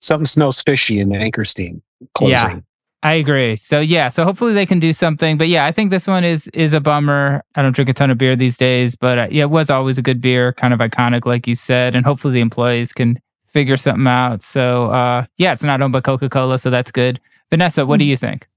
Something 0.00 0.26
smells 0.26 0.62
fishy 0.62 1.00
in 1.00 1.08
the 1.08 1.16
anchor 1.16 1.44
steam 1.44 1.82
closing. 2.14 2.32
Yeah. 2.36 2.60
I 3.04 3.14
agree. 3.14 3.54
So 3.56 3.78
yeah, 3.80 4.08
so 4.08 4.24
hopefully 4.24 4.52
they 4.54 4.66
can 4.66 4.80
do 4.80 4.92
something. 4.92 5.38
But 5.38 5.46
yeah, 5.48 5.66
I 5.66 5.72
think 5.72 5.90
this 5.90 6.06
one 6.08 6.24
is 6.24 6.48
is 6.48 6.74
a 6.74 6.80
bummer. 6.80 7.42
I 7.54 7.62
don't 7.62 7.72
drink 7.74 7.88
a 7.88 7.92
ton 7.92 8.10
of 8.10 8.18
beer 8.18 8.34
these 8.36 8.56
days, 8.56 8.96
but 8.96 9.18
uh, 9.18 9.28
yeah, 9.30 9.44
it 9.44 9.50
was 9.50 9.70
always 9.70 9.98
a 9.98 10.02
good 10.02 10.20
beer, 10.20 10.52
kind 10.52 10.74
of 10.74 10.80
iconic, 10.80 11.24
like 11.24 11.46
you 11.46 11.54
said. 11.54 11.94
And 11.94 12.04
hopefully 12.04 12.34
the 12.34 12.40
employees 12.40 12.92
can 12.92 13.20
figure 13.46 13.76
something 13.76 14.06
out. 14.08 14.42
So 14.42 14.86
uh, 14.90 15.26
yeah, 15.36 15.52
it's 15.52 15.62
not 15.62 15.80
owned 15.80 15.92
by 15.92 16.00
Coca 16.00 16.28
Cola, 16.28 16.58
so 16.58 16.70
that's 16.70 16.90
good. 16.90 17.20
Vanessa, 17.50 17.86
what 17.86 17.98
do 18.00 18.04
Mm. 18.04 18.08
you 18.08 18.16
think? 18.16 18.48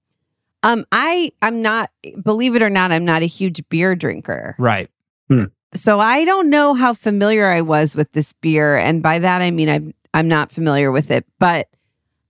Um, 0.63 0.85
I 0.91 1.31
I'm 1.41 1.61
not 1.61 1.89
believe 2.23 2.55
it 2.55 2.61
or 2.61 2.69
not, 2.69 2.91
I'm 2.91 3.05
not 3.05 3.21
a 3.23 3.25
huge 3.27 3.67
beer 3.69 3.95
drinker. 3.95 4.55
Right. 4.59 4.89
so 5.73 5.99
I 5.99 6.25
don't 6.25 6.49
know 6.49 6.73
how 6.73 6.93
familiar 6.93 7.47
I 7.47 7.61
was 7.61 7.95
with 7.95 8.11
this 8.11 8.33
beer, 8.33 8.75
and 8.77 9.01
by 9.01 9.19
that 9.19 9.41
I 9.41 9.51
mean 9.51 9.69
I'm 9.69 9.93
I'm 10.13 10.27
not 10.27 10.51
familiar 10.51 10.91
with 10.91 11.09
it, 11.11 11.25
but 11.39 11.67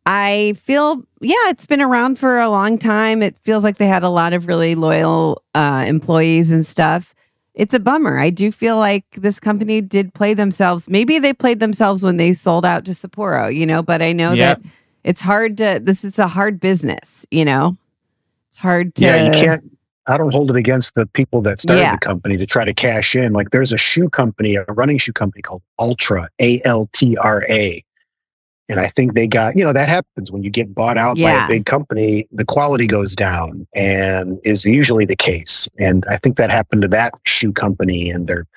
I 0.05 0.53
feel 0.57 1.03
yeah, 1.19 1.35
it's 1.49 1.67
been 1.67 1.81
around 1.81 2.17
for 2.19 2.39
a 2.39 2.49
long 2.49 2.77
time. 2.77 3.21
It 3.21 3.37
feels 3.37 3.63
like 3.63 3.77
they 3.77 3.87
had 3.87 4.03
a 4.03 4.09
lot 4.09 4.33
of 4.33 4.47
really 4.47 4.75
loyal 4.75 5.43
uh, 5.53 5.83
employees 5.87 6.51
and 6.51 6.65
stuff. 6.65 7.13
It's 7.53 7.73
a 7.75 7.79
bummer. 7.79 8.17
I 8.17 8.29
do 8.29 8.51
feel 8.51 8.77
like 8.77 9.05
this 9.13 9.39
company 9.39 9.81
did 9.81 10.13
play 10.13 10.33
themselves. 10.33 10.89
Maybe 10.89 11.19
they 11.19 11.33
played 11.33 11.59
themselves 11.59 12.03
when 12.03 12.17
they 12.17 12.33
sold 12.33 12.65
out 12.65 12.85
to 12.85 12.91
Sapporo, 12.91 13.53
you 13.53 13.65
know. 13.65 13.83
But 13.83 14.01
I 14.01 14.13
know 14.13 14.33
Yep. 14.33 14.61
that 14.63 14.71
it's 15.03 15.21
hard 15.21 15.57
to. 15.57 15.79
This 15.83 16.03
is 16.03 16.17
a 16.17 16.27
hard 16.27 16.59
business, 16.59 17.25
you 17.29 17.43
know. 17.45 17.77
It's 18.51 18.57
hard 18.57 18.93
to. 18.95 19.05
Yeah, 19.05 19.25
you 19.27 19.31
can't. 19.31 19.63
I 20.07 20.17
don't 20.17 20.33
hold 20.33 20.49
it 20.49 20.57
against 20.57 20.95
the 20.95 21.05
people 21.05 21.41
that 21.43 21.61
started 21.61 21.83
Yeah. 21.83 21.91
the 21.93 21.99
company 21.99 22.35
to 22.35 22.45
try 22.45 22.65
to 22.65 22.73
cash 22.73 23.15
in. 23.15 23.31
Like 23.31 23.51
there's 23.51 23.71
a 23.71 23.77
shoe 23.77 24.09
company, 24.09 24.55
a 24.55 24.65
running 24.65 24.97
shoe 24.97 25.13
company 25.13 25.41
called 25.41 25.61
Altra, 25.79 26.27
A 26.41 26.61
L 26.65 26.89
T 26.91 27.15
R 27.15 27.45
A. 27.49 27.81
And 28.67 28.79
I 28.79 28.87
think 28.89 29.13
they 29.13 29.27
got, 29.27 29.55
you 29.57 29.63
know, 29.63 29.71
that 29.73 29.87
happens 29.89 30.31
when 30.31 30.43
you 30.43 30.49
get 30.49 30.73
bought 30.75 30.97
out 30.97 31.17
by 31.17 31.31
a 31.45 31.47
big 31.47 31.65
company, 31.65 32.27
the 32.31 32.45
quality 32.45 32.87
goes 32.87 33.15
down 33.15 33.67
and 33.75 34.37
is 34.43 34.65
usually 34.65 35.05
the 35.05 35.15
case. 35.15 35.67
And 35.77 36.03
I 36.09 36.17
think 36.17 36.35
that 36.37 36.49
happened 36.49 36.81
to 36.81 36.87
that 36.89 37.13
shoe 37.23 37.51
company 37.53 38.09
and 38.09 38.27
they're 38.27 38.47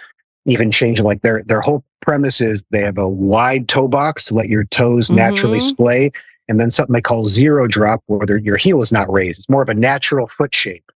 even 0.47 0.71
changing 0.73 1.05
like 1.05 1.23
their 1.23 1.43
their 1.47 1.61
whole 1.61 1.85
premise 2.01 2.41
is 2.41 2.65
they 2.71 2.81
have 2.81 2.99
a 2.99 3.09
wide 3.09 3.69
toe 3.69 3.87
box 3.89 4.25
to 4.27 4.35
let 4.35 4.49
your 4.49 4.65
toes 4.65 5.09
naturally 5.11 5.59
Mhm. 5.59 5.63
splay 5.69 6.13
and 6.49 6.61
then 6.61 6.71
something 6.71 6.93
they 6.93 7.01
call 7.01 7.25
zero 7.25 7.67
drop 7.67 8.03
where 8.07 8.27
their- 8.27 8.39
your 8.39 8.57
heel 8.57 8.83
is 8.83 8.93
not 8.93 9.11
raised. 9.13 9.39
It's 9.41 9.49
more 9.49 9.63
of 9.63 9.69
a 9.69 9.75
natural 9.75 10.27
foot 10.27 10.55
shape. 10.55 10.91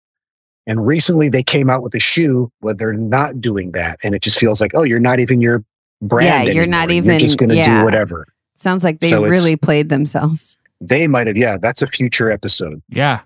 And 0.66 0.86
recently 0.86 1.30
they 1.30 1.44
came 1.44 1.70
out 1.70 1.82
with 1.82 1.96
a 1.96 2.00
shoe 2.00 2.52
where 2.60 2.74
they're 2.74 2.94
not 2.94 3.40
doing 3.40 3.72
that. 3.72 3.98
And 4.04 4.14
it 4.14 4.22
just 4.22 4.38
feels 4.38 4.60
like, 4.60 4.72
oh, 4.74 4.84
you're 4.84 5.00
not 5.00 5.20
even 5.20 5.40
your 5.40 5.64
brand. 6.02 6.48
Yeah, 6.48 6.54
you're 6.54 6.64
anymore. 6.64 6.80
not 6.80 6.90
You're 6.90 6.98
even- 6.98 7.20
just 7.20 7.38
going 7.38 7.50
to 7.50 7.56
yeah. 7.56 7.80
do 7.80 7.86
whatever. 7.86 8.28
Sounds 8.56 8.84
like 8.84 9.00
they 9.00 9.10
So 9.10 9.24
really 9.24 9.56
played 9.56 9.90
themselves. 9.90 10.58
They 10.82 11.08
might 11.08 11.28
have, 11.28 11.38
yeah, 11.38 11.58
that's 11.58 11.82
a 11.82 11.88
future 11.88 12.30
episode. 12.30 12.82
Yeah. 12.90 13.20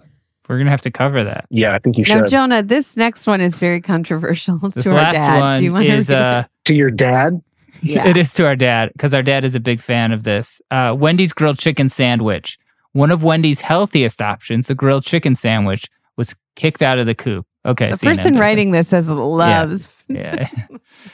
We're 0.48 0.58
going 0.58 0.66
to 0.66 0.72
have 0.72 0.82
to 0.82 0.92
cover 0.92 1.24
that. 1.24 1.46
Yeah, 1.50 1.74
I 1.74 1.80
think 1.80 1.98
you 1.98 2.04
should. 2.04 2.24
Now. 2.24 2.28
Jonah, 2.28 2.62
this 2.64 2.98
next 2.98 3.26
one 3.26 3.40
is 3.42 3.58
very 3.58 3.80
controversial 3.82 4.58
This 4.58 4.84
to 4.84 4.90
our 4.92 4.96
last 4.98 5.14
dad. 5.14 5.40
one 5.40 5.58
Do 5.60 5.64
you 5.64 5.72
want 5.74 5.86
is 5.86 6.08
to 6.08 6.14
read 6.14 6.20
uh, 6.20 6.44
to 6.66 6.74
your 6.76 6.92
dad? 6.92 7.42
Yeah. 7.82 8.08
it 8.08 8.18
is 8.18 8.34
to 8.36 8.46
our 8.46 8.56
dad 8.56 8.92
because 8.94 9.14
our 9.14 9.24
dad 9.24 9.44
is 9.44 9.56
a 9.56 9.60
big 9.60 9.80
fan 9.80 10.12
of 10.12 10.24
this. 10.24 10.62
Uh, 10.72 10.96
Wendy's 10.98 11.34
grilled 11.34 11.58
chicken 11.58 11.90
sandwich. 11.90 12.58
One 12.94 13.12
of 13.12 13.24
Wendy's 13.24 13.62
healthiest 13.62 14.22
options, 14.22 14.70
a 14.70 14.76
grilled 14.76 15.04
chicken 15.04 15.34
sandwich, 15.36 15.88
was 16.18 16.36
kicked 16.56 16.82
out 16.82 17.00
of 17.00 17.06
the 17.06 17.16
coop. 17.16 17.46
Okay, 17.66 17.92
the 17.92 17.96
CNN 17.96 18.16
person 18.16 18.38
writing 18.38 18.72
this 18.72 18.88
says 18.90 19.10
loves. 19.10 19.88
Yeah. 20.12 20.50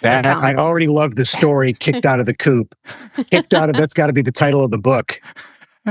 That, 0.02 0.26
Yeah. 0.26 0.39
I 0.39 0.56
already 0.56 0.88
love 0.88 1.18
the 1.18 1.26
story, 1.26 1.72
Kicked 1.73 2.03
Out 2.03 2.19
of 2.19 2.26
the 2.26 2.34
Coop. 2.35 2.73
Kicked 3.30 3.53
Out 3.53 3.69
of, 3.69 3.76
that's 3.76 3.94
got 3.94 4.07
to 4.07 4.14
be 4.14 4.23
the 4.23 4.31
title 4.31 4.64
of 4.64 4.72
the 4.72 4.80
book. 4.80 5.22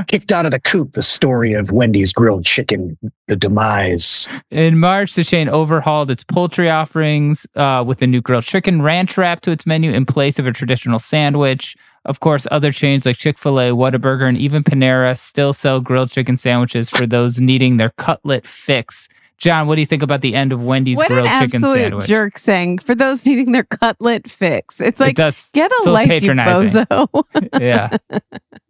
Kicked 0.07 0.31
Out 0.31 0.45
of 0.45 0.51
the 0.51 0.59
Coop, 0.59 0.93
the 0.93 1.03
story 1.03 1.53
of 1.53 1.71
Wendy's 1.71 2.13
grilled 2.13 2.45
chicken, 2.45 2.97
the 3.27 3.35
demise. 3.35 4.27
In 4.51 4.79
March, 4.79 5.15
the 5.15 5.23
chain 5.23 5.49
overhauled 5.49 6.11
its 6.11 6.23
poultry 6.23 6.69
offerings 6.69 7.47
uh, 7.55 7.83
with 7.85 8.01
a 8.01 8.07
new 8.07 8.21
grilled 8.21 8.43
chicken 8.43 8.81
ranch 8.81 9.17
wrap 9.17 9.41
to 9.41 9.51
its 9.51 9.65
menu 9.65 9.91
in 9.91 10.05
place 10.05 10.37
of 10.39 10.45
a 10.47 10.53
traditional 10.53 10.99
sandwich. 10.99 11.75
Of 12.05 12.19
course, 12.19 12.47
other 12.51 12.71
chains 12.71 13.05
like 13.05 13.17
Chick 13.17 13.37
fil 13.37 13.59
A, 13.59 13.69
Whataburger, 13.71 14.29
and 14.29 14.37
even 14.37 14.63
Panera 14.63 15.17
still 15.17 15.51
sell 15.51 15.79
grilled 15.79 16.09
chicken 16.09 16.37
sandwiches 16.37 16.89
for 16.89 17.05
those 17.05 17.41
needing 17.41 17.77
their 17.77 17.91
cutlet 17.97 18.45
fix. 18.45 19.09
Jon, 19.37 19.67
what 19.67 19.75
do 19.75 19.81
you 19.81 19.85
think 19.85 20.01
about 20.01 20.21
the 20.21 20.33
end 20.35 20.51
of 20.51 20.63
Wendy's 20.63 20.97
What 20.97 21.11
an 21.11 21.17
grilled 21.23 21.29
chicken 21.41 21.61
sandwich? 21.61 22.07
jerk 22.07 22.37
saying 22.39 22.79
for 22.79 22.95
those 22.95 23.25
needing 23.25 23.51
their 23.51 23.63
cutlet 23.65 24.29
fix. 24.29 24.81
It's 24.81 24.99
like 24.99 25.11
it 25.11 25.15
does. 25.17 25.49
get 25.53 25.71
a 25.71 25.75
a 25.75 25.77
little 25.79 25.93
life, 25.93 26.07
you 26.07 26.19
patronizing. 26.21 26.85
bozo. 26.85 27.59
Yeah. 27.61 27.97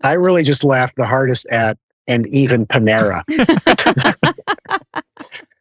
I 0.04 0.14
really 0.14 0.44
just 0.44 0.64
laughed 0.66 0.96
the 0.98 1.06
hardest 1.06 1.46
at 1.48 1.78
and 2.08 2.28
even 2.28 2.66
Panera. 2.66 3.24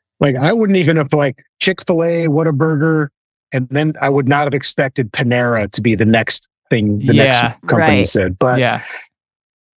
like 0.21 0.37
I 0.37 0.53
wouldn't 0.53 0.77
even 0.77 0.97
have 0.97 1.13
like 1.13 1.45
Chick-fil-A, 1.61 2.27
Whataburger, 2.27 3.09
and 3.53 3.69
then 3.71 3.95
I 4.01 4.09
would 4.09 4.29
not 4.29 4.45
have 4.45 4.55
expected 4.55 5.13
Panera 5.13 5.71
to 5.71 5.81
be 5.81 5.95
the 5.95 6.05
next 6.05 6.49
thing 6.71 6.99
the 6.99 7.15
Yeah, 7.15 7.23
next 7.25 7.61
company 7.69 7.99
right. 7.99 8.09
said. 8.09 8.39
But 8.39 8.59
yeah. 8.59 8.83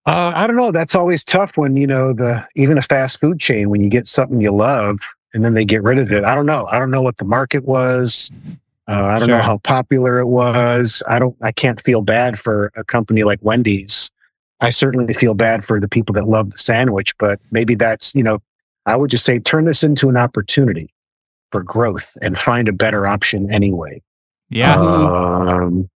uh, 0.06 0.32
I 0.34 0.46
don't 0.46 0.56
know. 0.56 0.72
That's 0.72 0.94
always 0.94 1.22
tough 1.24 1.56
when 1.56 1.76
you 1.76 1.86
know 1.86 2.12
the 2.12 2.44
even 2.56 2.78
a 2.78 2.82
fast 2.82 3.20
food 3.20 3.38
chain 3.38 3.70
when 3.70 3.80
you 3.82 3.88
get 3.88 4.08
something 4.08 4.40
you 4.40 4.50
love 4.50 4.98
and 5.34 5.44
then 5.44 5.54
they 5.54 5.64
get 5.64 5.82
rid 5.82 5.98
of 5.98 6.10
it. 6.10 6.24
I 6.24 6.34
don't 6.34 6.46
know. 6.46 6.66
I 6.70 6.78
don't 6.78 6.90
know 6.90 7.02
what 7.02 7.18
the 7.18 7.24
market 7.24 7.64
was. 7.64 8.30
Uh, 8.88 9.04
I 9.04 9.18
don't 9.18 9.28
know 9.28 9.40
how 9.40 9.58
popular 9.58 10.18
it 10.18 10.26
was. 10.26 11.02
I 11.08 11.18
don't. 11.18 11.36
I 11.42 11.52
can't 11.52 11.80
feel 11.80 12.02
bad 12.02 12.38
for 12.38 12.72
a 12.74 12.82
company 12.82 13.22
like 13.22 13.38
Wendy's. 13.42 14.10
I 14.60 14.70
certainly 14.70 15.14
feel 15.14 15.34
bad 15.34 15.64
for 15.64 15.80
the 15.80 15.88
people 15.88 16.12
that 16.14 16.26
love 16.26 16.50
the 16.50 16.58
sandwich, 16.58 17.16
but 17.18 17.38
maybe 17.50 17.74
that's 17.74 18.14
you 18.14 18.22
know. 18.22 18.40
I 18.86 18.96
would 18.96 19.10
just 19.10 19.24
say 19.24 19.38
turn 19.38 19.66
this 19.66 19.84
into 19.84 20.08
an 20.08 20.16
opportunity 20.16 20.92
for 21.52 21.62
growth 21.62 22.16
and 22.22 22.36
find 22.36 22.68
a 22.68 22.72
better 22.72 23.06
option 23.06 23.52
anyway. 23.52 24.02
Yeah. 24.48 24.74
Um, 24.80 25.88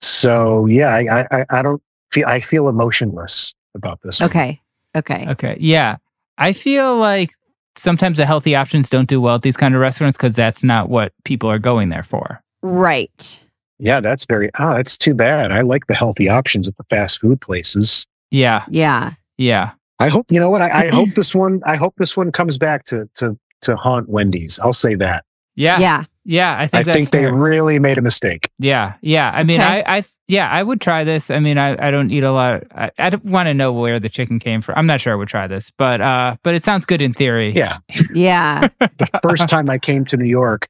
so 0.00 0.66
yeah, 0.66 0.94
I, 0.94 1.26
I 1.30 1.46
I 1.50 1.62
don't 1.62 1.82
feel 2.10 2.26
I 2.26 2.40
feel 2.40 2.68
emotionless 2.68 3.54
about 3.74 4.00
this. 4.02 4.20
one. 4.20 4.30
okay. 4.30 4.60
Okay. 4.96 5.26
Okay. 5.28 5.56
Yeah. 5.60 5.96
I 6.38 6.52
feel 6.52 6.96
like 6.96 7.30
sometimes 7.78 8.18
the 8.18 8.26
healthy 8.26 8.54
options 8.54 8.90
don't 8.90 9.08
do 9.08 9.20
well 9.20 9.36
at 9.36 9.42
these 9.42 9.56
kind 9.56 9.74
of 9.74 9.80
restaurants 9.80 10.16
because 10.16 10.34
that's 10.34 10.64
not 10.64 10.88
what 10.88 11.12
people 11.24 11.50
are 11.50 11.58
going 11.58 11.88
there 11.88 12.02
for. 12.02 12.42
Right. 12.62 13.40
Yeah, 13.78 14.00
that's 14.00 14.24
very. 14.26 14.50
Ah, 14.58 14.74
that's 14.74 14.98
too 14.98 15.14
bad. 15.14 15.52
I 15.52 15.60
like 15.62 15.86
the 15.86 15.94
healthy 15.94 16.28
options 16.28 16.66
at 16.66 16.76
the 16.76 16.84
fast 16.90 17.20
food 17.20 17.40
places. 17.40 18.06
Yeah. 18.30 18.64
Yeah. 18.68 19.12
Yeah. 19.36 19.72
I 20.00 20.08
hope 20.08 20.26
you 20.30 20.40
know 20.40 20.50
what. 20.50 20.62
I, 20.62 20.86
I 20.86 20.88
hope 20.88 21.10
this 21.14 21.34
one. 21.34 21.60
I 21.64 21.76
hope 21.76 21.94
this 21.98 22.16
one 22.16 22.32
comes 22.32 22.58
back 22.58 22.84
to 22.86 23.08
to 23.14 23.38
to 23.62 23.76
haunt 23.76 24.08
Wendy's. 24.08 24.58
I'll 24.60 24.72
say 24.72 24.94
that. 24.96 25.24
Yeah. 25.54 25.78
Yeah. 25.78 26.04
Yeah. 26.28 26.56
I 26.56 26.62
I 26.62 26.66
think 26.68 26.86
that's 26.86 26.96
think 26.98 27.10
they 27.10 27.22
fair. 27.22 27.34
really 27.34 27.78
made 27.78 27.96
a 27.98 28.02
mistake. 28.02 28.50
Yeah, 28.58 28.94
yeah. 29.00 29.30
I 29.34 29.42
mean, 29.44 29.60
Okay. 29.60 29.82
I, 29.86 29.96
I, 29.98 30.04
yeah, 30.28 30.48
I 30.50 30.62
would 30.62 30.80
try 30.80 31.02
this. 31.02 31.30
I 31.30 31.40
mean, 31.40 31.56
I, 31.56 31.88
I 31.88 31.90
don't 31.90 32.10
eat 32.10 32.22
a 32.22 32.30
lot. 32.30 32.64
I, 32.72 32.90
I 32.98 33.14
want 33.24 33.46
to 33.46 33.54
know 33.54 33.72
where 33.72 33.98
the 33.98 34.10
chicken 34.10 34.38
came 34.38 34.60
from. 34.60 34.74
I'm 34.76 34.86
not 34.86 35.00
sure 35.00 35.12
I 35.12 35.16
would 35.16 35.28
try 35.28 35.46
this, 35.46 35.70
but, 35.70 36.02
uh, 36.02 36.36
but 36.42 36.54
it 36.54 36.64
sounds 36.66 36.84
good 36.84 37.00
in 37.00 37.14
theory. 37.14 37.50
Yeah. 37.56 37.78
Yeah. 38.14 38.68
the 38.78 39.08
First 39.22 39.48
time 39.48 39.70
I 39.70 39.78
came 39.78 40.04
to 40.04 40.16
New 40.18 40.26
York, 40.28 40.68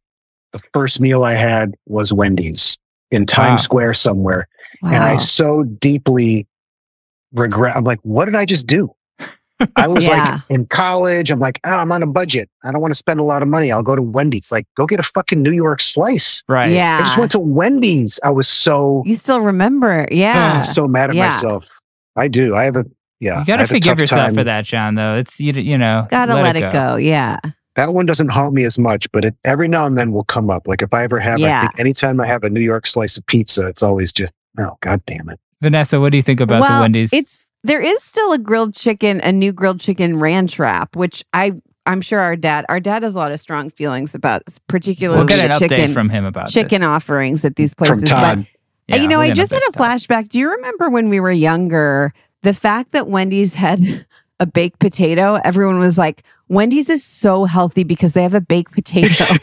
the 0.52 0.60
first 0.72 1.00
meal 1.00 1.24
I 1.24 1.34
had 1.34 1.74
was 1.86 2.12
Wendy's 2.12 2.76
in 3.10 3.26
Times 3.26 3.60
Wow. 3.60 3.64
Square 3.64 3.94
somewhere. 3.94 4.48
and 4.82 5.02
I 5.02 5.16
so 5.16 5.64
deeply 5.64 6.46
regret. 7.32 7.76
I'm 7.76 7.84
like, 7.84 7.98
what 8.02 8.26
did 8.26 8.34
I 8.36 8.44
just 8.44 8.66
do? 8.66 8.94
I 9.76 9.86
was 9.88 10.04
Yeah. 10.04 10.32
like 10.34 10.40
in 10.50 10.66
college. 10.66 11.30
I'm 11.30 11.40
like, 11.40 11.60
oh, 11.64 11.70
I'm 11.70 11.90
on 11.92 12.02
a 12.02 12.06
budget. 12.06 12.48
I 12.64 12.70
don't 12.70 12.80
want 12.80 12.92
to 12.92 12.98
spend 12.98 13.20
a 13.20 13.24
lot 13.24 13.42
of 13.42 13.48
money. 13.48 13.72
I'll 13.72 13.82
go 13.82 13.96
to 13.96 14.02
Wendy's. 14.02 14.52
Like, 14.52 14.66
go 14.76 14.86
get 14.86 15.00
a 15.00 15.02
fucking 15.02 15.42
New 15.42 15.52
York 15.52 15.80
slice. 15.80 16.42
Right. 16.48 16.70
Yeah. 16.72 16.98
I 16.98 17.04
just 17.04 17.18
went 17.18 17.32
to 17.32 17.38
Wendy's. 17.40 18.20
I 18.24 18.30
was 18.30 18.48
so 18.48 19.02
you 19.06 19.14
still 19.14 19.40
remember. 19.40 20.06
Yeah. 20.10 20.58
I'm 20.58 20.64
so 20.64 20.86
mad 20.86 21.10
at 21.10 21.16
Yeah. 21.16 21.30
myself. 21.30 21.68
I 22.16 22.28
do. 22.28 22.54
I 22.54 22.64
have 22.64 22.76
a 22.76 22.84
yeah. 23.20 23.40
You 23.40 23.46
got 23.46 23.56
to 23.56 23.66
forgive 23.66 23.98
yourself 23.98 24.28
time. 24.28 24.34
for 24.34 24.44
that, 24.44 24.64
Jon, 24.64 24.94
though. 24.94 25.16
It's, 25.16 25.40
you, 25.40 25.52
you 25.52 25.76
know, 25.76 26.06
Gotta 26.08 26.34
let, 26.34 26.54
it 26.56 26.72
go. 26.72 26.94
Yeah. 26.94 27.38
That 27.74 27.92
one 27.92 28.06
doesn't 28.06 28.28
haunt 28.28 28.54
me 28.54 28.64
as 28.64 28.78
much, 28.78 29.10
but 29.12 29.24
it 29.24 29.34
every 29.44 29.68
now 29.68 29.86
and 29.86 29.98
then 29.98 30.12
will 30.12 30.24
come 30.24 30.50
up. 30.50 30.66
Like 30.68 30.82
if 30.82 30.92
I 30.94 31.02
ever 31.04 31.18
have, 31.20 31.38
Yeah. 31.38 31.58
I 31.58 31.60
think 31.62 31.80
anytime 31.80 32.20
I 32.20 32.26
have 32.26 32.44
a 32.44 32.50
New 32.50 32.60
York 32.60 32.86
slice 32.86 33.16
of 33.18 33.26
pizza, 33.26 33.66
it's 33.66 33.82
always 33.82 34.12
just 34.12 34.32
oh 34.58 34.76
god 34.80 35.02
damn 35.06 35.28
it. 35.28 35.38
Vanessa, 35.60 36.00
what 36.00 36.10
do 36.12 36.16
you 36.16 36.22
think 36.22 36.40
about 36.40 36.60
well, 36.60 36.78
the 36.78 36.82
Wendy's? 36.82 37.12
It's 37.12 37.44
there 37.68 37.80
is 37.80 38.02
still 38.02 38.32
a 38.32 38.38
grilled 38.38 38.74
chicken, 38.74 39.20
a 39.20 39.30
new 39.30 39.52
grilled 39.52 39.78
chicken 39.78 40.18
ranch 40.18 40.58
wrap, 40.58 40.96
which 40.96 41.24
I 41.32 41.52
I'm 41.86 42.00
sure 42.00 42.18
our 42.18 42.34
dad 42.34 42.66
our 42.68 42.80
dad 42.80 43.02
has 43.02 43.14
a 43.14 43.18
lot 43.18 43.30
of 43.30 43.38
strong 43.38 43.70
feelings 43.70 44.14
about, 44.14 44.42
particularly 44.66 45.18
we'll 45.18 45.26
get 45.26 45.38
an 45.38 45.50
the 45.50 45.66
update 45.66 45.76
chicken 45.76 45.92
from 45.92 46.08
him 46.08 46.24
about 46.24 46.48
chicken 46.48 46.82
offerings. 46.82 47.44
offerings 47.44 47.44
at 47.44 47.56
these 47.56 47.74
From 47.74 47.86
places. 47.86 48.02
But 48.04 48.08
Todd. 48.08 48.46
Uh, 48.90 48.96
you 48.96 49.06
know, 49.06 49.20
I 49.20 49.32
just 49.32 49.52
had 49.52 49.62
a 49.68 49.72
flashback. 49.72 50.30
Do 50.30 50.38
you 50.38 50.50
remember 50.50 50.88
when 50.88 51.10
we 51.10 51.20
were 51.20 51.30
younger? 51.30 52.12
The 52.42 52.54
fact 52.54 52.92
that 52.92 53.08
Wendy's 53.08 53.52
had 53.54 54.06
a 54.40 54.46
baked 54.46 54.78
potato, 54.78 55.34
everyone 55.44 55.78
was 55.78 55.98
like, 55.98 56.22
Wendy's 56.48 56.88
is 56.88 57.04
so 57.04 57.44
healthy 57.44 57.84
because 57.84 58.14
they 58.14 58.22
have 58.22 58.32
a 58.32 58.40
baked 58.40 58.72
potato. 58.72 59.08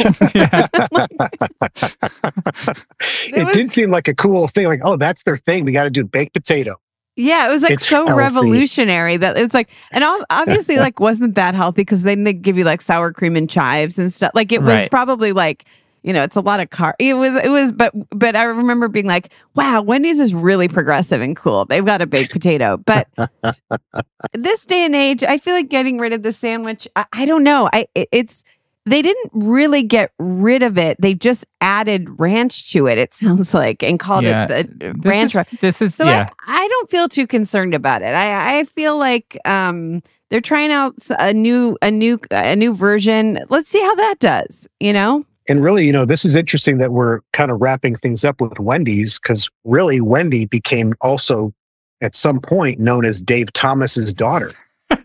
it 3.27 3.33
did 3.33 3.45
was- 3.45 3.71
seem 3.71 3.91
like 3.91 4.07
a 4.07 4.15
cool 4.15 4.47
thing. 4.47 4.65
Like, 4.65 4.81
oh, 4.83 4.97
that's 4.97 5.21
their 5.23 5.37
thing. 5.37 5.65
We 5.65 5.71
got 5.71 5.83
to 5.83 5.91
do 5.91 6.03
baked 6.03 6.33
potato. 6.33 6.77
Yeah, 7.15 7.45
it 7.45 7.49
was 7.49 7.63
like 7.63 7.73
It's 7.73 7.87
so 7.87 8.05
healthy. 8.07 8.19
revolutionary 8.19 9.17
that 9.17 9.37
it's 9.37 9.53
like, 9.53 9.69
and 9.91 10.03
obviously, 10.29 10.77
like, 10.77 10.99
wasn't 10.99 11.35
that 11.35 11.55
healthy 11.55 11.81
because 11.81 12.03
then 12.03 12.23
they 12.25 12.33
give 12.33 12.57
you 12.57 12.63
like 12.63 12.81
sour 12.81 13.11
cream 13.13 13.35
and 13.35 13.49
chives 13.49 13.97
and 13.97 14.11
stuff. 14.13 14.31
Like, 14.35 14.51
it 14.51 14.61
was 14.61 14.69
Right. 14.71 14.91
probably 14.91 15.31
like, 15.31 15.65
you 16.03 16.13
know, 16.13 16.21
it's 16.21 16.35
a 16.35 16.41
lot 16.41 16.59
of 16.59 16.69
car. 16.69 16.93
It 16.99 17.15
was, 17.15 17.33
it 17.35 17.49
was, 17.49 17.71
but, 17.71 17.91
but 18.11 18.35
I 18.35 18.43
remember 18.43 18.87
being 18.87 19.07
like, 19.07 19.29
wow, 19.55 19.81
Wendy's 19.81 20.19
is 20.19 20.35
really 20.35 20.67
progressive 20.67 21.19
and 21.21 21.35
cool. 21.35 21.65
They've 21.65 21.83
got 21.85 21.99
a 22.01 22.05
baked 22.05 22.31
potato. 22.31 22.77
But 22.77 23.07
this 24.33 24.65
day 24.65 24.85
and 24.85 24.95
age, 24.95 25.23
I 25.23 25.37
feel 25.37 25.55
like 25.55 25.69
getting 25.69 25.97
rid 25.99 26.13
of 26.13 26.21
the 26.23 26.31
sandwich. 26.31 26.87
I, 26.95 27.05
I 27.13 27.25
don't 27.25 27.43
know. 27.43 27.69
I 27.73 27.87
it- 27.95 28.09
it's 28.11 28.43
they 28.85 29.01
didn't 29.01 29.31
really 29.33 29.81
get 29.83 30.11
rid 30.19 30.61
of 30.63 30.77
it. 30.77 30.99
They 31.01 31.13
just 31.13 31.45
added 31.61 32.19
ranch 32.19 32.71
to 32.73 32.87
it. 32.87 32.97
It 32.97 33.13
sounds 33.13 33.53
like 33.53 33.81
and 33.83 33.99
called 33.99 34.23
Yeah. 34.25 34.47
it 34.51 34.79
the 34.79 34.93
This 34.97 35.05
ranch. 35.05 35.35
is, 35.53 35.59
this 35.59 35.81
is 35.81 35.95
so 35.95 36.05
yeah. 36.05 36.29
I, 36.47 36.63
I 36.63 36.67
don't 36.67 36.89
feel 36.91 37.07
too 37.09 37.27
concerned 37.27 37.73
about 37.73 38.01
it. 38.01 38.13
I 38.13 38.59
I 38.59 38.63
feel 38.65 38.97
like 38.97 39.37
um 39.45 40.01
they're 40.29 40.41
trying 40.41 40.71
out 40.71 40.93
s- 40.99 41.11
a 41.19 41.33
new 41.33 41.77
a 41.81 41.89
new 41.91 42.19
a 42.31 42.55
new 42.55 42.73
version. 42.75 43.39
Let's 43.49 43.69
see 43.69 43.81
how 43.81 43.95
that 43.95 44.15
does. 44.19 44.67
You 44.79 44.93
know. 44.93 45.25
And 45.47 45.63
really, 45.63 45.85
you 45.85 45.91
know, 45.91 46.05
this 46.05 46.25
is 46.25 46.35
interesting 46.35 46.79
that 46.79 46.91
we're 46.91 47.19
kind 47.33 47.51
of 47.51 47.61
wrapping 47.61 47.95
things 47.97 48.23
up 48.25 48.41
with 48.41 48.59
Wendy's 48.59 49.19
because 49.19 49.47
really 49.63 50.01
Wendy 50.01 50.45
became 50.45 50.95
also 51.01 51.53
at 52.01 52.15
some 52.15 52.39
point 52.39 52.79
known 52.79 53.05
as 53.05 53.21
Dave 53.21 53.53
Thomas's 53.53 54.11
daughter. 54.11 54.53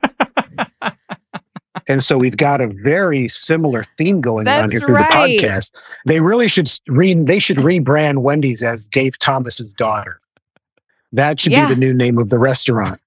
and 1.91 2.05
so 2.05 2.17
we've 2.17 2.37
got 2.37 2.61
a 2.61 2.69
very 2.69 3.29
similar 3.29 3.85
theme 3.99 4.21
going 4.21 4.47
on 4.47 4.71
here 4.71 4.81
through 4.81 4.95
right. 4.95 5.09
the 5.09 5.39
podcast. 5.43 5.73
They 6.07 6.21
really 6.21 6.49
should 6.49 6.71
re 6.87 7.15
they 7.15 7.39
should 7.39 7.57
rebrand 7.59 8.19
Wendy's 8.19 8.63
as 8.63 8.87
Dave 8.87 9.19
Thomas's 9.19 9.73
daughter. 9.73 10.21
That 11.13 11.41
should 11.41 11.53
Yeah. 11.53 11.69
be 11.69 11.75
the 11.75 11.81
new 11.81 11.93
name 11.93 12.19
of 12.19 12.29
the 12.31 12.39
restaurant. 12.39 13.01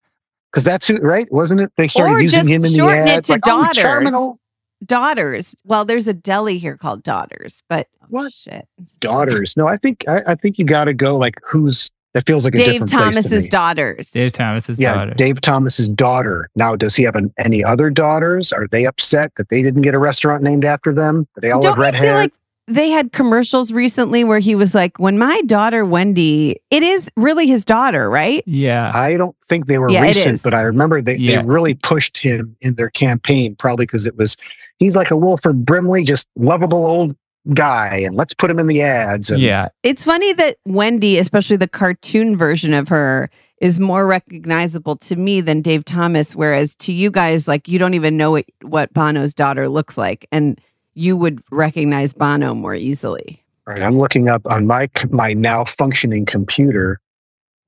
Because 0.52 0.64
that's 0.66 0.88
who, 0.88 0.98
right? 0.98 1.32
Wasn't 1.32 1.62
it? 1.62 1.72
They 1.78 1.88
started 1.88 2.14
Or 2.14 2.22
using 2.22 2.48
him 2.48 2.66
in 2.66 2.74
the 2.74 2.78
shorten 2.78 3.08
it 3.08 3.12
ads. 3.12 3.28
to 3.28 3.34
like, 3.34 3.42
oh, 3.48 3.64
daughters. 3.64 3.78
Terminal 3.82 4.40
Daughters. 4.86 5.56
Well, 5.64 5.86
there's 5.86 6.08
a 6.10 6.14
deli 6.14 6.58
here 6.58 6.76
called 6.76 7.04
Daughters, 7.04 7.64
but 7.70 7.88
oh, 8.02 8.08
What? 8.10 8.34
shit. 8.34 8.68
daughters. 9.00 9.56
No, 9.56 9.68
I 9.68 9.78
think 9.78 10.04
I, 10.08 10.22
I 10.28 10.36
think 10.36 10.60
you 10.60 10.66
got 10.66 10.86
to 10.86 10.94
go 10.94 11.18
like 11.18 11.36
who's 11.44 11.90
that 12.14 12.26
feels 12.28 12.46
like 12.46 12.54
a 12.54 12.58
Dave 12.58 12.66
different 12.68 12.92
place 12.92 13.00
to 13.00 13.06
Thomas's 13.22 13.44
me. 13.46 13.50
daughters. 13.50 14.12
Dave 14.12 14.32
Thomas's 14.34 14.80
yeah, 14.80 14.94
daughter. 14.94 15.14
Dave 15.16 15.42
Thomas's 15.42 15.88
daughter. 15.88 16.50
Now, 16.56 16.76
does 16.76 16.96
he 16.96 17.04
have 17.04 17.16
an, 17.16 17.34
any 17.38 17.64
other 17.64 17.90
daughters? 17.90 18.54
Are 18.54 18.68
they 18.68 18.86
upset 18.86 19.32
that 19.38 19.50
they 19.50 19.62
didn't 19.62 19.82
get 19.82 19.96
a 19.96 20.00
restaurant 20.00 20.44
named 20.44 20.66
after 20.66 20.94
them? 20.94 21.28
They 21.42 21.52
all 21.52 21.62
Don't 21.62 21.72
have 21.74 21.80
red 21.80 21.94
you 21.96 22.00
feel 22.02 22.10
hair. 22.12 22.22
like 22.22 22.34
they 22.68 22.90
had 22.90 23.12
commercials 23.12 23.74
recently 23.74 24.24
where 24.24 24.40
he 24.40 24.56
was 24.56 24.74
like, 24.74 24.98
"When 24.98 25.18
my 25.18 25.42
daughter 25.48 25.84
Wendy, 25.84 26.62
it 26.72 26.82
is 26.82 27.12
really 27.18 27.46
his 27.46 27.66
daughter, 27.66 28.10
right?" 28.10 28.42
yeah. 28.48 28.92
I 28.94 29.18
don't 29.18 29.36
think 29.46 29.66
they 29.68 29.80
were 29.80 29.90
Yeah, 29.90 30.02
recent, 30.04 30.42
but 30.44 30.54
I 30.54 30.62
remember 30.62 31.02
they, 31.02 31.16
Yeah. 31.18 31.42
they 31.42 31.48
really 31.48 31.74
pushed 31.74 32.18
him 32.18 32.56
in 32.62 32.76
their 32.76 32.90
campaign, 32.90 33.56
probably 33.58 33.86
because 33.86 34.06
it 34.08 34.16
was 34.18 34.38
he's 34.80 34.96
like 34.96 35.12
a 35.12 35.18
Wilford 35.18 35.66
Brimley, 35.66 36.04
just 36.04 36.28
lovable 36.38 36.86
old 36.86 37.16
guy, 37.54 37.98
and 38.06 38.16
let's 38.16 38.34
put 38.34 38.50
him 38.50 38.60
in 38.60 38.68
the 38.68 38.82
ads. 38.82 39.30
And 39.30 39.42
yeah. 39.42 39.70
It's 39.84 40.06
funny 40.06 40.34
that 40.34 40.58
Wendy, 40.66 41.18
especially 41.18 41.58
the 41.58 41.68
cartoon 41.68 42.38
version 42.38 42.74
of 42.74 42.88
her, 42.88 43.30
is 43.60 43.80
more 43.80 44.06
recognizable 44.06 44.98
to 44.98 45.16
me 45.16 45.42
than 45.42 45.62
Dave 45.62 45.86
Thomas. 45.86 46.36
Whereas 46.36 46.76
to 46.78 46.92
you 46.94 47.12
guys, 47.12 47.48
like 47.48 47.68
you 47.68 47.80
don't 47.80 47.94
even 47.94 48.18
know 48.18 48.32
what, 48.32 48.46
what 48.62 48.94
Bono's 48.94 49.34
daughter 49.34 49.70
looks 49.70 49.98
like, 49.98 50.28
and 50.32 50.60
you 50.94 51.18
would 51.18 51.42
recognize 51.52 52.14
Bono 52.14 52.54
more 52.54 52.76
easily. 52.76 53.44
All 53.66 53.74
right, 53.74 53.84
I'm 53.84 53.98
looking 53.98 54.30
up 54.30 54.46
on 54.48 54.68
my 54.68 54.90
my 55.10 55.34
now 55.34 55.64
functioning 55.64 56.26
computer, 56.26 57.00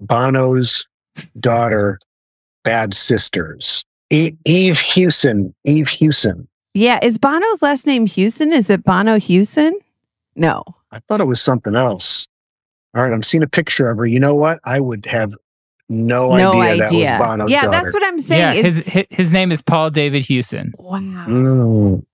Bono's 0.02 0.85
daughter, 1.39 1.99
Bad 2.64 2.93
Sisters. 2.93 3.85
E- 4.10 4.35
Eve 4.45 4.80
Hewson. 4.80 5.56
Eve 5.64 5.88
Hewson. 5.88 6.47
Yeah, 6.76 6.99
is 7.02 7.18
Bono's 7.18 7.61
last 7.61 7.88
name 7.88 8.06
Houston? 8.06 8.52
Is 8.52 8.69
it 8.69 8.84
Bono 8.84 9.18
Houston? 9.18 9.80
No. 10.35 10.61
I 10.91 10.99
thought 11.07 11.22
it 11.22 11.26
was 11.26 11.41
something 11.41 11.73
else. 11.73 12.27
All 12.93 13.02
right, 13.02 13.14
I'm 13.14 13.23
seeing 13.23 13.43
a 13.43 13.47
picture 13.47 13.89
of 13.89 13.97
her. 13.97 14.06
You 14.06 14.19
know 14.19 14.35
what? 14.35 14.60
I 14.65 14.81
would 14.81 15.06
have 15.06 15.34
no, 15.88 16.35
no 16.35 16.61
idea, 16.61 16.85
idea. 16.85 17.06
that 17.06 17.19
was 17.19 17.27
Bono's 17.27 17.52
yeah, 17.52 17.61
daughter. 17.61 17.72
that's 17.72 17.93
what 17.93 18.06
I'm 18.06 18.19
saying. 18.19 18.56
Yeah. 18.57 18.61
is, 18.61 18.77
His, 18.77 18.85
his 18.85 19.06
his 19.10 19.31
name 19.31 19.53
is 19.53 19.61
Paul 19.61 19.89
David 19.89 20.23
Hewson. 20.23 20.73
wow. 20.77 20.99
Mm. 21.27 22.06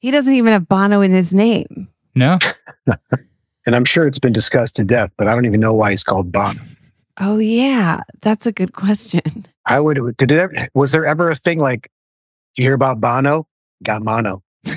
He 0.00 0.10
doesn't 0.10 0.34
even 0.34 0.52
have 0.52 0.68
Bono 0.68 1.00
in 1.00 1.12
his 1.12 1.32
name. 1.32 1.88
No. 2.14 2.38
And 3.66 3.76
I'm 3.76 3.84
sure 3.84 4.06
it's 4.06 4.18
been 4.18 4.32
discussed 4.32 4.76
to 4.76 4.82
death, 4.84 5.10
but 5.18 5.28
I 5.28 5.34
don't 5.34 5.44
even 5.44 5.60
know 5.60 5.74
why 5.74 5.90
he's 5.90 6.02
called 6.02 6.32
Bono. 6.32 6.58
Oh 7.20 7.36
yeah, 7.36 8.00
that's 8.22 8.46
a 8.46 8.52
good 8.52 8.72
question. 8.72 9.44
I 9.66 9.78
would. 9.78 10.16
Did 10.16 10.30
it? 10.30 10.38
Ever, 10.38 10.68
was 10.72 10.92
there 10.92 11.04
ever 11.04 11.28
a 11.28 11.36
thing 11.36 11.58
like? 11.58 11.82
Did 12.56 12.62
you 12.62 12.64
hear 12.64 12.72
about 12.72 12.98
Bono? 12.98 13.46
Got 13.82 14.02
mono. 14.02 14.42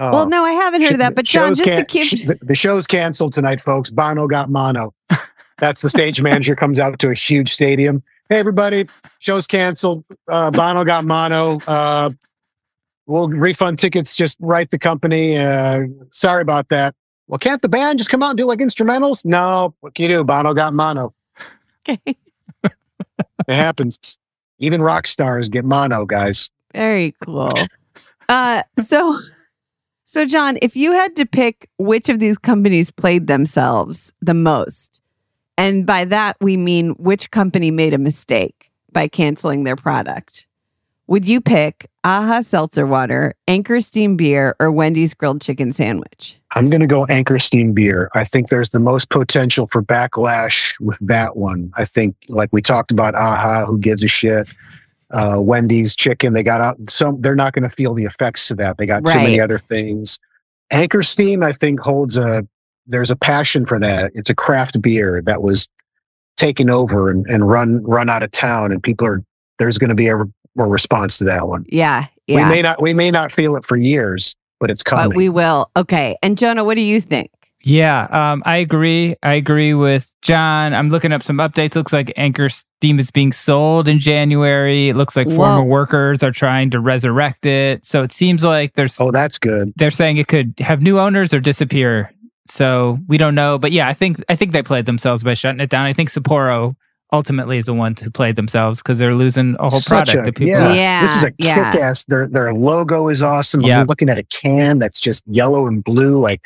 Oh. 0.00 0.12
Well, 0.12 0.28
no, 0.30 0.42
I 0.44 0.52
haven't 0.52 0.80
heard 0.80 0.92
of 0.92 0.98
that. 1.00 1.14
But 1.14 1.26
Jon, 1.26 1.54
just 1.54 1.62
to 1.64 1.84
keep 1.84 2.26
the, 2.26 2.38
the 2.40 2.54
show's 2.54 2.86
canceled 2.86 3.34
tonight, 3.34 3.60
folks. 3.60 3.90
Bono 3.90 4.26
got 4.26 4.48
mono. 4.48 4.94
That's 5.58 5.82
the 5.82 5.90
stage 5.90 6.22
manager 6.22 6.56
comes 6.56 6.80
out 6.80 6.98
to 7.00 7.10
a 7.10 7.14
huge 7.14 7.52
stadium. 7.52 8.02
Hey, 8.30 8.38
everybody, 8.38 8.88
show's 9.18 9.46
canceled. 9.46 10.02
Uh, 10.26 10.50
Bono 10.50 10.84
got 10.84 11.04
mono. 11.04 11.58
Uh, 11.66 12.12
we'll 13.04 13.28
refund 13.28 13.78
tickets. 13.78 14.16
Just 14.16 14.38
write 14.40 14.70
the 14.70 14.78
company. 14.78 15.36
Uh, 15.36 15.82
sorry 16.12 16.40
about 16.40 16.70
that. 16.70 16.94
Well, 17.26 17.38
can't 17.38 17.60
the 17.60 17.68
band 17.68 17.98
just 17.98 18.08
come 18.08 18.22
out 18.22 18.30
and 18.30 18.38
do 18.38 18.46
like 18.46 18.60
instrumentals? 18.60 19.22
No. 19.26 19.74
What 19.80 19.94
can 19.94 20.04
you 20.04 20.16
do? 20.16 20.24
Bono 20.24 20.54
got 20.54 20.72
mono. 20.72 21.12
okay. 21.88 22.00
It 22.64 22.74
happens. 23.48 24.16
Even 24.60 24.82
rock 24.82 25.06
stars 25.06 25.48
get 25.48 25.64
mono, 25.64 26.04
guys. 26.04 26.50
Very 26.72 27.14
cool. 27.24 27.50
Uh, 28.28 28.62
so, 28.78 29.18
so 30.04 30.24
Jon, 30.24 30.58
if 30.62 30.76
you 30.76 30.92
had 30.92 31.16
to 31.16 31.26
pick 31.26 31.68
which 31.78 32.08
of 32.08 32.20
these 32.20 32.38
companies 32.38 32.90
played 32.92 33.26
themselves 33.26 34.12
the 34.20 34.34
most, 34.34 35.00
and 35.58 35.84
by 35.84 36.04
that 36.04 36.36
we 36.40 36.56
mean 36.56 36.90
which 36.90 37.30
company 37.30 37.70
made 37.70 37.92
a 37.92 37.98
mistake 37.98 38.70
by 38.92 39.08
canceling 39.08 39.64
their 39.64 39.76
product, 39.76 40.46
would 41.10 41.28
you 41.28 41.40
pick 41.40 41.90
Aha 42.04 42.40
Seltzer 42.40 42.86
Water, 42.86 43.34
Anchor 43.48 43.80
Steam 43.80 44.16
Beer, 44.16 44.54
or 44.60 44.70
Wendy's 44.70 45.12
Grilled 45.12 45.42
Chicken 45.42 45.72
Sandwich? 45.72 46.40
I'm 46.52 46.70
going 46.70 46.80
to 46.82 46.86
go 46.86 47.04
Anchor 47.06 47.40
Steam 47.40 47.72
Beer. 47.72 48.08
I 48.14 48.22
think 48.22 48.48
there's 48.48 48.68
the 48.68 48.78
most 48.78 49.10
potential 49.10 49.66
for 49.72 49.82
backlash 49.82 50.78
with 50.78 50.98
that 51.00 51.36
one. 51.36 51.72
I 51.74 51.84
think, 51.84 52.14
like 52.28 52.50
we 52.52 52.62
talked 52.62 52.92
about, 52.92 53.16
AHA, 53.16 53.66
who 53.66 53.76
gives 53.78 54.04
a 54.04 54.08
shit? 54.08 54.54
Uh, 55.10 55.38
Wendy's 55.40 55.96
chicken, 55.96 56.32
they 56.32 56.44
got 56.44 56.60
out. 56.60 56.76
Some 56.88 57.20
they're 57.20 57.34
not 57.34 57.54
going 57.54 57.64
to 57.64 57.74
feel 57.74 57.92
the 57.92 58.04
effects 58.04 58.48
of 58.52 58.58
that. 58.58 58.78
They 58.78 58.86
got 58.86 59.04
too 59.04 59.16
many 59.16 59.40
other 59.40 59.58
things. 59.58 60.16
Anchor 60.70 61.02
Steam, 61.02 61.42
I 61.42 61.52
think, 61.52 61.80
holds 61.80 62.16
a. 62.16 62.46
There's 62.86 63.10
a 63.10 63.16
passion 63.16 63.66
for 63.66 63.80
that. 63.80 64.12
It's 64.14 64.30
a 64.30 64.34
craft 64.34 64.80
beer 64.80 65.22
that 65.22 65.42
was 65.42 65.66
taken 66.36 66.70
over 66.70 67.10
and, 67.10 67.26
and 67.26 67.48
run 67.48 67.82
run 67.82 68.08
out 68.08 68.22
of 68.22 68.30
town, 68.30 68.70
and 68.70 68.80
people 68.80 69.08
are. 69.08 69.24
There's 69.58 69.76
going 69.76 69.90
to 69.90 69.96
be 69.96 70.08
a, 70.08 70.24
re- 70.56 70.64
a 70.64 70.68
response 70.68 71.18
to 71.18 71.24
that 71.24 71.48
one. 71.48 71.64
Yeah, 71.68 72.06
yeah. 72.26 72.48
We 72.48 72.54
may 72.56 72.62
not. 72.62 72.82
We 72.82 72.94
may 72.94 73.10
not 73.10 73.32
feel 73.32 73.56
it 73.56 73.64
for 73.64 73.76
years, 73.76 74.34
but 74.58 74.70
it's 74.70 74.82
coming. 74.82 75.10
but 75.10 75.16
we 75.16 75.28
will. 75.28 75.70
Okay, 75.76 76.16
and 76.22 76.36
Jonah, 76.38 76.64
what 76.64 76.74
do 76.74 76.82
you 76.82 77.00
think? 77.00 77.30
Yeah, 77.62 78.06
um, 78.10 78.42
I 78.46 78.56
agree. 78.56 79.16
I 79.22 79.34
agree 79.34 79.74
with 79.74 80.12
Jon. 80.22 80.72
I'm 80.72 80.88
looking 80.88 81.12
up 81.12 81.22
some 81.22 81.36
updates. 81.36 81.74
Looks 81.74 81.92
like 81.92 82.12
Anchor 82.16 82.48
Steam 82.48 82.98
is 82.98 83.10
being 83.10 83.32
sold 83.32 83.86
in 83.86 83.98
January. 83.98 84.88
It 84.88 84.96
looks 84.96 85.14
like 85.14 85.26
Whoa. 85.26 85.36
former 85.36 85.64
workers 85.64 86.22
are 86.22 86.30
trying 86.30 86.70
to 86.70 86.80
resurrect 86.80 87.44
it. 87.44 87.84
So 87.84 88.02
it 88.02 88.12
seems 88.12 88.44
like 88.44 88.74
there's 88.74 88.98
oh, 89.00 89.10
that's 89.10 89.38
good. 89.38 89.74
they're 89.76 89.90
saying 89.90 90.16
it 90.16 90.28
could 90.28 90.54
have 90.58 90.80
new 90.80 90.98
owners 90.98 91.34
or 91.34 91.40
disappear. 91.40 92.10
So 92.48 92.98
we 93.06 93.18
don't 93.18 93.34
know. 93.34 93.58
But 93.58 93.72
yeah, 93.72 93.88
I 93.88 93.92
think 93.92 94.22
I 94.28 94.36
think 94.36 94.52
they 94.52 94.62
played 94.62 94.86
themselves 94.86 95.22
by 95.22 95.34
shutting 95.34 95.60
it 95.60 95.70
down. 95.70 95.84
I 95.84 95.92
think 95.92 96.08
Sapporo 96.08 96.76
ultimately 97.12 97.58
is 97.58 97.66
the 97.66 97.74
one 97.74 97.94
to 97.96 98.10
play 98.10 98.32
themselves 98.32 98.80
because 98.82 98.98
they're 98.98 99.14
losing 99.14 99.56
a 99.58 99.68
whole 99.68 99.80
Such 99.80 99.88
product 99.88 100.18
a- 100.18 100.22
that 100.22 100.36
people 100.36 100.48
yeah. 100.50 100.72
Yeah, 100.72 101.02
This 101.02 101.16
is 101.16 101.22
a 101.24 101.32
yeah. 101.38 101.72
kick-ass. 101.72 102.04
Their 102.04 102.26
their 102.28 102.54
logo 102.54 103.08
is 103.08 103.22
awesome. 103.22 103.62
Yeah. 103.62 103.80
I'm 103.80 103.86
looking 103.86 104.08
at 104.08 104.18
a 104.18 104.22
can 104.24 104.78
that's 104.78 105.00
just 105.00 105.22
yellow 105.26 105.66
and 105.66 105.82
blue, 105.82 106.18
like 106.18 106.40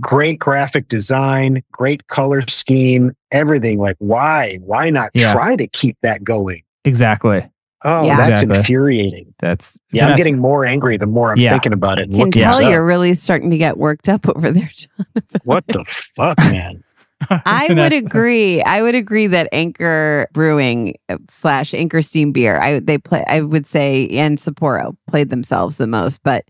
great 0.00 0.38
graphic 0.38 0.88
design, 0.88 1.62
great 1.72 2.06
color 2.08 2.40
scheme, 2.48 3.12
everything. 3.32 3.78
Like, 3.78 3.96
why? 3.98 4.58
Why 4.62 4.90
not 4.90 5.10
Yeah. 5.14 5.32
try 5.32 5.56
to 5.56 5.66
keep 5.66 5.96
that 6.02 6.24
going? 6.24 6.62
Exactly. 6.84 7.46
Oh, 7.82 8.04
Yeah. 8.04 8.16
that's 8.16 8.42
Exactly. 8.42 8.58
infuriating. 8.58 9.34
That's 9.38 9.78
Yeah, 9.92 10.08
I'm 10.08 10.16
getting 10.16 10.38
more 10.38 10.66
angry 10.66 10.96
the 10.98 11.06
more 11.06 11.32
I'm 11.32 11.38
Yeah. 11.38 11.50
thinking 11.52 11.72
about 11.72 11.98
it. 11.98 12.10
And 12.10 12.14
Can 12.14 12.30
tell 12.30 12.60
you're 12.62 12.84
really 12.84 13.14
starting 13.14 13.50
to 13.50 13.56
get 13.58 13.78
worked 13.78 14.08
up 14.08 14.28
over 14.28 14.50
there. 14.50 14.70
Jon. 14.74 15.22
What 15.44 15.66
the 15.66 15.84
fuck, 16.16 16.36
man? 16.38 16.82
I 17.30 17.66
would 17.68 17.92
agree. 17.92 18.62
I 18.62 18.82
would 18.82 18.94
agree 18.94 19.26
that 19.26 19.48
Anchor 19.52 20.28
Brewing 20.32 20.94
uh, 21.08 21.18
slash 21.28 21.74
Anchor 21.74 22.02
Steam 22.02 22.32
Beer, 22.32 22.58
I 22.60 22.78
they 22.80 22.98
play. 22.98 23.24
I 23.28 23.40
would 23.42 23.66
say 23.66 24.08
and 24.10 24.38
Sapporo 24.38 24.96
played 25.08 25.30
themselves 25.30 25.76
the 25.76 25.86
most, 25.86 26.22
but 26.22 26.44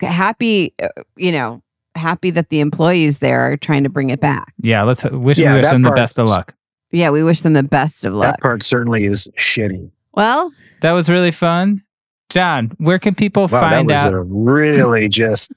happy, 0.00 0.74
uh, 0.82 0.88
you 1.16 1.32
know, 1.32 1.62
happy 1.94 2.30
that 2.30 2.50
the 2.50 2.60
employees 2.60 3.18
there 3.20 3.40
are 3.52 3.56
trying 3.56 3.82
to 3.84 3.88
bring 3.88 4.10
it 4.10 4.20
back. 4.20 4.52
Yeah, 4.60 4.82
let's 4.82 5.04
wish, 5.04 5.38
Yeah, 5.38 5.52
we 5.52 5.56
wish 5.58 5.64
that 5.66 5.72
them 5.72 5.82
the 5.82 5.90
best 5.90 6.18
of 6.18 6.28
luck. 6.28 6.54
Yeah, 6.90 7.10
we 7.10 7.22
wish 7.22 7.42
them 7.42 7.52
the 7.52 7.62
best 7.62 8.04
of 8.04 8.14
luck. 8.14 8.36
That 8.36 8.40
part 8.40 8.62
certainly 8.62 9.04
is 9.04 9.28
shitty. 9.38 9.90
Well, 10.14 10.52
That 10.80 10.92
was 10.92 11.08
really 11.08 11.30
fun. 11.30 11.82
Jon, 12.30 12.72
where 12.78 12.98
can 12.98 13.14
people 13.14 13.44
Wow, 13.44 13.60
find 13.60 13.88
that 13.90 13.96
was 13.96 14.06
out? 14.06 14.14
a 14.14 14.22
really 14.22 15.08
just, 15.08 15.50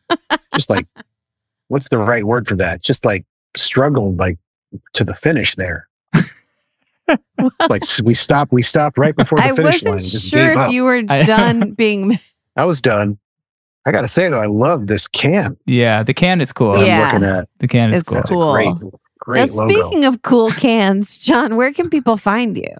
just 0.55 0.69
like, 0.69 0.87
what's 1.67 1.89
the 1.89 1.97
right 1.99 2.23
word 2.23 2.47
for 2.47 2.55
that? 2.55 2.81
Just 2.81 3.05
like 3.05 3.25
struggled 3.55 4.17
like 4.19 4.37
to 4.93 5.03
the 5.03 5.13
finish 5.15 5.55
there. 5.55 5.87
like 7.69 7.83
we 8.03 8.13
stopped, 8.13 8.51
we 8.51 8.61
stopped 8.61 8.97
right 8.97 9.15
before 9.15 9.37
the 9.37 9.43
I 9.45 9.55
finish 9.55 9.83
line. 9.83 9.95
wasn't 9.95 10.01
and 10.03 10.11
Just 10.11 10.27
sure 10.29 10.51
if 10.51 10.57
up. 10.57 10.71
you 10.71 10.83
were 10.83 11.01
done 11.25 11.71
being. 11.73 12.19
I 12.55 12.65
was 12.65 12.81
done. 12.81 13.17
I 13.85 13.91
got 13.91 14.01
to 14.01 14.07
say 14.07 14.29
though, 14.29 14.39
I 14.39 14.45
love 14.45 14.87
this 14.87 15.07
can. 15.07 15.57
Yeah, 15.65 16.03
the 16.03 16.13
can 16.13 16.39
is 16.39 16.53
cool. 16.53 16.71
I'm 16.73 16.85
Yeah. 16.85 17.05
looking 17.11 17.23
at. 17.27 17.49
The 17.59 17.67
can 17.67 17.89
is 17.93 18.01
It's 18.01 18.09
cool. 18.09 18.15
That's 18.15 18.29
a 18.31 18.33
Cool. 18.33 18.53
great, 18.53 18.73
great 19.19 19.49
now, 19.49 19.55
logo. 19.63 19.73
speaking 19.73 20.05
of 20.05 20.21
cool 20.21 20.51
cans, 20.51 21.17
Jon, 21.17 21.55
where 21.57 21.73
can 21.73 21.89
people 21.89 22.15
find 22.15 22.55
you? 22.55 22.73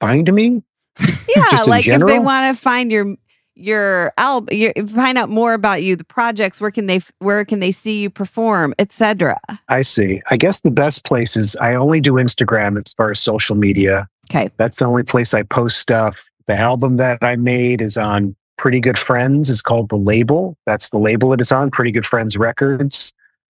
Find 0.00 0.32
me. 0.32 0.62
Yeah, 1.36 1.42
Just 1.50 1.64
in 1.66 1.70
like 1.70 1.86
if 1.88 2.00
they 2.06 2.18
want 2.18 2.56
to 2.56 2.62
find 2.62 2.90
your 2.90 3.16
your 3.56 4.12
album, 4.18 4.56
your, 4.56 4.72
find 4.86 5.18
out 5.18 5.30
more 5.30 5.54
about 5.54 5.82
you, 5.82 5.96
the 5.96 6.04
projects, 6.04 6.60
where 6.60 6.70
can 6.70 6.86
they 6.86 7.00
where 7.18 7.44
can 7.44 7.60
they 7.60 7.72
see 7.72 8.00
you 8.00 8.10
perform, 8.10 8.74
etc. 8.78 9.38
I 9.68 9.82
see. 9.82 10.22
I 10.30 10.36
guess 10.36 10.60
the 10.60 10.70
best 10.70 11.04
place 11.04 11.36
is 11.36 11.56
I 11.56 11.74
only 11.74 12.00
do 12.00 12.12
Instagram 12.12 12.76
as 12.76 12.92
far 12.92 13.10
as 13.10 13.18
social 13.18 13.56
media. 13.56 14.08
Okay. 14.30 14.50
That's 14.58 14.78
the 14.78 14.84
only 14.84 15.02
place 15.02 15.34
I 15.34 15.42
post 15.42 15.78
stuff. 15.78 16.28
The 16.46 16.54
album 16.54 16.96
that 16.98 17.18
I 17.22 17.36
made 17.36 17.80
is 17.80 17.96
on 17.96 18.36
Pretty 18.58 18.80
Good 18.80 18.98
Friends. 18.98 19.50
It's 19.50 19.62
called 19.62 19.88
The 19.88 19.96
Label. 19.96 20.56
That's 20.66 20.90
the 20.90 20.98
label 20.98 21.32
it 21.32 21.40
is 21.40 21.50
on, 21.50 21.70
Pretty 21.70 21.90
Good 21.90 22.06
Friends 22.06 22.36
Records. 22.36 23.12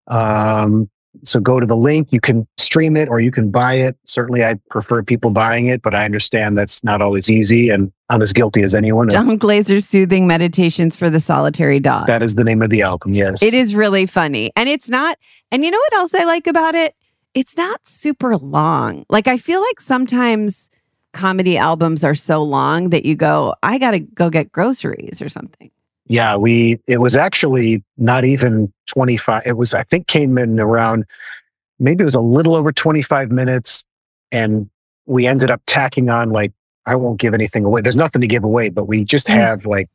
Um, 0.06 0.88
so 1.24 1.40
go 1.40 1.59
to 1.60 1.66
the 1.66 1.76
link. 1.76 2.09
You 2.10 2.20
can 2.20 2.47
stream 2.56 2.97
it 2.97 3.09
or 3.09 3.20
you 3.20 3.30
can 3.30 3.51
buy 3.51 3.74
it. 3.74 3.97
Certainly, 4.05 4.44
I 4.44 4.55
prefer 4.70 5.02
people 5.02 5.30
buying 5.30 5.66
it, 5.66 5.82
but 5.82 5.94
I 5.94 6.05
understand 6.05 6.56
that's 6.56 6.82
not 6.85 7.02
always 7.02 7.28
easy. 7.28 7.70
And 7.70 7.93
I'm 8.09 8.22
as 8.22 8.32
guilty 8.32 8.62
as 8.62 8.74
anyone. 8.74 9.09
Jon 9.09 9.36
Glaser's 9.36 9.86
soothing 9.86 10.26
meditations 10.26 10.97
for 10.97 11.10
the 11.10 11.20
solitary 11.20 11.80
dog. 11.80 12.06
That 12.06 12.22
is 12.22 12.35
the 12.35 12.44
name 12.44 12.62
of 12.62 12.70
the 12.70 12.82
album. 12.82 13.14
Yes. 13.14 13.43
It 13.43 13.55
is 13.55 13.74
really 13.74 14.06
funny. 14.06 14.51
And 14.56 14.68
it's 14.68 14.89
not, 14.89 15.18
and 15.51 15.64
you 15.64 15.70
know 15.70 15.78
what 15.78 15.94
else 15.94 16.14
I 16.14 16.24
like 16.24 16.47
about 16.47 16.74
it? 16.74 16.94
It's 17.35 17.56
not 17.56 17.86
super 17.86 18.36
long. 18.36 19.05
Like, 19.09 19.28
I 19.28 19.36
feel 19.36 19.60
like 19.60 19.80
sometimes 19.80 20.70
comedy 21.12 21.56
albums 21.56 22.05
are 22.05 22.14
so 22.14 22.43
long 22.43 22.90
that 22.90 23.05
you 23.05 23.14
go, 23.14 23.55
I 23.62 23.78
got 23.78 23.93
to 23.93 24.01
go 24.01 24.30
get 24.30 24.52
groceries 24.52 25.20
or 25.20 25.28
something. 25.28 25.70
Yeah, 26.09 26.36
we 26.36 26.80
it 26.86 26.98
was 26.98 27.16
actually 27.16 27.85
not 27.97 28.24
even 28.24 28.72
25. 28.86 29.43
It 29.47 29.56
was 29.56 29.74
I 29.74 29.82
think 29.85 30.06
came 30.06 30.39
in 30.39 30.59
around 30.59 31.05
maybe 31.78 32.02
it 32.02 32.05
was 32.06 32.14
a 32.14 32.20
little 32.20 32.55
over 32.55 32.72
25 32.72 33.30
minutes 33.30 33.85
and 34.32 34.68
we 35.06 35.26
ended 35.26 35.51
up 35.51 35.62
tacking 35.66 36.09
on 36.10 36.30
like 36.30 36.52
I 36.86 36.94
won't 36.97 37.20
give 37.20 37.35
anything 37.35 37.64
away. 37.64 37.82
There's 37.82 37.94
nothing 37.97 38.20
to 38.22 38.26
give 38.26 38.43
away, 38.44 38.70
but 38.70 38.85
we 38.85 39.05
just 39.05 39.26
Mm. 39.26 39.35
have 39.35 39.66
like 39.66 39.89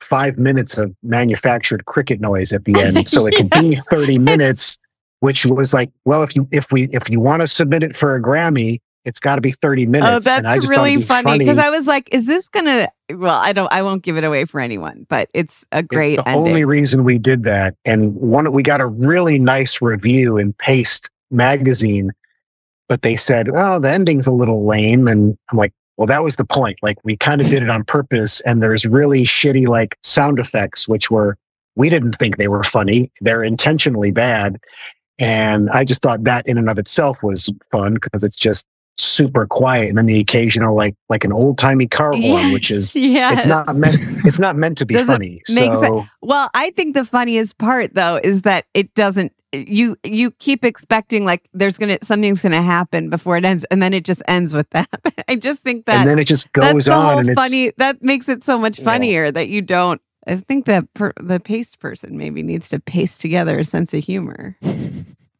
5 0.00 0.38
minutes 0.38 0.76
of 0.78 0.94
manufactured 1.02 1.84
cricket 1.86 2.20
noise 2.20 2.52
at 2.52 2.64
the 2.64 2.80
end 2.80 3.08
so 3.08 3.26
it 3.26 3.34
could 3.36 3.50
be 3.50 3.76
30 3.90 4.18
minutes 4.18 4.76
which 5.20 5.46
was 5.46 5.72
like 5.72 5.90
well 6.04 6.22
if 6.22 6.34
you 6.36 6.46
if 6.50 6.70
we 6.72 6.84
if 6.92 7.08
you 7.08 7.20
want 7.20 7.40
to 7.40 7.46
submit 7.46 7.82
it 7.82 7.96
for 7.96 8.14
a 8.14 8.20
Grammy 8.20 8.80
it's 9.04 9.20
got 9.20 9.36
to 9.36 9.40
be 9.40 9.52
30 9.52 9.86
minutes 9.86 10.26
oh, 10.26 10.32
and 10.32 10.46
I 10.46 10.54
that's 10.54 10.68
really 10.68 10.96
be 10.96 11.02
funny 11.02 11.38
because 11.38 11.58
I 11.58 11.70
was 11.70 11.86
like, 11.86 12.08
is 12.12 12.26
this 12.26 12.48
going 12.48 12.66
to, 12.66 12.90
well, 13.10 13.38
I 13.38 13.52
don't, 13.52 13.70
I 13.72 13.82
won't 13.82 14.02
give 14.02 14.16
it 14.16 14.24
away 14.24 14.44
for 14.46 14.60
anyone, 14.60 15.06
but 15.08 15.28
it's 15.34 15.64
a 15.72 15.82
great 15.82 16.14
It's 16.14 16.24
the 16.24 16.28
ending. 16.28 16.48
only 16.48 16.64
reason 16.64 17.04
we 17.04 17.18
did 17.18 17.44
that. 17.44 17.76
And 17.84 18.14
one, 18.14 18.50
we 18.52 18.62
got 18.62 18.80
a 18.80 18.86
really 18.86 19.38
nice 19.38 19.82
review 19.82 20.38
in 20.38 20.54
Paste 20.54 21.10
magazine, 21.30 22.12
but 22.88 23.02
they 23.02 23.16
said, 23.16 23.48
"Oh, 23.54 23.78
the 23.78 23.90
ending's 23.90 24.26
a 24.26 24.32
little 24.32 24.66
lame." 24.66 25.06
And 25.08 25.36
I'm 25.50 25.58
like, 25.58 25.72
"Well, 25.96 26.06
that 26.06 26.22
was 26.22 26.36
the 26.36 26.44
point. 26.44 26.78
Like, 26.82 26.98
we 27.04 27.16
kind 27.16 27.40
of 27.40 27.48
did 27.48 27.62
it 27.62 27.70
on 27.70 27.84
purpose." 27.84 28.40
And 28.42 28.62
there's 28.62 28.86
really 28.86 29.24
shitty 29.24 29.66
like 29.66 29.98
sound 30.02 30.38
effects, 30.38 30.88
which 30.88 31.10
were 31.10 31.36
we 31.76 31.90
didn't 31.90 32.18
think 32.18 32.36
they 32.36 32.48
were 32.48 32.64
funny. 32.64 33.10
They're 33.20 33.44
intentionally 33.44 34.12
bad. 34.12 34.58
And 35.18 35.70
I 35.70 35.84
just 35.84 36.02
thought 36.02 36.24
that 36.24 36.46
in 36.46 36.58
and 36.58 36.68
of 36.68 36.78
itself 36.78 37.22
was 37.22 37.48
fun 37.70 37.94
because 37.94 38.22
it's 38.22 38.36
just 38.36 38.64
super 38.96 39.46
quiet 39.46 39.88
and 39.88 39.98
then 39.98 40.06
the 40.06 40.20
occasional 40.20 40.76
like 40.76 40.94
like 41.08 41.24
an 41.24 41.32
old 41.32 41.58
timey 41.58 41.86
car 41.86 42.12
horn 42.14 42.52
which 42.52 42.70
is 42.70 42.94
yes. 42.94 43.38
it's 43.38 43.46
not 43.46 43.74
meant 43.74 43.96
it's 44.24 44.38
not 44.38 44.56
meant 44.56 44.78
to 44.78 44.86
be 44.86 44.94
Doesn't 44.94 45.08
funny 45.08 45.42
make 45.48 45.72
so 45.72 45.80
sense. 45.80 46.08
Well, 46.22 46.48
I 46.54 46.70
think 46.70 46.94
the 46.94 47.04
funniest 47.04 47.58
part 47.58 47.94
though 47.94 48.20
is 48.22 48.42
that 48.42 48.66
it 48.72 48.94
doesn't 48.94 49.32
you 49.52 49.96
you 50.04 50.30
keep 50.32 50.64
expecting 50.64 51.24
like 51.24 51.48
there's 51.52 51.76
gonna 51.78 51.98
something's 52.02 52.42
gonna 52.42 52.62
happen 52.62 53.10
before 53.10 53.36
it 53.36 53.44
ends 53.44 53.64
and 53.70 53.82
then 53.82 53.92
it 53.92 54.04
just 54.04 54.22
ends 54.28 54.54
with 54.54 54.70
that. 54.70 54.88
I 55.28 55.36
just 55.36 55.60
think 55.62 55.86
that 55.86 56.00
and 56.00 56.10
then 56.10 56.18
it 56.18 56.24
just 56.24 56.48
that's 56.54 56.72
goes 56.72 56.84
the 56.86 56.92
on 56.92 57.04
whole 57.04 57.18
and 57.18 57.28
it's 57.28 57.34
funny 57.40 57.72
that 57.78 58.02
makes 58.02 58.28
it 58.28 58.44
so 58.44 58.58
much 58.58 58.78
Yeah. 58.78 58.84
funnier 58.84 59.30
that 59.32 59.48
you 59.48 59.60
don't 59.62 60.00
I 60.26 60.36
think 60.36 60.66
that 60.66 60.92
per, 60.94 61.12
the 61.20 61.38
paste 61.40 61.80
person 61.80 62.16
maybe 62.16 62.42
needs 62.42 62.68
to 62.70 62.80
paste 62.80 63.20
together 63.20 63.58
a 63.58 63.64
sense 63.64 63.92
of 63.92 64.04
humor. 64.04 64.56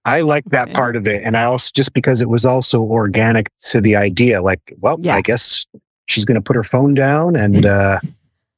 i 0.05 0.21
like 0.21 0.45
that 0.47 0.73
part 0.73 0.97
of 0.97 1.07
it 1.07 1.23
and 1.23 1.37
i 1.37 1.45
also 1.45 1.71
just 1.75 1.93
because 1.93 2.21
it 2.21 2.29
was 2.29 2.45
also 2.47 2.81
organic 2.81 3.51
to 3.61 3.81
the 3.81 3.97
idea 3.97 4.43
like 4.43 4.61
well 4.81 4.97
Yeah. 5.01 5.17
i 5.17 5.21
guess 5.21 5.65
she's 6.07 6.25
going 6.25 6.35
to 6.37 6.41
put 6.43 6.57
her 6.57 6.65
phone 6.65 6.95
down 6.95 7.37
and 7.37 7.65
uh 7.79 8.01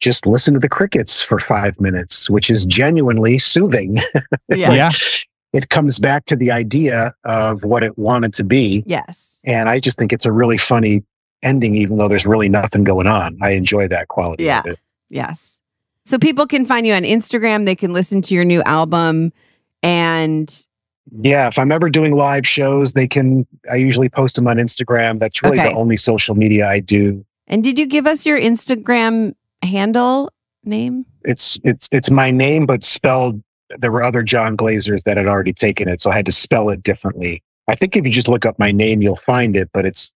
just 0.00 0.26
listen 0.26 0.52
to 0.54 0.60
the 0.60 0.68
crickets 0.68 1.22
for 1.22 1.38
five 1.40 1.80
minutes 1.80 2.28
which 2.28 2.50
is 2.50 2.64
genuinely 2.64 3.38
soothing 3.38 3.96
It's 4.48 4.60
Yeah. 4.60 4.68
like- 4.68 4.76
Yeah. 4.78 4.90
it 5.52 5.70
comes 5.70 5.98
back 5.98 6.26
to 6.26 6.36
the 6.36 6.50
idea 6.50 7.14
of 7.24 7.62
what 7.64 7.82
it 7.82 7.96
wanted 7.98 8.34
to 8.34 8.44
be 8.44 8.82
Yes. 8.86 9.40
and 9.44 9.68
i 9.68 9.80
just 9.80 9.96
think 9.98 10.12
it's 10.12 10.26
a 10.26 10.32
really 10.32 10.58
funny 10.58 11.02
ending 11.42 11.76
even 11.76 11.96
though 11.98 12.08
there's 12.08 12.26
really 12.26 12.48
nothing 12.48 12.84
going 12.84 13.06
on 13.06 13.38
i 13.42 13.50
enjoy 13.50 13.86
that 13.88 14.08
quality 14.08 14.44
Yeah. 14.44 14.60
of 14.60 14.66
it 14.66 14.78
Yes. 15.08 15.60
So 16.04 16.18
people 16.18 16.46
can 16.48 16.66
find 16.66 16.84
you 16.86 16.92
on 16.94 17.02
Instagram. 17.02 17.64
They 17.64 17.76
can 17.76 17.92
listen 17.92 18.22
to 18.22 18.34
your 18.34 18.44
new 18.44 18.60
album. 18.64 19.32
And 19.84 20.66
Yeah, 21.22 21.48
if 21.48 21.58
I'm 21.58 21.70
ever 21.72 21.88
doing 21.88 22.16
live 22.16 22.46
shows, 22.46 22.92
they 22.94 23.06
can. 23.06 23.46
I 23.70 23.76
usually 23.76 24.08
post 24.08 24.34
them 24.36 24.48
on 24.48 24.56
Instagram. 24.56 25.18
That's 25.20 25.42
really 25.42 25.58
Okay. 25.60 25.68
the 25.70 25.74
only 25.76 25.96
social 25.96 26.34
media 26.34 26.66
I 26.68 26.80
do. 26.80 27.24
and 27.46 27.62
did 27.62 27.78
you 27.78 27.86
give 27.86 28.06
us 28.06 28.26
your 28.26 28.40
Instagram 28.40 29.34
handle 29.62 30.32
name? 30.64 31.06
It's 31.24 31.58
it's 31.64 31.88
it's 31.92 32.10
my 32.10 32.30
name, 32.30 32.66
but 32.66 32.82
spelled. 32.84 33.42
There 33.78 33.90
were 33.92 34.02
other 34.02 34.22
Jon 34.22 34.56
Glasers 34.56 35.02
that 35.04 35.16
had 35.16 35.26
already 35.26 35.52
taken 35.52 35.88
it, 35.88 36.00
so 36.02 36.10
I 36.10 36.16
had 36.16 36.26
to 36.26 36.32
spell 36.32 36.70
it 36.70 36.82
differently. 36.82 37.42
I 37.68 37.74
think 37.74 37.96
if 37.96 38.04
you 38.04 38.12
just 38.12 38.28
look 38.28 38.44
up 38.46 38.58
my 38.58 38.70
name, 38.72 39.02
you'll 39.02 39.16
find 39.16 39.56
it. 39.56 39.70
But 39.72 39.86
it's 39.86 40.10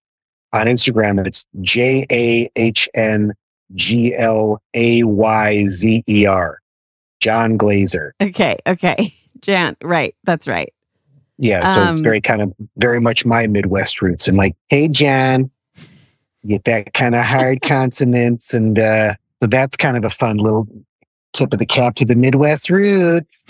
on 0.52 0.66
Instagram, 0.66 1.24
it's 1.26 1.44
J 1.60 2.04
A 2.10 2.50
H 2.56 2.88
N 2.94 3.32
G 3.76 4.14
L 4.16 4.60
A 4.74 5.02
Y 5.04 5.68
Z 5.68 6.02
E 6.08 6.26
R, 6.26 6.58
John 7.20 7.56
Glazer. 7.58 8.10
Okay. 8.20 8.56
Okay. 8.66 9.14
Jan. 9.40 9.76
Right. 9.82 10.14
That's 10.24 10.46
right. 10.48 10.72
Yeah, 11.42 11.74
so 11.74 11.80
Um, 11.82 11.94
it's 11.94 12.02
very 12.02 12.20
kind 12.20 12.42
of 12.42 12.52
very 12.76 13.00
much 13.00 13.24
my 13.24 13.46
Midwest 13.46 14.02
roots 14.02 14.28
and 14.28 14.36
like, 14.36 14.54
hey 14.68 14.88
John, 14.88 15.50
get 16.46 16.64
that 16.64 16.92
kind 16.94 17.14
of 17.14 17.24
hard 17.24 17.62
consonants 17.62 18.52
and 18.54 18.78
uh 18.78 19.14
so 19.42 19.46
that's 19.46 19.76
kind 19.76 19.96
of 19.96 20.04
a 20.04 20.10
fun 20.10 20.36
little 20.36 20.68
tip 21.32 21.52
of 21.52 21.58
the 21.58 21.66
cap 21.66 21.94
to 21.96 22.04
the 22.04 22.14
Midwest 22.14 22.68
roots. 22.68 23.44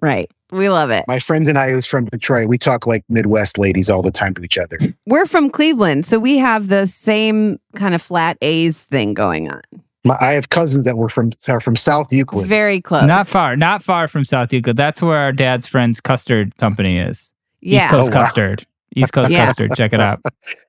Right. 0.00 0.28
We 0.50 0.68
love 0.68 0.90
it. 0.90 1.04
My 1.06 1.18
friend 1.20 1.46
and 1.48 1.56
I 1.56 1.70
who's 1.70 1.86
from 1.86 2.06
Detroit, 2.06 2.46
we 2.48 2.58
talk 2.58 2.86
like 2.86 3.04
Midwest 3.08 3.58
ladies 3.58 3.88
all 3.88 4.02
the 4.02 4.10
time 4.10 4.34
to 4.34 4.42
each 4.42 4.58
other. 4.58 4.76
We're 5.06 5.24
from 5.24 5.48
Cleveland, 5.50 6.04
so 6.04 6.18
we 6.18 6.36
have 6.38 6.68
the 6.68 6.86
same 6.88 7.58
kind 7.76 7.94
of 7.94 8.02
flat 8.02 8.36
A's 8.42 8.84
thing 8.84 9.14
going 9.14 9.50
on. 9.50 9.62
My, 10.04 10.16
I 10.20 10.32
have 10.32 10.50
cousins 10.50 10.84
that 10.84 10.96
were 10.96 11.08
from 11.08 11.30
are 11.48 11.60
from 11.60 11.76
South 11.76 12.12
Euclid. 12.12 12.46
Very 12.46 12.80
close. 12.80 13.06
Not 13.06 13.26
far, 13.26 13.56
not 13.56 13.82
far 13.82 14.08
from 14.08 14.24
South 14.24 14.52
Euclid. 14.52 14.76
That's 14.76 15.00
where 15.02 15.18
our 15.18 15.32
dad's 15.32 15.66
friend's 15.66 16.00
custard 16.00 16.56
company 16.56 16.98
is. 16.98 17.32
Yeah. 17.60 17.78
East 17.84 17.88
Coast 17.90 18.10
Oh, 18.12 18.18
wow. 18.18 18.24
Custard. 18.24 18.66
East 18.96 19.12
Coast 19.12 19.30
Yeah. 19.32 19.46
Custard. 19.46 19.74
Check 19.76 19.92
it 19.92 20.00
out. 20.00 20.20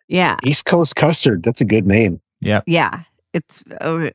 Yeah. 0.07 0.37
East 0.43 0.65
Coast 0.65 0.95
custard. 0.95 1.43
That's 1.43 1.61
a 1.61 1.65
good 1.65 1.87
name. 1.87 2.21
Yeah. 2.41 2.61
Yeah. 2.67 3.01
It's 3.33 3.63
uh, 3.81 4.11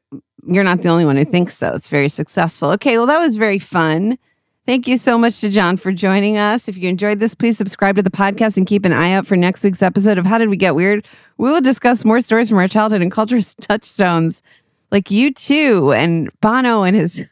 you're 0.47 0.63
not 0.63 0.83
the 0.83 0.89
only 0.89 1.05
one 1.05 1.17
who 1.17 1.25
thinks 1.25 1.57
so. 1.59 1.73
It's 1.75 1.89
very 1.89 2.09
successful. 2.09 2.71
Okay, 2.71 2.97
well 2.99 3.07
that 3.07 3.19
was 3.19 3.37
very 3.37 3.59
fun. 3.59 4.17
Thank 4.65 4.87
you 4.87 4.97
so 4.99 5.17
much 5.19 5.41
to 5.41 5.49
Jon 5.49 5.79
for 5.79 5.91
joining 5.93 6.37
us. 6.37 6.69
If 6.69 6.77
you 6.77 6.89
enjoyed 6.91 7.21
this, 7.21 7.35
please 7.35 7.57
subscribe 7.57 7.97
to 7.97 8.03
the 8.03 8.11
podcast 8.11 8.59
and 8.59 8.67
keep 8.67 8.85
an 8.85 8.93
eye 8.93 9.13
out 9.13 9.27
for 9.27 9.35
next 9.35 9.65
week's 9.65 9.83
episode 9.83 10.19
of 10.19 10.27
How 10.27 10.37
Did 10.39 10.51
We 10.51 10.57
Get 10.59 10.75
Weird? 10.75 11.07
We 11.39 11.51
will 11.51 11.63
discuss 11.63 12.05
more 12.05 12.21
stories 12.21 12.51
from 12.51 12.59
our 12.59 12.69
childhood 12.69 13.01
and 13.01 13.11
culture 13.11 13.41
touchstones, 13.61 14.43
like 14.91 15.05
U2, 15.07 15.97
and 15.97 16.31
Bono 16.41 16.83
and 16.83 16.97
his 16.97 17.25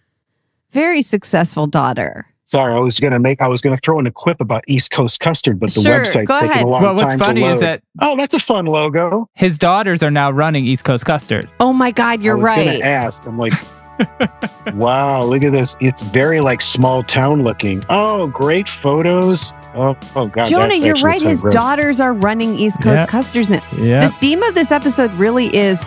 very 0.73 1.03
successful 1.03 1.67
daughter. 1.67 2.27
Sorry, 2.49 2.73
I 2.75 2.79
was 2.79 3.01
gonna 3.01 3.19
make 3.19 3.41
I 3.43 3.49
was 3.49 3.61
gonna 3.61 3.77
throw 3.79 3.99
in 3.99 4.07
a 4.07 4.11
quip 4.13 4.41
about 4.41 4.63
East 4.69 4.93
Coast 4.93 5.19
custard, 5.19 5.59
but 5.59 5.73
the 5.75 5.81
Sure, 5.81 6.01
website's 6.01 6.27
go 6.29 6.35
taking 6.39 6.51
ahead. 6.53 6.65
a 6.65 6.69
long 6.69 6.83
Well, 6.83 6.93
what's 6.95 7.03
time 7.07 7.19
funny 7.19 7.41
to 7.43 7.49
is 7.49 7.61
that 7.61 7.83
Oh, 8.01 8.17
that's 8.17 8.35
a 8.35 8.39
fun 8.39 8.67
logo. 8.67 9.29
his 9.35 9.59
daughters 9.59 10.03
are 10.05 10.11
now 10.13 10.31
running 10.31 10.65
East 10.65 10.85
Coast 10.85 11.05
Custard. 11.05 11.51
Oh 11.59 11.73
my 11.73 11.91
God, 11.91 12.23
you're 12.23 12.37
right. 12.37 12.59
I 12.59 12.59
was 12.59 12.67
right. 12.69 12.81
Gonna 12.83 12.85
ask. 12.93 13.27
I'm 13.27 13.39
like, 13.39 13.53
wow, 14.75 15.25
look 15.25 15.43
at 15.43 15.53
this. 15.53 15.75
It's 15.81 16.03
very 16.03 16.41
like 16.41 16.61
small 16.61 17.03
town 17.03 17.43
looking. 17.43 17.83
Oh, 17.89 18.27
great 18.29 18.69
photos. 18.69 19.53
Oh, 19.75 19.97
oh 20.15 20.27
God. 20.27 20.49
Jonah, 20.49 20.69
that 20.69 20.79
you're 20.81 20.97
right. 20.99 21.21
His 21.21 21.41
gross. 21.43 21.53
daughters 21.55 22.01
are 22.01 22.13
running 22.13 22.55
East 22.59 22.81
Coast 22.83 23.01
Yeah. 23.01 23.07
Custards 23.07 23.51
now. 23.51 23.61
The 23.73 24.15
theme 24.21 24.43
of 24.45 24.55
this 24.55 24.71
episode 24.71 25.13
really 25.15 25.55
is 25.55 25.85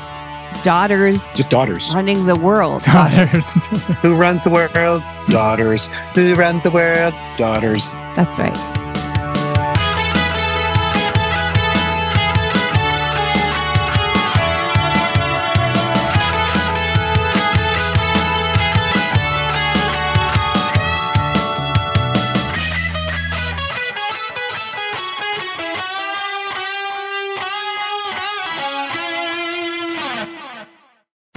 daughters 0.64 1.34
Just 1.36 1.50
daughters. 1.50 1.94
running 1.94 2.26
the 2.26 2.36
world. 2.36 2.84
Daughters. 2.84 3.46
Who 4.02 4.16
runs 4.16 4.44
the 4.44 4.50
world? 4.50 5.04
Daughters. 5.28 5.88
Who 6.16 6.36
runs 6.36 6.64
the 6.64 6.72
world? 6.72 7.14
Daughters. 7.38 7.94
That's 8.16 8.38
right. 8.40 8.56